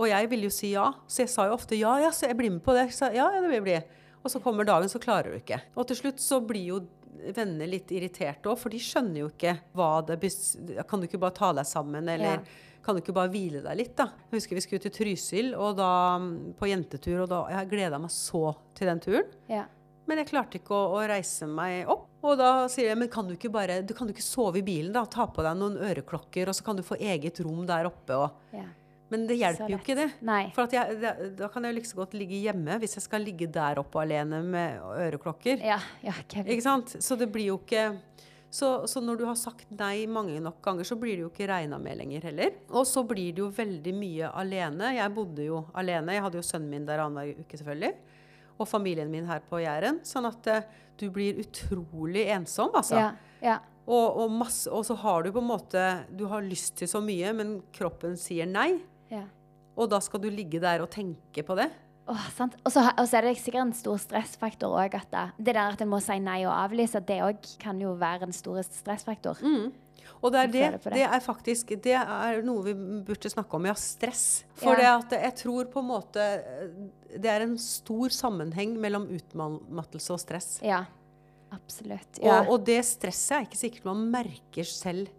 Og 0.00 0.08
jeg 0.08 0.28
ville 0.32 0.48
jo 0.48 0.54
si 0.54 0.70
ja, 0.72 0.86
så 1.06 1.22
jeg 1.26 1.28
sa 1.32 1.46
jo 1.50 1.56
ofte 1.58 1.76
ja, 1.78 1.98
ja, 2.00 2.10
så 2.14 2.26
jeg 2.30 2.36
blir 2.38 2.50
med 2.54 2.62
på 2.64 2.72
det. 2.76 2.88
Så, 2.96 3.10
ja, 3.12 3.26
ja, 3.34 3.40
det 3.42 3.48
vil 3.50 3.58
jeg 3.60 3.66
bli. 3.66 3.76
Og 4.22 4.30
så 4.32 4.40
kommer 4.40 4.64
dagen, 4.64 4.88
så 4.88 5.00
klarer 5.02 5.32
du 5.34 5.38
ikke. 5.40 5.60
Og 5.76 5.86
til 5.90 5.98
slutt 5.98 6.20
så 6.22 6.40
blir 6.46 6.64
jo 6.70 6.80
venner 7.36 7.68
litt 7.68 7.90
irriterte 7.94 8.48
òg, 8.50 8.58
for 8.58 8.72
de 8.72 8.78
skjønner 8.82 9.20
jo 9.24 9.28
ikke 9.30 9.52
hva 9.76 9.90
det 10.06 10.16
Kan 10.88 11.02
du 11.02 11.06
ikke 11.06 11.20
bare 11.22 11.36
ta 11.36 11.52
deg 11.52 11.66
sammen, 11.68 12.08
eller 12.08 12.38
Ja. 12.40 12.42
kan 12.82 12.96
du 12.96 13.02
ikke 13.02 13.14
bare 13.14 13.30
hvile 13.30 13.60
deg 13.62 13.76
litt, 13.78 13.92
da? 13.96 14.08
Jeg 14.30 14.40
husker 14.40 14.56
vi 14.58 14.62
skulle 14.64 14.82
til 14.82 14.90
Trysil 14.96 15.52
og 15.54 15.76
da, 15.78 15.90
på 16.58 16.66
jentetur, 16.70 17.22
og 17.22 17.28
da 17.30 17.42
Jeg 17.52 17.68
gleda 17.70 17.98
meg 18.02 18.10
så 18.10 18.56
til 18.74 18.88
den 18.90 19.00
turen. 19.00 19.28
ja. 19.48 19.66
Men 20.04 20.18
jeg 20.18 20.32
klarte 20.32 20.58
ikke 20.58 20.74
å, 20.74 20.96
å 20.98 21.02
reise 21.06 21.46
meg 21.46 21.86
opp. 21.88 22.08
Og 22.26 22.36
da 22.36 22.66
sier 22.68 22.88
jeg 22.88 22.98
men 22.98 23.08
kan 23.08 23.26
du 23.28 23.36
ikke 23.36 23.52
bare, 23.54 23.82
du 23.86 23.94
kan 23.94 24.08
du 24.08 24.12
ikke 24.12 24.24
sove 24.26 24.58
i 24.58 24.62
bilen, 24.66 24.90
da? 24.92 25.04
Ta 25.06 25.28
på 25.30 25.44
deg 25.46 25.54
noen 25.56 25.76
øreklokker, 25.78 26.48
og 26.50 26.54
så 26.58 26.64
kan 26.66 26.74
du 26.76 26.82
få 26.82 26.98
eget 26.98 27.38
rom 27.46 27.62
der 27.68 27.86
oppe. 27.86 28.16
Og, 28.18 28.30
ja. 28.52 28.64
Men 29.12 29.26
det 29.28 29.36
hjelper 29.36 29.74
jo 29.74 29.78
ikke 29.80 29.96
det. 29.98 30.08
Nei. 30.24 30.42
For 30.56 30.72
jeg, 30.72 30.98
det, 31.02 31.12
da 31.38 31.48
kan 31.52 31.68
jeg 31.68 31.76
like 31.76 31.90
så 31.90 32.00
godt 32.00 32.16
ligge 32.16 32.40
hjemme 32.40 32.78
hvis 32.80 32.96
jeg 32.96 33.04
skal 33.04 33.24
ligge 33.26 33.50
der 33.52 33.80
oppe 33.82 34.00
alene 34.00 34.40
med 34.44 34.80
øreklokker. 35.06 35.60
Ja, 35.64 35.78
ja. 36.04 36.16
Ikke 36.42 36.62
sant? 36.64 36.96
Så 37.04 37.18
det 37.20 37.28
blir 37.34 37.52
jo 37.52 37.60
ikke 37.60 37.90
så, 38.52 38.86
så 38.86 39.00
når 39.00 39.16
du 39.16 39.22
har 39.24 39.36
sagt 39.40 39.70
nei 39.72 40.04
mange 40.12 40.36
nok 40.44 40.58
ganger, 40.64 40.84
så 40.84 40.98
blir 41.00 41.16
det 41.16 41.22
jo 41.24 41.30
ikke 41.30 41.46
regna 41.48 41.78
med 41.80 41.96
lenger 42.02 42.26
heller. 42.28 42.50
Og 42.76 42.84
så 42.84 43.00
blir 43.08 43.30
det 43.32 43.40
jo 43.40 43.46
veldig 43.56 43.94
mye 43.96 44.28
alene. 44.42 44.90
Jeg 44.98 45.14
bodde 45.16 45.46
jo 45.46 45.62
alene. 45.72 46.18
Jeg 46.18 46.24
hadde 46.26 46.36
jo 46.36 46.44
sønnen 46.44 46.68
min 46.74 46.84
der 46.84 47.00
annenhver 47.00 47.40
uke, 47.40 47.56
selvfølgelig. 47.56 47.94
Og 48.60 48.68
familien 48.68 49.08
min 49.08 49.24
her 49.30 49.40
på 49.48 49.62
Jæren. 49.62 50.02
Sånn 50.04 50.28
at 50.28 50.50
eh, 50.52 50.68
du 51.00 51.06
blir 51.14 51.40
utrolig 51.40 52.26
ensom, 52.34 52.76
altså. 52.76 53.00
Ja, 53.00 53.38
ja. 53.40 53.56
Og, 53.86 54.20
og, 54.20 54.36
masse, 54.44 54.68
og 54.68 54.84
så 54.84 54.94
har 55.00 55.24
du 55.24 55.32
på 55.34 55.40
en 55.40 55.48
måte 55.48 55.80
Du 56.14 56.28
har 56.30 56.44
lyst 56.44 56.76
til 56.78 56.86
så 56.86 57.00
mye, 57.02 57.32
men 57.34 57.56
kroppen 57.74 58.20
sier 58.20 58.46
nei. 58.46 58.76
Ja. 59.12 59.24
Og 59.72 59.88
da 59.88 60.02
skal 60.04 60.20
du 60.20 60.28
ligge 60.28 60.60
der 60.60 60.82
og 60.84 60.90
tenke 60.92 61.44
på 61.46 61.56
det. 61.56 61.70
Åh, 62.10 62.24
sant? 62.34 62.56
Og 62.66 62.72
så 62.74 62.82
er 63.16 63.24
det 63.24 63.36
sikkert 63.38 63.62
en 63.62 63.76
stor 63.76 64.00
stressfaktor 64.02 64.74
òg. 64.74 64.96
Det, 65.38 65.54
der 65.54 65.60
at 65.62 65.80
en 65.80 65.88
må 65.92 66.00
si 66.02 66.18
nei 66.20 66.42
og 66.44 66.52
avlyse, 66.52 67.00
det 67.08 67.20
òg 67.24 67.46
kan 67.62 67.78
jo 67.80 67.94
være 68.00 68.26
en 68.26 68.34
stor 68.36 68.58
stressfaktor. 68.66 69.38
Og 70.22 70.30
det 70.34 70.40
er, 70.40 70.50
det, 70.50 70.64
det. 70.84 70.92
det 70.94 71.04
er 71.06 71.22
faktisk 71.22 71.72
Det 71.82 71.94
er 71.98 72.42
noe 72.46 72.62
vi 72.66 72.74
burde 73.06 73.30
snakke 73.30 73.58
om, 73.58 73.64
ja. 73.70 73.74
Stress. 73.78 74.44
For 74.58 74.74
Ja. 74.78 74.98
det 74.98 75.14
at 75.16 75.24
jeg 75.28 75.34
tror 75.44 75.70
på 75.70 75.82
en 75.82 75.88
måte 75.88 76.26
Det 77.10 77.30
er 77.30 77.46
en 77.46 77.56
stor 77.58 78.12
sammenheng 78.14 78.76
mellom 78.82 79.08
utmattelse 79.10 80.12
og 80.14 80.20
stress. 80.22 80.58
Ja. 80.62 80.84
Absolutt. 81.52 82.20
Ja. 82.22 82.40
Og, 82.42 82.54
og 82.54 82.66
det 82.66 82.80
stresset 82.88 83.34
er 83.36 83.48
ikke 83.48 83.60
sikkert 83.60 83.88
man 83.90 84.06
merker 84.10 84.64
selv. 84.68 85.10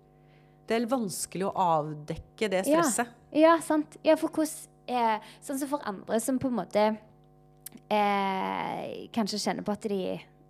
Det 0.68 0.78
er 0.80 0.88
vanskelig 0.90 1.50
å 1.50 1.54
avdekke 1.60 2.50
det 2.50 2.64
stresset. 2.66 3.12
Ja, 3.12 3.23
sant. 3.66 3.98
Ja, 4.06 4.16
for 4.20 4.30
hvordan 4.30 4.70
eh, 4.88 5.34
Sånn 5.42 5.60
som 5.62 5.72
for 5.72 5.90
andre 5.90 6.20
som 6.22 6.40
på 6.42 6.52
en 6.52 6.60
måte 6.60 6.86
eh, 7.90 9.10
kanskje 9.16 9.42
kjenner 9.42 9.66
på 9.66 9.74
at 9.74 9.88
de 9.90 10.00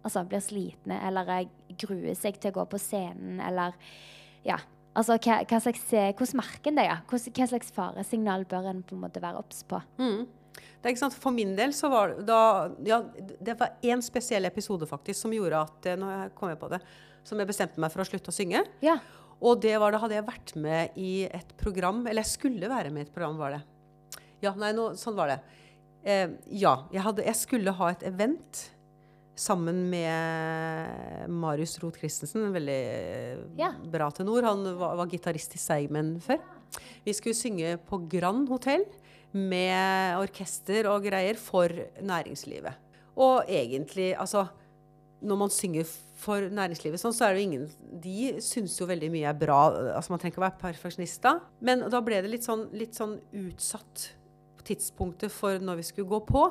altså, 0.03 0.23
blir 0.27 0.43
slitne, 0.43 0.99
eller 1.07 1.31
eh, 1.37 1.49
gruer 1.79 2.15
seg 2.17 2.39
til 2.41 2.53
å 2.53 2.59
gå 2.61 2.69
på 2.73 2.81
scenen, 2.81 3.41
eller 3.43 3.75
Ja. 4.43 4.59
Altså, 4.93 5.15
hva, 5.17 5.39
hva 5.49 5.57
slags, 5.57 5.87
eh, 5.97 6.11
hvordan 6.13 6.37
merker 6.37 6.69
en 6.69 6.77
det? 6.77 6.83
Ja? 6.85 6.99
Hva, 7.09 7.17
hva 7.17 7.45
slags 7.49 7.71
faresignal 7.73 8.43
bør 8.45 8.67
en 8.69 8.83
på 8.85 8.93
en 8.93 9.01
måte 9.01 9.23
være 9.23 9.39
obs 9.41 9.63
på? 9.65 9.79
Mm. 9.97 10.27
Det 10.53 10.85
er 10.85 10.93
ikke 10.93 11.01
sant, 11.01 11.15
For 11.17 11.33
min 11.33 11.55
del 11.57 11.73
så 11.73 11.89
var 11.89 12.13
da 12.21 12.69
Ja, 12.85 12.99
det 13.17 13.55
var 13.57 13.79
én 13.81 14.03
spesiell 14.05 14.45
episode 14.45 14.85
faktisk 14.85 15.23
som 15.23 15.33
gjorde 15.33 15.63
at 15.65 15.87
eh, 15.89 15.97
Nå 15.97 16.11
kom 16.37 16.51
jeg 16.51 16.59
på 16.61 16.69
det. 16.75 16.81
Som 17.25 17.39
jeg 17.41 17.49
bestemte 17.49 17.81
meg 17.81 17.89
for 17.89 18.03
å 18.03 18.05
slutte 18.05 18.29
å 18.29 18.35
synge. 18.35 18.61
Ja. 18.83 18.97
Og 19.41 19.61
det 19.63 19.73
var 19.81 19.91
da 19.91 19.99
hadde 20.03 20.15
jeg 20.19 20.27
vært 20.27 20.53
med 20.55 20.97
i 20.99 21.25
et 21.27 21.49
program 21.59 22.03
Eller 22.07 22.21
jeg 22.23 22.31
skulle 22.37 22.69
være 22.71 22.91
med 22.93 23.03
i 23.03 23.07
et 23.09 23.13
program, 23.15 23.37
var 23.41 23.57
det. 23.57 23.61
Ja, 24.43 24.53
nei, 24.59 24.73
nå, 24.75 24.91
sånn 24.99 25.15
var 25.15 25.31
det. 25.33 25.39
Eh, 26.03 26.29
ja. 26.59 26.75
Jeg, 26.91 27.01
hadde, 27.05 27.23
jeg 27.25 27.39
skulle 27.39 27.71
ha 27.79 27.89
et 27.93 28.03
event 28.09 28.63
sammen 29.39 29.87
med 29.89 31.29
Marius 31.31 31.79
Roth 31.81 31.97
Christensen, 31.97 32.51
veldig 32.53 33.57
Ja. 33.57 33.71
bra 33.89 34.11
tenor. 34.11 34.43
Han 34.45 34.63
var, 34.77 34.95
var 34.99 35.07
gitarist 35.09 35.55
i 35.55 35.61
Seigmen 35.61 36.19
før. 36.21 36.37
Vi 37.05 37.13
skulle 37.13 37.37
synge 37.37 37.77
på 37.87 38.01
Grand 38.11 38.47
Hotell 38.51 38.83
med 39.33 40.19
orkester 40.21 40.85
og 40.91 41.07
greier 41.07 41.39
for 41.41 41.71
næringslivet. 42.01 42.75
Og 43.17 43.47
egentlig, 43.49 44.11
altså 44.17 44.47
når 45.23 45.37
man 45.39 45.49
synger 45.49 45.87
for 46.23 46.49
næringslivet 46.53 47.01
sånn, 47.01 47.15
så 47.15 47.27
er 47.27 47.35
det 47.35 47.43
jo 47.43 47.47
ingen 47.49 47.69
De 48.03 48.33
syns 48.43 48.75
jo 48.79 48.87
veldig 48.89 49.11
mye 49.13 49.29
er 49.29 49.37
bra. 49.37 49.59
altså 49.97 50.13
Man 50.13 50.21
trenger 50.21 50.35
ikke 50.35 50.43
å 50.43 50.47
være 50.47 50.61
perfeksjonist 50.61 51.23
da. 51.25 51.37
Men 51.63 51.85
da 51.91 52.01
ble 52.05 52.21
det 52.23 52.31
litt 52.31 52.47
sånn, 52.47 52.67
litt 52.75 52.97
sånn 52.97 53.17
utsatt 53.43 54.11
tidspunktet 54.63 55.33
for 55.33 55.59
når 55.59 55.81
vi 55.81 55.87
skulle 55.89 56.11
gå 56.13 56.21
på. 56.27 56.43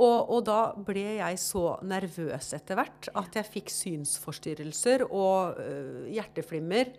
Og, 0.00 0.30
og 0.32 0.44
da 0.48 0.60
ble 0.80 1.04
jeg 1.18 1.40
så 1.42 1.64
nervøs 1.84 2.54
etter 2.56 2.78
hvert 2.78 3.10
at 3.20 3.36
jeg 3.36 3.48
fikk 3.48 3.72
synsforstyrrelser 3.74 5.04
og 5.08 5.60
øh, 5.60 6.06
hjerteflimmer. 6.14 6.94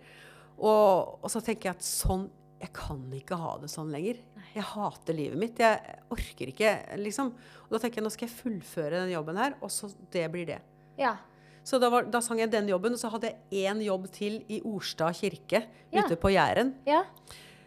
Og, 0.60 1.18
og 1.18 1.28
så 1.32 1.42
tenker 1.42 1.70
jeg 1.70 1.80
at 1.80 1.86
sånn 1.86 2.28
Jeg 2.62 2.70
kan 2.76 3.00
ikke 3.16 3.34
ha 3.40 3.56
det 3.58 3.72
sånn 3.72 3.90
lenger. 3.90 4.20
Jeg 4.52 4.66
hater 4.68 5.16
livet 5.18 5.40
mitt. 5.40 5.58
Jeg 5.58 5.96
orker 6.14 6.52
ikke, 6.52 6.76
liksom. 7.00 7.32
Og 7.66 7.74
da 7.74 7.80
tenker 7.82 7.98
jeg 7.98 8.06
nå 8.06 8.12
skal 8.14 8.28
jeg 8.28 8.36
fullføre 8.36 9.00
den 9.00 9.10
jobben 9.16 9.40
her, 9.40 9.56
og 9.58 9.72
så 9.74 9.90
det 10.14 10.28
blir 10.30 10.46
det. 10.52 10.60
Ja. 11.00 11.16
Så 11.64 11.78
da, 11.78 11.88
var, 11.92 12.08
da 12.10 12.18
sang 12.24 12.40
jeg 12.42 12.50
den 12.50 12.66
jobben, 12.72 12.92
og 12.96 12.98
så 12.98 13.10
hadde 13.12 13.30
jeg 13.30 13.66
én 13.70 13.82
jobb 13.84 14.08
til 14.14 14.40
i 14.50 14.60
Orstad 14.66 15.14
kirke 15.14 15.64
Ja. 15.92 16.02
ute 16.02 16.16
på 16.18 16.32
Jæren. 16.34 16.74
ja. 16.86 17.04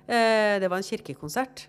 Eh, 0.08 0.60
det 0.62 0.68
var 0.70 0.78
en 0.78 0.84
kirkekonsert. 0.86 1.68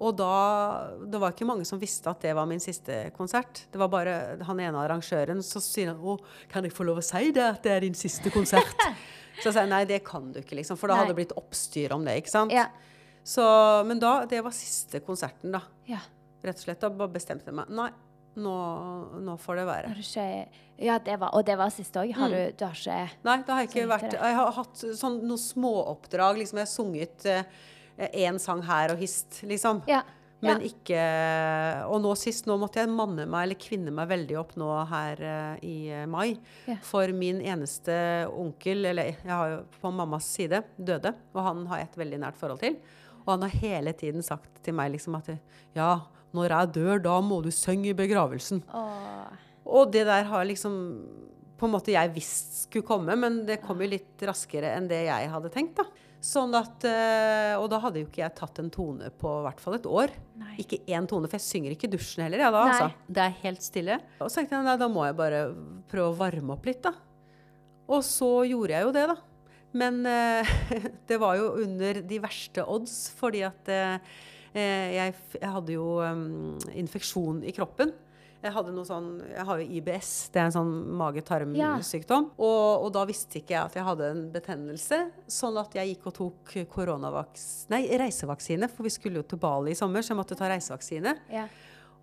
Og 0.00 0.16
da 0.16 0.90
Det 1.10 1.18
var 1.20 1.32
ikke 1.32 1.46
mange 1.46 1.64
som 1.66 1.78
visste 1.78 2.06
at 2.10 2.20
det 2.22 2.34
var 2.34 2.46
min 2.46 2.58
siste 2.60 3.10
konsert. 3.16 3.66
Det 3.70 3.78
var 3.78 3.88
bare 3.88 4.38
han 4.46 4.58
ene 4.60 4.78
arrangøren 4.78 5.42
så 5.42 5.60
sier 5.62 5.88
han, 5.92 5.98
å, 5.98 6.18
kan 6.48 6.62
jeg 6.64 6.72
få 6.72 6.84
lov 6.86 6.98
å 6.98 7.02
si 7.04 7.30
det, 7.32 7.42
at 7.42 7.62
det 7.62 7.72
er 7.72 7.80
din 7.80 7.94
siste 7.94 8.30
konsert? 8.30 8.74
så 9.42 9.50
jeg 9.50 9.54
sa 9.54 9.66
nei, 9.66 9.84
det 9.84 10.02
kan 10.06 10.32
du 10.32 10.40
ikke, 10.40 10.56
liksom. 10.58 10.76
For 10.78 10.88
da 10.88 10.94
Nei. 10.94 11.02
hadde 11.04 11.14
det 11.14 11.18
blitt 11.20 11.36
oppstyr 11.38 11.92
om 11.94 12.04
det, 12.06 12.16
ikke 12.22 12.30
sant. 12.30 12.52
Ja. 12.54 12.68
Så, 13.22 13.42
men 13.86 13.98
da, 14.00 14.24
det 14.26 14.42
var 14.42 14.50
siste 14.56 15.00
konserten, 15.04 15.52
da. 15.52 15.60
ja. 15.86 16.00
Rett 16.42 16.56
og 16.60 16.62
slett. 16.68 16.80
Da 16.80 17.06
bestemte 17.10 17.50
jeg 17.50 17.54
meg. 17.58 17.68
Nei, 17.74 17.88
nå, 18.40 18.56
nå 19.26 19.36
får 19.42 19.60
det 19.60 19.66
være. 19.68 19.92
Har 19.92 19.94
du 19.94 20.04
ikke 20.06 20.26
Ja, 20.78 20.98
det 21.02 21.16
var, 21.18 21.32
og 21.34 21.44
det 21.46 21.56
var 21.58 21.72
siste 21.74 21.98
òg. 22.04 22.12
Har 22.14 22.28
Mm. 22.28 22.36
du, 22.36 22.52
du 22.58 22.64
har 22.64 22.74
ikke 22.76 22.98
Nei, 23.24 23.36
det 23.42 23.54
har 23.54 23.64
jeg 23.64 23.68
ikke 23.72 23.88
vært. 23.90 24.12
Jeg 24.14 24.34
har 24.36 24.52
hatt 24.52 24.84
sånn 25.00 25.16
noen 25.26 25.42
småoppdrag. 25.42 26.38
Liksom 26.38 26.60
jeg 26.60 26.66
har 26.66 26.74
sunget 26.76 27.26
én 28.14 28.38
sang 28.38 28.62
her 28.62 28.92
og 28.94 28.98
hist, 29.02 29.40
liksom. 29.42 29.82
Ja. 29.90 30.02
Men 30.40 30.60
ja. 30.62 30.68
ikke 30.70 30.98
Og 31.90 31.98
nå 32.04 32.12
sist, 32.16 32.46
nå 32.46 32.54
måtte 32.62 32.78
jeg 32.78 32.88
manne 32.94 33.24
meg 33.26 33.48
eller 33.48 33.58
kvinne 33.58 33.90
meg 33.90 34.06
veldig 34.12 34.36
opp 34.38 34.52
nå 34.60 34.68
her 34.86 35.18
eh, 35.26 35.56
i 35.66 35.76
eh, 35.90 36.04
mai. 36.06 36.36
Ja. 36.68 36.76
For 36.86 37.10
min 37.10 37.40
eneste 37.42 37.96
onkel, 38.30 38.86
eller 38.92 39.16
jeg 39.16 39.32
har 39.34 39.50
jo 39.56 39.58
på 39.82 39.90
mammas 39.90 40.28
side, 40.30 40.62
døde. 40.78 41.10
Og 41.34 41.42
han 41.42 41.66
har 41.72 41.82
jeg 41.82 41.88
et 41.90 41.98
veldig 42.04 42.20
nært 42.22 42.38
forhold 42.38 42.62
til. 42.62 42.78
Og 43.24 43.32
han 43.34 43.42
har 43.48 43.56
hele 43.64 43.92
tiden 43.98 44.22
sagt 44.22 44.62
til 44.62 44.78
meg 44.78 44.92
liksom 44.94 45.18
at 45.18 45.32
ja, 45.74 45.96
når 46.36 46.54
jeg 46.54 46.72
dør, 46.76 47.02
da 47.04 47.16
må 47.24 47.40
du 47.44 47.50
synge 47.54 47.92
i 47.92 47.96
begravelsen. 47.96 48.62
Åh. 48.74 49.46
Og 49.68 49.92
det 49.92 50.04
der 50.08 50.28
har 50.28 50.46
liksom 50.48 50.76
på 51.58 51.66
en 51.66 51.74
måte 51.74 51.90
jeg 51.90 52.12
visst 52.14 52.60
skulle 52.66 52.86
komme, 52.86 53.16
men 53.18 53.40
det 53.48 53.58
kom 53.64 53.80
jo 53.82 53.88
litt 53.90 54.22
raskere 54.26 54.70
enn 54.76 54.86
det 54.90 55.02
jeg 55.08 55.30
hadde 55.32 55.50
tenkt. 55.54 55.80
da. 55.80 56.06
Sånn 56.18 56.54
at, 56.58 56.82
eh, 56.86 57.54
Og 57.58 57.68
da 57.70 57.78
hadde 57.78 58.00
jo 58.00 58.06
ikke 58.08 58.24
jeg 58.24 58.34
tatt 58.34 58.58
en 58.58 58.70
tone 58.70 59.10
på 59.10 59.30
i 59.38 59.44
hvert 59.46 59.60
fall 59.62 59.74
et 59.74 59.86
år. 59.86 60.10
Nei. 60.38 60.54
Ikke 60.58 60.80
én 60.86 61.06
tone, 61.06 61.28
for 61.30 61.38
jeg 61.38 61.46
synger 61.46 61.74
ikke 61.74 61.86
i 61.86 61.94
dusjen 61.94 62.24
heller. 62.24 62.42
Ja, 62.42 62.50
da, 62.50 62.64
altså. 62.66 62.88
Det 63.06 63.22
er 63.22 63.36
helt 63.42 63.62
stille. 63.62 64.00
Og 64.20 64.30
så 64.30 64.40
tenkte 64.40 64.58
jeg 64.58 64.66
nei, 64.66 64.76
da 64.76 64.88
må 64.90 65.06
jeg 65.06 65.18
bare 65.18 65.42
prøve 65.90 66.10
å 66.10 66.18
varme 66.18 66.54
opp 66.54 66.66
litt, 66.66 66.82
da. 66.82 66.94
Og 67.88 68.02
så 68.06 68.30
gjorde 68.50 68.74
jeg 68.74 68.86
jo 68.86 68.94
det, 68.94 69.06
da. 69.10 69.16
Men 69.78 70.00
eh, 70.06 70.50
det 71.08 71.20
var 71.22 71.38
jo 71.38 71.52
under 71.62 72.02
de 72.02 72.18
verste 72.22 72.66
odds, 72.66 72.98
fordi 73.18 73.44
at 73.46 73.70
eh, 73.70 73.98
jeg, 74.58 75.16
jeg 75.38 75.54
hadde 75.54 75.74
jo 75.78 75.88
um, 76.02 76.58
infeksjon 76.72 77.42
i 77.46 77.54
kroppen. 77.56 77.94
Jeg 78.38 78.54
hadde 78.54 78.70
noe 78.70 78.86
sånn, 78.86 79.06
jeg 79.32 79.44
har 79.48 79.58
jo 79.58 79.78
IBS, 79.80 80.10
det 80.30 80.38
er 80.38 80.44
en 80.46 80.54
sånn 80.54 80.74
mage-tarm-sykdom. 81.00 82.28
Og, 82.36 82.84
og 82.84 82.92
da 82.94 83.02
visste 83.08 83.40
ikke 83.40 83.56
jeg 83.56 83.62
at 83.64 83.78
jeg 83.80 83.86
hadde 83.88 84.10
en 84.12 84.20
betennelse, 84.30 85.00
sånn 85.34 85.58
at 85.58 85.74
jeg 85.74 85.94
gikk 85.94 86.06
og 86.06 86.14
tok 86.20 86.52
koronavaks... 86.70 87.48
Nei, 87.72 87.82
reisevaksine, 87.98 88.68
for 88.70 88.86
vi 88.86 88.92
skulle 88.94 89.18
jo 89.18 89.26
til 89.26 89.42
Bali 89.42 89.74
i 89.74 89.78
sommer, 89.78 90.06
så 90.06 90.14
jeg 90.14 90.20
måtte 90.20 90.38
ta 90.38 90.52
reisevaksine. 90.52 91.16
Ja. 91.34 91.48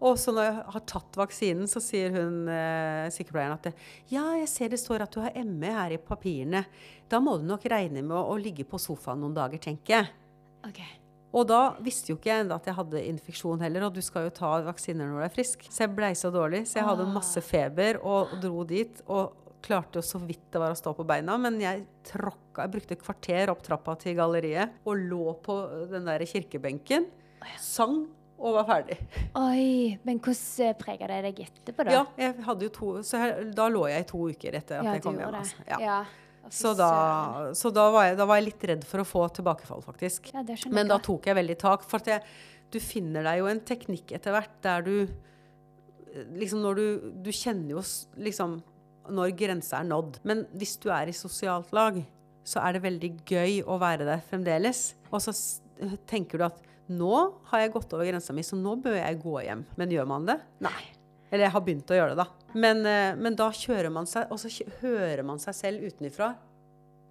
Og 0.03 0.20
så 0.20 0.34
når 0.36 0.49
jeg 0.49 0.68
har 0.76 0.86
tatt 0.91 1.22
vaksinen, 1.22 1.72
så 1.72 1.80
sier 1.80 2.12
hun 2.18 2.51
eh, 2.51 3.08
sykepleieren 3.16 3.56
at 3.56 3.70
det, 3.70 3.74
ja, 4.12 4.26
jeg 4.41 4.51
ser 4.51 4.76
det 4.76 4.82
står 4.82 5.06
at 5.06 5.16
du 5.16 5.22
har 5.24 5.39
ME 5.47 5.72
her 5.72 5.95
i 5.95 6.01
papirene. 6.03 6.66
Da 7.08 7.24
må 7.24 7.38
du 7.39 7.47
nok 7.47 7.64
regne 7.72 8.03
med 8.03 8.18
å, 8.18 8.26
å 8.36 8.38
ligge 8.41 8.68
på 8.68 8.82
sofaen 8.82 9.24
noen 9.24 9.39
dager, 9.39 9.64
tenker 9.72 10.01
jeg. 10.01 10.14
OK. 10.68 10.84
Og 11.34 11.48
da 11.48 11.76
visste 11.84 12.12
jo 12.14 12.16
ikke 12.20 12.32
jeg 12.32 12.52
at 12.52 12.66
jeg 12.70 12.76
hadde 12.76 13.02
infeksjon 13.10 13.60
heller, 13.62 13.84
og 13.88 13.94
du 13.94 14.02
skal 14.02 14.24
jo 14.24 14.30
ta 14.30 14.62
vaksiner 14.64 15.10
når 15.10 15.20
du 15.20 15.26
er 15.26 15.34
frisk. 15.34 15.66
Så 15.70 15.84
jeg 15.84 15.96
blei 15.96 16.14
så 16.16 16.32
dårlig, 16.32 16.66
så 16.68 16.80
jeg 16.80 16.86
hadde 16.88 17.04
Ah. 17.08 17.14
masse 17.14 17.42
feber 17.44 18.00
og 18.04 18.40
dro 18.42 18.64
dit. 18.64 19.02
Og 19.08 19.34
klarte 19.66 19.98
jo 19.98 20.02
så 20.06 20.20
vidt 20.22 20.52
det 20.52 20.60
var 20.62 20.72
å 20.72 20.78
stå 20.78 20.94
på 20.96 21.04
beina, 21.06 21.38
men 21.42 21.60
jeg 21.60 21.86
tråkka 22.06 22.62
Jeg 22.62 22.72
brukte 22.72 22.92
et 22.94 23.02
kvarter 23.04 23.50
opp 23.50 23.62
trappa 23.66 23.98
til 24.00 24.16
galleriet 24.16 24.70
og 24.86 24.96
lå 24.96 25.34
på 25.44 25.90
den 25.92 26.06
der 26.06 26.20
kirkebenken, 26.20 27.08
sang 27.60 28.08
og 28.40 28.54
var 28.54 28.66
ferdig. 28.66 28.98
Oi, 29.36 29.98
men 30.06 30.20
hvordan 30.20 30.76
prega 30.78 31.08
det 31.08 31.24
deg 31.36 31.48
etterpå, 31.48 31.84
da? 31.84 31.92
Ja, 31.92 32.06
jeg 32.18 32.44
hadde 32.46 32.62
jo 32.62 32.70
to 32.70 32.92
Så 33.04 33.18
her, 33.18 33.44
da 33.52 33.68
lå 33.68 33.90
jeg 33.90 34.06
i 34.06 34.08
to 34.08 34.18
uker 34.30 34.56
etter 34.56 34.80
at 34.80 34.86
Ja, 34.86 34.94
jeg 34.94 35.04
kom 35.04 35.18
hjem. 35.18 35.34
Altså. 35.36 35.56
Ja. 35.68 35.80
Ja. 35.80 36.06
Så, 36.54 36.74
da, 36.78 36.89
så 37.58 37.72
da, 37.74 37.88
var 37.93 38.10
jeg, 38.10 38.18
da 38.20 38.28
var 38.30 38.39
jeg 38.39 38.50
litt 38.50 38.66
redd 38.70 38.84
for 38.88 39.02
å 39.02 39.08
få 39.08 39.24
tilbakefall, 39.38 39.82
faktisk. 39.86 40.30
Ja, 40.36 40.43
det 40.46 40.60
Men 40.74 40.91
da 40.91 41.00
tok 41.04 41.30
jeg 41.30 41.38
veldig 41.38 41.58
tak. 41.62 41.86
For 41.89 42.04
at 42.04 42.12
jeg, 42.12 42.36
du 42.74 42.80
finner 42.84 43.26
deg 43.26 43.41
jo 43.41 43.50
en 43.50 43.64
teknikk 43.66 44.14
etter 44.18 44.36
hvert 44.36 44.60
der 44.66 44.86
du 44.86 44.96
Liksom 46.39 46.62
når 46.64 46.78
du 46.80 46.86
Du 47.26 47.32
kjenner 47.36 47.74
jo 47.76 47.82
liksom 48.24 48.62
når 49.12 49.34
grensa 49.38 49.82
er 49.82 49.89
nådd. 49.89 50.22
Men 50.26 50.46
hvis 50.58 50.78
du 50.82 50.88
er 50.89 51.12
i 51.12 51.14
sosialt 51.14 51.74
lag, 51.76 52.00
så 52.46 52.62
er 52.64 52.74
det 52.74 52.86
veldig 52.86 53.12
gøy 53.28 53.60
å 53.70 53.78
være 53.82 54.08
der 54.08 54.24
fremdeles. 54.26 54.96
Og 55.12 55.22
så 55.22 55.34
tenker 56.10 56.41
du 56.41 56.48
at 56.48 56.62
nå 56.89 57.14
har 57.52 57.64
jeg 57.64 57.74
gått 57.74 57.93
over 57.93 58.08
grensa 58.08 58.34
mi, 58.34 58.46
så 58.46 58.58
nå 58.58 58.76
bør 58.82 58.98
jeg 59.00 59.22
gå 59.22 59.36
hjem. 59.46 59.66
Men 59.78 59.93
gjør 59.93 60.10
man 60.10 60.26
det? 60.30 60.39
Nei. 60.66 60.80
Eller 61.36 61.46
jeg 61.50 61.54
har 61.58 61.64
begynt 61.68 61.92
å 61.92 61.98
gjøre 62.00 62.16
det, 62.16 62.24
da. 62.24 62.54
Men, 62.56 62.82
eh, 62.88 63.16
men 63.20 63.36
da 63.36 63.50
kjører 63.52 63.92
man 63.92 64.08
seg, 64.08 64.32
og 64.32 64.40
så 64.40 64.50
hører 64.82 65.26
man 65.28 65.42
seg 65.44 65.58
selv 65.58 65.84
utenifra. 65.90 66.32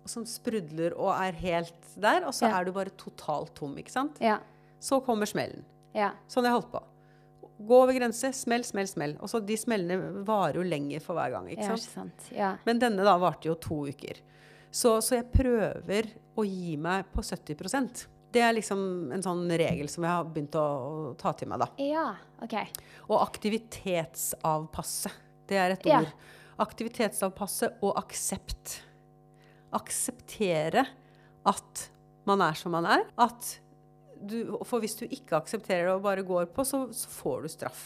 Som 0.08 0.24
sprudler 0.28 0.92
og 1.00 1.12
er 1.16 1.32
helt 1.40 1.94
der, 2.00 2.24
og 2.28 2.32
så 2.36 2.48
Ja. 2.48 2.58
er 2.60 2.64
du 2.66 2.72
bare 2.72 2.90
totalt 2.96 3.54
tom. 3.54 3.76
ikke 3.76 3.90
sant? 3.92 4.18
Ja. 4.20 4.38
Så 4.80 4.98
kommer 5.04 5.26
smellen. 5.28 5.62
ja. 5.94 6.10
Sånn 6.28 6.44
jeg 6.44 6.52
holdt 6.52 6.72
på. 6.72 6.82
Gå 7.64 7.70
over 7.84 7.92
grense, 7.94 8.32
smell, 8.34 8.64
smell, 8.64 8.86
smell. 8.90 9.12
Og 9.20 9.28
så 9.30 9.38
de 9.46 9.54
smellene 9.56 10.24
varer 10.26 10.54
jo 10.58 10.62
lenger 10.64 11.00
for 11.00 11.14
hver 11.14 11.30
gang. 11.30 11.46
ikke 11.48 11.62
Ja, 11.62 11.68
sant? 11.76 11.80
ikke 11.86 11.94
sant. 11.94 12.32
Ja. 12.36 12.56
Men 12.66 12.80
denne 12.80 13.04
da 13.04 13.16
varte 13.16 13.44
jo 13.46 13.54
to 13.54 13.86
uker. 13.86 14.18
Så, 14.72 14.98
så 15.00 15.14
jeg 15.22 15.30
prøver 15.30 16.10
å 16.36 16.42
gi 16.44 16.76
meg 16.76 17.04
på 17.14 17.22
70 17.22 17.54
Det 18.34 18.42
er 18.42 18.52
liksom 18.56 19.12
en 19.14 19.22
sånn 19.22 19.44
regel 19.54 19.88
som 19.92 20.02
jeg 20.06 20.10
har 20.10 20.24
begynt 20.26 20.56
å, 20.58 20.64
å 20.64 21.16
ta 21.20 21.32
til 21.38 21.48
meg, 21.52 21.62
da. 21.62 21.68
Ja, 21.78 22.06
OK. 22.42 22.56
Og 23.08 23.20
aktivitetsavpasse. 23.22 25.12
Det 25.46 25.58
er 25.60 25.76
et 25.76 25.86
Ja. 25.86 26.00
ord. 26.02 26.12
Aktivitetsavpasse 26.64 27.72
og 27.82 27.96
aksept. 28.02 28.80
Akseptere 29.74 30.86
at 31.46 31.88
man 32.28 32.40
er 32.44 32.54
som 32.58 32.72
man 32.74 32.86
er. 32.88 33.04
At 33.20 33.58
du, 34.24 34.56
for 34.64 34.80
hvis 34.80 34.96
du 34.96 35.04
ikke 35.06 35.36
aksepterer 35.40 35.90
det 35.90 35.94
og 35.98 36.04
bare 36.06 36.24
går 36.24 36.46
på, 36.54 36.64
så, 36.64 36.86
så 36.94 37.10
får 37.12 37.42
du 37.44 37.48
straff. 37.52 37.82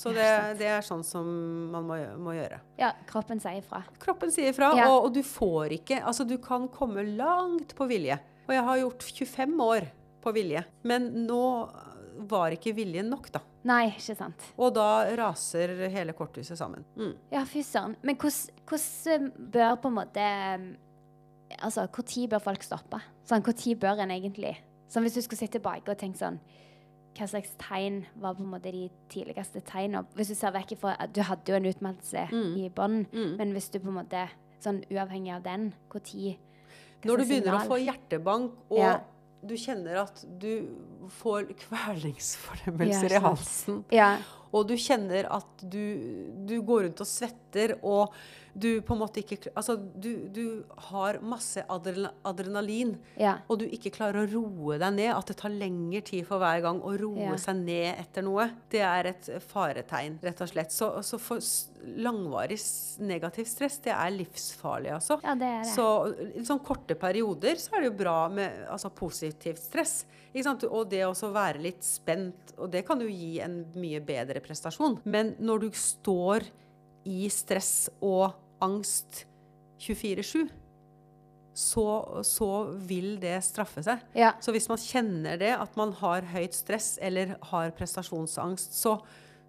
Så 0.00 0.12
det, 0.14 0.26
det 0.60 0.68
er 0.70 0.84
sånn 0.86 1.02
som 1.04 1.26
man 1.72 1.84
må, 1.88 1.96
må 2.22 2.32
gjøre. 2.36 2.60
Ja, 2.78 2.92
kroppen 3.10 3.40
sier 3.42 3.58
ifra. 3.60 3.82
Kroppen 4.00 4.30
sier 4.32 4.52
ifra, 4.52 4.70
Ja. 4.78 4.86
og, 4.88 5.08
og 5.08 5.16
du 5.16 5.20
får 5.26 5.74
ikke 5.80 5.98
Altså, 6.06 6.24
du 6.24 6.36
kan 6.40 6.68
komme 6.72 7.02
langt 7.18 7.74
på 7.76 7.88
vilje. 7.90 8.16
Og 8.50 8.56
jeg 8.56 8.64
har 8.66 8.80
gjort 8.82 9.04
25 9.14 9.60
år 9.62 9.84
på 10.20 10.32
vilje. 10.34 10.64
Men 10.82 11.06
nå 11.28 11.42
var 12.30 12.50
ikke 12.56 12.74
viljen 12.74 13.06
nok, 13.08 13.30
da. 13.32 13.40
Nei, 13.70 13.92
ikke 13.92 14.16
sant. 14.18 14.42
Og 14.58 14.72
da 14.74 15.04
raser 15.20 15.70
hele 15.92 16.12
korthuset 16.16 16.58
sammen. 16.58 16.82
Mm. 16.98 17.12
Ja, 17.30 17.44
fy 17.46 17.62
søren. 17.62 17.94
Men 18.02 18.16
hvordan 18.18 19.30
bør 19.54 19.76
på 19.80 19.92
en 19.92 19.98
måte 20.00 20.26
Altså, 21.60 21.82
når 21.90 22.28
bør 22.30 22.42
folk 22.44 22.62
stoppe? 22.62 23.00
Sånn, 23.26 23.42
Når 23.42 23.78
bør 23.80 24.02
en 24.04 24.10
egentlig 24.14 24.56
Sånn, 24.88 25.02
Hvis 25.02 25.14
du 25.14 25.22
skulle 25.22 25.38
sitte 25.38 25.58
tilbake 25.58 25.90
og 25.90 25.98
tenke 25.98 26.18
sånn 26.18 26.38
Hva 27.18 27.26
slags 27.26 27.56
tegn 27.58 28.04
var 28.22 28.34
på 28.34 28.44
en 28.44 28.52
måte 28.52 28.70
de 28.72 28.88
tidligste 29.10 29.60
tegnene? 29.66 30.06
Hvis 30.14 30.28
du 30.30 30.34
ser 30.38 30.52
vekk 30.54 30.76
ifra 30.76 30.94
at 30.98 31.12
Du 31.12 31.22
hadde 31.26 31.50
jo 31.50 31.56
en 31.58 31.66
utmeldelse 31.72 32.28
Mm. 32.30 32.56
i 32.64 32.68
bånn, 32.70 33.06
Mm. 33.12 33.36
men 33.36 33.52
hvis 33.52 33.70
du 33.70 33.78
på 33.80 33.88
en 33.88 33.98
måte 34.04 34.28
Sånn 34.60 34.84
uavhengig 34.90 35.34
av 35.34 35.42
den, 35.42 35.72
når 35.90 36.36
Når 37.04 37.16
du 37.16 37.24
begynner 37.24 37.56
å 37.56 37.66
få 37.68 37.78
hjertebank, 37.80 38.52
og 38.70 38.78
Ja. 38.78 39.00
du 39.46 39.54
kjenner 39.54 40.02
at 40.02 40.24
du 40.38 40.68
får 41.08 41.48
kvelningsfornemmelser 41.66 43.12
i 43.16 43.22
halsen, 43.24 43.84
Ja. 43.94 44.16
og 44.52 44.66
du 44.68 44.74
kjenner 44.76 45.26
at 45.30 45.62
du, 45.62 45.82
du 46.46 46.60
går 46.62 46.84
rundt 46.88 47.00
og 47.00 47.06
svetter, 47.06 47.78
og 47.82 48.12
du 48.52 48.80
på 48.82 48.96
en 48.96 48.98
måte 48.98 49.20
ikke 49.22 49.52
Altså, 49.54 49.76
du, 49.78 50.26
du 50.34 50.64
har 50.90 51.20
masse 51.22 51.62
adrenalin, 51.70 52.96
ja. 53.16 53.36
og 53.48 53.60
du 53.60 53.66
ikke 53.70 53.92
klarer 53.94 54.24
å 54.24 54.30
roe 54.32 54.78
deg 54.82 54.96
ned, 54.96 55.12
at 55.14 55.30
det 55.30 55.36
tar 55.38 55.54
lengre 55.54 56.00
tid 56.02 56.26
for 56.26 56.42
hver 56.42 56.60
gang 56.64 56.80
å 56.82 56.96
roe 56.98 57.28
Ja. 57.30 57.36
seg 57.38 57.60
ned 57.62 57.94
etter 58.02 58.26
noe, 58.26 58.48
det 58.74 58.82
er 58.82 59.06
et 59.12 59.30
faretegn, 59.52 60.18
rett 60.26 60.42
og 60.42 60.50
slett. 60.50 60.74
Så, 60.74 60.90
så 61.06 61.20
for 61.22 61.38
langvarig 62.02 62.58
negativ 63.06 63.46
stress, 63.48 63.78
det 63.86 63.94
er 63.94 64.10
livsfarlig, 64.18 64.90
altså. 64.98 65.20
ja, 65.22 65.34
det 65.38 65.46
er 65.46 65.62
det. 65.62 65.70
Så 65.76 65.86
i 66.42 66.44
sånn 66.50 66.60
korte 66.66 66.98
perioder 66.98 67.54
så 67.56 67.76
er 67.78 67.84
det 67.86 67.92
jo 67.92 67.98
bra 68.02 68.18
med 68.34 68.64
altså, 68.68 68.90
positivt 68.90 69.62
stress. 69.62 70.00
Ikke 70.30 70.46
sant? 70.46 70.64
Og 70.68 70.86
det 70.90 71.02
å 71.06 71.32
være 71.34 71.62
litt 71.62 71.82
spent, 71.86 72.54
og 72.58 72.70
det 72.70 72.84
kan 72.86 73.00
jo 73.02 73.10
gi 73.10 73.40
en 73.42 73.64
mye 73.78 74.00
bedre 74.04 74.42
prestasjon. 74.44 75.00
Men 75.04 75.34
når 75.42 75.66
du 75.66 75.68
står 75.74 76.46
i 77.08 77.24
stress 77.32 77.90
og 78.04 78.30
angst 78.62 79.24
24-7, 79.80 80.50
så, 81.60 81.84
så 82.24 82.50
vil 82.88 83.16
det 83.20 83.34
straffe 83.44 83.82
seg. 83.84 84.04
ja. 84.16 84.32
Så 84.40 84.54
hvis 84.54 84.68
man 84.70 84.80
kjenner 84.80 85.40
det, 85.40 85.50
at 85.56 85.74
man 85.76 85.92
har 85.98 86.28
høyt 86.30 86.54
stress 86.56 86.94
eller 87.02 87.34
har 87.50 87.72
prestasjonsangst, 87.76 88.76
så, 88.78 88.94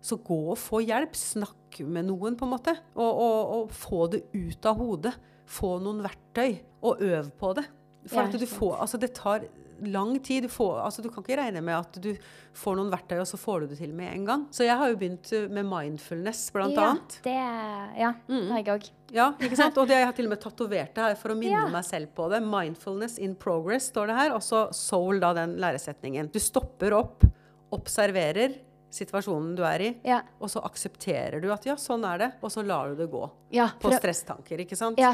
så 0.02 0.18
gå 0.18 0.40
og 0.52 0.58
få 0.60 0.82
hjelp. 0.84 1.16
Snakk 1.16 1.82
med 1.86 2.10
noen, 2.10 2.36
på 2.40 2.48
en 2.48 2.56
måte. 2.56 2.76
Og, 2.98 3.12
og, 3.12 3.54
og 3.56 3.76
få 3.76 4.08
det 4.16 4.26
ut 4.34 4.68
av 4.68 4.82
hodet. 4.82 5.14
Få 5.52 5.76
noen 5.84 6.02
verktøy, 6.04 6.58
og 6.88 7.06
øv 7.06 7.32
på 7.38 7.54
det. 7.60 7.68
For 8.10 8.24
Ja, 8.24 8.28
at 8.28 8.40
du 8.42 8.48
får, 8.50 8.80
altså 8.82 8.98
det 8.98 9.12
tar 9.14 9.46
lang 9.90 10.20
tid. 10.24 10.44
Du, 10.44 10.50
får, 10.50 10.80
altså 10.86 11.02
du 11.02 11.10
kan 11.10 11.24
ikke 11.26 11.38
regne 11.40 11.62
med 11.66 11.76
at 11.78 12.00
du 12.04 12.12
får 12.58 12.78
noen 12.78 12.92
verktøy, 12.94 13.18
og 13.22 13.28
så 13.30 13.40
får 13.40 13.64
du 13.64 13.72
det 13.74 13.80
til 13.82 13.94
med 13.98 14.12
en 14.14 14.26
gang. 14.28 14.46
Så 14.54 14.66
jeg 14.68 14.78
har 14.78 14.92
jo 14.92 14.98
begynt 15.02 15.32
uh, 15.34 15.48
med 15.50 15.68
mindfulness, 15.70 16.48
blant 16.56 16.78
ja, 16.78 16.88
annet. 16.92 17.20
Det, 17.26 17.36
ja, 18.02 18.14
det 18.28 18.42
har 18.52 18.62
jeg 18.62 18.72
òg. 18.76 18.90
Ja, 19.12 19.28
ikke 19.42 19.60
sant? 19.60 19.78
Og 19.82 19.90
det 19.92 20.00
jeg 20.00 20.08
har 20.08 20.16
til 20.18 20.30
og 20.30 20.34
med 20.36 20.42
tatovert 20.44 20.96
det 20.96 21.06
her 21.10 21.20
for 21.20 21.34
å 21.34 21.38
minne 21.38 21.66
Ja. 21.66 21.68
meg 21.74 21.86
selv 21.88 22.14
på 22.16 22.30
det. 22.32 22.42
Mindfulness 22.46 23.18
in 23.20 23.36
progress 23.36 23.90
står 23.92 24.12
det 24.12 24.20
her. 24.22 24.36
Og 24.38 24.44
så 24.46 24.66
soul, 24.76 25.20
da, 25.24 25.34
den 25.36 25.58
læresetningen. 25.60 26.32
Du 26.32 26.40
stopper 26.40 26.96
opp, 26.96 27.26
observerer 27.76 28.60
situasjonen 28.92 29.56
du 29.56 29.64
er 29.64 29.82
i, 29.86 29.90
Ja. 30.04 30.22
og 30.40 30.50
så 30.52 30.60
aksepterer 30.68 31.42
du 31.42 31.52
at 31.54 31.66
ja, 31.66 31.78
sånn 31.80 32.04
er 32.04 32.18
det, 32.20 32.32
og 32.44 32.52
så 32.52 32.64
lar 32.66 32.90
du 32.92 32.96
det 33.00 33.10
gå. 33.12 33.24
Ja, 33.56 33.70
På 33.80 33.92
stresstanker, 33.94 34.60
ikke 34.60 34.76
sant? 34.76 35.00
Ja, 35.00 35.14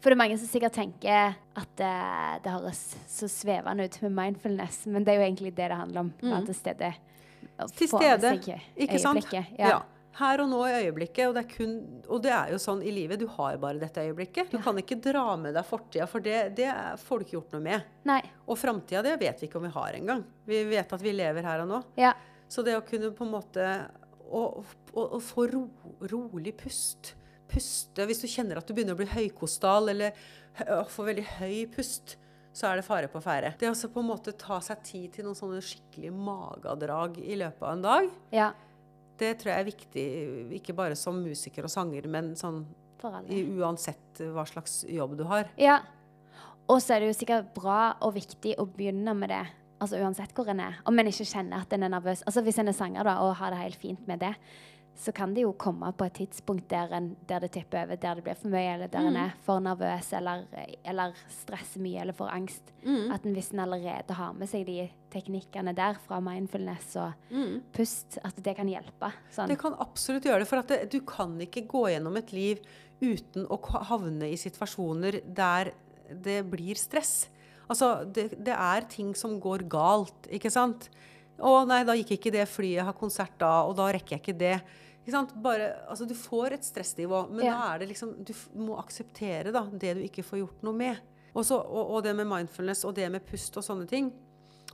for 0.00 0.12
det 0.12 0.16
er 0.16 0.20
mange 0.20 0.38
som 0.38 0.48
sikkert 0.50 0.76
tenker 0.76 1.34
at 1.56 1.74
det, 1.80 1.96
det 2.44 2.52
høres 2.52 2.80
så 3.10 3.28
svevende 3.32 3.88
ut 3.88 3.98
med 4.04 4.16
mindfulness, 4.20 4.84
men 4.92 5.06
det 5.06 5.14
er 5.14 5.20
jo 5.22 5.26
egentlig 5.26 5.52
det 5.56 5.68
det 5.72 5.80
handler 5.80 6.04
om. 6.04 6.14
å 6.20 6.32
Være 6.34 6.48
til 6.50 6.58
stede. 6.58 6.94
Mm. 7.42 7.68
Til 7.76 7.90
stede, 7.90 8.32
ikke 8.86 9.00
sant? 9.02 9.28
Ja. 9.32 9.44
Ja. 9.58 9.78
Her 10.16 10.40
og 10.40 10.48
nå 10.48 10.62
i 10.64 10.76
øyeblikket, 10.86 11.26
og 11.28 11.34
det, 11.36 11.42
kun, 11.50 11.74
og 12.08 12.22
det 12.24 12.32
er 12.32 12.54
jo 12.54 12.60
sånn 12.60 12.80
i 12.80 12.92
livet, 12.94 13.20
du 13.20 13.26
har 13.34 13.58
bare 13.60 13.80
dette 13.80 14.00
øyeblikket. 14.00 14.48
Du 14.48 14.56
kan 14.64 14.78
ikke 14.80 14.96
dra 15.04 15.26
med 15.40 15.52
deg 15.56 15.66
fortida, 15.68 16.06
for 16.08 16.24
det, 16.24 16.38
det 16.56 16.70
får 17.02 17.20
du 17.20 17.26
ikke 17.26 17.36
gjort 17.36 17.52
noe 17.56 17.64
med. 17.66 17.90
Nei. 18.08 18.22
Og 18.46 18.56
framtida, 18.56 19.02
det 19.04 19.18
vet 19.20 19.42
vi 19.42 19.50
ikke 19.50 19.60
om 19.60 19.66
vi 19.68 19.74
har 19.74 19.98
engang. 19.98 20.24
Vi 20.48 20.62
vet 20.70 20.96
at 20.96 21.04
vi 21.04 21.12
lever 21.12 21.44
her 21.44 21.66
og 21.66 21.70
nå. 21.72 21.82
Ja. 22.00 22.14
Så 22.48 22.64
det 22.64 22.78
å 22.78 22.84
kunne 22.86 23.12
på 23.12 23.26
en 23.26 23.34
måte 23.34 23.68
å, 24.24 24.42
å, 24.94 25.04
å 25.04 25.20
få 25.20 25.48
ro, 25.52 25.66
rolig 26.08 26.56
pust 26.62 27.12
Puste 27.50 28.06
Hvis 28.08 28.22
du 28.22 28.28
kjenner 28.30 28.60
at 28.60 28.68
du 28.68 28.74
begynner 28.76 28.96
å 28.96 29.00
bli 29.00 29.08
høykostal 29.10 29.92
eller 29.92 30.16
får 30.56 30.92
få 30.92 31.04
veldig 31.10 31.26
høy 31.36 31.66
pust, 31.72 32.16
så 32.56 32.70
er 32.70 32.78
det 32.80 32.86
fare 32.86 33.08
på 33.12 33.20
ferde. 33.20 33.52
Det 33.60 33.68
å 33.68 33.90
på 33.92 34.00
en 34.00 34.08
måte 34.08 34.32
ta 34.40 34.56
seg 34.64 34.80
tid 34.86 35.10
til 35.16 35.26
noen 35.26 35.36
sånne 35.36 35.60
skikkelige 35.64 36.14
magedrag 36.16 37.18
i 37.20 37.36
løpet 37.36 37.60
av 37.62 37.74
en 37.74 37.84
dag, 37.84 38.08
ja. 38.32 38.46
det 39.20 39.34
tror 39.42 39.52
jeg 39.52 39.64
er 39.64 39.68
viktig, 39.68 40.06
ikke 40.60 40.76
bare 40.78 40.96
som 40.96 41.18
musiker 41.20 41.68
og 41.68 41.72
sanger, 41.72 42.08
men 42.08 42.32
sånn 42.38 42.64
i, 43.28 43.42
uansett 43.60 44.22
hva 44.32 44.46
slags 44.48 44.80
jobb 44.88 45.18
du 45.18 45.26
har. 45.28 45.50
Ja. 45.60 45.82
Og 46.66 46.80
så 46.82 46.96
er 46.96 47.04
det 47.04 47.12
jo 47.12 47.18
sikkert 47.20 47.52
bra 47.54 47.92
og 48.02 48.16
viktig 48.16 48.56
å 48.58 48.64
begynne 48.66 49.12
med 49.14 49.30
det. 49.30 49.44
Altså 49.76 50.00
uansett 50.00 50.32
hvor 50.34 50.48
en 50.50 50.62
er. 50.64 50.80
Om 50.88 50.98
en 50.98 51.10
ikke 51.10 51.28
kjenner 51.28 51.62
at 51.62 51.74
en 51.76 51.84
er 51.84 51.92
nervøs. 51.92 52.24
Altså 52.26 52.42
Hvis 52.42 52.58
en 52.62 52.72
er 52.72 52.76
sanger 52.76 53.06
da, 53.06 53.18
og 53.22 53.36
har 53.38 53.52
det 53.52 53.60
helt 53.60 53.78
fint 53.84 54.08
med 54.08 54.24
det, 54.24 54.32
så 54.96 55.12
kan 55.12 55.34
det 55.36 55.42
jo 55.44 55.52
komme 55.60 55.90
på 55.92 56.06
et 56.08 56.14
tidspunkt 56.22 56.70
der, 56.72 56.92
en, 56.96 57.10
der 57.28 57.44
det 57.44 57.50
tipper 57.52 57.82
over, 57.84 57.98
der 58.00 58.16
det 58.16 58.24
blir 58.24 58.38
for 58.40 58.52
mye, 58.52 58.70
eller 58.74 58.88
der 58.92 59.08
en 59.10 59.18
er 59.20 59.34
for 59.44 59.60
nervøs, 59.60 60.08
eller, 60.16 60.46
eller 60.88 61.12
stresser 61.32 61.82
mye, 61.84 62.00
eller 62.00 62.16
får 62.16 62.32
angst. 62.32 62.72
At 63.12 63.26
en, 63.26 63.34
hvis 63.36 63.52
en 63.52 63.60
allerede 63.66 64.16
har 64.16 64.32
med 64.38 64.48
seg 64.48 64.64
de 64.68 64.86
teknikkene 65.12 65.74
der 65.76 66.00
fra 66.06 66.20
mindfulness 66.24 66.96
og 67.02 67.36
pust, 67.76 68.16
at 68.24 68.40
det 68.40 68.56
kan 68.56 68.72
hjelpe. 68.72 69.12
Sånn. 69.34 69.52
Det 69.52 69.60
kan 69.60 69.76
absolutt 69.84 70.28
gjøre 70.28 70.44
det, 70.44 70.50
for 70.50 70.64
at 70.64 70.72
det, 70.72 70.80
du 70.94 71.02
kan 71.06 71.36
ikke 71.44 71.66
gå 71.68 71.86
gjennom 71.92 72.16
et 72.16 72.32
liv 72.36 72.64
uten 73.02 73.44
å 73.52 73.60
havne 73.90 74.30
i 74.32 74.40
situasjoner 74.40 75.20
der 75.26 75.74
det 76.08 76.40
blir 76.48 76.78
stress. 76.80 77.26
Altså, 77.66 78.06
det, 78.06 78.30
det 78.46 78.54
er 78.54 78.88
ting 78.88 79.12
som 79.18 79.36
går 79.42 79.66
galt, 79.68 80.28
ikke 80.32 80.52
sant? 80.54 80.88
Å 81.36 81.66
nei, 81.68 81.82
da 81.84 81.96
gikk 81.98 82.14
ikke 82.16 82.32
det 82.32 82.46
flyet, 82.48 82.78
jeg 82.78 82.88
har 82.88 82.96
konsert 82.96 83.34
da, 83.42 83.58
og 83.68 83.74
da 83.76 83.90
rekker 83.92 84.16
jeg 84.16 84.22
ikke 84.22 84.38
det. 84.40 84.56
Bare, 85.42 85.66
altså, 85.88 86.06
du 86.08 86.14
får 86.14 86.52
et 86.58 86.64
stressnivå, 86.66 87.28
men 87.30 87.44
Ja. 87.46 87.52
da 87.52 87.74
er 87.74 87.78
det 87.78 87.88
liksom 87.92 88.24
Du 88.24 88.32
må 88.58 88.78
akseptere 88.78 89.52
da, 89.52 89.64
det 89.70 89.94
du 89.96 90.00
ikke 90.02 90.24
får 90.24 90.38
gjort 90.42 90.62
noe 90.66 90.74
med. 90.74 90.96
Også, 91.36 91.52
og, 91.58 91.90
og 91.96 92.02
det 92.02 92.14
med 92.16 92.26
mindfulness 92.26 92.84
og 92.88 92.94
det 92.96 93.10
med 93.12 93.24
pust 93.26 93.56
og 93.56 93.62
sånne 93.62 93.86
ting. 93.86 94.12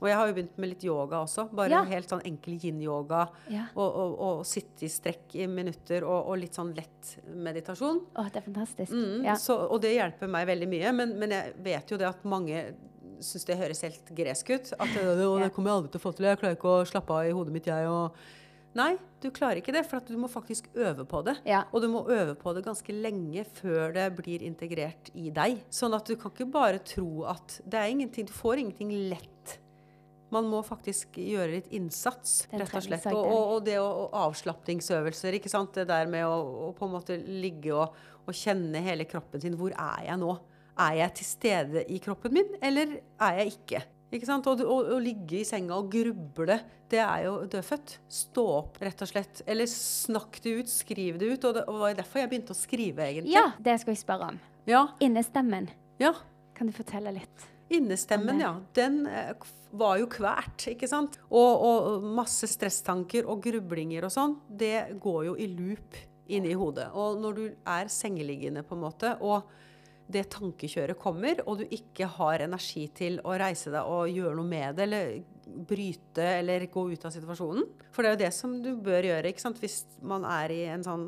Og 0.01 0.07
jeg 0.09 0.15
har 0.17 0.27
jo 0.27 0.33
begynt 0.33 0.57
med 0.57 0.69
litt 0.69 0.83
yoga 0.83 1.19
også. 1.23 1.45
Bare 1.53 1.69
Ja. 1.69 1.83
helt 1.83 2.09
sånn 2.09 2.23
enkel 2.25 2.57
yin-yoga. 2.59 3.27
Ja. 3.49 3.65
Og, 3.75 3.95
og, 3.95 4.15
og 4.19 4.45
sitte 4.45 4.83
i 4.85 4.89
strekk 4.89 5.35
i 5.35 5.45
minutter 5.47 6.03
og, 6.03 6.27
og 6.31 6.37
litt 6.41 6.55
sånn 6.57 6.73
lett 6.75 7.17
meditasjon. 7.29 8.01
Åh, 8.17 8.29
det 8.31 8.41
er 8.41 8.47
fantastisk. 8.51 8.91
Mm, 8.91 9.23
Ja. 9.25 9.35
så, 9.35 9.55
og 9.69 9.81
det 9.81 9.93
hjelper 9.95 10.27
meg 10.27 10.47
veldig 10.47 10.67
mye. 10.67 10.91
Men, 10.97 11.13
men 11.19 11.29
jeg 11.29 11.53
vet 11.63 11.91
jo 11.93 11.97
det 11.97 12.07
at 12.09 12.23
mange 12.25 12.73
syns 13.23 13.45
det 13.45 13.55
høres 13.57 13.81
helt 13.85 14.09
gresk 14.15 14.49
ut. 14.49 14.73
At 14.79 14.87
det, 14.95 15.03
det, 15.03 15.27
det 15.43 15.53
kommer 15.53 15.69
jeg 15.69 15.77
aldri 15.77 15.91
til 15.93 15.99
å 16.01 16.05
få 16.07 16.15
til. 16.17 16.25
Jeg 16.25 16.39
klarer 16.41 16.57
ikke 16.57 16.73
å 16.73 16.85
slappe 16.89 17.13
av 17.19 17.27
i 17.29 17.35
hodet 17.37 17.53
mitt, 17.53 17.65
jeg. 17.69 17.87
Og 17.87 18.15
Nei, 18.77 18.95
du 19.21 19.29
klarer 19.33 19.61
ikke 19.61 19.73
det. 19.75 19.83
For 19.89 20.01
at 20.01 20.09
du 20.09 20.17
må 20.19 20.29
faktisk 20.31 20.69
øve 20.73 21.05
på 21.09 21.21
det. 21.25 21.35
Ja. 21.47 21.63
Og 21.71 21.83
du 21.83 21.89
må 21.93 22.03
øve 22.09 22.35
på 22.39 22.53
det 22.57 22.65
ganske 22.65 22.95
lenge 22.95 23.45
før 23.59 23.93
det 23.95 24.07
blir 24.17 24.45
integrert 24.45 25.11
i 25.13 25.29
deg. 25.33 25.61
Sånn 25.73 25.93
at 25.97 26.09
du 26.09 26.15
kan 26.19 26.33
ikke 26.33 26.49
bare 26.53 26.81
tro 26.85 27.25
at 27.29 27.59
det 27.65 27.79
er 27.79 27.93
ingenting 27.93 28.27
Du 28.29 28.33
får 28.35 28.63
ingenting 28.63 28.93
lett. 29.11 29.59
Man 30.33 30.47
må 30.49 30.63
faktisk 30.65 31.19
gjøre 31.21 31.59
litt 31.59 31.67
innsats, 31.77 32.47
rett 32.49 32.71
og 32.73 32.85
slett. 32.87 33.05
Og, 33.11 33.21
og, 33.21 33.43
og 33.53 33.67
det 33.67 33.77
å 33.77 33.85
og 34.05 34.15
avslapningsøvelser, 34.23 35.37
ikke 35.37 35.51
sant. 35.51 35.75
Det 35.77 35.85
der 35.89 36.09
med 36.09 36.25
å 36.25 36.71
på 36.73 36.87
en 36.87 36.95
måte 36.95 37.19
ligge 37.21 37.75
og, 37.75 37.93
og 38.25 38.37
kjenne 38.37 38.81
hele 38.81 39.05
kroppen 39.09 39.43
sin. 39.43 39.57
Hvor 39.59 39.75
er 39.77 40.07
jeg 40.07 40.21
nå? 40.23 40.33
Er 40.81 40.95
jeg 41.03 41.19
til 41.19 41.29
stede 41.29 41.83
i 41.85 41.99
kroppen 42.01 42.33
min, 42.33 42.55
eller 42.65 42.97
er 43.21 43.43
jeg 43.43 43.53
ikke? 43.53 43.83
Ikke 44.13 44.29
sant? 44.29 44.47
Og 44.49 44.61
å, 44.61 44.77
å 44.93 44.99
ligge 45.01 45.39
i 45.39 45.47
senga 45.47 45.77
og 45.79 45.89
gruble, 45.93 46.59
det 46.91 46.99
er 47.01 47.23
jo 47.25 47.37
dødfødt. 47.49 47.95
Stå 48.13 48.43
opp, 48.59 48.77
rett 48.83 49.01
og 49.01 49.09
slett. 49.09 49.41
Eller 49.49 49.69
snakk 49.69 50.37
det 50.43 50.57
ut, 50.59 50.69
skriv 50.69 51.17
det 51.21 51.31
ut. 51.31 51.47
Og 51.49 51.57
det 51.57 51.63
var 51.67 51.97
derfor 51.97 52.21
jeg 52.21 52.31
begynte 52.33 52.53
å 52.53 52.59
skrive, 52.59 53.07
egentlig. 53.09 53.33
ja, 53.33 53.47
det 53.57 53.79
skal 53.81 53.95
jeg 53.95 54.03
spørre 54.03 54.29
om. 54.33 54.37
Ja. 54.69 54.85
Innestemmen. 55.03 55.71
ja. 56.01 56.13
Kan 56.53 56.69
du 56.69 56.75
fortelle 56.75 57.09
litt? 57.15 57.47
Innestemmen, 57.73 58.37
ja. 58.43 58.51
Den 58.77 59.07
eh, 59.09 59.31
var 59.73 59.97
jo 59.97 60.05
kvært, 60.11 60.67
ikke 60.69 60.85
sant. 60.89 61.17
Og, 61.33 61.63
og 61.65 62.05
masse 62.05 62.45
stresstanker 62.51 63.25
og 63.25 63.41
grublinger 63.41 64.05
og 64.05 64.13
sånn, 64.13 64.35
det 64.47 64.99
går 65.01 65.21
jo 65.31 65.33
i 65.41 65.47
loop 65.49 65.97
inni 66.29 66.53
hodet. 66.57 66.91
Og 66.93 67.17
når 67.23 67.39
du 67.39 67.45
er 67.49 67.89
sengeliggende, 67.91 68.61
på 68.67 68.77
en 68.77 68.83
måte, 68.85 69.15
og 69.25 69.49
det 70.11 70.25
tankekjøret 70.33 70.99
kommer, 70.99 71.39
og 71.47 71.61
du 71.61 71.67
ikke 71.71 72.09
har 72.17 72.43
energi 72.43 72.87
til 72.95 73.21
å 73.23 73.37
reise 73.39 73.71
deg 73.71 73.87
og 73.87 74.11
gjøre 74.11 74.35
noe 74.37 74.49
med 74.49 74.75
det, 74.77 74.87
eller 74.87 75.13
bryte 75.67 76.25
eller 76.39 76.65
gå 76.71 76.85
ut 76.93 77.03
av 77.05 77.11
situasjonen 77.13 77.65
For 77.93 78.01
det 78.01 78.09
er 78.09 78.15
jo 78.15 78.21
det 78.23 78.29
som 78.33 78.53
du 78.63 78.71
bør 78.81 79.05
gjøre 79.09 79.29
ikke 79.29 79.43
sant? 79.43 79.59
hvis 79.61 79.83
man 80.01 80.23
er 80.27 80.53
i 80.55 80.61
en 80.71 80.85
sånn 80.85 81.07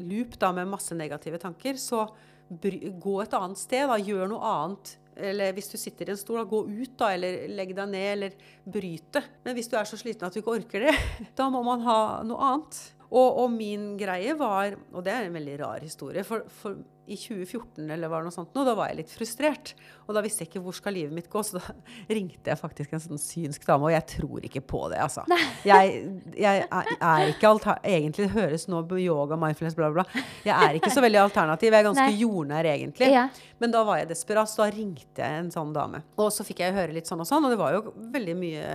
loop 0.00 0.36
da, 0.40 0.52
med 0.52 0.68
masse 0.70 0.94
negative 0.96 1.40
tanker. 1.42 1.78
Så 1.80 2.04
gå 2.46 3.16
et 3.22 3.36
annet 3.36 3.60
sted, 3.60 3.86
da. 3.88 3.98
Gjør 3.98 4.30
noe 4.30 4.52
annet. 4.52 4.96
Eller 5.16 5.54
hvis 5.56 5.70
du 5.72 5.78
sitter 5.80 6.10
i 6.10 6.12
en 6.12 6.20
stol, 6.20 6.42
da, 6.42 6.48
gå 6.48 6.62
ut, 6.68 6.92
da, 7.00 7.12
eller 7.16 7.46
legg 7.56 7.72
deg 7.76 7.88
ned, 7.92 8.08
eller 8.16 8.50
bryte. 8.68 9.22
Men 9.44 9.56
hvis 9.56 9.70
du 9.72 9.78
er 9.78 9.88
så 9.88 9.98
sliten 10.00 10.28
at 10.28 10.36
du 10.36 10.42
ikke 10.42 10.58
orker 10.58 10.86
det, 10.88 10.92
da 11.38 11.48
må 11.52 11.62
man 11.66 11.84
ha 11.86 12.00
noe 12.26 12.50
annet. 12.50 12.82
Og, 13.06 13.38
og, 13.44 13.48
min 13.54 13.92
greie 13.94 14.32
var 14.34 14.74
Og 14.90 15.04
det 15.06 15.12
er 15.14 15.28
en 15.28 15.36
veldig 15.36 15.52
rar 15.60 15.84
historie. 15.84 16.24
For, 16.26 16.42
for 16.58 16.80
i 17.06 17.16
2014 17.16 17.90
eller 17.90 18.10
var 18.10 18.22
det 18.22 18.30
noe 18.30 18.34
sånt, 18.34 18.50
nå, 18.56 18.64
da 18.66 18.74
var 18.74 18.90
jeg 18.90 18.98
litt 19.00 19.12
frustrert. 19.14 19.72
Og 20.06 20.14
da 20.16 20.22
visste 20.24 20.42
jeg 20.42 20.50
ikke 20.50 20.62
hvor 20.64 20.74
skal 20.74 20.94
livet 20.96 21.14
mitt 21.14 21.28
gå, 21.30 21.42
så 21.46 21.60
da 21.60 21.74
ringte 22.10 22.50
jeg 22.50 22.58
faktisk 22.58 22.94
en 22.96 23.02
sånn 23.02 23.20
synsk 23.20 23.66
dame. 23.68 23.88
Og 23.88 23.94
jeg 23.94 24.06
tror 24.16 24.46
ikke 24.48 24.62
på 24.66 24.80
det, 24.92 24.98
altså. 25.02 25.22
Jeg, 25.66 26.00
jeg, 26.38 26.64
er 26.70 27.30
ikke 27.30 27.50
alter... 27.50 27.80
Egentlig 27.86 28.28
høres 28.34 28.66
nå 28.70 28.82
yoga, 29.02 29.38
mindfulness, 29.40 29.76
bla, 29.78 29.90
bla. 29.94 30.04
Jeg 30.46 30.54
er 30.54 30.78
ikke 30.78 30.90
så 30.94 31.02
veldig 31.04 31.20
alternativ. 31.24 31.70
Jeg 31.72 31.82
er 31.82 31.88
ganske 31.88 32.08
Nei. 32.08 32.18
jordnær, 32.22 32.70
egentlig. 32.70 33.10
Ja. 33.14 33.26
Men 33.62 33.74
da 33.74 33.82
var 33.86 34.00
jeg 34.00 34.10
desperat, 34.10 34.50
så 34.50 34.64
da 34.64 34.70
ringte 34.74 35.22
jeg 35.22 35.42
en 35.42 35.52
sånn 35.54 35.74
dame. 35.76 36.02
Og 36.20 36.32
så 36.34 36.46
fikk 36.46 36.64
jeg 36.64 36.76
høre 36.76 36.94
litt 36.96 37.10
sånn 37.10 37.22
og 37.22 37.28
sånn, 37.28 37.46
og 37.46 37.54
det 37.54 37.60
var 37.60 37.76
jo 37.76 37.94
veldig 38.14 38.36
mye 38.38 38.66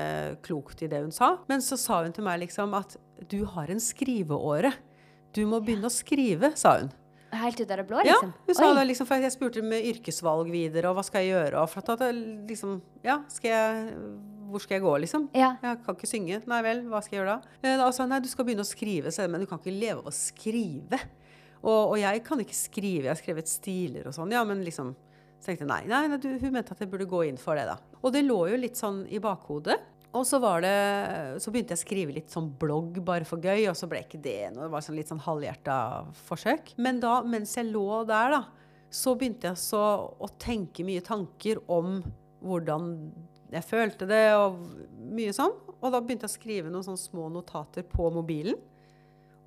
klokt 0.46 0.84
i 0.84 0.90
det 0.92 1.04
hun 1.04 1.14
sa. 1.16 1.36
Men 1.52 1.64
så 1.66 1.80
sa 1.80 2.02
hun 2.06 2.16
til 2.16 2.28
meg 2.28 2.42
liksom 2.46 2.76
at 2.80 2.96
du 3.32 3.42
har 3.56 3.72
en 3.72 3.84
skriveåre. 3.84 4.74
Du 5.36 5.44
må 5.48 5.62
begynne 5.64 5.88
å 5.88 5.94
skrive, 5.94 6.52
sa 6.60 6.80
hun. 6.82 6.92
Helt 7.32 7.62
ut 7.62 7.72
av 7.72 7.80
det 7.80 7.86
blå, 7.88 8.02
liksom? 8.04 8.34
Ja, 8.36 8.46
hun 8.48 8.58
sa 8.58 8.68
det 8.76 8.84
liksom, 8.90 9.08
for 9.08 9.24
jeg 9.24 9.34
spurte 9.34 9.64
med 9.64 9.86
yrkesvalg 9.88 10.52
videre, 10.52 10.90
og 10.92 10.98
hva 10.98 11.04
skal 11.08 11.24
jeg 11.24 11.32
gjøre? 11.32 11.62
Og 11.62 11.72
for 11.72 11.94
at 11.94 12.04
liksom, 12.50 12.82
ja, 13.06 13.22
skal 13.32 13.54
jeg, 13.54 14.02
hvor 14.52 14.64
skal 14.64 14.78
jeg 14.78 14.84
gå, 14.84 14.96
liksom? 15.06 15.30
Ja. 15.38 15.54
Jeg 15.64 15.80
kan 15.86 15.96
ikke 15.96 16.10
synge. 16.12 16.42
Nei 16.52 16.60
vel, 16.66 16.84
hva 16.92 17.00
skal 17.06 17.18
jeg 17.18 17.22
gjøre 17.22 17.38
da? 17.38 17.56
Eh, 17.64 17.78
da 17.80 17.88
sa 17.96 18.04
hun 18.04 18.12
nei, 18.12 18.20
du 18.24 18.28
skal 18.32 18.48
begynne 18.50 18.66
å 18.66 18.72
skrive, 18.72 19.14
men 19.32 19.44
du 19.44 19.48
kan 19.48 19.62
ikke 19.62 19.76
leve 19.76 20.04
av 20.04 20.12
å 20.12 20.16
skrive. 20.16 21.00
Og, 21.62 21.80
og, 21.80 21.96
jeg 22.02 22.26
kan 22.26 22.42
ikke 22.42 22.58
skrive, 22.58 23.06
jeg 23.06 23.14
har 23.14 23.22
skrevet 23.22 23.50
stiler 23.50 24.10
og 24.10 24.18
sånn, 24.18 24.34
ja, 24.34 24.42
men 24.48 24.64
liksom 24.66 24.96
så 25.42 25.50
tenkte 25.50 25.66
jeg 25.66 25.72
nei, 25.72 25.82
nei, 25.90 26.04
nei 26.12 26.18
du, 26.22 26.28
hun 26.38 26.52
mente 26.54 26.76
at 26.76 26.82
jeg 26.84 26.90
burde 26.92 27.08
gå 27.10 27.24
inn 27.26 27.40
for 27.42 27.58
det, 27.58 27.64
da. 27.66 27.80
Og 28.04 28.12
det 28.14 28.22
lå 28.28 28.38
jo 28.52 28.60
litt 28.62 28.78
sånn 28.78 29.08
i 29.10 29.18
bakhodet. 29.22 29.80
Og 30.12 30.26
så, 30.28 30.42
det, 30.60 30.72
så 31.40 31.52
begynte 31.54 31.72
jeg 31.72 31.80
å 31.80 31.86
skrive 31.86 32.16
litt 32.16 32.34
sånn 32.34 32.50
blogg 32.60 32.98
bare 33.08 33.28
for 33.28 33.40
gøy, 33.40 33.70
og 33.72 33.78
så 33.80 33.88
ble 33.88 34.02
ikke 34.04 34.20
det 34.20 34.52
noe. 34.52 34.66
Det 34.66 34.74
var 34.74 34.84
sånn 34.84 34.98
litt 35.00 35.12
sånn 35.12 35.24
halvhjerta 35.24 35.76
forsøk. 36.28 36.74
Men 36.84 37.00
da, 37.04 37.22
mens 37.24 37.56
jeg 37.56 37.70
lå 37.72 38.04
der, 38.10 38.36
da, 38.36 38.42
så 38.92 39.16
begynte 39.16 39.54
jeg 39.54 39.62
så 39.62 39.84
å 40.12 40.32
tenke 40.42 40.84
mye 40.84 41.04
tanker 41.06 41.62
om 41.72 42.02
hvordan 42.44 42.92
jeg 43.52 43.68
følte 43.68 44.08
det, 44.10 44.26
og 44.36 44.60
mye 45.16 45.32
sånn. 45.36 45.56
Og 45.80 45.88
da 45.94 46.02
begynte 46.04 46.28
jeg 46.28 46.34
å 46.34 46.40
skrive 46.40 46.72
noen 46.74 46.86
sånne 46.86 47.06
små 47.06 47.30
notater 47.32 47.88
på 47.88 48.12
mobilen. 48.12 48.60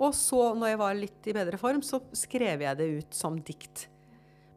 Og 0.01 0.15
så, 0.17 0.49
når 0.57 0.73
jeg 0.73 0.81
var 0.81 0.97
litt 0.99 1.29
i 1.31 1.37
bedre 1.37 1.61
form, 1.61 1.85
så 1.85 2.01
skrev 2.17 2.65
jeg 2.65 2.81
det 2.81 2.89
ut 2.99 3.17
som 3.17 3.37
dikt. 3.39 3.87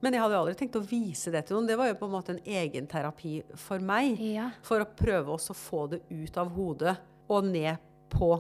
Men 0.04 0.14
jeg 0.14 0.22
hadde 0.22 0.36
jo 0.36 0.42
aldri 0.44 0.58
tenkt 0.60 0.78
å 0.78 0.84
vise 0.86 1.32
det 1.34 1.42
til 1.48 1.58
noen. 1.58 1.70
Det 1.70 1.78
var 1.80 1.90
jo 1.90 1.98
på 1.98 2.06
en 2.10 2.14
måte 2.14 2.36
en 2.36 2.44
egen 2.60 2.90
terapi 2.90 3.40
for 3.58 3.82
meg. 3.84 4.20
Ja. 4.22 4.52
For 4.66 4.84
å 4.84 4.90
prøve 4.90 5.34
også 5.34 5.56
å 5.56 5.58
få 5.58 5.88
det 5.94 6.04
ut 6.12 6.38
av 6.38 6.52
hodet 6.54 6.94
og 7.34 7.50
ned 7.50 7.82
på 8.14 8.36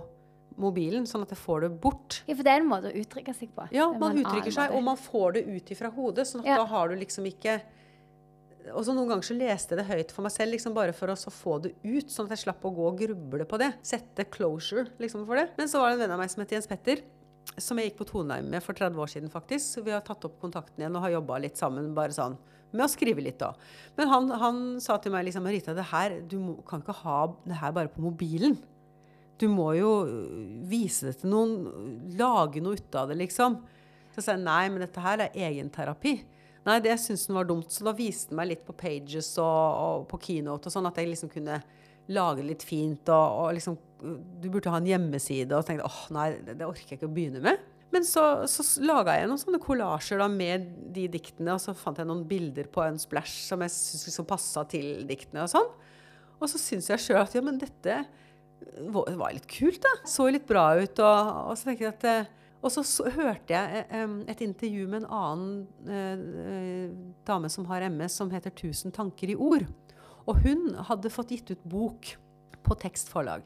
mobilen, 0.58 1.06
sånn 1.10 1.24
at 1.26 1.34
jeg 1.34 1.40
får 1.42 1.66
det 1.66 1.72
bort. 1.82 2.22
Ja, 2.26 2.36
For 2.36 2.46
det 2.46 2.54
er 2.54 2.64
en 2.64 2.70
måte 2.70 2.92
å 2.92 3.02
uttrykke 3.02 3.34
seg 3.38 3.52
på? 3.54 3.68
Ja, 3.76 3.88
man 3.94 4.18
uttrykker 4.18 4.54
seg, 4.54 4.74
og 4.74 4.86
man 4.86 4.98
får 5.00 5.38
det 5.38 5.44
ut 5.50 5.74
ifra 5.74 5.92
hodet. 5.94 6.28
sånn 6.30 6.42
at 6.46 6.54
ja. 6.54 6.62
da 6.62 6.70
har 6.70 6.90
du 6.90 6.98
liksom 6.98 7.28
ikke 7.30 7.60
og 8.68 8.84
så 8.84 8.92
Noen 8.92 9.14
ganger 9.14 9.24
så 9.24 9.36
leste 9.38 9.72
jeg 9.72 9.80
det 9.80 9.86
høyt 9.88 10.10
for 10.12 10.26
meg 10.26 10.34
selv, 10.34 10.52
liksom 10.52 10.74
bare 10.76 10.92
for 10.92 11.08
å 11.08 11.16
få 11.32 11.54
det 11.64 11.70
ut. 11.86 12.10
Sånn 12.12 12.28
at 12.28 12.36
jeg 12.36 12.42
slapp 12.42 12.66
å 12.68 12.72
gå 12.76 12.88
og 12.90 12.98
gruble 13.00 13.46
på 13.48 13.60
det. 13.62 13.70
Sette 13.86 14.26
closure 14.28 14.90
liksom 15.00 15.24
for 15.30 15.40
det. 15.40 15.46
Men 15.56 15.72
så 15.72 15.80
var 15.80 15.94
det 15.94 15.96
en 15.96 16.02
venn 16.04 16.16
av 16.18 16.20
meg 16.20 16.34
som 16.34 16.44
het 16.44 16.52
Jens 16.52 16.68
Petter 16.68 17.00
som 17.56 17.80
jeg 17.80 17.90
gikk 17.90 18.02
på 18.02 18.10
Toneheim 18.12 18.50
med 18.52 18.64
for 18.66 18.78
30 18.78 19.00
år 19.02 19.12
siden, 19.12 19.32
faktisk. 19.34 19.66
Så 19.78 19.84
vi 19.86 19.96
har 19.96 20.04
tatt 20.06 20.26
opp 20.28 20.38
kontakten 20.42 20.84
igjen 20.84 20.96
og 20.98 21.06
har 21.06 21.16
jobba 21.16 21.40
litt 21.46 21.60
sammen, 21.60 21.94
bare 21.98 22.16
sånn 22.16 22.38
med 22.74 22.84
å 22.84 22.92
skrive 22.92 23.24
litt, 23.24 23.40
da. 23.40 23.54
Men 23.98 24.10
han, 24.12 24.32
han 24.42 24.58
sa 24.84 24.98
til 25.02 25.14
meg 25.14 25.28
liksom 25.28 25.48
Rita, 25.48 25.76
det 25.76 25.88
her, 25.92 26.18
du 26.28 26.38
må, 26.42 26.58
kan 26.68 26.84
ikke 26.84 26.98
ha 27.04 27.20
det 27.46 27.60
her 27.62 27.76
bare 27.76 27.92
på 27.92 28.04
mobilen. 28.04 28.58
Du 29.40 29.48
må 29.52 29.70
jo 29.78 29.92
vise 30.68 31.12
det 31.12 31.22
til 31.22 31.32
noen, 31.32 31.54
lage 32.20 32.62
noe 32.64 32.78
ut 32.78 32.98
av 32.98 33.12
det, 33.12 33.20
liksom. 33.22 33.60
Så 34.12 34.20
jeg 34.20 34.28
sa 34.28 34.38
nei, 34.42 34.64
men 34.74 34.84
dette 34.84 35.04
her 35.04 35.24
er 35.28 35.40
egenterapi. 35.48 36.18
Nei, 36.68 36.80
det 36.84 36.98
syntes 37.00 37.28
han 37.30 37.40
var 37.40 37.48
dumt, 37.48 37.72
så 37.72 37.86
da 37.88 37.96
viste 37.96 38.34
han 38.34 38.42
meg 38.42 38.52
litt 38.52 38.66
på 38.68 38.76
Pages 38.76 39.30
og, 39.40 39.48
og 39.48 40.08
på 40.12 40.20
Keynote 40.26 40.68
og 40.68 40.74
sånn, 40.74 40.90
at 40.90 40.98
jeg 41.00 41.14
liksom 41.14 41.32
kunne 41.32 41.62
lage 42.14 42.46
litt 42.46 42.64
fint 42.66 43.10
og, 43.12 43.42
og 43.42 43.58
liksom 43.58 43.78
du 43.98 44.46
burde 44.54 44.70
ha 44.70 44.78
en 44.78 44.88
hjemmeside, 44.88 45.58
og 45.58 45.66
tenkte 45.66 45.88
åh, 45.88 46.04
nei, 46.14 46.28
det, 46.46 46.60
det 46.60 46.68
orker 46.68 46.94
jeg 46.94 47.00
ikke 47.00 47.10
å 47.10 47.16
begynne 47.16 47.42
med. 47.42 47.64
Men 47.94 48.04
så, 48.06 48.24
så 48.52 48.66
laga 48.84 49.16
jeg 49.16 49.30
noen 49.30 49.42
sånne 49.42 49.62
kollasjer 49.64 50.22
med 50.30 50.68
de 50.94 51.08
diktene, 51.12 51.56
og 51.56 51.64
så 51.64 51.74
fant 51.78 51.98
jeg 51.98 52.10
noen 52.10 52.26
bilder 52.30 52.68
på 52.70 52.84
en 52.84 53.00
splash 53.02 53.48
som 53.48 53.64
jeg 53.64 53.74
syntes 53.74 54.10
liksom 54.10 54.28
passa 54.30 54.66
til 54.70 55.06
diktene. 55.10 55.46
Og 55.48 55.52
sånn. 55.54 55.70
Og 56.38 56.52
så 56.52 56.62
syns 56.62 56.92
jeg 56.92 57.02
sjøl 57.02 57.24
at 57.24 57.34
ja, 57.34 57.42
men 57.42 57.58
dette 57.62 58.02
var 58.92 59.34
litt 59.34 59.48
kult, 59.50 59.80
da. 59.86 59.94
Så 60.06 60.28
litt 60.30 60.46
bra 60.50 60.70
ut. 60.78 61.00
Og, 61.00 61.32
og 61.48 61.58
så 61.58 61.72
tenkte 61.72 61.88
jeg 61.88 61.96
at 61.96 62.08
eh, 62.12 62.34
og 62.58 62.74
så, 62.74 62.82
så, 62.84 63.06
hørte 63.14 63.54
jeg 63.54 63.84
eh, 63.94 64.14
et 64.34 64.42
intervju 64.44 64.88
med 64.90 65.04
en 65.04 65.12
annen 65.14 65.92
eh, 65.94 66.96
dame 67.28 67.52
som 67.54 67.68
har 67.70 67.86
MS, 67.88 68.18
som 68.18 68.32
heter 68.34 68.52
'Tusen 68.52 68.92
tanker 68.92 69.32
i 69.32 69.38
ord'. 69.38 69.68
Og 70.28 70.42
hun 70.44 70.74
hadde 70.90 71.12
fått 71.14 71.32
gitt 71.36 71.54
ut 71.54 71.68
bok 71.68 72.10
på 72.68 72.78
tekstforlag. 72.82 73.46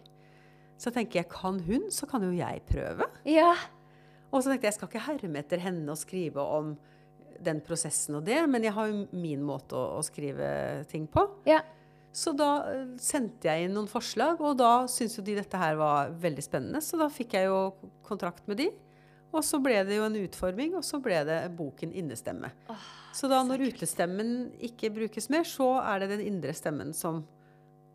Så 0.81 0.89
tenker 0.93 1.21
jeg 1.21 1.29
kan 1.29 1.59
hun, 1.67 1.89
så 1.93 2.07
kan 2.09 2.25
jo 2.25 2.31
jeg 2.33 2.63
prøve. 2.69 3.05
Ja. 3.29 3.53
Og 4.31 4.41
så 4.41 4.49
tenkte 4.49 4.65
jeg 4.65 4.71
jeg 4.71 4.79
skal 4.79 4.89
ikke 4.89 5.05
herme 5.05 5.43
etter 5.43 5.61
henne 5.61 5.93
og 5.93 5.99
skrive 5.99 6.41
om 6.41 6.73
den 7.41 7.61
prosessen 7.65 8.17
og 8.19 8.25
det, 8.25 8.39
men 8.49 8.65
jeg 8.65 8.73
har 8.75 8.89
jo 8.89 9.05
min 9.17 9.43
måte 9.45 9.77
å, 9.77 9.97
å 9.97 10.01
skrive 10.05 10.47
ting 10.89 11.07
på. 11.09 11.25
Ja. 11.49 11.61
Så 12.11 12.33
da 12.35 12.49
eh, 12.67 12.87
sendte 13.01 13.47
jeg 13.47 13.65
inn 13.65 13.75
noen 13.75 13.89
forslag, 13.89 14.41
og 14.43 14.57
da 14.59 14.85
syntes 14.91 15.17
jo 15.19 15.25
de 15.25 15.37
dette 15.37 15.59
her 15.59 15.77
var 15.79 16.11
veldig 16.21 16.43
spennende. 16.43 16.81
Så 16.83 16.99
da 16.99 17.07
fikk 17.11 17.37
jeg 17.37 17.47
jo 17.47 17.91
kontrakt 18.07 18.47
med 18.51 18.59
de. 18.61 18.69
Og 19.31 19.45
så 19.47 19.59
ble 19.63 19.77
det 19.87 19.95
jo 19.95 20.07
en 20.07 20.17
utforming, 20.19 20.73
og 20.75 20.83
så 20.83 20.99
ble 21.03 21.21
det 21.27 21.39
boken 21.55 21.93
'Innestemme'. 21.95 22.51
Oh, 22.69 22.87
så 23.15 23.29
da 23.31 23.41
når 23.43 23.69
utestemmen 23.71 24.51
ikke 24.59 24.91
brukes 24.91 25.29
mer, 25.31 25.47
så 25.47 25.73
er 25.83 26.03
det 26.03 26.17
den 26.17 26.25
indre 26.27 26.53
stemmen 26.55 26.91
som 26.95 27.23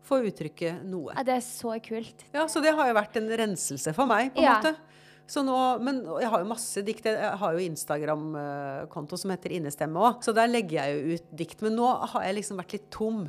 får 0.07 0.29
uttrykke 0.31 0.77
noe. 0.87 1.13
Ja, 1.13 1.23
Det 1.23 1.35
er 1.35 1.45
så 1.45 1.73
kult. 1.83 2.25
Ja, 2.33 2.47
Så 2.47 2.61
det 2.63 2.73
har 2.73 2.87
jo 2.87 2.93
vært 2.97 3.17
en 3.17 3.29
renselse 3.29 3.93
for 3.93 4.09
meg, 4.09 4.33
på 4.33 4.41
en 4.41 4.47
ja. 4.47 4.57
måte. 4.57 4.75
Så 5.27 5.43
nå, 5.43 5.57
men 5.83 6.05
jeg 6.21 6.29
har 6.31 6.39
jo 6.39 6.47
masse 6.47 6.81
dikt. 6.87 7.05
Jeg 7.05 7.37
har 7.41 7.53
jo 7.53 7.59
Instagram-konto 7.59 9.17
som 9.19 9.33
heter 9.33 9.57
Innestemme 9.57 9.99
òg. 9.99 10.23
Så 10.23 10.31
der 10.33 10.47
legger 10.47 10.79
jeg 10.79 10.93
jo 10.95 11.17
ut 11.17 11.33
dikt. 11.35 11.61
Men 11.65 11.75
nå 11.75 11.89
har 12.13 12.23
jeg 12.23 12.37
liksom 12.39 12.61
vært 12.61 12.77
litt 12.77 12.87
tom. 12.89 13.25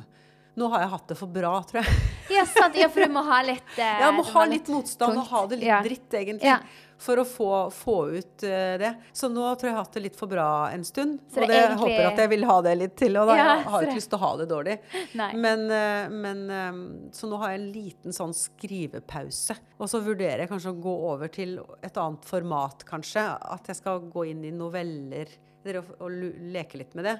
Nå 0.55 0.69
har 0.71 0.85
jeg 0.85 0.91
hatt 0.93 1.11
det 1.11 1.17
for 1.19 1.27
bra, 1.27 1.57
tror 1.67 1.83
jeg. 1.83 1.97
Ja, 2.31 2.45
sant. 2.47 2.77
ja 2.79 2.87
for 2.93 3.03
du 3.03 3.11
må 3.11 3.25
ha 3.27 3.41
litt 3.43 3.75
eh, 3.81 3.99
Ja, 3.99 4.13
må 4.15 4.23
ha 4.23 4.45
litt, 4.45 4.61
litt 4.61 4.71
motstand 4.71 5.17
tungt. 5.17 5.25
og 5.25 5.33
ha 5.33 5.43
det 5.51 5.59
litt 5.59 5.67
ja. 5.67 5.81
dritt, 5.83 6.13
egentlig. 6.13 6.47
Ja 6.47 6.61
for 6.99 7.21
å 7.21 7.25
få, 7.27 7.49
få 7.73 7.95
ut 8.11 8.43
uh, 8.43 8.75
det. 8.81 8.91
Så 9.15 9.29
nå 9.31 9.43
tror 9.55 9.69
jeg 9.69 9.71
jeg 9.71 9.77
har 9.77 9.85
hatt 9.85 9.97
det 9.97 10.03
litt 10.03 10.19
for 10.19 10.31
bra 10.31 10.49
en 10.73 10.83
stund. 10.87 11.19
og 11.31 11.39
det 11.39 11.55
egentlig... 11.55 11.79
håper 11.83 12.09
at 12.09 12.21
jeg 12.23 12.31
vil 12.33 12.45
ha 12.49 12.57
det 12.65 12.75
litt 12.81 12.95
til. 12.99 13.17
Og 13.21 13.31
da 13.31 13.37
ja, 13.39 13.47
jeg 13.49 13.65
har 13.73 13.87
ikke 13.87 13.97
lyst 14.01 14.11
til 14.11 14.19
å 14.19 14.23
ha 14.25 14.31
det 14.41 14.47
dårlig. 14.51 14.77
Men, 15.45 15.65
uh, 15.71 16.05
men 16.11 16.45
um, 16.49 16.79
Så 17.15 17.29
nå 17.29 17.39
har 17.41 17.53
jeg 17.53 17.61
en 17.61 17.69
liten 17.73 18.15
sånn 18.15 18.35
skrivepause. 18.35 19.55
Og 19.79 19.91
så 19.91 20.01
vurderer 20.03 20.43
jeg 20.43 20.51
kanskje 20.51 20.73
å 20.73 20.79
gå 20.83 20.95
over 21.11 21.31
til 21.33 21.57
et 21.85 21.99
annet 21.99 22.25
format, 22.27 22.83
kanskje. 22.87 23.25
At 23.55 23.69
jeg 23.71 23.79
skal 23.79 24.03
gå 24.11 24.27
inn 24.33 24.43
i 24.47 24.53
noveller 24.55 25.31
og, 25.79 25.91
og 25.99 26.13
leke 26.53 26.79
litt 26.81 26.95
med 26.97 27.07
det. 27.09 27.17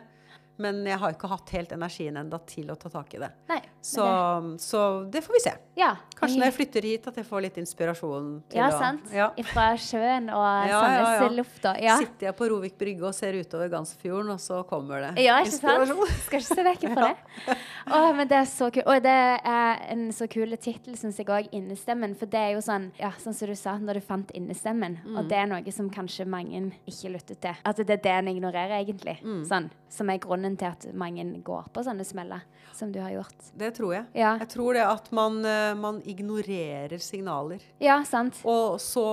Men 0.59 0.81
jeg 0.83 0.99
har 0.99 1.13
ikke 1.15 1.29
hatt 1.31 1.51
helt 1.55 1.71
energien 1.71 2.17
ennå 2.19 2.37
til 2.49 2.67
å 2.71 2.75
ta 2.75 2.89
tak 2.91 3.13
i 3.15 3.19
det. 3.21 3.29
Nei, 3.47 3.61
så, 3.79 4.03
det. 4.43 4.57
så, 4.63 4.81
det 5.07 5.21
får 5.23 5.35
vi 5.37 5.41
se. 5.45 5.53
Ja. 5.79 5.93
Kanskje 6.19 6.41
når 6.41 6.49
jeg 6.49 6.55
flytter 6.57 6.87
hit 6.89 7.07
at 7.07 7.19
jeg 7.21 7.27
får 7.29 7.45
litt 7.45 7.59
inspirasjon 7.61 8.27
til 8.51 8.59
Ja, 8.59 8.67
å 8.67 8.79
sant. 8.81 9.07
Ja. 9.15 9.29
Fra 9.53 9.69
sjøen 9.79 10.27
og 10.35 10.43
Ja. 10.67 10.81
Sandnes-lufta. 10.83 11.73
Ja. 11.79 11.95
Sitter 12.03 12.27
jeg 12.27 12.35
på 12.41 12.49
Rovik 12.51 12.75
brygge 12.81 13.07
og 13.07 13.15
ser 13.15 13.39
utover 13.39 13.71
Gansfjorden, 13.71 14.33
og 14.35 14.43
så 14.43 14.59
kommer 14.67 15.07
det 15.07 15.23
Ja, 15.23 15.39
ikke 15.39 15.53
inspirasjon. 15.55 16.13
Skal 16.27 16.43
ikke 16.43 16.55
se 16.59 16.67
vekk 16.67 16.85
fra 16.91 17.07
det. 17.13 17.57
Å, 17.87 18.13
men 18.15 18.27
det 18.27 18.37
er 18.37 18.47
så 18.49 18.69
kult. 18.73 18.87
Og 18.89 19.03
det 19.03 19.15
er 19.47 19.83
en 19.93 20.07
så 20.15 20.27
kul 20.31 20.55
tittel, 20.57 20.97
syns 20.99 21.19
jeg 21.19 21.29
òg, 21.29 21.49
'Innestemmen'. 21.51 22.15
For 22.17 22.25
det 22.25 22.39
er 22.39 22.51
jo 22.53 22.61
sånn, 22.65 22.91
ja, 22.99 23.11
sånn 23.11 23.33
som 23.33 23.47
du 23.47 23.55
sa, 23.55 23.77
når 23.77 23.99
du 23.99 24.01
fant 24.01 24.31
innestemmen. 24.35 24.99
Mm. 25.05 25.17
Og 25.17 25.29
det 25.29 25.37
er 25.37 25.47
noe 25.47 25.71
som 25.71 25.89
kanskje 25.89 26.27
mange 26.27 26.71
ikke 26.87 27.13
lytter 27.13 27.35
til. 27.35 27.55
At 27.65 27.77
det 27.77 27.89
er 27.89 28.03
det 28.03 28.15
en 28.17 28.27
ignorerer, 28.27 28.79
egentlig. 28.83 29.19
Mm. 29.23 29.43
Sånn, 29.45 29.69
som 29.89 30.09
er 30.09 30.19
grunnen 30.19 30.57
til 30.57 30.67
at 30.67 30.93
mange 30.93 31.23
går 31.43 31.69
på 31.73 31.83
sånne 31.83 32.05
smeller 32.05 32.41
som 32.73 32.91
du 32.91 32.99
har 32.99 33.11
gjort. 33.11 33.51
Det 33.57 33.73
tror 33.75 33.93
jeg. 33.93 34.05
Ja, 34.15 34.37
Jeg 34.37 34.49
tror 34.49 34.73
det 34.73 34.85
at 34.85 35.11
man, 35.11 35.45
eh, 35.45 35.73
man 35.75 36.01
ignorerer 36.01 36.97
signaler. 36.99 37.59
ja 37.79 38.03
sant. 38.03 38.41
Og 38.45 38.79
så 38.79 39.09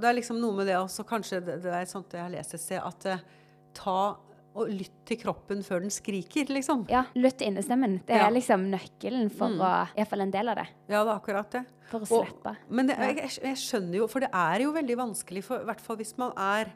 Det 0.00 0.08
er 0.08 0.14
liksom 0.14 0.40
noe 0.40 0.52
med 0.52 0.66
det 0.66 0.76
også, 0.76 1.04
kanskje 1.04 1.44
det, 1.44 1.62
det 1.62 1.72
er 1.72 1.84
sånt 1.84 2.12
jeg 2.12 2.22
har 2.22 2.30
lest 2.30 2.54
et 2.54 2.60
sted, 2.60 2.80
at 2.82 3.06
eh, 3.06 3.18
ta 3.74 4.16
og 4.54 4.68
lytt 4.68 4.92
til 5.08 5.16
kroppen 5.16 5.62
før 5.64 5.80
den 5.80 5.90
skriker, 5.90 6.44
liksom. 6.52 6.86
Ja, 6.90 7.04
Lytt 7.16 7.38
til 7.38 7.48
innestemmen. 7.48 8.00
Det 8.06 8.16
Ja. 8.16 8.26
er 8.26 8.32
liksom 8.32 8.66
nøkkelen 8.70 9.30
for 9.32 9.48
Mm. 9.48 9.60
å 9.60 9.88
Iallfall 9.96 10.20
en 10.22 10.30
del 10.30 10.48
av 10.48 10.56
det. 10.56 10.66
Ja, 10.88 11.04
det 11.04 11.10
er 11.12 11.20
akkurat 11.20 11.50
det. 11.50 11.64
For 11.90 12.00
å 12.00 12.10
Og- 12.10 12.26
slippe. 12.26 12.56
Men 12.68 12.86
det, 12.86 12.96
jeg, 12.98 13.16
jeg, 13.42 13.56
skjønner 13.56 13.94
jo, 13.96 14.06
for 14.06 14.20
det 14.20 14.30
er 14.32 14.58
jo 14.60 14.72
veldig 14.72 14.96
vanskelig, 14.96 15.42
for, 15.44 15.60
i 15.60 15.64
hvert 15.64 15.80
fall 15.80 15.96
hvis 15.96 16.16
man 16.18 16.32
er 16.36 16.72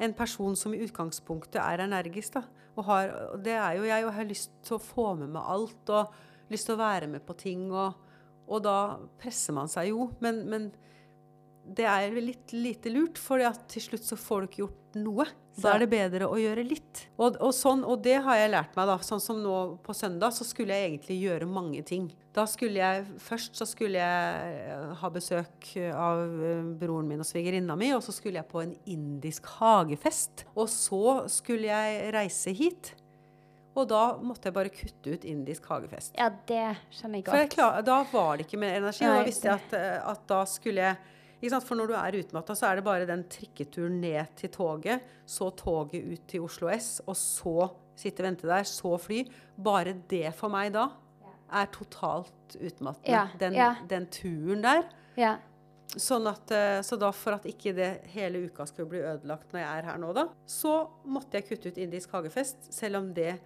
en 0.00 0.12
person 0.14 0.54
som 0.56 0.72
i 0.74 0.78
utgangspunktet 0.78 1.56
er 1.60 1.78
energisk. 1.86 2.32
da, 2.32 2.42
og 2.76 2.84
har, 2.84 3.08
Det 3.42 3.52
er 3.52 3.76
jo 3.76 3.82
jeg, 3.84 4.04
og 4.04 4.12
har 4.14 4.24
lyst 4.24 4.50
til 4.62 4.78
å 4.78 4.80
få 4.80 5.18
med 5.18 5.28
meg 5.30 5.42
alt 5.46 5.88
og 5.90 6.12
lyst 6.50 6.66
til 6.66 6.76
å 6.76 6.78
være 6.78 7.08
med 7.08 7.26
på 7.26 7.36
ting. 7.36 7.70
Og, 7.72 7.94
og 8.48 8.62
da 8.62 8.96
presser 9.18 9.52
man 9.52 9.66
seg 9.68 9.88
jo. 9.88 10.10
Men, 10.20 10.48
men 10.48 10.72
det 11.76 11.84
er 11.88 12.16
litt 12.22 12.54
lite 12.56 12.92
lurt, 12.92 13.18
for 13.20 13.42
til 13.68 13.84
slutt 13.84 14.06
så 14.06 14.16
får 14.18 14.40
du 14.40 14.48
ikke 14.48 14.62
gjort 14.64 14.98
noe. 14.98 15.26
Da 15.58 15.72
er 15.74 15.82
det 15.82 15.88
bedre 15.90 16.28
å 16.30 16.36
gjøre 16.38 16.62
litt. 16.66 17.02
Og, 17.18 17.36
og, 17.42 17.50
sånn, 17.54 17.82
og 17.82 18.02
det 18.04 18.20
har 18.22 18.38
jeg 18.38 18.52
lært 18.52 18.76
meg, 18.78 18.86
da. 18.90 18.96
Sånn 19.02 19.22
som 19.22 19.40
nå 19.42 19.56
på 19.84 19.94
søndag, 19.96 20.34
så 20.36 20.46
skulle 20.46 20.76
jeg 20.76 20.92
egentlig 20.92 21.18
gjøre 21.18 21.48
mange 21.50 21.82
ting. 21.86 22.06
Da 22.36 22.44
skulle 22.46 22.78
jeg 22.78 23.06
Først 23.22 23.58
så 23.58 23.66
skulle 23.66 23.98
jeg 23.98 24.60
eh, 24.68 24.92
ha 25.00 25.10
besøk 25.10 25.72
av 25.90 26.22
eh, 26.22 26.62
broren 26.78 27.10
min 27.10 27.24
og 27.24 27.26
svigerinna 27.26 27.74
mi, 27.78 27.90
og 27.96 28.04
så 28.06 28.14
skulle 28.14 28.38
jeg 28.38 28.50
på 28.52 28.62
en 28.62 28.76
indisk 28.86 29.50
hagefest. 29.58 30.46
Og 30.54 30.70
så 30.70 31.02
skulle 31.32 31.72
jeg 31.72 32.14
reise 32.14 32.54
hit. 32.54 32.94
Og 33.78 33.86
da 33.90 34.02
måtte 34.22 34.48
jeg 34.48 34.56
bare 34.56 34.72
kutte 34.74 35.14
ut 35.14 35.26
indisk 35.28 35.68
hagefest. 35.70 36.16
Ja, 36.18 36.30
det 36.30 36.64
skjønner 36.94 37.20
jeg 37.20 37.28
For 37.28 37.42
jeg 37.42 37.52
klar, 37.54 37.78
da 37.86 38.00
var 38.10 38.38
det 38.38 38.48
ikke 38.48 38.60
mer 38.62 38.78
energi. 38.78 39.06
Nei, 39.06 39.20
da 39.20 39.28
visste 39.28 39.50
jeg 39.50 39.60
at, 39.60 39.78
eh, 39.78 40.10
at 40.14 40.26
da 40.30 40.42
skulle 40.50 40.90
jeg? 40.90 41.14
For 41.40 41.78
når 41.78 41.90
du 41.90 41.94
er 41.94 42.18
utmatta, 42.18 42.54
så 42.58 42.66
er 42.66 42.78
det 42.78 42.86
bare 42.86 43.06
den 43.06 43.24
trikketuren 43.30 44.00
ned 44.02 44.32
til 44.36 44.50
toget, 44.50 45.04
så 45.26 45.50
toget 45.54 46.02
ut 46.02 46.24
til 46.26 46.46
Oslo 46.46 46.70
S, 46.74 47.00
og 47.06 47.14
så 47.16 47.68
sitte 47.98 48.22
og 48.22 48.28
vente 48.28 48.48
der, 48.48 48.66
så 48.66 48.96
fly. 48.98 49.24
Bare 49.54 49.94
det 50.10 50.32
for 50.38 50.50
meg 50.50 50.72
da 50.74 50.88
er 51.48 51.68
totalt 51.72 52.56
utmattende. 52.60 53.12
Ja, 53.12 53.28
Den, 53.40 53.54
ja. 53.54 53.74
den 53.88 54.06
turen 54.12 54.64
der. 54.64 54.82
Ja. 55.18 55.36
Sånn 55.88 56.26
at, 56.28 56.50
eh, 56.52 56.80
så 56.84 56.98
da 57.00 57.08
for 57.16 57.38
at 57.38 57.46
ikke 57.48 57.72
det 57.76 57.88
hele 58.12 58.42
uka 58.44 58.66
skulle 58.68 58.90
bli 58.90 59.00
ødelagt 59.00 59.54
når 59.54 59.62
jeg 59.62 59.78
er 59.78 59.86
her 59.88 60.00
nå, 60.02 60.10
da, 60.16 60.26
så 60.44 60.82
måtte 61.08 61.38
jeg 61.38 61.46
kutte 61.48 61.72
ut 61.72 61.80
indisk 61.80 62.12
hagefest, 62.12 62.68
selv 62.74 63.00
om 63.00 63.08
det 63.16 63.38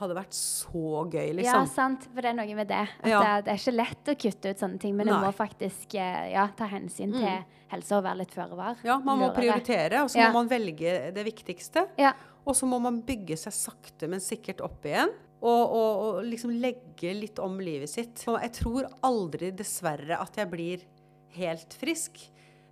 hadde 0.00 0.14
vært 0.16 0.34
så 0.34 1.04
gøy, 1.10 1.32
liksom. 1.38 1.44
ja, 1.44 1.64
sant. 1.70 2.06
For 2.14 2.20
det 2.24 2.30
er 2.32 2.36
noe 2.38 2.54
med 2.58 2.68
det. 2.68 2.82
At 3.00 3.06
Ja. 3.10 3.20
det, 3.22 3.44
det 3.46 3.52
er 3.54 3.60
ikke 3.62 3.74
lett 3.76 4.10
å 4.10 4.14
kutte 4.24 4.50
ut 4.50 4.58
sånne 4.64 4.80
ting, 4.82 4.96
men 4.98 5.06
du 5.06 5.12
må 5.14 5.30
faktisk 5.34 5.94
eh, 5.94 6.32
ja, 6.32 6.48
ta 6.56 6.66
hensyn 6.66 7.12
til 7.14 7.44
helse 7.74 7.96
og 7.96 8.04
være 8.04 8.18
litt 8.24 8.34
føre 8.34 8.56
var. 8.58 8.76
Ja, 8.86 8.98
man 8.98 9.18
må 9.18 9.28
Lurere. 9.28 9.38
prioritere, 9.38 10.02
og 10.02 10.10
så 10.10 10.18
Ja. 10.18 10.28
må 10.30 10.40
man 10.42 10.48
velge 10.50 11.12
det 11.14 11.24
viktigste. 11.26 11.86
Ja. 11.98 12.12
Og 12.46 12.54
så 12.58 12.66
må 12.66 12.80
man 12.82 13.02
bygge 13.02 13.36
seg 13.38 13.52
sakte, 13.56 14.08
men 14.08 14.20
sikkert 14.20 14.60
opp 14.60 14.84
igjen. 14.84 15.10
Og, 15.44 15.62
og, 15.76 16.02
og 16.04 16.24
liksom 16.24 16.50
legge 16.58 17.10
litt 17.14 17.38
om 17.38 17.58
livet 17.60 17.88
sitt. 17.90 18.22
Og 18.28 18.40
jeg 18.40 18.52
tror 18.52 18.86
aldri, 19.04 19.50
dessverre, 19.52 20.16
at 20.20 20.36
jeg 20.40 20.48
blir 20.50 20.84
helt 21.36 21.74
frisk 21.74 22.18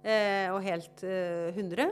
eh, 0.04 0.48
og 0.52 0.62
helt 0.64 1.02
eh, 1.04 1.52
100. 1.54 1.90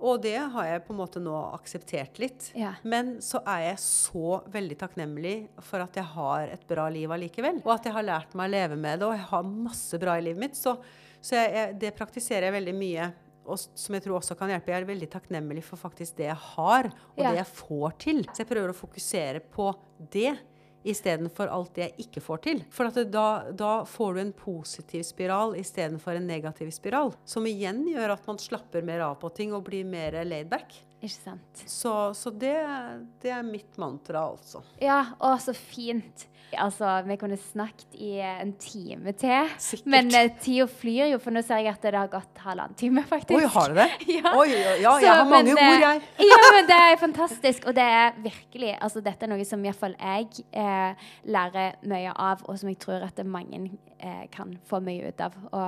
Og 0.00 0.20
det 0.24 0.36
har 0.54 0.64
jeg 0.66 0.82
på 0.86 0.94
en 0.94 0.98
måte 1.00 1.20
nå 1.22 1.34
akseptert 1.54 2.18
litt. 2.22 2.50
Ja. 2.56 2.72
Men 2.82 3.18
så 3.24 3.42
er 3.44 3.66
jeg 3.70 3.80
så 3.84 4.38
veldig 4.52 4.78
takknemlig 4.80 5.34
for 5.66 5.84
at 5.84 5.96
jeg 6.00 6.08
har 6.14 6.52
et 6.54 6.62
bra 6.70 6.86
liv 6.92 7.12
allikevel. 7.12 7.60
Og 7.66 7.74
at 7.74 7.88
jeg 7.88 7.96
har 7.98 8.06
lært 8.08 8.36
meg 8.38 8.48
å 8.48 8.54
leve 8.54 8.78
med 8.80 9.00
det, 9.02 9.08
og 9.10 9.16
jeg 9.18 9.26
har 9.32 9.50
masse 9.68 10.00
bra 10.00 10.16
i 10.16 10.24
livet 10.24 10.40
mitt. 10.46 10.56
Så, 10.56 10.76
så 11.20 11.36
jeg, 11.36 11.74
det 11.82 11.92
praktiserer 11.98 12.48
jeg 12.48 12.56
veldig 12.56 12.76
mye. 12.80 13.10
Og 13.50 13.58
som 13.58 13.96
jeg 13.96 14.04
tror 14.04 14.18
også 14.20 14.36
kan 14.38 14.50
hjelpe. 14.52 14.70
Jeg 14.72 14.84
er 14.84 14.88
veldig 14.92 15.08
takknemlig 15.10 15.62
for 15.66 15.80
faktisk 15.80 16.16
det 16.20 16.28
jeg 16.28 16.38
har, 16.54 16.90
og 17.16 17.20
Ja. 17.24 17.30
det 17.32 17.40
jeg 17.42 17.50
får 17.60 17.96
til. 18.04 18.20
Så 18.30 18.44
jeg 18.44 18.50
prøver 18.52 18.72
å 18.72 18.76
fokusere 18.80 19.40
på 19.52 19.70
det 20.12 20.36
istedenfor 20.82 21.50
alt 21.52 21.74
det 21.76 21.88
jeg 21.88 22.06
ikke 22.06 22.22
får 22.24 22.42
til. 22.46 22.62
For 22.72 22.90
da, 23.04 23.26
da 23.52 23.72
får 23.88 24.14
du 24.14 24.20
en 24.22 24.34
positiv 24.36 25.04
spiral 25.06 25.56
istedenfor 25.60 26.16
en 26.16 26.28
negativ 26.30 26.70
spiral. 26.74 27.14
Som 27.24 27.48
igjen 27.48 27.84
gjør 27.88 28.16
at 28.16 28.28
man 28.28 28.40
slapper 28.40 28.86
mer 28.86 29.04
av 29.10 29.18
på 29.20 29.32
ting 29.36 29.54
og 29.56 29.66
blir 29.68 29.88
mer 29.88 30.20
laidback. 30.24 30.78
Ikke 31.00 31.14
sant. 31.14 31.62
Så, 31.64 31.92
så 32.14 32.30
det, 32.30 32.56
det 33.22 33.32
er 33.32 33.44
mitt 33.46 33.78
mantra, 33.80 34.26
altså. 34.34 34.60
Ja, 34.82 35.00
å, 35.16 35.32
så 35.40 35.54
fint. 35.56 36.26
Altså, 36.58 36.86
vi 37.06 37.14
kunne 37.16 37.36
snakket 37.38 37.94
i 37.94 38.10
eh, 38.18 38.40
en 38.42 38.52
time 38.58 39.12
til. 39.16 39.52
Sikkert. 39.62 39.86
Men 39.94 40.10
uh, 40.10 40.26
tida 40.42 40.66
flyr 40.66 41.12
jo, 41.12 41.20
for 41.22 41.32
nå 41.34 41.42
ser 41.46 41.62
jeg 41.62 41.70
at 41.72 41.84
det 41.86 41.94
har 41.94 42.10
gått 42.10 42.42
halvannen 42.42 42.76
time, 42.78 43.04
faktisk. 43.06 43.38
Oi, 43.38 43.46
har 43.54 43.70
du 43.70 43.78
det? 43.78 43.88
Ja. 44.20 44.32
Oi, 44.34 44.48
ja, 44.50 44.72
ja, 44.82 44.94
Så, 44.96 45.06
jeg 45.06 45.14
har 45.14 45.30
mange 45.30 45.54
men, 45.54 45.62
eh, 45.62 45.70
ord, 45.70 45.84
jeg. 45.86 46.02
ja, 46.32 46.40
men 46.56 46.68
det 46.68 46.80
er 46.88 46.98
fantastisk. 47.00 47.68
Og 47.70 47.76
det 47.78 47.86
er 47.86 48.18
virkelig 48.20 48.74
altså 48.76 49.04
Dette 49.04 49.24
er 49.24 49.32
noe 49.32 49.46
som 49.48 49.62
iallfall 49.64 49.94
jeg 49.96 50.44
eh, 50.50 51.06
lærer 51.30 51.78
mye 51.88 52.12
av, 52.12 52.44
og 52.44 52.58
som 52.60 52.72
jeg 52.72 52.80
tror 52.82 53.06
at 53.06 53.16
det 53.16 53.28
mange 53.28 53.62
eh, 54.00 54.24
kan 54.32 54.56
få 54.68 54.80
mye 54.84 55.10
ut 55.12 55.20
av. 55.20 55.36
å 55.52 55.64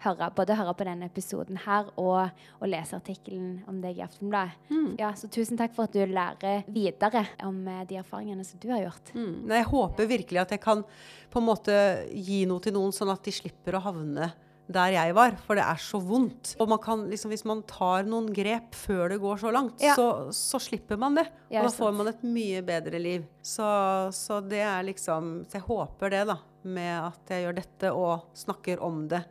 høre, 0.00 0.30
både 0.36 0.56
høre 0.56 0.72
på 0.78 0.84
denne 0.88 1.08
episoden 1.10 1.58
her 1.66 1.90
og, 2.00 2.30
og 2.60 2.68
lese 2.72 2.96
artikkelen 2.96 3.58
om 3.68 3.80
deg 3.82 3.98
i 4.00 4.04
Aftenbladet. 4.06 4.56
Mm. 4.72 4.94
Ja, 5.00 5.10
så 5.18 5.28
tusen 5.32 5.60
takk 5.60 5.74
for 5.76 5.88
at 5.88 5.92
du 5.96 6.00
lærer 6.08 6.62
videre 6.72 7.26
om 7.46 7.58
eh, 7.68 7.82
de 7.90 7.98
erfaringene 8.00 8.46
som 8.48 8.60
du 8.62 8.70
har 8.72 8.84
gjort. 8.86 9.12
Mm. 9.14 9.34
Nei, 9.50 9.58
jeg 9.60 9.70
håper 9.72 10.08
virkelig 10.16 10.40
at 10.44 10.54
jeg 10.56 10.62
kan 10.64 10.84
på 11.30 11.42
en 11.42 11.48
måte 11.50 11.74
gi 12.16 12.44
noe 12.48 12.64
til 12.64 12.76
noen, 12.76 12.94
sånn 12.96 13.12
at 13.12 13.24
de 13.26 13.34
slipper 13.42 13.76
å 13.76 13.84
havne 13.90 14.30
der 14.70 14.92
jeg 14.94 15.14
var, 15.16 15.34
for 15.42 15.58
det 15.58 15.64
er 15.66 15.80
så 15.82 15.98
vondt. 15.98 16.52
Og 16.62 16.68
man 16.70 16.78
kan, 16.78 17.00
liksom, 17.10 17.32
hvis 17.34 17.42
man 17.48 17.64
tar 17.66 18.04
noen 18.06 18.28
grep 18.34 18.76
før 18.78 19.10
det 19.10 19.16
går 19.18 19.40
så 19.42 19.50
langt, 19.50 19.82
Ja. 19.82 19.96
så, 19.98 20.30
så 20.30 20.60
slipper 20.62 20.96
man 21.00 21.16
det. 21.18 21.24
Ja, 21.50 21.64
og 21.64 21.66
da 21.66 21.72
får 21.74 21.96
man 21.98 22.06
et 22.12 22.22
mye 22.22 22.62
bedre 22.62 23.00
liv. 23.02 23.24
Så, 23.42 23.66
så 24.14 24.38
det 24.46 24.60
er 24.62 24.84
liksom 24.86 25.40
Så 25.50 25.58
jeg 25.58 25.66
håper 25.66 26.14
det, 26.14 26.22
da, 26.30 26.36
med 26.64 26.94
at 27.06 27.32
jeg 27.32 27.44
gjør 27.46 27.56
dette 27.60 27.92
og 27.96 28.26
snakker 28.36 28.82
om 28.84 29.06
det 29.08 29.22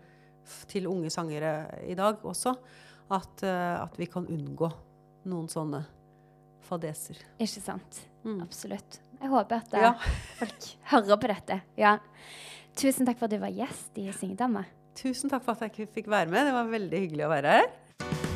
til 0.71 0.87
unge 0.89 1.11
sangere 1.13 1.51
i 1.85 1.93
dag 1.97 2.23
også, 2.25 2.55
at, 3.13 3.43
eh, 3.43 3.75
at 3.83 3.97
vi 3.99 4.07
kan 4.09 4.25
unngå 4.29 4.69
noen 5.29 5.47
sånne 5.51 5.83
fadeser. 6.65 7.17
Ikke 7.39 7.61
sant? 7.61 8.01
Mm. 8.23 8.41
Absolutt. 8.45 8.99
Jeg 9.19 9.29
håper 9.29 9.55
at 9.61 9.73
eh, 9.73 9.81
Ja. 9.81 9.93
folk 10.39 10.69
hører 10.93 11.17
på 11.21 11.27
dette. 11.33 11.61
Ja. 11.77 11.97
Tusen 12.79 13.05
takk 13.05 13.17
for 13.19 13.25
at 13.29 13.31
du 13.35 13.39
var 13.41 13.51
gjest 13.53 13.97
i 13.99 14.07
Syngedama. 14.15 14.65
Tusen 14.95 15.29
takk 15.31 15.43
for 15.45 15.53
at 15.57 15.77
jeg 15.77 15.89
fikk 15.93 16.07
være 16.11 16.29
med. 16.31 16.45
Det 16.49 16.53
var 16.55 16.71
veldig 16.71 16.99
hyggelig 17.05 17.25
å 17.27 17.31
være 17.35 17.59
her. 17.59 18.28